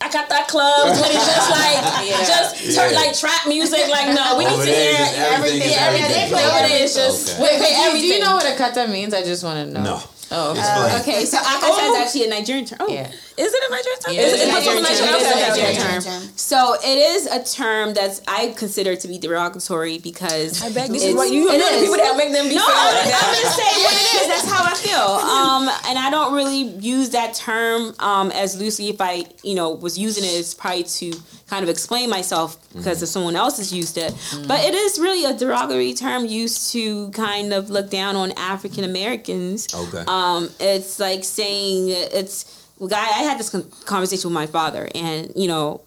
I 0.00 0.08
got 0.12 0.28
that 0.28 0.46
clubs 0.48 1.00
when 1.00 1.10
it's 1.10 1.26
just 1.26 1.50
like 1.50 1.78
Yeah. 2.08 2.22
just 2.26 2.76
turn, 2.76 2.92
Yeah. 2.92 3.00
like 3.00 3.12
trap 3.16 3.46
music. 3.48 3.88
Like 3.88 4.14
no, 4.14 4.36
we 4.38 4.44
need 4.44 4.52
Over 4.54 4.64
to 4.64 4.70
hear 4.70 4.94
everything 4.94 5.22
everything. 5.32 5.72
Everything. 5.72 5.78
everything. 5.78 6.12
They 6.12 6.28
play 6.30 6.44
everything. 6.44 6.82
It's 6.84 6.94
just 6.94 7.34
Okay. 7.34 7.42
we 7.42 7.44
Wait, 7.44 7.58
do, 7.58 7.98
you- 7.98 8.00
do 8.00 8.06
you 8.06 8.20
know 8.20 8.34
what 8.36 8.44
Akata 8.46 8.88
means? 8.90 9.14
I 9.14 9.22
just 9.22 9.42
want 9.44 9.58
to 9.66 9.72
know. 9.72 9.82
No. 9.82 10.02
Oh, 10.32 10.50
okay. 10.50 10.60
Explain. 10.60 11.00
Okay, 11.02 11.24
so 11.24 11.38
Akata 11.38 11.84
is 11.86 11.94
oh. 11.94 12.02
actually 12.02 12.24
a 12.26 12.30
Nigerian 12.30 12.64
term. 12.66 12.78
Oh. 12.82 12.88
Yeah. 12.88 13.10
Is 13.36 13.52
it 13.52 13.62
a 13.68 13.70
Nigerian 13.70 14.00
term? 14.00 14.14
Yeah, 14.14 14.20
Is 14.22 14.32
it's 14.32 14.42
it 14.42 14.48
a 14.48 14.52
from 14.52 14.82
Nigerian 14.82 14.96
term. 14.96 15.14
Okay, 15.14 15.16
It 15.16 15.20
is 15.20 15.26
a 15.26 15.52
okay, 15.52 15.62
okay. 15.62 15.72
Nigerian 15.78 16.02
term. 16.02 16.22
So 16.36 16.74
it 16.74 16.98
is 16.98 17.26
a 17.26 17.44
term 17.44 17.94
that's 17.94 18.20
I 18.26 18.54
consider 18.56 18.96
to 18.96 19.08
be 19.08 19.18
derogatory 19.18 19.98
because 19.98 20.62
I 20.62 20.72
beg 20.72 20.90
this 20.90 21.04
is 21.04 21.14
what 21.14 21.30
you 21.30 21.50
it 21.50 21.58
know 21.58 21.74
the 21.74 21.80
people 21.80 21.96
that 21.96 22.16
make 22.16 22.32
them 22.32 22.48
be 22.48 22.54
No, 22.54 22.64
I'm, 22.66 22.94
like 22.94 23.04
that. 23.04 23.22
I'm 23.26 23.34
just 23.42 23.56
saying 23.56 23.84
what 23.84 23.94
it 23.94 24.06
is. 24.22 24.26
That's 24.28 24.50
how 24.50 24.64
I 24.64 24.74
feel. 24.74 24.96
Um, 25.46 25.68
and 25.88 25.98
I 25.98 26.08
don't 26.10 26.34
really 26.34 26.62
use 26.80 27.10
that 27.10 27.34
term 27.34 27.94
um, 28.00 28.30
as 28.32 28.58
loosely. 28.58 28.88
If 28.88 29.00
I, 29.00 29.24
you 29.42 29.54
know, 29.54 29.70
was 29.70 29.98
using 29.98 30.24
it, 30.24 30.28
it's 30.28 30.54
probably 30.54 30.84
to 30.84 31.12
kind 31.48 31.62
of 31.62 31.68
explain 31.68 32.08
myself 32.10 32.56
because 32.74 33.02
if 33.02 33.08
someone 33.08 33.36
else 33.36 33.58
has 33.58 33.72
used 33.72 33.96
it. 33.98 34.12
But 34.48 34.60
it 34.64 34.74
is 34.74 34.98
really 34.98 35.24
a 35.24 35.34
derogatory 35.36 35.94
term 35.94 36.24
used 36.26 36.72
to 36.72 37.10
kind 37.10 37.52
of 37.52 37.70
look 37.70 37.90
down 37.90 38.16
on 38.16 38.32
African 38.32 38.84
Americans. 38.84 39.72
Okay. 39.74 40.04
Um, 40.06 40.48
it's 40.58 40.98
like 40.98 41.22
saying 41.24 41.88
it's. 41.90 42.62
Well, 42.78 42.88
guy, 42.88 42.98
I 42.98 43.22
had 43.22 43.38
this 43.38 43.50
con- 43.50 43.70
conversation 43.84 44.28
with 44.28 44.34
my 44.34 44.46
father, 44.46 44.88
and 44.94 45.32
you 45.34 45.48
know, 45.48 45.82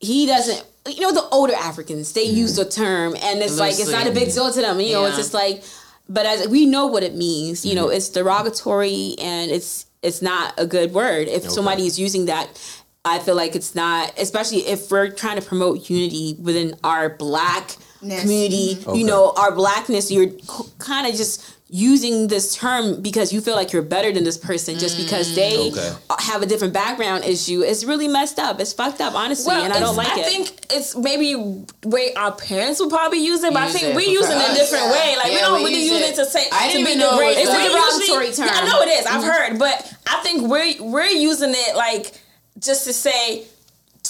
he 0.00 0.26
doesn't. 0.26 0.66
You 0.88 1.00
know, 1.02 1.12
the 1.12 1.28
older 1.30 1.52
Africans 1.54 2.12
they 2.14 2.22
use 2.24 2.56
the 2.56 2.62
mm-hmm. 2.62 2.82
term, 2.82 3.16
and 3.22 3.40
it's 3.40 3.58
like 3.58 3.78
it's 3.78 3.90
not 3.90 4.06
a 4.06 4.12
big 4.12 4.32
deal 4.32 4.50
to 4.52 4.60
them. 4.60 4.80
You 4.80 4.94
know, 4.94 5.04
it's 5.06 5.16
just 5.16 5.34
like, 5.34 5.62
but 6.08 6.26
as 6.26 6.48
we 6.48 6.66
know 6.66 6.86
what 6.86 7.02
it 7.02 7.14
means, 7.14 7.64
you 7.64 7.74
know, 7.74 7.86
mm-hmm. 7.86 7.96
it's 7.96 8.08
derogatory 8.08 9.14
and 9.20 9.50
it's 9.50 9.86
it's 10.02 10.22
not 10.22 10.54
a 10.56 10.66
good 10.66 10.92
word. 10.92 11.28
If 11.28 11.50
somebody 11.50 11.86
is 11.86 11.98
using 11.98 12.26
that, 12.26 12.48
I 13.04 13.18
feel 13.18 13.34
like 13.34 13.54
it's 13.54 13.74
not, 13.74 14.12
especially 14.18 14.66
if 14.66 14.90
we're 14.90 15.10
trying 15.10 15.40
to 15.40 15.46
promote 15.46 15.88
unity 15.88 16.36
within 16.40 16.74
our 16.82 17.10
black 17.10 17.76
Ness. 18.02 18.22
community. 18.22 18.74
Mm-hmm. 18.74 18.90
Okay. 18.90 18.98
You 18.98 19.06
know, 19.06 19.32
our 19.36 19.54
blackness. 19.54 20.10
You're 20.10 20.30
kind 20.78 21.06
of 21.06 21.14
just 21.14 21.44
using 21.72 22.26
this 22.26 22.56
term 22.56 23.00
because 23.00 23.32
you 23.32 23.40
feel 23.40 23.54
like 23.54 23.72
you're 23.72 23.80
better 23.82 24.10
than 24.12 24.24
this 24.24 24.36
person 24.36 24.76
just 24.78 24.96
because 24.96 25.30
mm. 25.30 25.34
they 25.36 25.70
Okay. 25.70 25.94
have 26.18 26.42
a 26.42 26.46
different 26.46 26.74
background 26.74 27.24
issue. 27.24 27.62
It's 27.62 27.84
really 27.84 28.08
messed 28.08 28.38
up. 28.40 28.58
It's 28.60 28.72
fucked 28.72 29.00
up, 29.00 29.14
honestly, 29.14 29.54
and 29.54 29.72
I 29.72 29.78
don't 29.78 29.94
like 29.94 30.08
I 30.08 30.20
it. 30.20 30.26
I 30.26 30.28
think 30.28 30.66
it's 30.70 30.96
maybe 30.96 31.36
way 31.84 32.12
our 32.14 32.32
parents 32.32 32.80
would 32.80 32.90
probably 32.90 33.24
use 33.24 33.44
it, 33.44 33.52
but 33.52 33.62
I 33.62 33.68
think 33.70 33.84
it 33.84 33.96
we 33.96 34.06
for 34.06 34.10
use 34.10 34.28
it 34.28 34.32
in 34.34 34.50
a 34.50 34.54
different 34.54 34.86
Yeah. 34.86 34.92
way. 34.92 35.16
Like 35.16 35.32
we 35.32 35.38
don't 35.38 35.62
we 35.62 35.70
really 35.70 35.82
use 35.82 35.92
use 35.92 36.00
it. 36.02 36.12
it 36.12 36.16
to 36.16 36.26
say 36.26 36.46
I 36.52 36.66
didn't 36.72 36.88
even 36.88 36.98
know 36.98 37.20
it 37.20 37.34
degrading. 37.36 37.46
was 37.46 37.54
It's 37.54 37.54
a 37.54 38.10
a 38.10 38.18
derogatory 38.18 38.32
term. 38.48 38.48
I 38.52 38.66
know 38.66 38.82
it 38.82 38.88
is. 38.88 39.06
I've 39.06 39.22
mm. 39.22 39.30
heard, 39.32 39.58
but 39.58 39.94
I 40.08 40.20
think 40.22 40.42
we're 40.50 40.74
we're 40.82 41.04
using 41.06 41.50
it 41.54 41.76
like 41.76 42.12
just 42.58 42.84
to 42.86 42.92
say. 42.92 43.44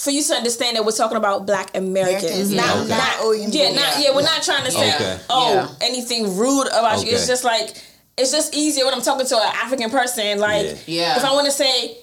For 0.03 0.09
you 0.09 0.23
to 0.23 0.33
understand 0.33 0.77
that 0.77 0.83
we're 0.85 0.91
talking 0.91 1.17
about 1.17 1.45
Black 1.45 1.75
Americans, 1.77 2.51
Americans, 2.51 2.53
not, 2.53 2.65
yeah. 2.65 2.81
Okay. 2.81 2.89
not, 2.89 3.13
Oh, 3.19 3.31
yeah, 3.33 3.71
not, 3.71 3.99
yeah. 4.03 4.15
We're 4.15 4.23
not 4.23 4.41
trying 4.41 4.65
to 4.65 4.71
say, 4.71 4.95
Okay. 4.95 5.19
oh, 5.29 5.53
Yeah. 5.53 5.67
anything 5.87 6.37
rude 6.37 6.67
about 6.67 7.05
you. 7.05 7.11
It's 7.13 7.27
just 7.27 7.43
like, 7.43 7.75
it's 8.17 8.31
just 8.31 8.55
easier 8.55 8.85
when 8.85 8.93
I'm 8.95 9.01
talking 9.03 9.27
to 9.27 9.35
an 9.37 9.51
African 9.63 9.89
person. 9.91 10.39
Like, 10.39 10.65
Yeah. 10.65 11.13
Yeah. 11.13 11.17
if 11.17 11.23
I 11.25 11.31
want 11.33 11.45
to 11.45 11.51
say, 11.51 11.97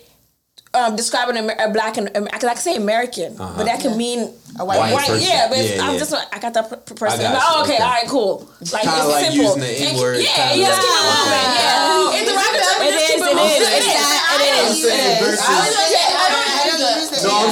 um, 0.75 0.95
describing 0.97 1.37
a, 1.39 1.67
a 1.67 1.71
black 1.73 1.97
and 1.97 2.15
um, 2.15 2.29
I 2.33 2.39
can, 2.39 2.49
I 2.51 2.53
can 2.53 2.63
say 2.63 2.77
American, 2.77 3.35
Uh-huh. 3.41 3.55
but 3.57 3.65
that 3.65 3.81
can 3.81 3.97
mean 3.97 4.21
A 4.61 4.65
white, 4.65 4.79
White 4.79 4.93
Right, 4.95 5.09
person. 5.09 5.23
yeah, 5.27 5.49
but 5.49 5.59
it's- 5.59 5.77
Yeah, 5.77 5.83
I'm 5.87 5.93
yeah. 5.95 5.99
just 5.99 6.13
I 6.15 6.39
got 6.39 6.53
that 6.55 6.69
per- 6.71 6.77
per- 6.77 6.95
person. 6.95 7.25
I 7.27 7.33
got 7.33 7.43
oh, 7.43 7.57
you, 7.59 7.63
okay, 7.65 7.75
okay. 7.75 7.83
all 7.83 7.91
right, 7.99 8.07
cool. 8.09 8.35
Like 8.73 8.83
Kinda 8.83 8.97
it's 8.99 9.09
like 9.09 9.25
simple. 9.27 9.45
using 9.45 9.61
the 9.61 9.73
N-word, 9.91 10.19
Yeah, 10.23 10.35
kinda 10.37 10.55
yeah, 10.61 10.69
like- 10.69 10.79
keep 10.79 10.87
it 10.87 11.03
moving. 11.09 11.49
Yeah, 11.57 12.19
it's 12.21 12.31
the 12.31 12.37
right 12.37 12.55
time. 12.63 12.79
It 12.87 12.93
just 12.93 13.05
is, 13.05 13.11
keep 13.11 13.19
it 13.19 13.35
moving. 13.35 13.49
is. 13.49 13.67
It 13.67 13.83
is. 13.83 13.97
It 13.99 14.29
I'm 14.29 14.43
is. 14.47 14.87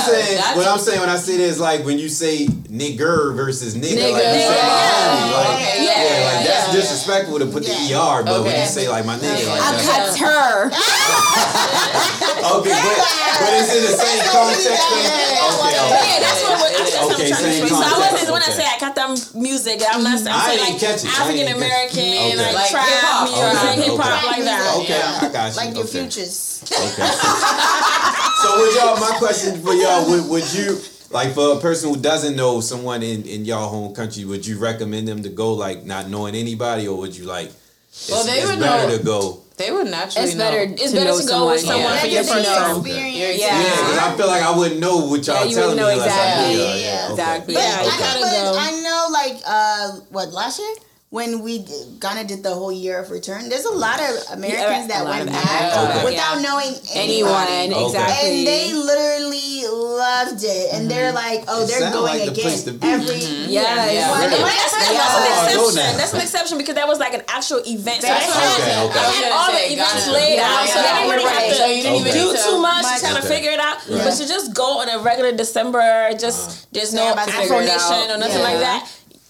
Saying 0.07 0.37
that's- 0.37 0.57
what 0.57 0.67
I'm 0.69 0.79
saying 0.79 1.01
when 1.01 1.11
I 1.11 1.17
say 1.17 1.37
this, 1.37 1.59
like 1.59 1.85
when 1.85 1.99
you 1.99 2.09
say 2.09 2.47
nigger 2.71 3.35
versus 3.35 3.75
nigga, 3.75 4.13
like 4.13 4.23
Nigga. 4.23 4.35
you 4.35 4.41
say 4.41 4.63
my 4.63 4.79
homie, 4.87 5.33
like 5.33 5.49
Okay, 5.57 5.85
yeah, 5.85 5.97
yeah, 5.97 6.27
like 6.27 6.41
yeah, 6.45 6.45
that's 6.47 6.67
yeah. 6.69 6.81
disrespectful 6.81 7.39
to 7.39 7.47
put 7.47 7.63
the 7.65 7.73
er, 7.95 8.23
but 8.25 8.43
when 8.45 8.55
you 8.59 8.67
say 8.67 8.89
like 8.89 9.05
my 9.07 9.17
nigga, 9.19 9.47
like 9.49 9.63
I 9.63 9.73
that's 9.73 10.17
cut 10.19 10.27
her. 10.27 10.67
okay, 12.61 12.75
but, 12.75 12.97
but 13.41 13.51
it's 13.59 13.71
in 13.75 13.83
the 13.87 13.95
same 13.97 14.21
context. 14.31 14.67
Of, 14.67 14.75
okay, 14.77 15.03
Yeah, 15.07 15.97
okay. 15.97 16.19
that's 16.21 16.41
what 16.43 16.57
we're, 16.61 16.73
that's 16.79 16.95
what 16.97 17.15
Okay, 17.17 17.27
I'm 17.27 17.37
trying 17.37 17.43
same 17.43 17.63
to 17.63 17.69
say. 17.69 17.75
So 17.75 17.81
I 17.81 18.11
wasn't 18.13 18.33
when 18.33 18.43
I 18.43 18.51
say 18.53 18.65
I 18.67 18.77
cut 18.79 18.95
them 18.95 19.13
music. 19.41 19.81
I'm 19.91 20.03
not. 20.03 20.19
I'm 20.21 20.29
I 20.29 20.47
saying 20.47 20.73
like 20.73 20.81
catch 20.81 21.05
it. 21.05 21.11
African 21.11 21.47
didn't 21.47 21.61
catch 21.61 21.97
it. 21.97 21.97
American, 21.97 22.07
Okay. 22.07 22.37
like, 22.37 22.55
Like 22.55 22.71
trap 22.71 22.87
hip-hop. 22.87 23.29
music, 23.29 23.47
Okay, 23.47 23.83
hip 23.83 23.97
hop, 24.01 24.19
okay. 24.19 24.27
like 24.27 24.45
that. 24.45 24.77
Okay, 24.77 24.99
Yeah. 24.99 25.19
I 25.23 25.29
got 25.33 25.47
you. 25.53 25.57
Like 25.57 25.75
your 25.75 25.85
okay. 25.85 25.93
futures. 26.03 26.63
Okay. 26.67 27.07
so 28.43 28.59
would 28.59 28.75
y'all? 28.75 28.97
My 29.01 29.17
question 29.19 29.61
for 29.63 29.73
y'all: 29.75 30.09
Would 30.11 30.29
would 30.29 30.55
you 30.55 30.79
like 31.11 31.33
for 31.35 31.57
a 31.57 31.61
person 31.61 31.91
who 31.95 31.97
doesn't 32.01 32.37
know 32.37 32.61
someone 32.61 33.03
in 33.03 33.23
in 33.25 33.45
y'all 33.45 33.69
home 33.69 33.95
country? 33.95 34.25
Would 34.25 34.47
you 34.47 34.59
recommend 34.59 35.09
them 35.09 35.23
to 35.23 35.29
go 35.29 35.53
like 35.55 35.85
not 35.85 36.09
knowing 36.09 36.35
anybody, 36.35 36.87
or 36.89 36.99
would 36.99 37.17
you 37.17 37.25
like? 37.25 37.51
It's, 37.89 38.11
Well, 38.11 38.25
they 38.25 38.41
it's 38.41 38.51
would 38.51 38.61
better 38.61 38.89
know- 38.89 38.99
to 38.99 39.05
go. 39.05 39.41
They 39.57 39.73
would 39.73 39.87
naturally 39.89 40.27
It's 40.29 40.35
better. 40.37 40.67
know. 40.67 40.75
It's 40.75 40.91
to 40.93 40.97
better 40.99 41.11
know 41.13 41.19
to 41.19 41.27
go 41.27 41.47
with 41.49 41.61
someone. 41.63 41.81
someone 41.81 41.93
Yeah. 41.95 42.01
for 42.01 42.07
your 42.09 42.25
first 42.25 42.45
time. 42.47 42.77
experience. 42.77 43.41
Yeah. 43.41 43.57
Yeah, 43.63 43.71
because 43.71 43.99
I 43.99 44.17
feel 44.19 44.27
like 44.27 44.43
I 44.43 44.51
wouldn't 44.59 44.81
know 44.81 44.97
what 45.07 45.27
y'all 45.27 45.47
Yeah, 45.47 45.55
telling 45.57 45.77
me 45.77 45.83
know 45.83 45.89
I 45.89 45.95
exactly. 45.95 46.45
knew 46.57 46.61
Yeah, 46.61 46.67
y'all. 46.69 46.77
yeah, 46.77 46.85
Yeah, 46.85 47.11
exactly. 47.13 47.57
Okay. 47.57 47.65
Yeah, 47.65 47.81
I, 47.81 47.99
gotta 47.99 48.21
but 48.21 48.53
go. 48.53 48.59
I 48.61 48.71
know, 48.85 49.09
like, 49.11 49.37
uh, 49.47 49.89
what 50.11 50.31
last 50.35 50.59
year 50.59 50.75
when 51.17 51.41
we 51.41 51.65
Ghana 51.99 52.25
did 52.29 52.43
the 52.45 52.53
whole 52.53 52.71
year 52.71 53.01
of 53.01 53.09
return. 53.11 53.49
There's 53.49 53.65
a 53.65 53.73
lot 53.73 53.97
of 54.05 54.37
Americans 54.37 54.85
a 54.85 54.89
that 54.93 55.03
went 55.09 55.33
back 55.33 55.73
Americans. 55.73 56.05
without 56.05 56.37
Yeah. 56.37 56.45
knowing 56.45 56.73
Anyone, 56.93 57.49
anybody. 57.49 57.73
Okay. 57.73 57.85
exactly. 57.89 58.29
And 58.29 58.47
they 58.47 58.65
literally 58.77 59.65
loved 59.97 60.45
it, 60.45 60.67
and 60.77 60.91
they're 60.91 61.17
mm-hmm. 61.17 61.25
like, 61.25 61.41
"Oh, 61.49 61.65
It 61.65 61.69
they're 61.73 61.89
going 61.91 62.21
like 62.21 62.29
the 62.29 62.37
place 62.37 62.65
to 62.69 62.77
again 62.77 63.01
be. 63.01 63.09
every 63.09 63.17
mm-hmm. 63.25 63.49
Yeah, 63.49 63.65
Yeah. 63.89 64.11
one." 64.13 64.21
Really? 64.21 64.25
And 64.29 64.31
But 64.37 64.41
when 64.45 64.53
I 64.53 64.61
that's, 64.61 64.77
first 64.77 64.93
that's, 64.93 65.01
got 65.01 65.17
an 65.17 65.25
exception. 65.33 65.75
now. 65.81 65.97
That's 65.97 66.13
an 66.13 66.21
exception 66.21 66.57
because 66.61 66.77
that 66.77 66.89
was 66.93 66.99
like 67.01 67.15
an 67.17 67.25
actual 67.33 67.61
event. 67.65 68.01
So 68.05 68.09
That's 68.13 68.27
they 68.29 68.37
had, 68.37 68.53
Okay, 68.53 68.77
okay. 68.85 69.01
they 69.09 69.17
had 69.25 69.33
all 69.33 69.51
the 69.57 69.65
events 69.73 69.97
got 69.97 70.05
it. 70.05 70.13
laid 70.21 70.37
Yeah, 70.37 70.53
out, 70.53 70.69
so 70.69 70.77
yeah, 70.77 70.85
they 70.85 70.93
didn't 70.93 71.11
really 71.17 71.25
you're 71.25 71.41
have 71.41 71.49
to 71.49 71.57
So 71.57 71.67
you 71.73 71.81
didn't 71.83 72.01
even 72.05 72.13
do 72.13 72.25
need 72.29 72.45
too 72.45 72.59
much 72.61 72.85
to 72.85 72.93
much. 72.93 73.03
kind 73.09 73.17
of 73.17 73.25
figure 73.25 73.53
it 73.57 73.63
out. 73.69 73.77
Yeah. 73.89 74.05
But 74.05 74.13
to 74.21 74.25
just 74.29 74.53
go 74.53 74.69
on 74.85 74.87
a 74.93 75.01
regular 75.01 75.33
December, 75.33 76.13
just 76.21 76.41
uh-huh. 76.45 76.77
there's 76.77 76.93
no 76.93 77.05
Yeah, 77.09 77.17
about 77.17 77.27
to 77.33 77.35
figure 77.41 77.57
Afro 77.57 77.65
it 77.65 77.73
Nation 77.73 78.05
out. 78.05 78.13
or 78.13 78.19
nothing 78.21 78.45
like 78.45 78.61
that. 78.61 78.81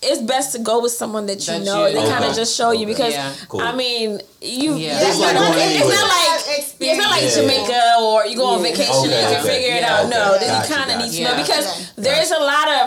It's 0.09 0.23
best 0.23 0.53
to 0.55 0.59
go 0.61 0.81
with 0.81 0.93
someone 0.93 1.27
that 1.27 1.41
you 1.47 1.53
That 1.55 1.65
know. 1.65 1.87
you- 1.87 1.95
They 2.01 2.09
kind 2.09 2.25
of 2.25 2.35
just 2.35 2.57
show 2.57 2.71
you 2.71 2.87
because 2.87 3.13
Yeah. 3.13 3.33
Cool. 3.49 3.61
I 3.61 3.73
mean 3.75 4.21
you. 4.41 4.75
Yeah. 4.77 5.01
Just 5.01 5.19
you 5.19 5.25
like 5.27 5.35
know, 5.35 5.41
going 5.53 5.59
it's 5.59 5.95
not 5.99 6.09
like 6.17 6.41
yeah, 6.79 6.91
it's 6.93 6.99
not 7.03 7.11
like 7.11 7.23
Yeah. 7.25 7.35
Jamaica 7.37 7.83
or 8.01 8.27
you 8.27 8.37
go 8.37 8.47
on 8.47 8.63
Yeah. 8.65 8.71
vacation 8.71 8.95
Okay, 8.95 9.13
and 9.15 9.23
you 9.31 9.37
can 9.37 9.45
okay. 9.47 9.55
figure 9.57 9.77
it 9.77 9.85
out. 9.85 10.01
Okay. 10.07 10.11
No, 10.17 10.39
then 10.39 10.49
you 10.55 10.63
kind 10.75 10.91
of 10.91 10.97
gotcha. 10.99 11.11
need 11.11 11.17
to 11.19 11.25
know 11.25 11.37
because 11.43 11.67
Okay. 11.67 11.85
there's 12.07 12.31
a 12.31 12.39
lot 12.53 12.69
of 12.79 12.83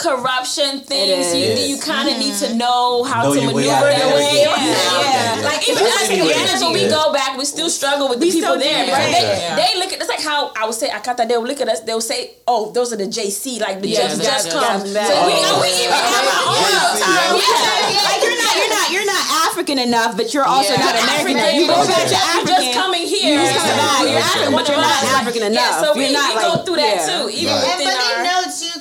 corruption 0.00 0.80
things. 0.80 1.34
You, 1.34 1.76
you 1.76 1.80
kind 1.80 2.08
of 2.08 2.16
need 2.18 2.34
to 2.40 2.54
know 2.56 3.04
how 3.04 3.22
Know 3.22 3.34
to 3.34 3.40
maneuver 3.46 3.70
out 3.70 3.92
of 3.92 3.98
your 3.98 4.14
way. 4.16 4.32
Yeah. 4.40 4.56
Yeah, 4.56 4.66
Yeah. 4.66 5.36
yeah. 5.40 5.44
Like 5.46 5.62
even 5.68 5.84
That's 5.84 6.02
us 6.04 6.10
anyway. 6.10 6.34
When 6.64 6.72
we 6.72 6.88
go 6.88 7.12
back, 7.12 7.36
we 7.36 7.44
still 7.44 7.68
struggle 7.70 8.08
with 8.08 8.20
the 8.20 8.26
We 8.26 8.32
people 8.32 8.58
there. 8.58 8.84
Right? 8.86 8.92
right. 8.92 9.12
They, 9.12 9.24
Yeah. 9.28 9.56
they 9.56 9.70
look 9.78 9.92
at 9.92 10.00
it's 10.00 10.08
like 10.08 10.22
how 10.24 10.52
I 10.56 10.64
would 10.64 10.74
say 10.74 10.90
I 10.90 10.98
thought 10.98 11.16
that 11.18 11.28
they'll 11.28 11.44
look 11.44 11.60
at 11.60 11.68
us. 11.68 11.80
They'll 11.80 12.00
say, 12.00 12.32
"Oh, 12.48 12.72
those 12.72 12.92
are 12.92 12.96
the 12.96 13.04
JC, 13.06 13.60
like 13.60 13.80
the 13.84 13.88
Yeah, 13.92 14.08
just 14.08 14.16
the 14.18 14.24
just 14.24 14.44
just- 14.48 14.56
come." 14.56 14.80
just- 14.80 14.96
So 14.96 15.14
we, 15.28 15.36
Oh. 15.36 15.60
we 15.60 15.68
even 15.84 15.92
have 15.92 16.26
our 16.32 16.42
own 16.56 16.96
time. 16.96 17.36
Yeah. 17.36 18.00
Like 18.08 18.20
you're 18.24 18.40
not, 18.40 18.52
you're 18.56 18.72
not, 18.72 18.86
you're 18.90 19.06
not 19.06 19.24
African 19.46 19.78
enough, 19.78 20.16
but 20.16 20.32
you're 20.32 20.44
also 20.48 20.72
Yeah. 20.72 20.84
not 20.88 20.94
American 20.96 21.36
enough. 21.36 21.44
African, 21.44 21.60
You 21.60 21.66
but 21.68 21.76
go 21.76 21.82
you're 21.84 21.92
back 21.92 22.06
to 22.08 22.16
just, 22.16 22.46
just 22.48 22.72
coming 22.72 23.04
here. 23.06 23.36
You 23.36 23.44
just 23.44 23.60
coming 23.60 23.76
back. 23.76 24.00
You're 24.00 24.08
Yeah. 24.16 24.24
African, 24.24 24.52
but 24.56 24.64
you're 24.68 24.80
not 24.80 25.04
African 25.20 25.42
Yeah, 25.52 25.60
enough. 25.60 25.84
so 25.84 25.86
we, 25.94 26.12
not 26.12 26.28
we 26.34 26.40
go 26.40 26.52
through 26.64 26.76
that 26.80 26.96
yeah. 26.96 27.08
too. 27.08 27.22
Even 27.28 27.52
Right. 27.52 27.60
And, 27.60 27.78
within 27.78 27.86
but 27.86 27.96
our 28.00 28.16
they 28.16 28.28
know 28.28 28.39
too, 28.39 28.39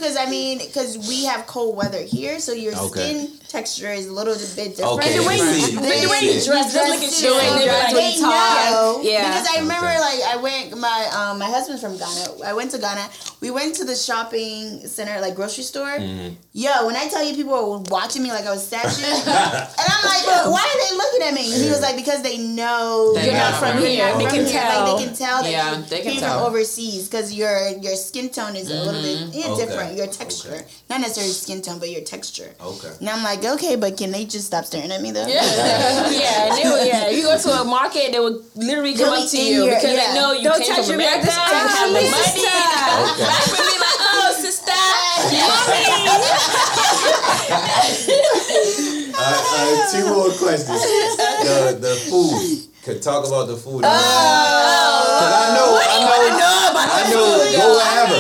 because 0.10 0.28
I 0.28 0.30
mean, 0.30 0.58
because 0.60 0.98
we 1.08 1.26
have 1.26 1.46
cold 1.48 1.76
weather 1.78 2.02
here, 2.02 2.40
so 2.40 2.52
your 2.54 2.76
Okay. 2.76 3.00
skin 3.00 3.32
texture 3.48 3.92
is 3.92 4.08
a 4.08 4.12
little 4.14 4.34
bit 4.34 4.76
different. 4.76 4.94
Okay, 5.00 5.18
the 5.18 5.28
way, 5.28 5.38
see. 5.38 5.76
the 5.76 5.82
way 5.82 6.20
you 6.22 6.44
dress, 6.44 6.74
just 6.74 6.90
look 6.90 7.04
at 7.04 7.22
you 7.22 7.34
and 7.40 7.64
dress, 7.64 7.66
they're 7.66 7.84
like, 7.84 7.94
when 7.94 7.96
they 7.96 8.14
you 8.16 8.22
talk. 8.22 8.70
know. 8.72 9.00
Yeah. 9.04 9.30
Because 9.30 9.48
I 9.56 9.60
remember, 9.62 9.88
Okay. 9.88 10.00
like, 10.00 10.22
I 10.34 10.36
went. 10.38 10.78
My 10.78 11.10
um, 11.14 11.40
my 11.40 11.46
husband's 11.46 11.82
from 11.82 11.98
Ghana. 11.98 12.44
I 12.46 12.54
went 12.54 12.72
to 12.72 12.78
Ghana. 12.78 13.10
We 13.42 13.52
went 13.52 13.76
to 13.76 13.86
the 13.86 13.96
shopping 13.96 14.86
center, 14.88 15.20
like 15.22 15.36
grocery 15.36 15.64
store. 15.64 15.88
Mm-hmm. 15.98 16.36
Yo, 16.60 16.86
when 16.88 16.96
I 16.98 17.08
tell 17.08 17.24
you, 17.24 17.34
people 17.40 17.54
were 17.56 17.80
watching 17.90 18.22
me 18.22 18.32
like 18.36 18.46
I 18.46 18.52
was 18.52 18.64
a 18.64 18.68
statue, 18.68 19.06
and 19.08 19.88
I'm 19.96 20.04
like, 20.12 20.24
but 20.28 20.52
why 20.52 20.60
are 20.60 20.80
they 20.84 20.92
looking 21.02 21.22
at 21.28 21.34
me? 21.34 21.48
And 21.54 21.64
he 21.64 21.70
was 21.70 21.80
like, 21.82 21.96
because 21.96 22.22
they 22.22 22.38
know 22.38 23.14
That 23.16 23.24
you're 23.24 23.32
you're 23.32 23.40
not 23.40 23.52
not 23.52 23.60
from 23.64 23.72
from 23.80 23.80
here. 23.88 24.04
here. 24.04 24.18
They 24.20 24.24
from 24.28 24.36
can 24.36 24.44
here. 24.46 24.60
tell. 24.60 24.84
Like 24.84 24.98
they 25.00 25.06
can 25.06 25.16
tell 25.16 25.38
that 25.44 25.52
Yeah, 25.52 25.78
you 25.78 25.84
they 25.86 26.02
can 26.02 26.12
came 26.12 26.20
tell. 26.20 26.40
from 26.44 26.48
overseas 26.52 27.08
because 27.08 27.32
your 27.34 27.56
your 27.80 27.96
skin 27.96 28.28
tone 28.28 28.58
is 28.58 28.68
a 28.70 28.76
little 28.84 29.00
bit 29.02 29.32
yeah, 29.32 29.48
Okay. 29.56 29.66
different. 29.66 29.96
Your 29.96 30.08
texture, 30.12 30.52
Okay. 30.52 30.66
not 30.90 31.00
necessarily 31.00 31.32
skin 31.32 31.62
tone, 31.62 31.80
but 31.80 31.90
your 31.96 32.04
texture. 32.04 32.52
Okay. 32.60 32.92
And 33.00 33.08
I'm 33.08 33.24
like, 33.24 33.40
okay, 33.56 33.78
but 33.78 33.96
can 33.96 34.12
they 34.12 34.26
just 34.26 34.48
stop 34.52 34.66
staring 34.66 34.92
at 34.92 35.02
me 35.02 35.12
though? 35.16 35.28
Yeah, 35.32 35.40
yeah, 36.12 36.56
they 36.60 36.64
will, 36.68 36.84
yeah. 36.86 37.08
You 37.10 37.24
go 37.24 37.38
to 37.40 37.50
a 37.62 37.64
market, 37.64 38.12
they 38.12 38.20
will 38.20 38.44
literally 38.60 38.96
come 39.00 39.16
Really 39.16 39.24
up 39.24 39.30
to 39.32 39.40
you 39.40 39.64
your- 39.64 39.76
because 39.80 39.96
yeah. 39.96 40.12
they 40.12 40.20
know 40.20 40.34
you 40.36 40.44
Don't 40.44 40.60
came 40.60 40.76
touch 40.76 40.88
from 40.92 40.98
me 41.00 41.08
America. 41.08 41.32
this. 41.32 41.36
You 41.40 41.56
have 41.56 41.88
the 41.88 41.94
money. 41.96 42.12
Okay. 42.36 43.24
Back 43.24 43.48
with 43.48 43.64
me 43.64 43.76
like, 43.80 44.00
oh, 44.12 44.36
sister, 44.44 44.76
mommy. 44.76 44.99
Uh, 49.22 49.22
uh, 49.22 49.92
two 49.92 50.06
more 50.14 50.32
questions. 50.38 50.80
The 51.44 51.78
the 51.80 51.96
food. 52.10 52.66
Could 52.84 53.02
talk 53.02 53.28
about 53.28 53.48
the 53.48 53.58
food. 53.58 53.84
Cause 53.84 53.92
I 53.92 55.54
know, 55.54 55.76
I 55.76 56.00
know, 56.32 56.48
I 56.80 57.12
know, 57.12 57.28
go 57.58 57.66
wherever. 57.76 58.20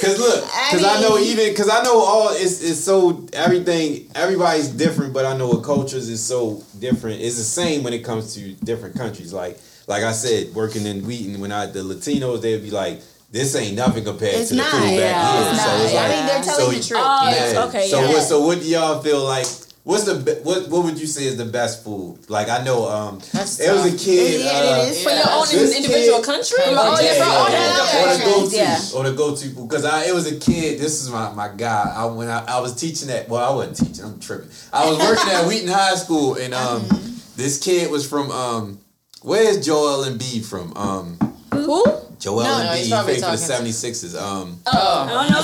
Cause 0.00 0.18
look, 0.18 0.42
cause 0.70 0.84
I 0.84 1.00
know 1.00 1.18
even, 1.18 1.54
cause 1.54 1.68
I 1.70 1.82
know 1.84 2.00
all 2.00 2.30
it's 2.30 2.60
it's 2.62 2.80
so 2.80 3.24
everything. 3.32 4.10
Everybody's 4.16 4.68
different, 4.68 5.12
but 5.12 5.24
I 5.24 5.36
know 5.36 5.46
what 5.48 5.62
cultures 5.62 6.08
is 6.08 6.24
so 6.24 6.64
different. 6.80 7.20
It's 7.20 7.36
the 7.36 7.44
same 7.44 7.84
when 7.84 7.92
it 7.92 8.00
comes 8.04 8.34
to 8.34 8.52
different 8.64 8.96
countries. 8.96 9.32
Like 9.32 9.60
like 9.86 10.02
I 10.02 10.10
said, 10.12 10.52
working 10.54 10.86
in 10.86 11.06
Wheaton, 11.06 11.38
when 11.40 11.52
I 11.52 11.66
the 11.66 11.80
Latinos, 11.80 12.42
they'd 12.42 12.62
be 12.62 12.70
like. 12.72 13.00
This 13.30 13.54
ain't 13.54 13.76
nothing 13.76 14.02
compared 14.04 14.34
It's 14.34 14.48
to 14.48 14.56
the 14.56 14.62
not. 14.62 14.70
food 14.72 14.80
back 14.80 14.90
Yeah. 14.98 15.42
here. 15.42 15.52
It's 15.52 15.62
So 15.62 15.68
not. 15.70 15.80
it's 15.84 15.92
I 15.92 15.96
like, 15.96 16.16
mean, 16.16 16.26
they're 16.26 16.42
telling 16.42 16.64
so- 16.64 16.70
the 16.70 16.88
truth. 16.88 17.00
Oh, 17.02 17.30
yeah. 17.30 17.64
okay, 17.68 17.88
So 17.88 18.00
yeah. 18.00 18.08
what? 18.08 18.22
So 18.24 18.40
what 18.46 18.60
do 18.60 18.66
y'all 18.66 19.02
feel 19.02 19.24
like? 19.24 19.46
What's 19.82 20.04
the 20.04 20.16
be- 20.16 20.32
what? 20.42 20.68
What 20.68 20.84
would 20.84 20.98
you 21.00 21.06
say 21.06 21.24
is 21.24 21.36
the 21.38 21.44
best 21.46 21.82
food? 21.84 22.18
Like 22.28 22.48
I 22.50 22.62
know, 22.64 22.86
um, 22.88 23.18
That's 23.32 23.56
there 23.56 23.72
was 23.74 23.86
a 23.86 23.96
kid. 23.96 24.40
Yeah, 24.42 24.50
uh, 24.50 24.82
it 24.84 24.88
is. 24.90 25.02
For 25.02 25.10
your 25.10 25.30
own 25.30 25.48
individual 25.74 26.18
kid- 26.18 26.26
country? 26.26 26.58
Oh, 26.66 26.96
Oh, 26.96 27.00
yeah, 27.00 27.12
yeah, 27.14 27.48
yeah, 27.48 27.92
yeah. 27.94 28.04
Or 28.04 28.18
the 28.18 28.24
go 28.24 28.50
to, 28.50 28.56
Yeah. 28.56 28.80
or 28.94 29.04
the 29.04 29.12
go 29.12 29.34
to, 29.34 29.48
because 29.48 29.84
I 29.86 30.04
it 30.04 30.14
was 30.14 30.26
a 30.26 30.34
kid. 30.36 30.78
This 30.80 31.00
is 31.02 31.08
my 31.08 31.32
my 31.32 31.48
guy. 31.56 31.92
I 31.96 32.04
when 32.06 32.28
I, 32.28 32.44
I 32.46 32.60
was 32.60 32.74
teaching 32.74 33.08
at 33.10 33.28
well, 33.30 33.42
I 33.42 33.54
wasn't 33.54 33.76
teaching. 33.88 34.04
I'm 34.04 34.18
tripping. 34.20 34.50
I 34.72 34.88
was 34.90 34.98
working 34.98 35.30
at 35.32 35.46
Wheaton 35.46 35.68
High 35.72 35.94
School, 35.94 36.34
and 36.34 36.52
um, 36.52 36.84
this 37.36 37.58
kid 37.58 37.90
was 37.90 38.06
from 38.06 38.30
um, 38.30 38.80
where's 39.22 39.64
Joel 39.64 40.04
Embiid 40.04 40.44
from? 40.44 40.76
Um, 40.76 41.29
Who? 41.70 41.84
Joel 42.18 42.42
No, 42.42 42.58
no, 42.58 42.64
Embiid, 42.64 42.76
he's 42.78 42.88
probably 42.90 43.14
played 43.14 43.24
for 43.24 43.36
the 43.36 43.46
talking 43.46 43.66
76ers. 43.66 44.14
Um, 44.20 44.58
I 44.66 44.70
Oh, 44.74 45.06
don't 45.08 45.30
know. 45.30 45.40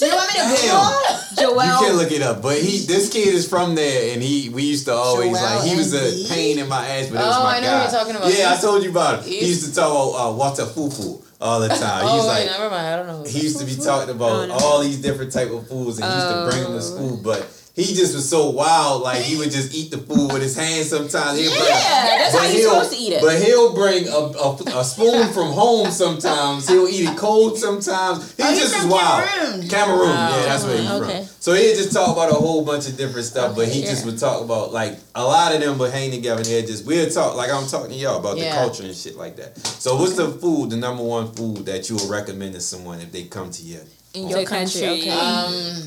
Do 0.00 0.06
you 0.06 0.14
want 0.16 0.28
me 0.28 0.34
to 0.34 0.40
Damn. 0.40 1.46
Google? 1.46 1.64
You 1.64 1.86
can 1.86 1.96
look 1.96 2.12
it 2.12 2.22
up, 2.22 2.42
but 2.42 2.58
he 2.58 2.78
this 2.86 3.10
kid 3.12 3.28
is 3.34 3.46
from 3.48 3.74
there, 3.74 4.12
and 4.14 4.22
he 4.22 4.48
we 4.48 4.62
used 4.64 4.86
to 4.86 4.92
always 4.92 5.30
Joel 5.38 5.42
like 5.60 5.64
he 5.68 5.76
was 5.76 5.92
a 5.94 6.28
pain 6.32 6.58
in 6.58 6.68
my 6.68 6.86
ass, 6.86 7.08
but 7.10 7.20
it 7.20 7.26
was 7.26 7.36
Oh, 7.36 7.44
my 7.44 7.56
I 7.56 7.60
know 7.60 7.66
guy. 7.68 7.82
you're 7.82 7.90
talking 7.92 8.16
about. 8.16 8.34
Yeah, 8.36 8.54
I 8.56 8.60
told 8.60 8.82
you 8.82 8.90
about 8.90 9.20
it. 9.20 9.24
He 9.26 9.46
used 9.46 9.64
to 9.68 9.74
talk 9.74 9.90
about 9.90 10.30
uh, 10.30 10.32
water 10.32 10.64
fufu 10.64 11.22
all 11.40 11.60
the 11.60 11.68
time. 11.68 12.02
oh 12.04 12.14
He's 12.16 12.22
wait, 12.22 12.28
like 12.28 12.46
never 12.46 12.70
mind. 12.70 12.86
I 12.86 12.96
don't 12.96 13.06
know. 13.06 13.22
he 13.30 13.40
used 13.40 13.58
to 13.60 13.64
be 13.66 13.76
talking 13.76 14.14
about 14.14 14.50
all 14.50 14.80
these 14.82 14.98
different 15.00 15.32
type 15.32 15.50
of 15.50 15.68
fools, 15.68 15.98
and 15.98 16.06
he 16.08 16.14
used 16.14 16.28
to 16.28 16.48
bring 16.50 16.62
them 16.64 16.72
to 16.72 16.82
school, 16.82 17.16
but. 17.22 17.60
He 17.76 17.82
just 17.92 18.14
was 18.14 18.28
so 18.28 18.50
wild, 18.50 19.02
like 19.02 19.22
he 19.22 19.36
would 19.36 19.50
just 19.50 19.74
eat 19.74 19.90
the 19.90 19.98
food 19.98 20.32
with 20.32 20.42
his 20.42 20.56
hands 20.56 20.88
sometimes. 20.90 21.36
He'd 21.40 21.48
bring- 21.48 21.58
Yeah, 21.66 22.06
that's 22.18 22.32
but 22.32 22.42
how 22.42 22.46
you're 22.46 22.56
he'll- 22.60 22.70
supposed 22.74 22.92
to 22.92 22.96
eat 22.98 23.12
it. 23.14 23.20
But 23.20 23.42
he'll 23.42 23.74
bring 23.74 24.06
a, 24.06 24.12
a, 24.12 24.78
a 24.80 24.84
spoon 24.84 25.32
from 25.32 25.50
home 25.50 25.90
sometimes. 25.90 26.68
He'll 26.68 26.86
eat 26.86 27.08
it 27.10 27.16
cold 27.18 27.58
sometimes. 27.58 28.36
He 28.36 28.42
Oh, 28.44 28.50
he's 28.50 28.60
just 28.60 28.76
from 28.76 28.86
is 28.86 28.92
wild. 28.92 29.28
Cameroon. 29.28 29.68
Cameroon, 29.68 30.08
yeah, 30.10 30.42
that's 30.46 30.64
where 30.64 30.78
he's 30.78 30.90
Okay. 30.90 31.16
from. 31.24 31.28
So 31.40 31.52
he'd 31.54 31.74
just 31.74 31.92
talk 31.92 32.16
about 32.16 32.30
a 32.30 32.34
whole 32.36 32.64
bunch 32.64 32.86
of 32.88 32.96
different 32.96 33.26
stuff, 33.26 33.56
but 33.56 33.66
he 33.66 33.80
Okay, 33.80 33.90
just 33.90 34.06
would 34.06 34.18
talk 34.20 34.40
about 34.44 34.72
like 34.72 34.96
a 35.16 35.24
lot 35.24 35.52
of 35.52 35.60
them 35.60 35.76
would 35.78 35.90
hang 35.92 36.12
together 36.12 36.42
and 36.42 36.46
they'd 36.46 36.68
just 36.68 36.84
we'd 36.86 37.10
talk 37.12 37.34
like 37.34 37.50
I'm 37.50 37.66
talking 37.66 37.90
to 37.90 37.96
y'all 37.96 38.20
about 38.20 38.36
Yeah. 38.38 38.50
the 38.54 38.66
culture 38.66 38.84
and 38.84 38.94
shit 38.94 39.16
like 39.16 39.34
that. 39.36 39.58
So 39.58 39.96
what's 39.96 40.14
the 40.14 40.28
food, 40.28 40.70
the 40.70 40.76
number 40.76 41.02
one 41.02 41.32
food 41.32 41.66
that 41.66 41.90
you 41.90 41.96
would 41.96 42.08
recommend 42.08 42.54
to 42.54 42.60
someone 42.60 43.00
if 43.00 43.10
they 43.10 43.24
come 43.24 43.50
to 43.50 43.62
you? 43.62 43.80
In 44.14 44.28
your 44.28 44.44
country, 44.44 44.86
okay. 44.86 45.10
Um, 45.10 45.82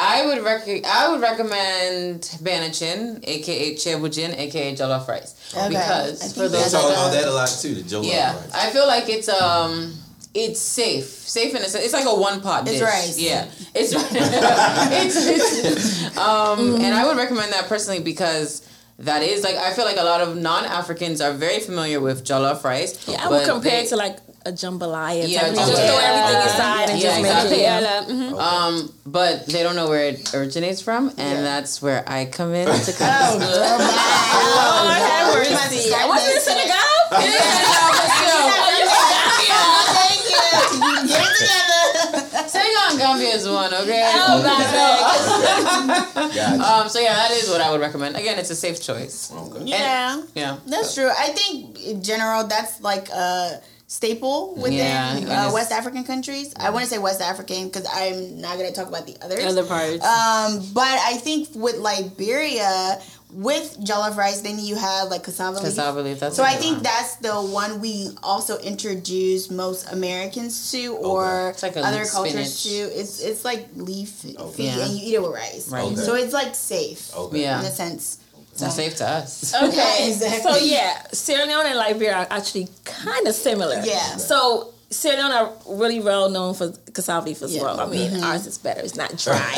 I 0.00 0.24
would 0.26 0.42
rec- 0.44 0.84
I 0.86 1.08
would 1.10 1.20
recommend 1.20 2.22
Benachin, 2.42 3.20
aka 3.26 3.74
Chebujin, 3.74 4.38
aka 4.38 4.74
jollof 4.76 5.08
rice, 5.08 5.34
Okay. 5.54 5.68
Because 5.68 6.20
think 6.20 6.34
for 6.34 6.48
They 6.48 6.58
those 6.58 6.72
talk 6.72 6.84
about 6.90 7.12
that 7.12 7.24
a 7.26 7.32
lot 7.32 7.48
too, 7.48 7.74
the 7.74 7.82
Joe 7.82 8.02
yeah, 8.02 8.34
rice. 8.36 8.50
I 8.54 8.70
feel 8.70 8.86
like 8.86 9.08
it's 9.08 9.28
um 9.28 9.94
it's 10.34 10.60
safe. 10.60 11.06
Safe 11.06 11.50
in 11.54 11.62
a 11.62 11.64
sense. 11.64 11.84
It's 11.84 11.92
like 11.94 12.06
a 12.06 12.14
one 12.14 12.40
pot 12.40 12.64
dish. 12.64 12.74
It's 12.74 12.82
rice. 12.82 13.18
Yeah. 13.18 13.46
It's 13.74 13.92
it's, 13.96 15.16
it's 15.16 16.16
um 16.18 16.76
and 16.76 16.94
I 16.94 17.06
would 17.06 17.16
recommend 17.16 17.52
that 17.52 17.66
personally 17.68 18.00
because 18.00 18.62
that 19.00 19.22
is 19.22 19.42
like 19.44 19.56
I 19.56 19.72
feel 19.72 19.84
like 19.84 19.96
a 19.96 20.02
lot 20.04 20.20
of 20.20 20.36
non-Africans 20.36 21.20
are 21.20 21.32
very 21.32 21.60
familiar 21.60 22.00
with 22.00 22.24
jollof 22.24 22.64
rice. 22.64 23.06
Yeah, 23.08 23.24
I 23.24 23.28
would 23.30 23.46
compare 23.48 23.70
they- 23.72 23.84
it 23.84 23.88
to 23.88 23.96
like 23.96 24.18
a 24.48 24.52
jambalaya. 24.52 25.24
Yeah, 25.28 25.40
type. 25.42 25.50
You 25.50 25.56
just 25.56 25.72
throw 25.72 25.98
everything 25.98 26.42
inside 26.42 26.90
and 26.90 26.98
Yeah, 27.00 27.08
just 27.08 27.22
make 27.22 27.30
exactly. 27.32 27.56
it. 27.58 27.62
Yeah. 27.62 27.80
Yeah, 27.80 28.04
mhm. 28.08 28.40
um, 28.40 28.92
but 29.06 29.46
they 29.46 29.62
don't 29.62 29.76
know 29.76 29.88
where 29.88 30.04
it 30.08 30.34
originates 30.34 30.80
from, 30.82 31.12
and 31.16 31.44
that's 31.44 31.80
where 31.82 32.02
I 32.06 32.24
come 32.26 32.54
in 32.54 32.66
to 32.66 32.92
kind 32.98 33.12
Oh, 33.22 33.34
of. 33.36 33.40
girl, 33.40 33.78
bye. 33.78 33.84
Oh, 33.84 34.88
have 34.88 35.34
We're 35.34 35.42
about 35.42 35.68
to 35.68 35.74
mercy. 35.76 35.88
start 35.88 36.08
Wasn't 36.08 36.28
it 36.30 36.34
this 36.34 36.44
today. 36.44 36.60
Senegal? 36.66 36.84
Yeah, 37.12 38.28
no. 38.28 39.58
Thank 39.98 40.20
you. 40.28 41.08
Get 41.08 41.22
it 41.22 41.34
together. 41.38 42.48
Senegal 42.48 42.82
and 42.90 42.98
Gambia 42.98 43.28
is 43.34 43.48
one, 43.48 43.72
okay? 43.74 44.02
Oh, 44.14 44.42
God, 44.42 44.64
no. 44.72 46.28
Gotcha. 46.34 46.64
Um, 46.64 46.88
so 46.88 46.98
yeah, 47.00 47.14
that 47.14 47.30
is 47.32 47.48
what 47.48 47.60
I 47.60 47.70
would 47.70 47.80
recommend. 47.80 48.16
Again, 48.16 48.38
it's 48.38 48.50
a 48.50 48.56
safe 48.56 48.80
choice. 48.80 49.30
Okay. 49.32 49.64
Yeah. 49.64 50.22
Yeah. 50.34 50.58
That's 50.66 50.94
true. 50.94 51.08
I 51.10 51.28
think 51.28 51.78
in 51.84 52.02
general 52.02 52.44
that's 52.46 52.80
like 52.80 53.08
a 53.10 53.60
staple 53.90 54.54
within 54.54 54.74
Yeah, 54.74 55.48
uh, 55.48 55.52
West 55.52 55.72
African 55.72 56.04
countries. 56.04 56.52
I 56.56 56.68
want 56.70 56.84
to 56.84 56.90
say 56.90 56.98
West 56.98 57.22
African 57.22 57.68
because 57.68 57.86
I'm 57.92 58.38
not 58.40 58.56
gonna 58.58 58.70
talk 58.72 58.86
about 58.86 59.06
the 59.06 59.16
others. 59.22 59.42
Other 59.44 59.64
parts. 59.64 60.04
Um, 60.04 60.62
but 60.74 60.84
I 60.86 61.14
think 61.16 61.48
with 61.54 61.78
Liberia, 61.78 63.00
with 63.32 63.78
jollof 63.80 64.16
rice, 64.16 64.42
then 64.42 64.58
you 64.58 64.76
have 64.76 65.08
like 65.08 65.22
cassava 65.22 65.56
leaf. 65.56 65.64
Cassava 65.64 66.02
leaf. 66.02 66.20
That's 66.20 66.36
So 66.36 66.42
I 66.44 66.54
think 66.56 66.74
one. 66.76 66.82
that's 66.82 67.16
the 67.16 67.32
one 67.34 67.80
we 67.80 68.10
also 68.22 68.58
introduce 68.58 69.50
most 69.50 69.90
Americans 69.90 70.70
to, 70.72 70.94
or 70.96 71.50
It's 71.50 71.62
like 71.62 71.76
other 71.78 72.04
cultures 72.04 72.54
spinach. 72.54 72.64
to. 72.92 73.00
It's 73.00 73.20
it's 73.20 73.44
like 73.44 73.68
leaf 73.74 74.22
Okay. 74.38 74.64
Yeah. 74.64 74.84
and 74.84 74.92
you 74.92 75.00
eat 75.02 75.14
it 75.14 75.22
with 75.22 75.32
rice. 75.32 75.68
Right. 75.70 75.84
Okay. 75.84 75.96
So 75.96 76.14
it's 76.14 76.34
like 76.34 76.54
safe 76.54 77.10
Okay. 77.16 77.40
Yeah. 77.42 77.60
in 77.60 77.64
a 77.64 77.70
sense. 77.70 78.18
It's 78.66 78.74
safe 78.74 78.96
to 78.96 79.06
us. 79.08 79.54
Okay, 79.54 80.08
Exactly. 80.12 80.52
so 80.52 80.56
yeah, 80.58 81.02
Sierra 81.12 81.46
Leone 81.46 81.66
and 81.66 81.78
Liberia 81.78 82.14
are 82.16 82.26
actually 82.30 82.68
kind 82.84 83.26
of 83.26 83.34
similar. 83.34 83.80
Yeah. 83.84 84.16
So 84.16 84.72
Sierra 84.90 85.16
Leone 85.18 85.32
are 85.32 85.52
really 85.68 86.00
well 86.00 86.28
known 86.30 86.54
for 86.54 86.72
cassava 86.92 87.26
leaf 87.26 87.42
as 87.42 87.54
Yeah. 87.54 87.62
well. 87.62 87.80
I 87.80 87.86
mean, 87.86 88.22
ours 88.22 88.46
is 88.46 88.58
better. 88.58 88.80
It's 88.80 88.96
not 88.96 89.16
dry. 89.16 89.38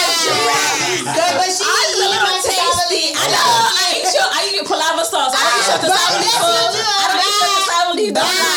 Good, 0.00 1.34
but 1.36 1.50
she 1.50 1.64
Ours 1.64 1.90
is 1.90 1.96
a 1.96 2.00
eat 2.00 2.00
little 2.00 2.22
my 2.22 2.30
cassava 2.40 2.84
tasty. 2.88 2.94
leaf. 2.94 3.12
I 3.16 3.18
know. 3.32 3.50
I 3.72 3.74
eat 3.96 4.12
your. 4.14 4.28
I 4.28 4.30
eat 4.48 4.54
your 4.56 4.64
palava 4.68 5.04
sauce. 5.04 5.34
I 5.34 5.36
eat 5.56 5.66
your 5.68 5.78
cassava 5.84 6.16
leaf. 6.20 6.36
I 6.36 6.38
don't 7.10 7.20
eat 7.20 7.36
your 7.40 7.50
cassava 7.56 7.92
leaf. 7.96 8.12
Don't 8.14 8.24
lie. 8.24 8.56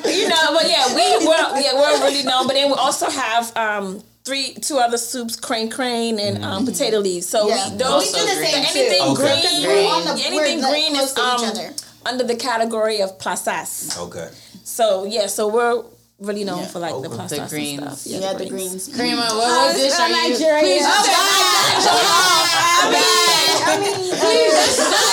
But 0.02 0.14
you 0.14 0.28
know, 0.28 0.52
but 0.54 0.66
yeah, 0.68 0.86
we 0.94 1.02
were 1.26 1.60
yeah 1.60 1.74
we're 1.74 1.98
really 2.04 2.22
known. 2.24 2.46
But 2.46 2.54
then 2.54 2.68
we 2.68 2.74
also 2.74 3.08
have 3.10 3.54
um 3.56 4.02
three 4.24 4.54
two 4.54 4.78
other 4.78 4.98
soups, 4.98 5.36
krain 5.36 5.70
krain 5.70 6.18
and 6.20 6.44
um, 6.44 6.64
potato 6.66 6.98
leaves. 6.98 7.26
So 7.28 7.48
Yeah. 7.48 7.70
we 7.70 7.76
those 7.78 8.12
we 8.12 8.18
do 8.18 8.24
the 8.26 8.32
same 8.32 8.64
anything 8.64 9.00
too. 9.02 9.12
Okay. 9.12 9.42
green, 9.42 9.66
We're 9.66 9.90
on 9.92 10.04
the- 10.04 10.22
anything 10.24 10.60
we're, 10.60 10.70
green 10.70 10.96
is 10.96 11.16
um 11.18 11.74
under 12.06 12.24
the 12.24 12.36
category 12.36 13.00
of 13.02 13.18
plasas. 13.18 13.96
Okay. 13.98 14.28
So 14.64 15.04
yeah, 15.04 15.26
so 15.26 15.48
we're 15.48 15.82
really 16.20 16.44
known 16.44 16.66
for 16.66 16.78
like 16.80 16.92
the 17.02 17.08
Okay. 17.08 17.16
plasas 17.16 17.28
The 17.48 17.48
greens. 17.48 17.82
and 17.82 17.96
stuff. 17.98 18.20
Yeah, 18.22 18.32
the 18.34 18.48
greens. 18.48 18.88
Creamer, 18.94 19.22
what, 19.22 19.36
what 19.36 19.74
dish 19.76 19.92
are 19.98 20.08
you? 20.08 20.30
Nigeria. 20.30 20.80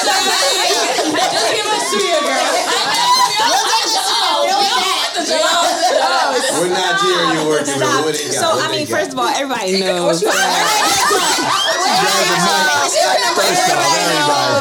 Just 0.08 1.52
give 1.54 1.66
us 1.66 1.92
to 1.92 1.98
your 2.08 2.22
girl. 2.22 3.77
What 5.26 6.70
Nigeria 6.70 7.42
you 7.42 7.50
working 7.50 7.80
with? 7.80 8.06
What 8.06 8.14
they 8.14 8.30
got? 8.30 8.34
So 8.38 8.50
What 8.56 8.66
I 8.66 8.68
they 8.70 8.78
mean, 8.78 8.88
got? 8.88 8.98
first 9.00 9.12
of 9.14 9.20
all, 9.20 9.28
everybody 9.30 9.80
knows. 9.82 10.24
Everybody. 10.24 10.38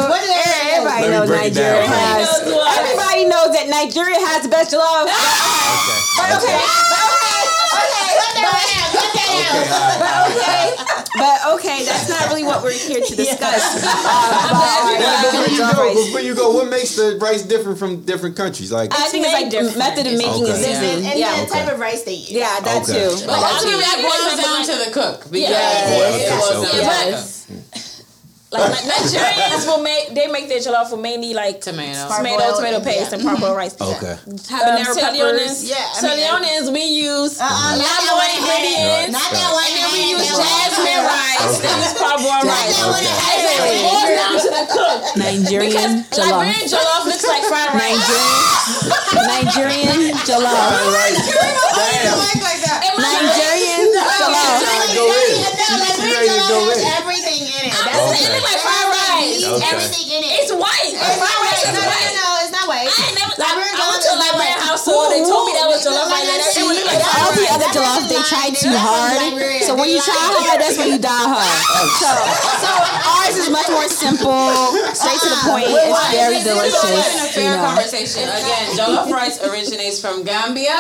What 0.09 0.22
Everybody 0.76 1.09
knows 1.11 1.28
Nigeria 1.30 1.86
has. 1.86 2.40
Everybody 2.40 2.50
knows 2.50 2.54
what? 2.57 2.78
Everybody 2.78 3.24
knows 3.26 3.50
that 3.57 3.66
Nigeria 3.68 4.16
has 4.20 4.42
the 4.42 4.48
best 4.48 4.72
jollof. 4.72 5.09
What 12.57 12.64
we're 12.64 12.78
here 12.78 13.00
to 13.00 13.14
discuss. 13.24 13.62
Uh, 13.84 14.46
about 14.50 15.32
before 15.32 15.48
you 15.52 15.59
go, 15.59 15.94
before 16.07 16.20
you 16.20 16.34
go, 16.34 16.50
what 16.52 16.68
makes 16.70 16.96
the 16.96 17.18
rice 17.20 17.42
different 17.42 17.78
from 17.78 18.02
different 18.02 18.36
countries? 18.36 18.72
Like, 18.72 18.92
I 18.92 19.09
think 19.09 19.24
it's 19.24 19.32
like 19.32 19.46
the 19.46 19.50
different. 19.62 19.78
method 19.78 20.07
of 20.07 20.12
making 20.18 20.44
Okay. 20.44 20.52
is 20.52 20.64
And, 20.66 20.80
different. 20.80 21.04
and 21.07 21.18
Yeah, 21.18 21.44
the 21.44 21.50
type 21.50 21.68
of 21.72 21.78
rice 21.78 22.02
they 22.02 22.14
use. 22.14 22.30
yeah, 22.30 22.61
that 22.61 22.82
Okay. 22.82 22.92
too. 22.92 23.26
But 23.26 23.38
ultimately, 23.42 23.82
that 23.84 23.98
boils 24.02 24.36
down 24.42 24.61
to 24.66 24.84
the 24.84 24.90
cook 24.92 25.30
because 25.30 25.50
it 25.50 25.54
Okay, 25.54 26.36
was 26.36 26.57
okay. 26.64 26.76
the 26.78 26.82
Yes. 26.82 27.46
Like 28.53 28.70
Ni- 28.70 28.90
Nigerians 28.94 29.66
will 29.66 29.82
make 29.82 30.14
they 30.14 30.28
make 30.30 30.47
their 30.49 30.61
jollof 30.62 30.92
with 30.94 31.01
mainly 31.03 31.34
like 31.34 31.61
tomato. 31.61 32.07
tomato, 32.07 32.38
Parboiled, 32.38 32.57
tomato 32.62 32.78
yeah. 32.78 32.84
paste, 32.86 33.12
and 33.12 33.22
parboiled 33.26 33.57
rice. 33.59 33.74
okay. 33.74 34.14
Um, 34.22 34.38
Habanero 34.38 34.94
Sierra 34.94 35.11
peppers. 35.11 35.18
Leoneans, 35.18 35.59
Yeah, 35.66 35.82
I 35.82 35.99
Sierra 35.99 36.38
mean, 36.40 36.72
we 36.72 36.84
use 36.86 37.40
Uh-uh, 37.42 37.51
not 37.51 37.82
that 37.82 38.07
Lambo 38.07 38.14
one. 38.22 38.30
ingredients. 38.38 39.12
Not 39.18 39.30
that 39.34 39.51
one. 39.51 39.66
And 39.66 39.74
then 39.82 39.90
we 39.90 40.03
use 40.14 40.30
Not 40.30 40.47
that 40.47 40.47
one. 40.47 40.62
jasmine 40.62 41.03
rice. 41.11 41.59
They 41.59 41.74
use 41.74 41.94
parboiled 41.99 42.47
rice. 42.47 42.70
that 42.70 42.86
one. 42.86 43.03
And 43.03 43.42
it 43.66 43.82
boils 43.82 44.14
down 44.14 44.34
to 44.38 44.51
the 44.55 44.64
cook. 44.70 44.99
Nigerian 45.18 45.90
Because 46.07 46.22
jollof. 46.22 46.38
Liberian 46.38 46.66
jollof 46.70 47.03
looks 47.11 47.26
like 47.26 47.42
fried 47.51 47.72
rice. 47.74 47.99
Nigerian, 49.26 49.90
Nigerian 49.90 50.22
jollof. 50.22 50.55
Damn. 50.55 52.14
like 52.47 52.62
that. 52.62 52.78
And 52.86 52.94
my- 52.94 53.11
Nigerian 53.11 53.90
jollof. 53.90 54.62
Trying 55.67 55.83
to 55.83 55.99
go 55.99 56.07
in. 56.07 56.14
Ready 56.14 56.31
to 56.31 56.45
go 56.47 56.59
in. 56.71 56.79
Everything 56.95 57.43
in 57.43 57.62
it. 57.67 57.75
I'm 57.75 57.91
That's 57.91 58.07
saying 58.14 58.31
it 58.31 58.39
look 58.39 58.47
like 58.47 58.61
fried 58.62 58.89
rice. 58.95 59.43
Okay. 59.43 59.67
everything 59.67 60.07
in 60.14 60.21
it. 60.23 60.33
It's 60.47 60.53
white. 60.55 60.95
Fried 60.95 61.41
rice 61.43 61.67
no, 61.67 61.73
is 61.73 61.79
no, 61.79 61.83
white. 61.83 62.07
no, 62.07 62.23
no, 62.23 62.29
it's 62.31 62.36
not 62.67 62.75
white. 62.75 62.91
I 62.91 62.99
ain't 63.07 63.14
never. 63.17 63.33
I, 63.39 63.47
Liberian 63.47 63.77
I 63.79 63.87
went 63.87 64.03
jollof 64.03 64.03
to 64.03 64.11
a 64.11 64.17
is 64.17 64.19
not 64.19 64.33
Liberian 64.35 64.61
household. 64.67 65.07
Oh, 65.07 65.11
they 65.14 65.23
told 65.23 65.45
me 65.47 65.53
that 65.55 65.69
was 65.71 65.81
jollof 65.87 66.11
rice. 66.11 66.27
Like, 66.27 66.59
It 66.59 66.64
would 66.67 66.77
look 66.77 66.89
like 66.91 67.03
All 67.07 67.31
the 67.33 67.47
rice. 67.47 67.55
other 67.55 67.71
jollof, 67.71 68.03
they 68.11 68.23
tried 68.27 68.53
too 68.59 68.75
hard. 68.75 69.19
So 69.62 69.73
when 69.79 69.89
you 69.89 70.01
try 70.03 70.19
hard, 70.19 70.59
that's 70.61 70.75
when 70.79 70.91
you 70.91 70.99
die 70.99 71.27
hard. 71.31 71.55
So, 72.03 72.11
oh, 72.11 72.59
so 72.62 72.71
ours 72.75 73.37
is 73.39 73.49
much 73.51 73.69
more 73.71 73.87
simple, 73.89 74.75
straight 74.95 75.21
to 75.23 75.29
the 75.31 75.39
uh-uh. 75.47 75.51
point. 75.51 75.67
It's 75.71 76.11
very 76.11 76.43
This 76.43 76.47
is 76.47 76.51
a 76.51 76.55
delicious. 76.59 77.35
fair 77.35 77.45
You 77.45 77.57
know. 77.57 77.67
conversation. 77.71 78.25
Again, 78.27 78.64
jollof 78.75 79.11
rice 79.14 79.39
originates 79.47 80.01
from 80.03 80.23
Gambia. 80.27 80.75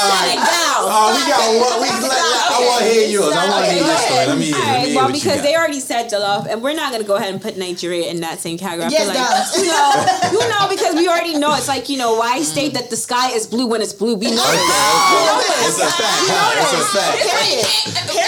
Oh, 0.00 1.10
we 1.14 1.20
got 1.26 1.42
one. 1.58 1.82
We, 1.82 1.88
let, 1.90 2.02
let, 2.02 2.12
I 2.14 2.58
want 2.66 2.78
to 2.84 2.90
hear 2.90 3.08
yours. 3.08 3.34
I 3.34 3.50
want 3.50 3.64
to 3.66 3.70
hear 3.72 3.82
your 3.84 3.98
story. 3.98 4.26
Let 4.26 4.38
me 4.38 4.44
hear. 4.46 4.54
All 4.54 4.60
Let 4.62 4.68
me 4.68 4.78
right, 4.78 4.86
hear 4.86 4.96
well, 4.96 5.06
what 5.06 5.14
you 5.14 5.20
because 5.22 5.42
they 5.42 5.56
already 5.56 5.80
said 5.80 6.08
jollof, 6.10 6.46
and 6.46 6.62
we're 6.62 6.74
not 6.74 6.92
gonna 6.92 7.04
go 7.04 7.16
ahead 7.16 7.32
and 7.32 7.42
put 7.42 7.56
Nigeria 7.56 8.06
in 8.10 8.20
that 8.20 8.38
same 8.38 8.58
category. 8.58 8.86
I 8.86 8.90
Yes, 8.90 9.00
feel 9.02 9.08
like, 9.08 9.18
guys. 9.18 10.06
you 10.34 10.42
know, 10.48 10.68
because 10.68 10.94
we 10.94 11.08
already 11.08 11.38
know 11.38 11.54
it's 11.54 11.68
like 11.68 11.88
you 11.88 11.98
know 11.98 12.14
why 12.16 12.42
state 12.42 12.74
that 12.74 12.90
the 12.90 12.96
sky 12.96 13.30
is 13.32 13.46
blue 13.46 13.66
when 13.66 13.80
it's 13.82 13.92
blue. 13.92 14.14
We 14.16 14.30
know 14.30 14.42
Okay, 14.42 14.56
this. 14.56 14.68
okay. 15.38 15.66
It's 15.68 15.80
a 15.80 15.90
fact. 16.00 16.22
huh? 16.28 16.62
It's 16.62 16.74
a 16.74 16.84
fact. 16.96 17.18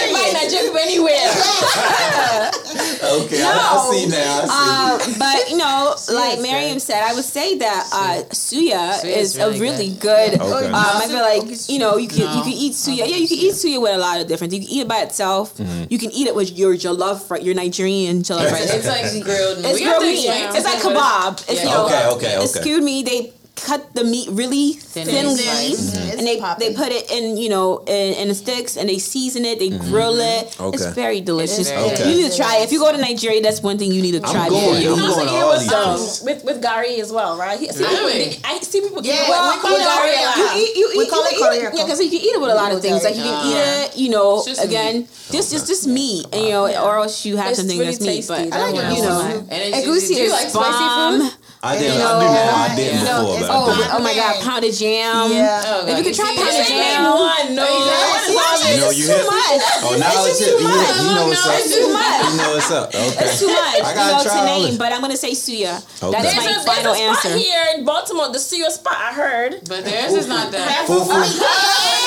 Invite 0.07 0.33
Nigeria 0.33 0.71
anywhere. 0.81 2.51
Okay, 3.01 3.39
no. 3.39 3.49
I, 3.49 3.89
I 3.89 3.91
see 3.91 4.05
now. 4.07 4.45
I 4.47 4.99
Uh, 5.01 5.13
but 5.17 5.49
you 5.49 5.57
know, 5.57 5.95
like 6.13 6.39
Miriam 6.39 6.79
said, 6.79 7.01
I 7.03 7.13
would 7.13 7.25
say 7.25 7.57
that 7.57 7.89
uh, 7.91 8.23
suya 8.29 8.93
Suya 9.01 9.17
is 9.17 9.35
is 9.35 9.37
really 9.37 9.57
a 9.57 9.61
really 9.61 9.89
good. 9.97 10.31
Okay. 10.39 10.67
Um, 10.67 10.75
I 10.75 11.07
feel 11.09 11.19
like 11.25 11.43
you 11.67 11.79
know 11.79 11.97
you 11.97 12.07
can 12.07 12.29
you 12.37 12.43
can 12.43 12.53
eat 12.53 12.73
suya. 12.73 12.97
Yeah, 13.03 13.17
you 13.17 13.27
can 13.27 13.37
eat 13.37 13.53
suya 13.57 13.81
with 13.81 13.91
a 13.91 13.97
lot 13.97 14.21
of 14.21 14.27
different. 14.27 14.53
You 14.53 14.59
can 14.61 14.69
eat 14.69 14.81
it 14.81 14.87
by 14.87 15.01
itself. 15.01 15.57
Mm-hmm. 15.57 15.85
You 15.89 15.97
can 15.97 16.11
eat 16.11 16.27
it 16.27 16.35
with 16.35 16.55
your 16.57 16.75
jollof, 16.75 17.29
right? 17.29 17.41
Your 17.43 17.55
Nigerian 17.55 18.21
jollof 18.21 18.51
rice. 18.51 18.69
It's 18.73 18.87
like 18.87 19.09
grilled. 19.23 19.65
It's 19.65 19.79
we 19.79 19.83
have 19.83 19.99
grilled 19.99 20.15
meat. 20.15 20.29
It's 20.55 20.65
like 20.65 20.79
kebab. 20.79 21.41
It's 21.49 21.63
Yeah. 21.63 21.70
You 21.71 21.77
know, 21.77 21.85
Okay, 21.87 22.07
okay, 22.15 22.43
It's 22.43 22.55
okay. 22.55 22.61
skewed 22.63 22.83
meat. 22.83 23.05
They 23.05 23.33
cut 23.53 23.93
the 23.93 24.03
meat 24.03 24.27
really 24.31 24.73
Thinly 24.73 25.11
thinly, 25.13 25.35
sliced. 25.75 25.93
Mhm. 25.93 26.17
and 26.17 26.25
they 26.25 26.39
popping. 26.39 26.69
they 26.69 26.73
put 26.73 26.89
it 26.91 27.11
in 27.11 27.37
you 27.37 27.47
know 27.47 27.83
in, 27.85 28.13
in 28.21 28.27
the 28.29 28.33
sticks 28.33 28.75
and 28.75 28.89
they 28.89 28.97
season 28.97 29.45
it. 29.45 29.59
They 29.59 29.69
grill 29.69 30.17
it. 30.19 30.47
It's 30.47 30.57
Mm-hmm. 30.57 30.93
Very 30.95 31.21
delicious. 31.21 31.69
very 31.69 31.83
Okay. 31.93 32.09
You 32.09 32.15
need 32.23 32.31
to 32.31 32.35
try 32.37 32.57
it. 32.57 32.63
If 32.63 32.71
you 32.71 32.79
go 32.79 32.91
to 32.91 32.97
Nigeria, 32.97 33.39
that's 33.41 33.61
one 33.61 33.77
thing 33.77 33.91
you 33.91 34.01
need 34.01 34.13
to 34.13 34.19
try. 34.21 34.45
I'm 34.45 34.49
going. 34.49 34.81
I'm 34.87 34.97
going 34.97 35.27
to 35.27 35.35
all 35.45 35.49
with, 35.51 35.61
these 35.61 35.73
um, 35.73 36.25
with 36.25 36.39
with 36.43 36.57
gari 36.63 36.97
as 37.05 37.11
well, 37.11 37.37
right? 37.37 37.59
He- 37.59 37.69
See, 37.71 37.83
Really? 37.83 38.39
I 38.43 38.57
see 38.61 38.81
people 38.81 39.03
Yeah, 39.05 39.13
eat 39.13 39.29
we 39.29 39.61
call 39.61 39.75
it 39.77 39.85
gari 39.85 39.93
a 39.93 39.99
Korean. 39.99 40.25
lot. 40.25 40.37
You 40.57 40.63
eat, 40.63 40.75
you 40.77 40.85
We 40.97 41.03
eat, 41.05 41.09
call 41.11 41.21
you 41.21 41.29
it 41.29 41.37
eat 41.37 41.61
yeah, 41.77 41.83
because 41.85 41.99
you 42.01 42.09
can 42.09 42.21
eat 42.27 42.33
it 42.33 42.41
with 42.41 42.49
a 42.49 42.55
lot 42.55 42.71
of 42.71 42.81
things. 42.81 43.03
Like 43.03 43.15
you 43.15 43.23
can 43.29 43.37
eat 43.45 43.57
it, 43.61 43.97
you 43.97 44.09
know, 44.09 44.41
again, 44.59 45.07
just 45.29 45.51
just 45.53 45.67
just 45.67 45.85
meat, 45.87 46.25
and 46.33 46.41
you 46.41 46.49
know, 46.49 46.65
or 46.83 46.97
else 47.03 47.25
you 47.27 47.37
have 47.37 47.49
It's 47.51 47.59
something 47.59 47.77
really 47.77 47.93
that's 47.93 48.01
meat. 48.09 48.25
But 48.27 48.51
I 48.51 48.71
like 48.71 48.97
you 48.97 49.03
know, 49.05 49.45
And 49.53 49.59
it's 49.75 49.85
egusi 49.85 50.17
you 50.17 50.23
is 50.25 50.31
like 50.33 50.49
spicy 50.49 50.87
bomb. 50.97 51.31
Food? 51.61 51.69
I 51.69 51.77
did. 51.77 51.93
You 51.93 52.01
I 52.01 52.17
do 52.17 52.25
know, 52.25 52.33
now. 52.33 52.55
I 52.57 52.75
did 52.75 52.89
you 52.97 53.05
know, 53.05 53.21
before, 53.21 53.37
it's 53.37 53.47
but 53.47 53.53
I 53.53 53.61
Oh, 53.61 53.75
did. 53.77 53.87
oh 53.93 53.99
my 54.01 54.13
God, 54.17 54.33
pounded 54.41 54.73
yam. 54.81 55.29
Yeah. 55.31 55.61
Oh, 55.65 55.85
If 55.85 55.97
you 55.99 56.03
could 56.09 56.15
try 56.17 56.33
see, 56.33 56.41
pounded 56.41 56.57
it's- 56.57 56.73
yam. 56.73 57.05
one. 57.05 57.53
No, 57.53 57.69
You 57.69 58.81
know, 58.81 58.89
you 58.89 59.05
too 59.05 59.21
much. 59.29 59.61
Oh, 59.85 59.93
now 59.99 60.09
it's, 60.25 60.41
It's 60.41 60.49
too 60.49 60.57
You, 60.57 60.65
much. 60.65 60.89
you 60.97 61.13
know 61.13 61.27
what's 61.29 61.45
No, 61.45 61.51
up. 61.53 61.59
it's 61.61 61.69
too 61.75 61.87
much. 61.93 62.21
You 62.31 62.37
know 62.41 62.49
what's 62.57 62.71
up. 62.71 62.89
Okay. 62.89 63.25
It's 63.29 63.39
too 63.39 63.47
much. 63.53 63.77
I 63.77 63.93
gotta 63.93 64.17
know, 64.17 64.23
try 64.25 64.39
to 64.41 64.45
name, 64.45 64.65
this. 64.73 64.77
but 64.81 64.89
I'm 64.91 65.01
gonna 65.01 65.15
say 65.17 65.31
suya. 65.37 65.77
Okay. 66.01 66.09
That's 66.11 66.33
There's 66.33 66.45
my 66.45 66.61
a, 66.61 66.65
final 66.65 66.93
a 66.93 66.95
spot 66.97 67.25
answer. 67.29 67.37
here 67.37 67.63
in 67.77 67.85
Baltimore, 67.85 68.29
the 68.33 68.39
Suya 68.41 68.69
spot. 68.71 68.97
I 68.97 69.13
heard. 69.13 69.61
But 69.69 69.85
theirs 69.85 70.13
is 70.13 70.27
not 70.27 70.51
that. 70.51 70.87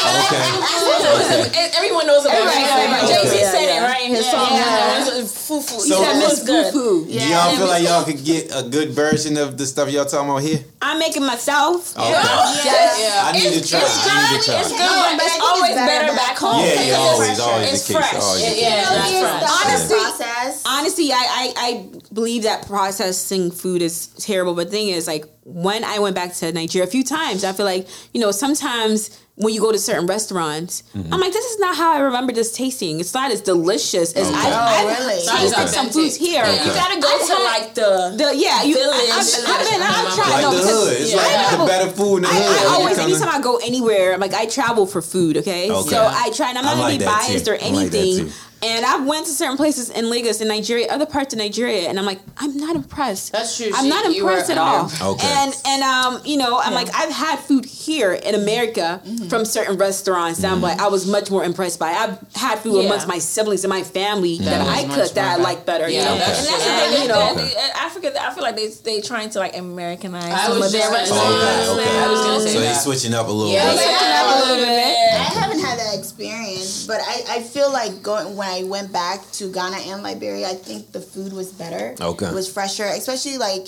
Fufu. 0.05 1.47
Okay. 1.48 1.70
Everyone 1.76 2.06
knows 2.06 2.24
about 2.24 2.35
Everybody 2.36 2.64
it. 2.64 2.90
knows 2.90 3.10
about. 3.10 3.22
Jay 3.24 3.28
Z 3.28 3.44
said 3.44 3.62
yeah. 3.66 3.85
it 3.85 3.89
right 3.89 4.05
in 4.05 4.10
his 4.14 4.26
song. 4.31 4.48
Yeah. 4.52 5.05
Fufu. 5.24 5.81
So- 5.81 5.98
he 5.98 6.05
said 6.05 6.18
Miss 6.18 6.32
it's 6.39 6.44
good. 6.44 6.74
Fufu. 6.74 7.06
Do 7.06 7.12
y'all 7.28 7.56
feel 7.56 7.66
like 7.66 7.82
y'all 7.85 8.05
could 8.05 8.24
get 8.24 8.51
a 8.55 8.62
good 8.68 8.90
version 8.90 9.36
of 9.36 9.56
the 9.59 9.66
stuff 9.66 9.90
y'all 9.90 10.05
talking 10.05 10.28
about 10.31 10.43
here? 10.43 10.60
I'm 10.82 10.98
making 10.98 11.24
myself. 11.24 11.97
Okay. 11.97 12.10
Yeah. 12.10 13.24
I 13.26 13.32
need 13.32 13.52
to 13.55 13.68
try. 13.68 13.81
it's 13.81 14.09
I 14.09 14.32
need 14.32 14.40
to 14.40 14.44
try. 14.51 14.60
It's 14.60 14.70
good, 14.70 14.78
No, 14.78 15.06
but 15.10 15.16
but 15.18 15.26
it's 15.26 15.40
always 15.40 15.74
better 15.74 15.86
better 15.86 16.16
back 16.16 16.28
back 16.28 16.39
home. 16.39 16.60
Yeah, 16.60 16.72
yeah, 16.74 16.81
It's 16.82 16.94
always, 16.97 17.28
fresher. 17.39 17.43
always 17.51 17.72
It's 17.72 17.86
the 17.89 17.94
case. 17.94 18.09
fresh. 18.10 18.22
Always 18.22 18.43
the 18.43 18.48
It- 18.51 18.59
yeah, 18.59 18.68
You 18.68 18.82
know, 18.82 18.94
that's 18.97 19.10
here's 19.10 19.28
fresh. 19.28 19.40
the 19.43 19.68
Honestly- 19.68 19.97
process. 19.98 20.62
Honestly, 20.66 21.12
I, 21.12 21.16
I, 21.16 21.52
I 21.56 21.89
believe 22.12 22.43
that 22.44 22.66
processing 22.66 23.51
food 23.51 23.82
is 23.82 24.06
terrible. 24.18 24.55
But 24.55 24.66
the 24.66 24.70
thing 24.76 24.89
is, 24.89 25.06
like, 25.06 25.24
when 25.44 25.85
I 25.85 25.98
went 25.98 26.14
back 26.14 26.35
to 26.36 26.52
Nigeria 26.52 26.86
a 26.86 26.90
few 26.90 27.05
times, 27.05 27.44
I 27.44 27.52
feel 27.52 27.66
like, 27.66 27.86
you 28.12 28.20
know, 28.20 28.31
sometimes 28.31 29.10
when 29.36 29.52
you 29.52 29.61
go 29.61 29.73
to 29.73 29.78
certain 29.78 30.06
restaurants, 30.06 30.82
Mm-hmm. 30.94 31.12
I'm 31.12 31.19
like, 31.20 31.32
this 31.32 31.44
is 31.44 31.59
not 31.59 31.77
how 31.77 31.93
I 31.93 31.98
remember 32.01 32.32
this 32.32 32.52
tasting. 32.56 33.01
It's 33.01 33.12
not 33.15 33.32
as 33.32 33.40
delicious 33.40 34.12
as 34.12 34.28
Okay. 34.28 34.36
I've, 34.39 34.52
Oh, 34.52 34.56
I've 34.56 34.98
really? 35.01 35.15
tasted 35.27 35.59
Okay. 35.59 35.66
some 35.66 35.90
foods 35.90 36.15
here. 36.16 36.44
Yeah. 36.44 36.65
You 36.65 36.70
gotta 36.73 37.01
go 37.01 37.09
I've 37.12 37.27
to 37.27 37.35
had- 37.35 37.43
like 37.62 37.74
the. 37.74 38.15
The, 38.16 38.36
yeah, 38.36 38.62
you. 38.62 38.77
I, 38.77 38.78
Village. 38.78 39.11
I've, 39.11 39.44
I've 39.51 39.70
been. 39.70 39.82
I've 39.82 40.15
tried. 40.15 40.31
Like 40.31 40.43
no, 40.43 40.51
the 40.52 40.56
because- 40.59 40.89
hood. 40.89 41.01
It's 41.02 41.11
Yeah. 41.11 41.16
like 41.16 41.27
I 41.35 41.51
the 41.51 41.56
know. 41.59 41.66
better 41.66 41.90
food 41.90 42.16
in 42.19 42.23
the 42.23 42.28
I, 42.28 42.32
hood. 42.32 42.43
I 42.44 42.62
when 42.62 42.74
always, 42.81 42.97
come 42.97 43.09
to- 43.11 43.16
anytime 43.16 43.35
I 43.35 43.43
go 43.43 43.56
anywhere, 43.56 44.15
I'm 44.15 44.20
like, 44.20 44.35
I 44.35 44.47
travel 44.47 44.86
for 44.86 45.02
food, 45.02 45.36
okay? 45.39 45.69
Okay. 45.70 45.89
So 45.90 46.06
I 46.06 46.31
try, 46.31 46.51
and 46.51 46.59
I'm 46.59 46.65
I 46.66 46.74
not 46.74 46.81
like 46.81 47.01
gonna 47.01 47.11
be 47.11 47.16
biased 47.27 47.44
too. 47.47 47.51
or 47.52 47.55
I 47.61 47.69
like 47.70 47.90
that 47.90 47.98
anything. 47.98 48.32
Too. 48.65 48.69
and 48.70 48.85
I've 48.86 49.07
went 49.07 49.27
to 49.27 49.32
certain 49.32 49.57
places 49.57 49.91
in 49.91 50.11
Lagos, 50.11 50.41
in 50.41 50.49
Nigeria, 50.49 50.89
other 50.91 51.07
parts 51.07 51.32
of 51.35 51.39
Nigeria, 51.39 51.89
and 51.89 51.99
I'm 51.99 52.07
like, 52.07 52.20
I'm 52.39 52.57
not 52.57 52.77
impressed. 52.77 53.32
That's 53.32 53.57
true. 53.57 53.70
I'm 53.74 53.85
She- 53.85 53.91
not 53.91 54.12
you 54.15 54.24
were 54.24 54.31
impressed 54.32 54.51
at 54.51 54.59
all. 54.59 54.91
Okay. 55.15 55.27
And 55.27 55.55
and 55.66 55.82
um, 55.82 56.20
you 56.24 56.36
know, 56.36 56.59
I'm 56.59 56.74
like, 56.74 56.89
I've 56.95 57.11
had 57.12 57.39
food 57.41 57.65
here 57.65 58.12
in 58.12 58.35
America 58.35 59.01
Mm-hmm. 59.05 59.28
from 59.28 59.45
certain 59.45 59.77
restaurants 59.77 60.41
that 60.41 60.51
I'm 60.53 60.61
like, 60.61 60.81
I 60.81 60.89
was 60.89 61.07
much 61.07 61.31
more 61.31 61.45
impressed 61.45 61.78
by. 61.78 61.91
I've 61.91 62.19
had 62.35 62.59
food 62.59 62.77
Yeah. 62.81 62.86
amongst 62.86 63.07
my 63.09 63.19
siblings 63.19 63.65
and 63.65 63.70
my 63.70 63.82
family 63.82 64.39
that, 64.39 64.59
was 64.61 64.69
I 64.69 64.86
much 64.86 64.97
cooked 64.99 65.15
that 65.16 65.39
I 65.39 65.43
like 65.43 65.65
better. 65.66 65.89
Yeah, 65.89 65.99
you 66.01 66.05
know, 66.05 66.16
that's 66.19 66.39
and 66.39 66.47
that's 66.49 66.66
And 66.66 66.93
the 66.93 66.97
thing, 66.97 67.03
you 67.03 67.09
know. 67.09 67.35
they- 67.35 67.55
they- 67.55 67.70
Africa, 67.77 68.12
I 68.20 68.35
feel 68.35 68.43
like 68.43 68.57
they 68.57 68.69
they 68.69 69.01
trying 69.01 69.31
to 69.31 69.39
like 69.39 69.57
Americanize 69.57 70.24
I 70.32 70.47
some 70.47 70.59
was 70.59 70.66
of 70.66 70.73
their 70.73 70.91
just 70.91 71.11
gonna 71.12 71.20
restaurants. 71.20 71.66
say 71.66 71.73
Okay, 71.73 71.82
okay. 71.89 71.99
I 72.05 72.11
was 72.11 72.20
gonna 72.20 72.41
say 72.41 72.53
So 72.55 72.61
they 72.61 72.66
that. 72.66 72.82
switching 72.82 73.15
up 73.15 73.28
a 73.28 73.31
little 73.31 73.53
Yeah, 73.53 73.70
bit. 73.70 73.77
they- 73.78 73.85
Switching 73.85 74.15
up 74.20 74.27
a 74.27 74.39
little 74.41 74.65
bit. 74.65 75.15
I 75.15 75.31
haven't 75.41 75.61
had 75.61 75.78
that 75.78 75.95
experience, 75.99 76.86
but 76.86 77.01
I, 77.03 77.36
I 77.36 77.43
feel 77.43 77.70
like 77.73 78.03
going 78.03 78.36
when 78.36 78.49
I 78.49 78.53
went 78.62 78.93
back 78.93 79.28
to 79.32 79.51
Ghana 79.51 79.78
and 79.78 80.02
Liberia, 80.02 80.48
I 80.48 80.55
think 80.55 80.93
the 80.93 81.01
food 81.01 81.32
was 81.32 81.52
better. 81.52 81.97
Okay. 82.01 82.26
It 82.26 82.35
was 82.35 82.51
fresher, 82.51 82.85
especially 82.85 83.39
like 83.39 83.66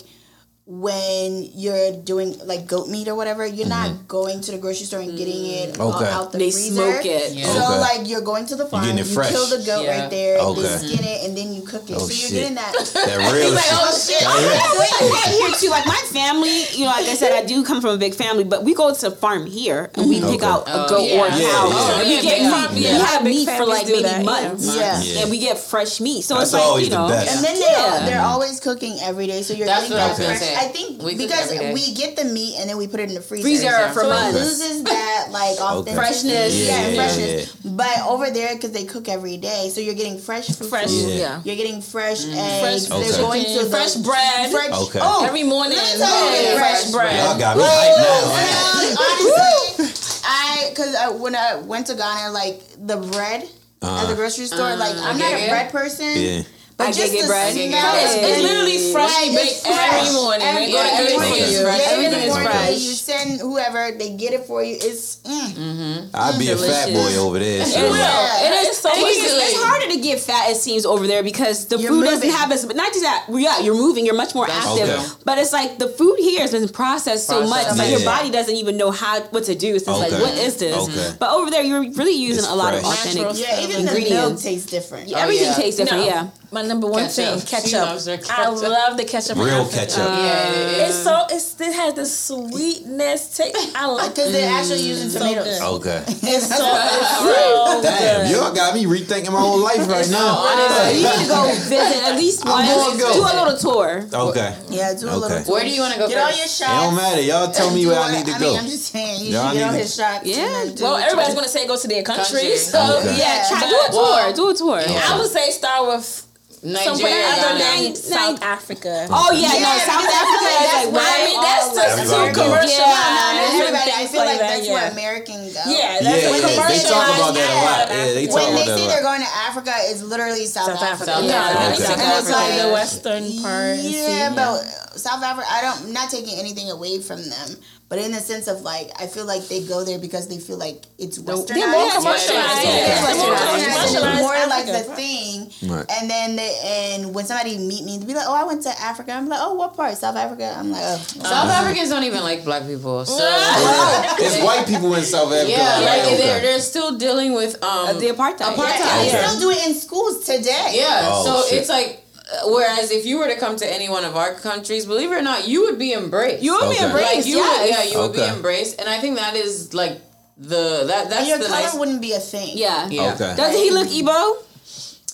when 0.68 1.48
you're 1.54 1.92
doing 2.02 2.34
like 2.44 2.66
goat 2.66 2.88
meat 2.88 3.06
or 3.06 3.14
whatever, 3.14 3.46
you're 3.46 3.68
not 3.68 4.08
going 4.08 4.40
to 4.40 4.50
the 4.50 4.58
grocery 4.58 4.84
store 4.86 4.98
and 4.98 5.16
getting 5.16 5.46
it 5.46 5.78
all 5.78 5.92
Mm-hmm. 5.92 6.02
Okay. 6.02 6.10
out 6.12 6.32
the 6.32 6.38
They 6.38 6.50
freezer. 6.50 6.74
smoke 6.74 7.06
it. 7.06 7.32
Yeah. 7.34 7.46
So 7.46 7.62
Okay. 7.70 7.78
like 7.80 8.08
you're 8.08 8.20
going 8.20 8.46
to 8.46 8.56
the 8.56 8.66
farm, 8.66 8.98
you 8.98 9.04
fresh. 9.04 9.30
kill 9.30 9.46
the 9.46 9.62
goat 9.64 9.84
Yeah. 9.84 10.00
right 10.02 10.10
there, 10.10 10.38
Okay. 10.40 10.62
they 10.62 10.68
skin 10.90 11.04
it, 11.06 11.24
and 11.24 11.38
then 11.38 11.54
you 11.54 11.62
cook 11.62 11.88
it. 11.88 11.94
Oh, 11.94 11.98
so 12.02 12.10
you're 12.10 12.18
shit. 12.18 12.30
getting 12.32 12.54
that. 12.56 12.72
That 12.74 13.32
real 13.32 13.54
like, 13.54 13.62
shit. 13.62 13.78
oh, 13.78 13.94
shit. 13.94 14.20
That 14.26 14.42
real- 14.42 15.06
Wait, 15.06 15.12
wait, 15.14 15.38
here 15.38 15.54
too. 15.54 15.70
Like 15.70 15.86
my 15.86 16.02
family, 16.10 16.64
you 16.74 16.80
know, 16.84 16.90
like 16.90 17.06
I 17.06 17.14
said, 17.14 17.30
I 17.32 17.46
do 17.46 17.62
come 17.62 17.80
from 17.80 17.90
a 17.94 17.98
big 17.98 18.14
family, 18.14 18.42
but 18.42 18.64
we 18.64 18.74
go 18.74 18.92
to 18.92 19.10
farm 19.12 19.46
here 19.46 19.90
and 19.94 20.08
we 20.10 20.20
pick 20.20 20.42
out 20.42 20.66
a 20.66 20.86
Oh, 20.86 20.88
goat 20.88 21.06
or 21.14 21.26
a 21.26 21.30
cow, 21.30 21.36
Yeah, 21.38 21.46
yeah. 21.46 22.00
and 22.00 22.08
we 22.08 22.18
Oh, 22.18 22.22
get 22.22 22.40
yeah, 22.42 22.66
meat. 22.74 22.80
We 22.80 22.84
have 22.98 23.22
Big 23.22 23.34
meat 23.46 23.48
for 23.56 23.66
like 23.66 23.86
maybe 23.86 24.02
that, 24.02 24.24
months, 24.24 24.66
Yeah. 24.74 25.00
Yeah. 25.00 25.20
and 25.22 25.30
we 25.30 25.38
get 25.38 25.58
fresh 25.58 26.00
meat. 26.00 26.22
So 26.24 26.40
it's 26.40 26.52
like 26.52 26.82
you 26.82 26.90
know. 26.90 27.06
And 27.06 27.44
then 27.44 27.54
they're, 27.54 28.00
they're 28.10 28.26
always 28.26 28.58
cooking 28.58 28.98
every 29.00 29.28
day, 29.28 29.42
so 29.42 29.54
you're 29.54 29.68
getting 29.68 29.92
what 29.92 30.00
I 30.02 30.08
that 30.08 30.16
fresh. 30.16 30.55
Say. 30.60 30.66
I 30.66 30.68
think 30.72 31.02
We 31.02 31.16
because 31.16 31.50
we 31.74 31.94
get 31.94 32.16
the 32.16 32.24
meat 32.24 32.56
and 32.58 32.68
then 32.70 32.76
we 32.76 32.86
put 32.86 33.00
it 33.00 33.08
in 33.08 33.14
the 33.14 33.20
freezer, 33.20 33.42
freezer 33.48 33.88
for 33.92 34.00
so 34.00 34.08
months. 34.08 34.36
it 34.36 34.40
loses 34.42 34.82
that 34.84 35.28
like 35.30 35.58
authenticity, 35.60 35.96
Freshness. 35.96 36.54
yeah, 36.54 36.66
Yeah, 36.80 36.88
yeah, 36.88 36.94
freshness. 36.96 37.56
But 37.64 37.98
over 38.06 38.30
there, 38.30 38.54
because 38.54 38.72
they 38.72 38.84
cook 38.84 39.08
every 39.08 39.36
day, 39.36 39.70
so 39.72 39.80
you're 39.80 39.94
getting 39.94 40.18
fresh 40.18 40.48
food. 40.48 40.68
Fresh, 40.68 40.90
Yeah. 40.92 41.06
yeah. 41.08 41.42
You're 41.44 41.56
getting 41.56 41.80
fresh 41.82 42.24
Mm-hmm. 42.24 42.38
eggs. 42.38 42.88
Fresh 42.88 43.00
They're 43.08 43.20
going 43.22 43.42
to 43.42 43.48
chicken, 43.48 43.64
the 43.64 43.70
fresh 43.70 43.94
bread. 43.96 44.50
Fresh, 44.50 44.72
Okay. 44.88 45.00
Oh, 45.02 45.24
Every 45.26 45.42
morning, 45.42 45.76
Let 45.78 45.98
me 45.98 46.04
tell 46.04 46.26
you, 46.30 46.48
yeah, 46.48 46.56
fresh 46.56 46.82
fresh 46.82 46.92
bread. 46.92 47.16
Y'all 47.24 47.38
got 47.38 47.56
me 47.56 47.62
hyped 47.64 47.98
now. 47.98 48.96
Uh, 48.96 48.96
honestly, 48.98 50.20
I 50.24 50.66
because 50.70 50.94
I, 50.94 51.08
when 51.10 51.34
I 51.34 51.56
went 51.56 51.86
to 51.88 51.94
Ghana, 51.94 52.32
like 52.32 52.60
the 52.78 52.96
bread 52.96 53.48
at 53.82 54.06
the 54.08 54.14
grocery 54.14 54.46
store, 54.46 54.74
like 54.76 54.96
I'm 54.96 55.18
not 55.18 55.32
a 55.32 55.48
bread 55.48 55.70
person. 55.72 56.06
Yeah. 56.16 56.42
But 56.76 56.88
I 56.88 56.92
just 56.92 57.10
get 57.12 57.26
bread. 57.26 57.54
smell 57.54 57.68
Yeah. 57.72 58.04
It's, 58.04 58.14
it's 58.20 58.38
it. 58.38 58.42
literally 58.44 58.78
freshly 58.92 59.28
Like, 59.32 59.38
baked 59.40 59.64
it's 59.64 59.66
every 59.66 60.12
morning. 60.12 60.44
Every 60.46 60.64
You 60.66 60.72
go 60.76 60.82
to 60.84 60.88
morning. 60.92 61.00
everything 61.00 61.32
Okay. 61.32 61.50
you 61.50 61.56
You 61.56 61.64
fresh. 61.64 61.78
get 61.78 61.86
it 61.86 61.98
in 61.98 62.04
Everything 62.04 62.20
the 62.20 62.26
is 62.26 62.32
morning, 62.36 62.48
fresh. 62.52 62.70
You 62.84 62.92
send 62.92 63.40
whoever, 63.40 63.82
they 63.96 64.10
get 64.16 64.32
it 64.34 64.44
for 64.44 64.62
you. 64.62 64.76
It's 64.76 65.16
mm-hmm 65.24 66.12
I'd 66.12 66.38
be 66.38 66.50
a 66.50 66.56
fat 66.56 66.92
boy 66.92 67.16
over 67.16 67.38
there. 67.38 67.62
It 67.64 67.72
will. 67.80 67.96
Yeah. 67.96 68.44
It 68.46 68.68
is 68.68 68.76
so 68.76 68.90
I 68.90 68.92
think 68.92 69.08
it's, 69.24 69.32
it's 69.32 69.62
harder 69.62 69.88
to 69.94 70.00
get 70.00 70.20
fat, 70.20 70.50
it 70.50 70.56
seems, 70.56 70.84
over 70.84 71.06
there 71.06 71.22
because 71.22 71.66
the 71.66 71.78
You're 71.78 71.90
food 71.92 72.04
doesn't 72.04 72.28
have 72.30 72.52
as, 72.52 72.66
but 72.66 72.76
not 72.76 72.92
just 72.92 73.02
that, 73.02 73.24
yeah, 73.30 73.58
you're 73.60 73.74
moving, 73.74 74.04
you're 74.04 74.14
much 74.14 74.34
more 74.34 74.46
That's 74.46 74.66
active. 74.66 74.88
true. 74.94 75.16
But 75.24 75.38
it's 75.38 75.52
like 75.52 75.78
the 75.78 75.88
food 75.88 76.18
here 76.18 76.40
has 76.42 76.52
been 76.52 76.68
processed 76.68 77.26
so 77.26 77.40
much, 77.48 77.64
Processed. 77.64 77.70
it's 77.70 77.78
like 77.78 77.90
your 77.90 78.04
body 78.04 78.30
doesn't 78.30 78.54
even 78.54 78.76
know 78.76 78.90
how 78.90 79.22
what 79.32 79.44
to 79.44 79.54
do. 79.54 79.78
So 79.78 79.92
it's 79.92 80.02
Okay. 80.02 80.10
like, 80.12 80.20
what 80.22 80.34
is 80.38 80.56
this? 80.58 80.76
Okay. 80.76 81.16
But 81.18 81.30
over 81.32 81.50
there, 81.50 81.62
you're 81.64 81.88
really 81.92 82.14
using 82.16 82.44
It's 82.44 82.52
a 82.52 82.54
lot 82.54 82.74
of 82.74 82.84
authentic 82.84 83.22
Natural 83.22 83.36
yeah, 83.36 83.60
even 83.64 83.76
the 83.86 83.92
milk 83.92 83.96
ingredients. 83.98 84.42
tastes 84.42 84.70
different. 84.70 85.08
Yeah, 85.08 85.18
Everything 85.24 85.46
yeah. 85.46 85.54
tastes 85.54 85.80
different, 85.80 86.04
yeah. 86.04 86.28
My 86.52 86.62
number 86.62 86.86
one 86.86 87.02
Ketchup. 87.02 87.14
thing, 87.14 87.40
She 87.40 87.46
ketchup. 87.46 87.72
loves 87.88 88.06
her 88.06 88.18
I 88.30 88.48
love 88.48 88.96
the 88.96 89.04
ketchup. 89.04 89.36
Real 89.36 89.62
Africa. 89.66 89.76
ketchup. 89.78 89.98
Yeah, 89.98 90.50
it 90.52 90.88
is. 90.90 91.06
Uh, 91.06 91.26
so 91.28 91.34
it's 91.34 91.60
it 91.60 91.72
has 91.74 91.94
the 91.94 92.06
sweetness. 92.06 93.36
Take 93.36 93.54
I 93.74 93.86
like 93.86 94.10
Because 94.14 94.32
they're 94.32 94.52
actually 94.52 94.80
using 94.82 95.08
mm. 95.08 95.12
so 95.12 95.18
tomatoes. 95.18 95.58
good. 95.58 95.62
Okay. 95.74 96.04
It's 96.06 96.46
so, 96.56 96.62
it's 96.62 97.18
so 97.18 97.80
Damn, 97.82 98.26
good. 98.26 98.30
y'all 98.30 98.54
got 98.54 98.74
me 98.74 98.84
rethinking 98.86 99.32
my 99.32 99.40
whole 99.40 99.58
life 99.58 99.86
right 99.88 100.08
now. 100.08 100.46
You 100.90 101.02
need 101.02 101.22
to 101.22 101.28
go 101.28 101.48
visit 101.66 102.02
at 102.04 102.14
least 102.16 102.42
I'm 102.46 102.64
gonna 102.64 102.98
go. 102.98 103.12
Do 103.12 103.20
a 103.22 103.34
little 103.44 103.58
tour. 103.58 104.06
Okay. 104.30 104.56
Yeah, 104.70 104.94
do 104.94 105.08
a 105.08 105.10
Okay. 105.16 105.18
little. 105.42 105.52
Where 105.52 105.64
do 105.64 105.70
you 105.70 105.80
want 105.80 105.94
to 105.94 105.98
go 105.98 106.08
Get 106.08 106.18
all 106.18 106.28
your 106.30 106.36
your 106.38 106.46
It 106.46 106.60
don't 106.60 106.94
matter. 106.94 107.22
Y'all 107.22 107.50
tell 107.50 107.74
me 107.74 107.86
where. 107.86 107.98
I 107.98 108.12
need 108.16 108.26
to 108.26 108.32
I 108.32 108.38
go. 108.38 108.50
mean, 108.52 108.58
I'm 108.60 108.66
just 108.66 108.92
saying, 108.92 109.24
you 109.26 109.32
Y'all 109.32 109.50
should 109.50 109.58
get 109.58 109.66
all 109.66 109.74
his 109.74 109.94
shots. 109.94 110.24
Yeah. 110.26 110.44
and 110.44 110.54
then 110.70 110.74
do 110.76 110.84
Well, 110.84 110.96
everybody's 110.96 111.34
gonna 111.34 111.48
say 111.48 111.66
go 111.66 111.76
to 111.76 111.88
their 111.88 112.02
country. 112.04 112.40
Country. 112.40 112.56
So 112.56 112.78
Yeah, 113.18 113.44
try, 113.48 113.66
do 113.68 113.76
a 113.88 113.90
tour. 113.90 114.32
Do 114.32 114.50
a 114.50 114.54
tour. 114.54 114.78
I 114.86 115.18
would 115.18 115.30
say 115.30 115.50
start 115.50 115.88
with 115.88 116.04
somewhere 116.04 116.22
Nigeria, 116.62 117.26
other 117.36 117.58
Ghana. 117.58 117.92
than 117.92 117.96
South 117.96 118.42
Africa. 118.42 119.06
Oh 119.10 119.30
yeah, 119.32 119.52
Yeah, 119.54 119.60
no, 119.60 119.72
South 119.84 120.02
because 120.06 120.16
I 120.16 120.22
Africa 120.22 120.46
like 120.46 120.56
is 120.56 120.92
like 120.92 120.94
that's 120.96 121.06
I 121.06 121.26
mean, 121.26 121.40
that's 121.42 121.68
the 121.76 121.84
Everybody 121.86 122.32
too 122.32 122.40
commercial. 122.40 122.86
Yeah. 122.86 122.96
No, 122.96 123.26
no, 123.26 123.42
and 123.42 123.60
everybody. 123.60 123.90
I 123.92 124.04
feel 124.06 124.24
like 124.24 124.40
that's 124.40 124.66
yeah. 124.66 124.72
where 124.74 124.90
American 124.90 125.38
go. 125.52 125.62
Yeah, 125.66 125.76
Yeah, 125.76 126.00
that's 126.02 126.22
yeah, 126.22 126.28
a 126.28 126.68
they 126.68 126.78
talk 126.88 127.06
about 127.12 127.34
that 127.36 127.50
a 127.50 127.58
lot. 127.62 127.88
Yeah, 127.88 128.14
they 128.14 128.26
talk 128.26 128.34
When 128.36 128.44
about 128.46 128.56
they 128.56 128.66
that 128.66 128.78
say 128.78 128.84
a 128.84 128.88
they're 128.88 129.02
going 129.06 129.20
to 129.22 129.32
Africa, 129.46 129.72
it's 129.92 130.02
literally 130.02 130.46
South, 130.46 130.66
South 130.72 130.82
Africa. 130.82 131.12
Africa. 131.12 131.26
Yeah, 131.28 131.52
Yeah, 131.52 131.72
Okay. 131.76 131.84
Africa 131.84 132.02
And 132.02 132.12
it's 132.20 132.30
like 132.32 132.54
the 132.62 132.68
western 132.72 133.24
part. 133.42 133.76
Yeah, 133.78 134.32
but 134.34 134.56
South 134.96 135.22
Africa, 135.22 135.46
I 135.50 135.60
don't, 135.62 135.78
I'm 135.86 135.92
not 135.92 136.10
taking 136.10 136.38
anything 136.38 136.70
away 136.70 137.00
from 137.00 137.20
them, 137.22 137.48
but 137.88 137.98
in 138.00 138.10
the 138.10 138.18
sense 138.18 138.48
of 138.48 138.62
like, 138.62 138.90
I 139.00 139.06
feel 139.06 139.24
like 139.26 139.46
they 139.48 139.62
go 139.62 139.84
there 139.84 139.98
because 139.98 140.26
they 140.28 140.38
feel 140.38 140.56
like 140.58 140.84
it's 140.98 141.18
westernized. 141.18 141.48
They're 141.54 141.70
more 141.70 141.90
commercialized. 141.92 142.30
yeah, 142.34 142.62
Yeah, 142.64 142.86
yeah. 142.86 143.06
they're 143.06 143.16
more 143.16 143.36
Westernized. 143.36 143.64
commercialized 143.64 144.14
It's 144.14 144.22
more 144.22 144.46
like 144.48 144.66
Africa. 144.66 144.88
the 144.90 144.96
thing, 144.96 145.70
Right. 145.70 145.86
and 145.92 146.10
then 146.10 146.36
they, 146.36 146.52
and 146.64 147.14
when 147.14 147.24
somebody 147.26 147.58
meet 147.58 147.84
me, 147.84 147.98
they 147.98 148.06
be 148.06 148.14
like, 148.14 148.26
"Oh, 148.26 148.34
I 148.34 148.44
went 148.44 148.62
to 148.64 148.70
Africa." 148.80 149.12
I'm 149.12 149.28
like, 149.28 149.40
"Oh, 149.42 149.54
what 149.54 149.76
part? 149.76 149.96
South 149.96 150.16
Africa?" 150.16 150.54
I'm 150.58 150.70
like, 150.72 150.82
"Oh, 150.84 150.96
South 151.22 151.50
Africans 151.50 151.88
don't 151.90 152.02
even 152.04 152.22
like 152.24 152.44
black 152.44 152.66
people. 152.66 153.04
So 153.04 153.18
There's 154.18 154.42
white 154.42 154.66
people 154.66 154.94
in 154.94 155.04
South 155.04 155.32
Africa. 155.32 155.50
yeah, 155.50 155.78
Like, 155.78 155.86
like 155.86 156.02
okay. 156.06 156.16
they're 156.16 156.40
they're 156.40 156.60
still 156.60 156.96
dealing 156.98 157.34
with 157.34 157.62
um 157.62 157.98
the 158.00 158.06
apartheid. 158.08 158.54
Apartheid. 158.54 158.78
yeah, 158.80 158.98
they 158.98 159.06
Yeah. 159.12 159.26
still 159.28 159.40
do 159.40 159.50
it 159.50 159.66
in 159.68 159.74
schools 159.74 160.24
today." 160.24 160.70
Yeah, 160.72 161.08
Oh, 161.12 161.24
so 161.24 161.48
shit. 161.48 161.60
it's 161.60 161.68
like, 161.68 161.88
uh, 161.88 162.05
whereas 162.46 162.90
if 162.90 163.06
you 163.06 163.18
were 163.18 163.28
to 163.28 163.36
come 163.36 163.56
to 163.56 163.66
any 163.72 163.88
one 163.88 164.04
of 164.04 164.16
our 164.16 164.34
countries, 164.34 164.86
believe 164.86 165.12
it 165.12 165.14
or 165.14 165.22
not, 165.22 165.46
you 165.48 165.62
would 165.66 165.78
be 165.78 165.92
embraced. 165.92 166.42
You 166.42 166.52
would 166.58 166.70
be 166.70 166.82
embraced. 166.82 167.14
like 167.14 167.26
you 167.26 167.36
yes. 167.36 167.60
would, 167.60 167.70
yeah, 167.70 167.82
you 167.92 167.98
would 168.06 168.12
be 168.12 168.22
embraced, 168.24 168.80
and 168.80 168.88
I 168.88 168.98
think 169.00 169.16
that 169.16 169.34
is 169.36 169.74
like 169.74 170.00
the 170.36 170.84
that 170.86 171.08
that's 171.08 171.20
and 171.20 171.28
your 171.28 171.38
the 171.38 171.46
color 171.46 171.62
nice. 171.62 171.74
wouldn't 171.74 172.00
be 172.00 172.12
a 172.12 172.20
thing. 172.20 172.56
Yeah. 172.58 172.88
Yeah. 172.88 173.14
Okay. 173.14 173.34
Doesn't 173.36 173.60
he 173.60 173.70
look 173.70 173.88
Igbo? 173.88 174.42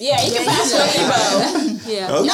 Yeah, 0.01 0.21
you 0.25 0.33
can 0.33 0.45
pass 0.47 0.73
you 0.73 0.79
with. 0.81 0.97
Igbo. 0.99 1.79
Yeah. 1.93 2.11
Okay. 2.11 2.31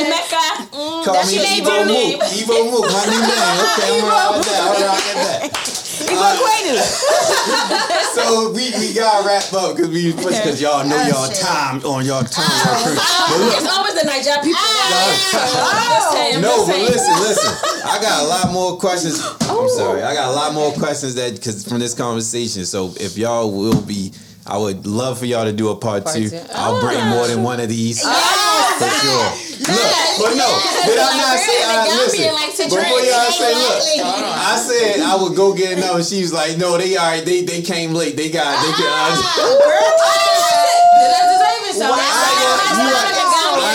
And 0.00 0.08
Mecca. 0.08 0.70
Mm, 0.72 1.04
Call 1.04 1.14
that's 1.14 1.28
me 1.30 1.34
your 1.36 1.44
name, 1.44 1.62
Evo 1.62 1.76
your 1.76 1.86
name. 1.86 2.18
Mook. 2.18 2.28
Evo 2.30 2.70
Mook, 2.70 2.86
my 2.90 3.04
new 3.06 3.20
name. 3.20 3.58
Okay, 3.62 3.90
I'm 3.90 4.04
around 4.08 4.38
with 4.38 4.46
that. 4.46 4.60
I'm 4.64 4.82
around 4.82 5.02
with 5.02 5.52
that. 5.52 5.83
so 8.14 8.50
we, 8.52 8.70
we 8.78 8.92
gotta 8.94 9.26
wrap 9.26 9.52
up 9.52 9.76
because 9.76 9.90
we 9.90 10.12
because 10.12 10.60
y'all 10.60 10.86
know 10.86 10.96
y'all 11.06 11.28
time 11.28 11.84
on 11.84 12.04
y'all 12.04 12.22
time. 12.22 12.44
Ah, 12.46 13.26
oh, 13.30 13.56
it's 13.56 13.66
always 13.68 13.94
the 13.94 14.00
Naija 14.08 14.42
people. 14.42 14.60
Oh, 14.60 16.38
no, 16.40 16.66
but 16.66 16.78
listen, 16.80 17.14
listen. 17.20 17.52
I 17.84 17.98
got 18.00 18.22
a 18.22 18.26
lot 18.26 18.50
more 18.52 18.78
questions. 18.78 19.20
I'm 19.42 19.68
sorry. 19.68 20.02
I 20.02 20.14
got 20.14 20.30
a 20.30 20.34
lot 20.34 20.54
more 20.54 20.72
questions 20.72 21.14
that 21.16 21.34
because 21.34 21.64
from 21.64 21.80
this 21.80 21.94
conversation. 21.94 22.64
So 22.64 22.94
if 22.96 23.16
y'all 23.16 23.50
will 23.50 23.80
be. 23.82 24.12
I 24.46 24.58
would 24.58 24.86
love 24.86 25.18
for 25.18 25.26
y'all 25.26 25.44
to 25.44 25.52
do 25.52 25.70
a 25.70 25.76
part, 25.76 26.04
part 26.04 26.16
two. 26.16 26.30
i 26.32 26.46
I'll 26.54 26.80
bring 26.80 27.04
more 27.08 27.26
than 27.26 27.42
one 27.42 27.58
of 27.60 27.68
these. 27.68 28.00
For 28.02 28.90
sure. 29.00 29.32
Look, 29.64 29.92
but 30.20 30.36
no, 30.36 30.60
did 30.84 30.98
I 30.98 31.16
not 31.16 31.38
say? 31.40 31.64
I, 31.64 31.88
listen, 32.04 32.28
before 32.68 33.00
y'all 33.00 33.32
say, 33.32 33.54
look, 33.54 33.80
I 34.04 34.60
said 34.60 35.00
I 35.00 35.16
would 35.16 35.34
go 35.36 35.54
get 35.54 35.78
another. 35.78 36.02
She 36.02 36.20
was 36.20 36.32
like, 36.32 36.58
no, 36.58 36.76
they 36.76 36.96
all 36.96 37.06
right. 37.06 37.24
They 37.24 37.42
they 37.42 37.62
came 37.62 37.94
late. 37.94 38.16
They 38.16 38.30
got 38.30 38.60
they 38.60 38.72
uh, 38.72 38.76
got. 38.76 39.10
I 39.10 39.14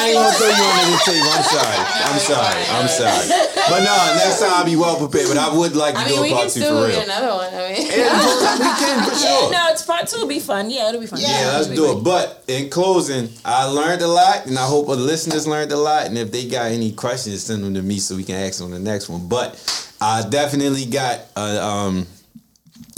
ain't 0.08 0.16
gonna 0.16 0.36
throw 0.36 0.48
you 0.48 0.64
under 0.64 0.92
the 0.92 1.02
table. 1.04 1.30
I'm 1.34 1.44
sorry. 1.44 1.80
I'm 2.08 2.20
sorry. 2.20 2.62
I'm 2.72 2.88
sorry. 2.88 3.26
But 3.70 3.80
no, 3.84 3.96
next 4.16 4.40
time 4.40 4.52
I'll 4.54 4.66
be 4.66 4.76
well 4.76 4.98
prepared. 4.98 5.28
But 5.28 5.38
I 5.38 5.56
would 5.56 5.76
like 5.76 5.96
to 5.96 6.02
I 6.02 6.06
mean, 6.06 6.16
do 6.16 6.24
a 6.24 6.38
part 6.38 6.50
two 6.50 6.62
for 6.62 6.88
real. 6.88 7.02
another 7.02 7.34
one. 7.34 7.54
I 7.54 7.74
mean, 7.74 7.88
yeah, 7.88 8.58
we 8.58 8.70
can 8.80 9.10
for 9.10 9.16
sure. 9.24 9.52
No, 9.52 9.68
it's 9.70 9.84
part 9.84 10.08
two. 10.08 10.20
Will 10.20 10.28
be 10.28 10.40
fun. 10.40 10.70
Yeah, 10.70 10.90
it'll 10.90 11.02
be 11.02 11.08
fun. 11.08 11.20
Yeah, 11.20 11.28
yeah 11.30 11.58
let's 11.58 11.68
do 11.68 11.98
it. 11.98 12.04
But 12.04 12.44
in 12.48 12.70
closing, 12.70 13.30
I 13.46 13.66
learned 13.66 14.02
a 14.02 14.08
lot, 14.08 14.46
and 14.48 14.58
I 14.58 14.66
hope 14.66 14.88
the 14.88 14.96
listeners 14.96 15.48
learned 15.48 15.72
a 15.72 15.78
lot. 15.78 16.08
And 16.08 16.18
if 16.18 16.32
they 16.32 16.48
got 16.48 16.72
any 16.72 16.92
questions, 16.92 17.44
send 17.44 17.64
them 17.64 17.74
to 17.76 17.82
me 17.82 18.00
so 18.00 18.16
we 18.16 18.24
can 18.24 18.36
ask 18.36 18.62
on 18.62 18.72
the 18.72 18.80
next 18.80 19.10
one. 19.10 19.28
But 19.28 19.58
I 20.02 20.28
definitely 20.30 20.86
got 20.86 21.20
a. 21.36 21.64
Um, 21.64 22.08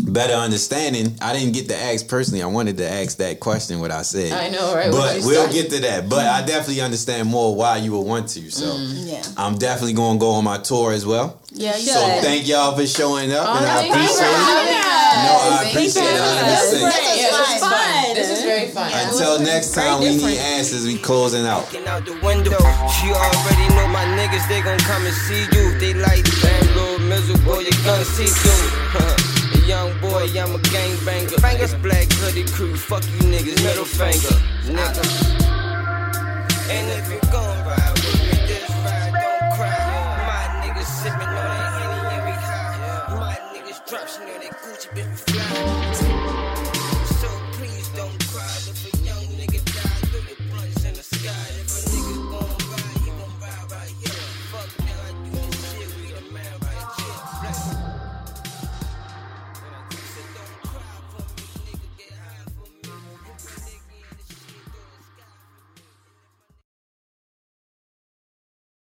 better 0.06 0.34
understanding. 0.34 1.16
I 1.22 1.34
didn't 1.34 1.54
get 1.54 1.68
to 1.70 1.78
ask 1.78 2.08
personally. 2.08 2.44
I 2.44 2.48
wanted 2.48 2.78
to 2.78 2.90
ask 2.90 3.18
that 3.18 3.40
question 3.40 3.80
what 3.80 3.92
I 3.92 4.02
said. 4.02 4.32
I 4.32 4.50
know, 4.50 4.76
right? 4.76 4.92
But 4.92 5.22
we'll 5.24 5.52
get 5.52 5.70
to 5.72 5.80
that. 5.82 6.10
But 6.10 6.26
mm 6.26 6.32
I 6.32 6.46
definitely 6.46 6.82
understand 6.82 7.28
more 7.28 7.54
why 7.54 7.78
you 7.78 7.92
would 7.92 8.08
want 8.08 8.30
to. 8.30 8.50
So 8.52 8.66
mm, 8.66 9.12
yeah. 9.12 9.22
I'm 9.38 9.58
definitely 9.58 9.94
going 9.94 10.18
to 10.18 10.20
go 10.20 10.32
on 10.32 10.44
my 10.46 10.58
tour 10.58 10.94
as 10.94 11.06
well. 11.06 11.42
Yeah, 11.52 11.74
So 11.74 12.00
thank 12.22 12.48
y'all 12.48 12.76
for 12.76 12.88
showing 12.88 13.34
up, 13.34 13.46
oh, 13.46 13.58
and 13.58 13.66
I 13.66 13.84
appreciate 13.84 14.32
it. 14.32 15.02
No, 15.12 15.34
I 15.36 15.68
appreciate 15.68 16.08
it. 16.08 16.46
This 16.48 16.72
is 16.72 17.60
fun. 17.60 18.16
This 18.16 18.30
is 18.32 18.44
very 18.44 18.68
fun. 18.70 18.90
Until 18.94 19.42
next 19.42 19.76
time, 19.76 20.00
we 20.00 20.16
need 20.16 20.38
answers. 20.38 20.86
We 20.86 20.98
closing 20.98 21.46
out. 21.46 21.68
out 21.88 22.06
the 22.06 22.18
window. 22.24 22.58
You 23.04 23.12
already 23.12 23.68
know 23.76 23.88
my 23.92 24.06
niggas. 24.16 24.48
They 24.48 24.62
gon' 24.62 24.80
come 24.80 25.06
and 25.06 25.14
see 25.14 25.44
you. 25.52 25.78
They 25.80 25.94
like, 25.94 26.24
damn, 26.42 26.66
little 26.76 27.00
miserable. 27.00 27.62
You 27.62 27.72
gonna 27.84 28.06
see 28.06 28.28
through. 28.28 29.18
young 29.72 29.98
boy, 30.02 30.28
I'm 30.36 30.54
a 30.54 30.60
gangbanger. 30.68 31.40
It's 31.62 31.74
black 31.76 32.12
hoodie 32.20 32.44
crew, 32.44 32.76
fuck 32.76 33.04
you 33.06 33.20
niggas, 33.32 33.64
middle 33.64 33.86
finger, 33.86 34.36
nigga. 34.68 35.04
And 36.70 36.92
if 36.92 37.08
you 37.10 37.31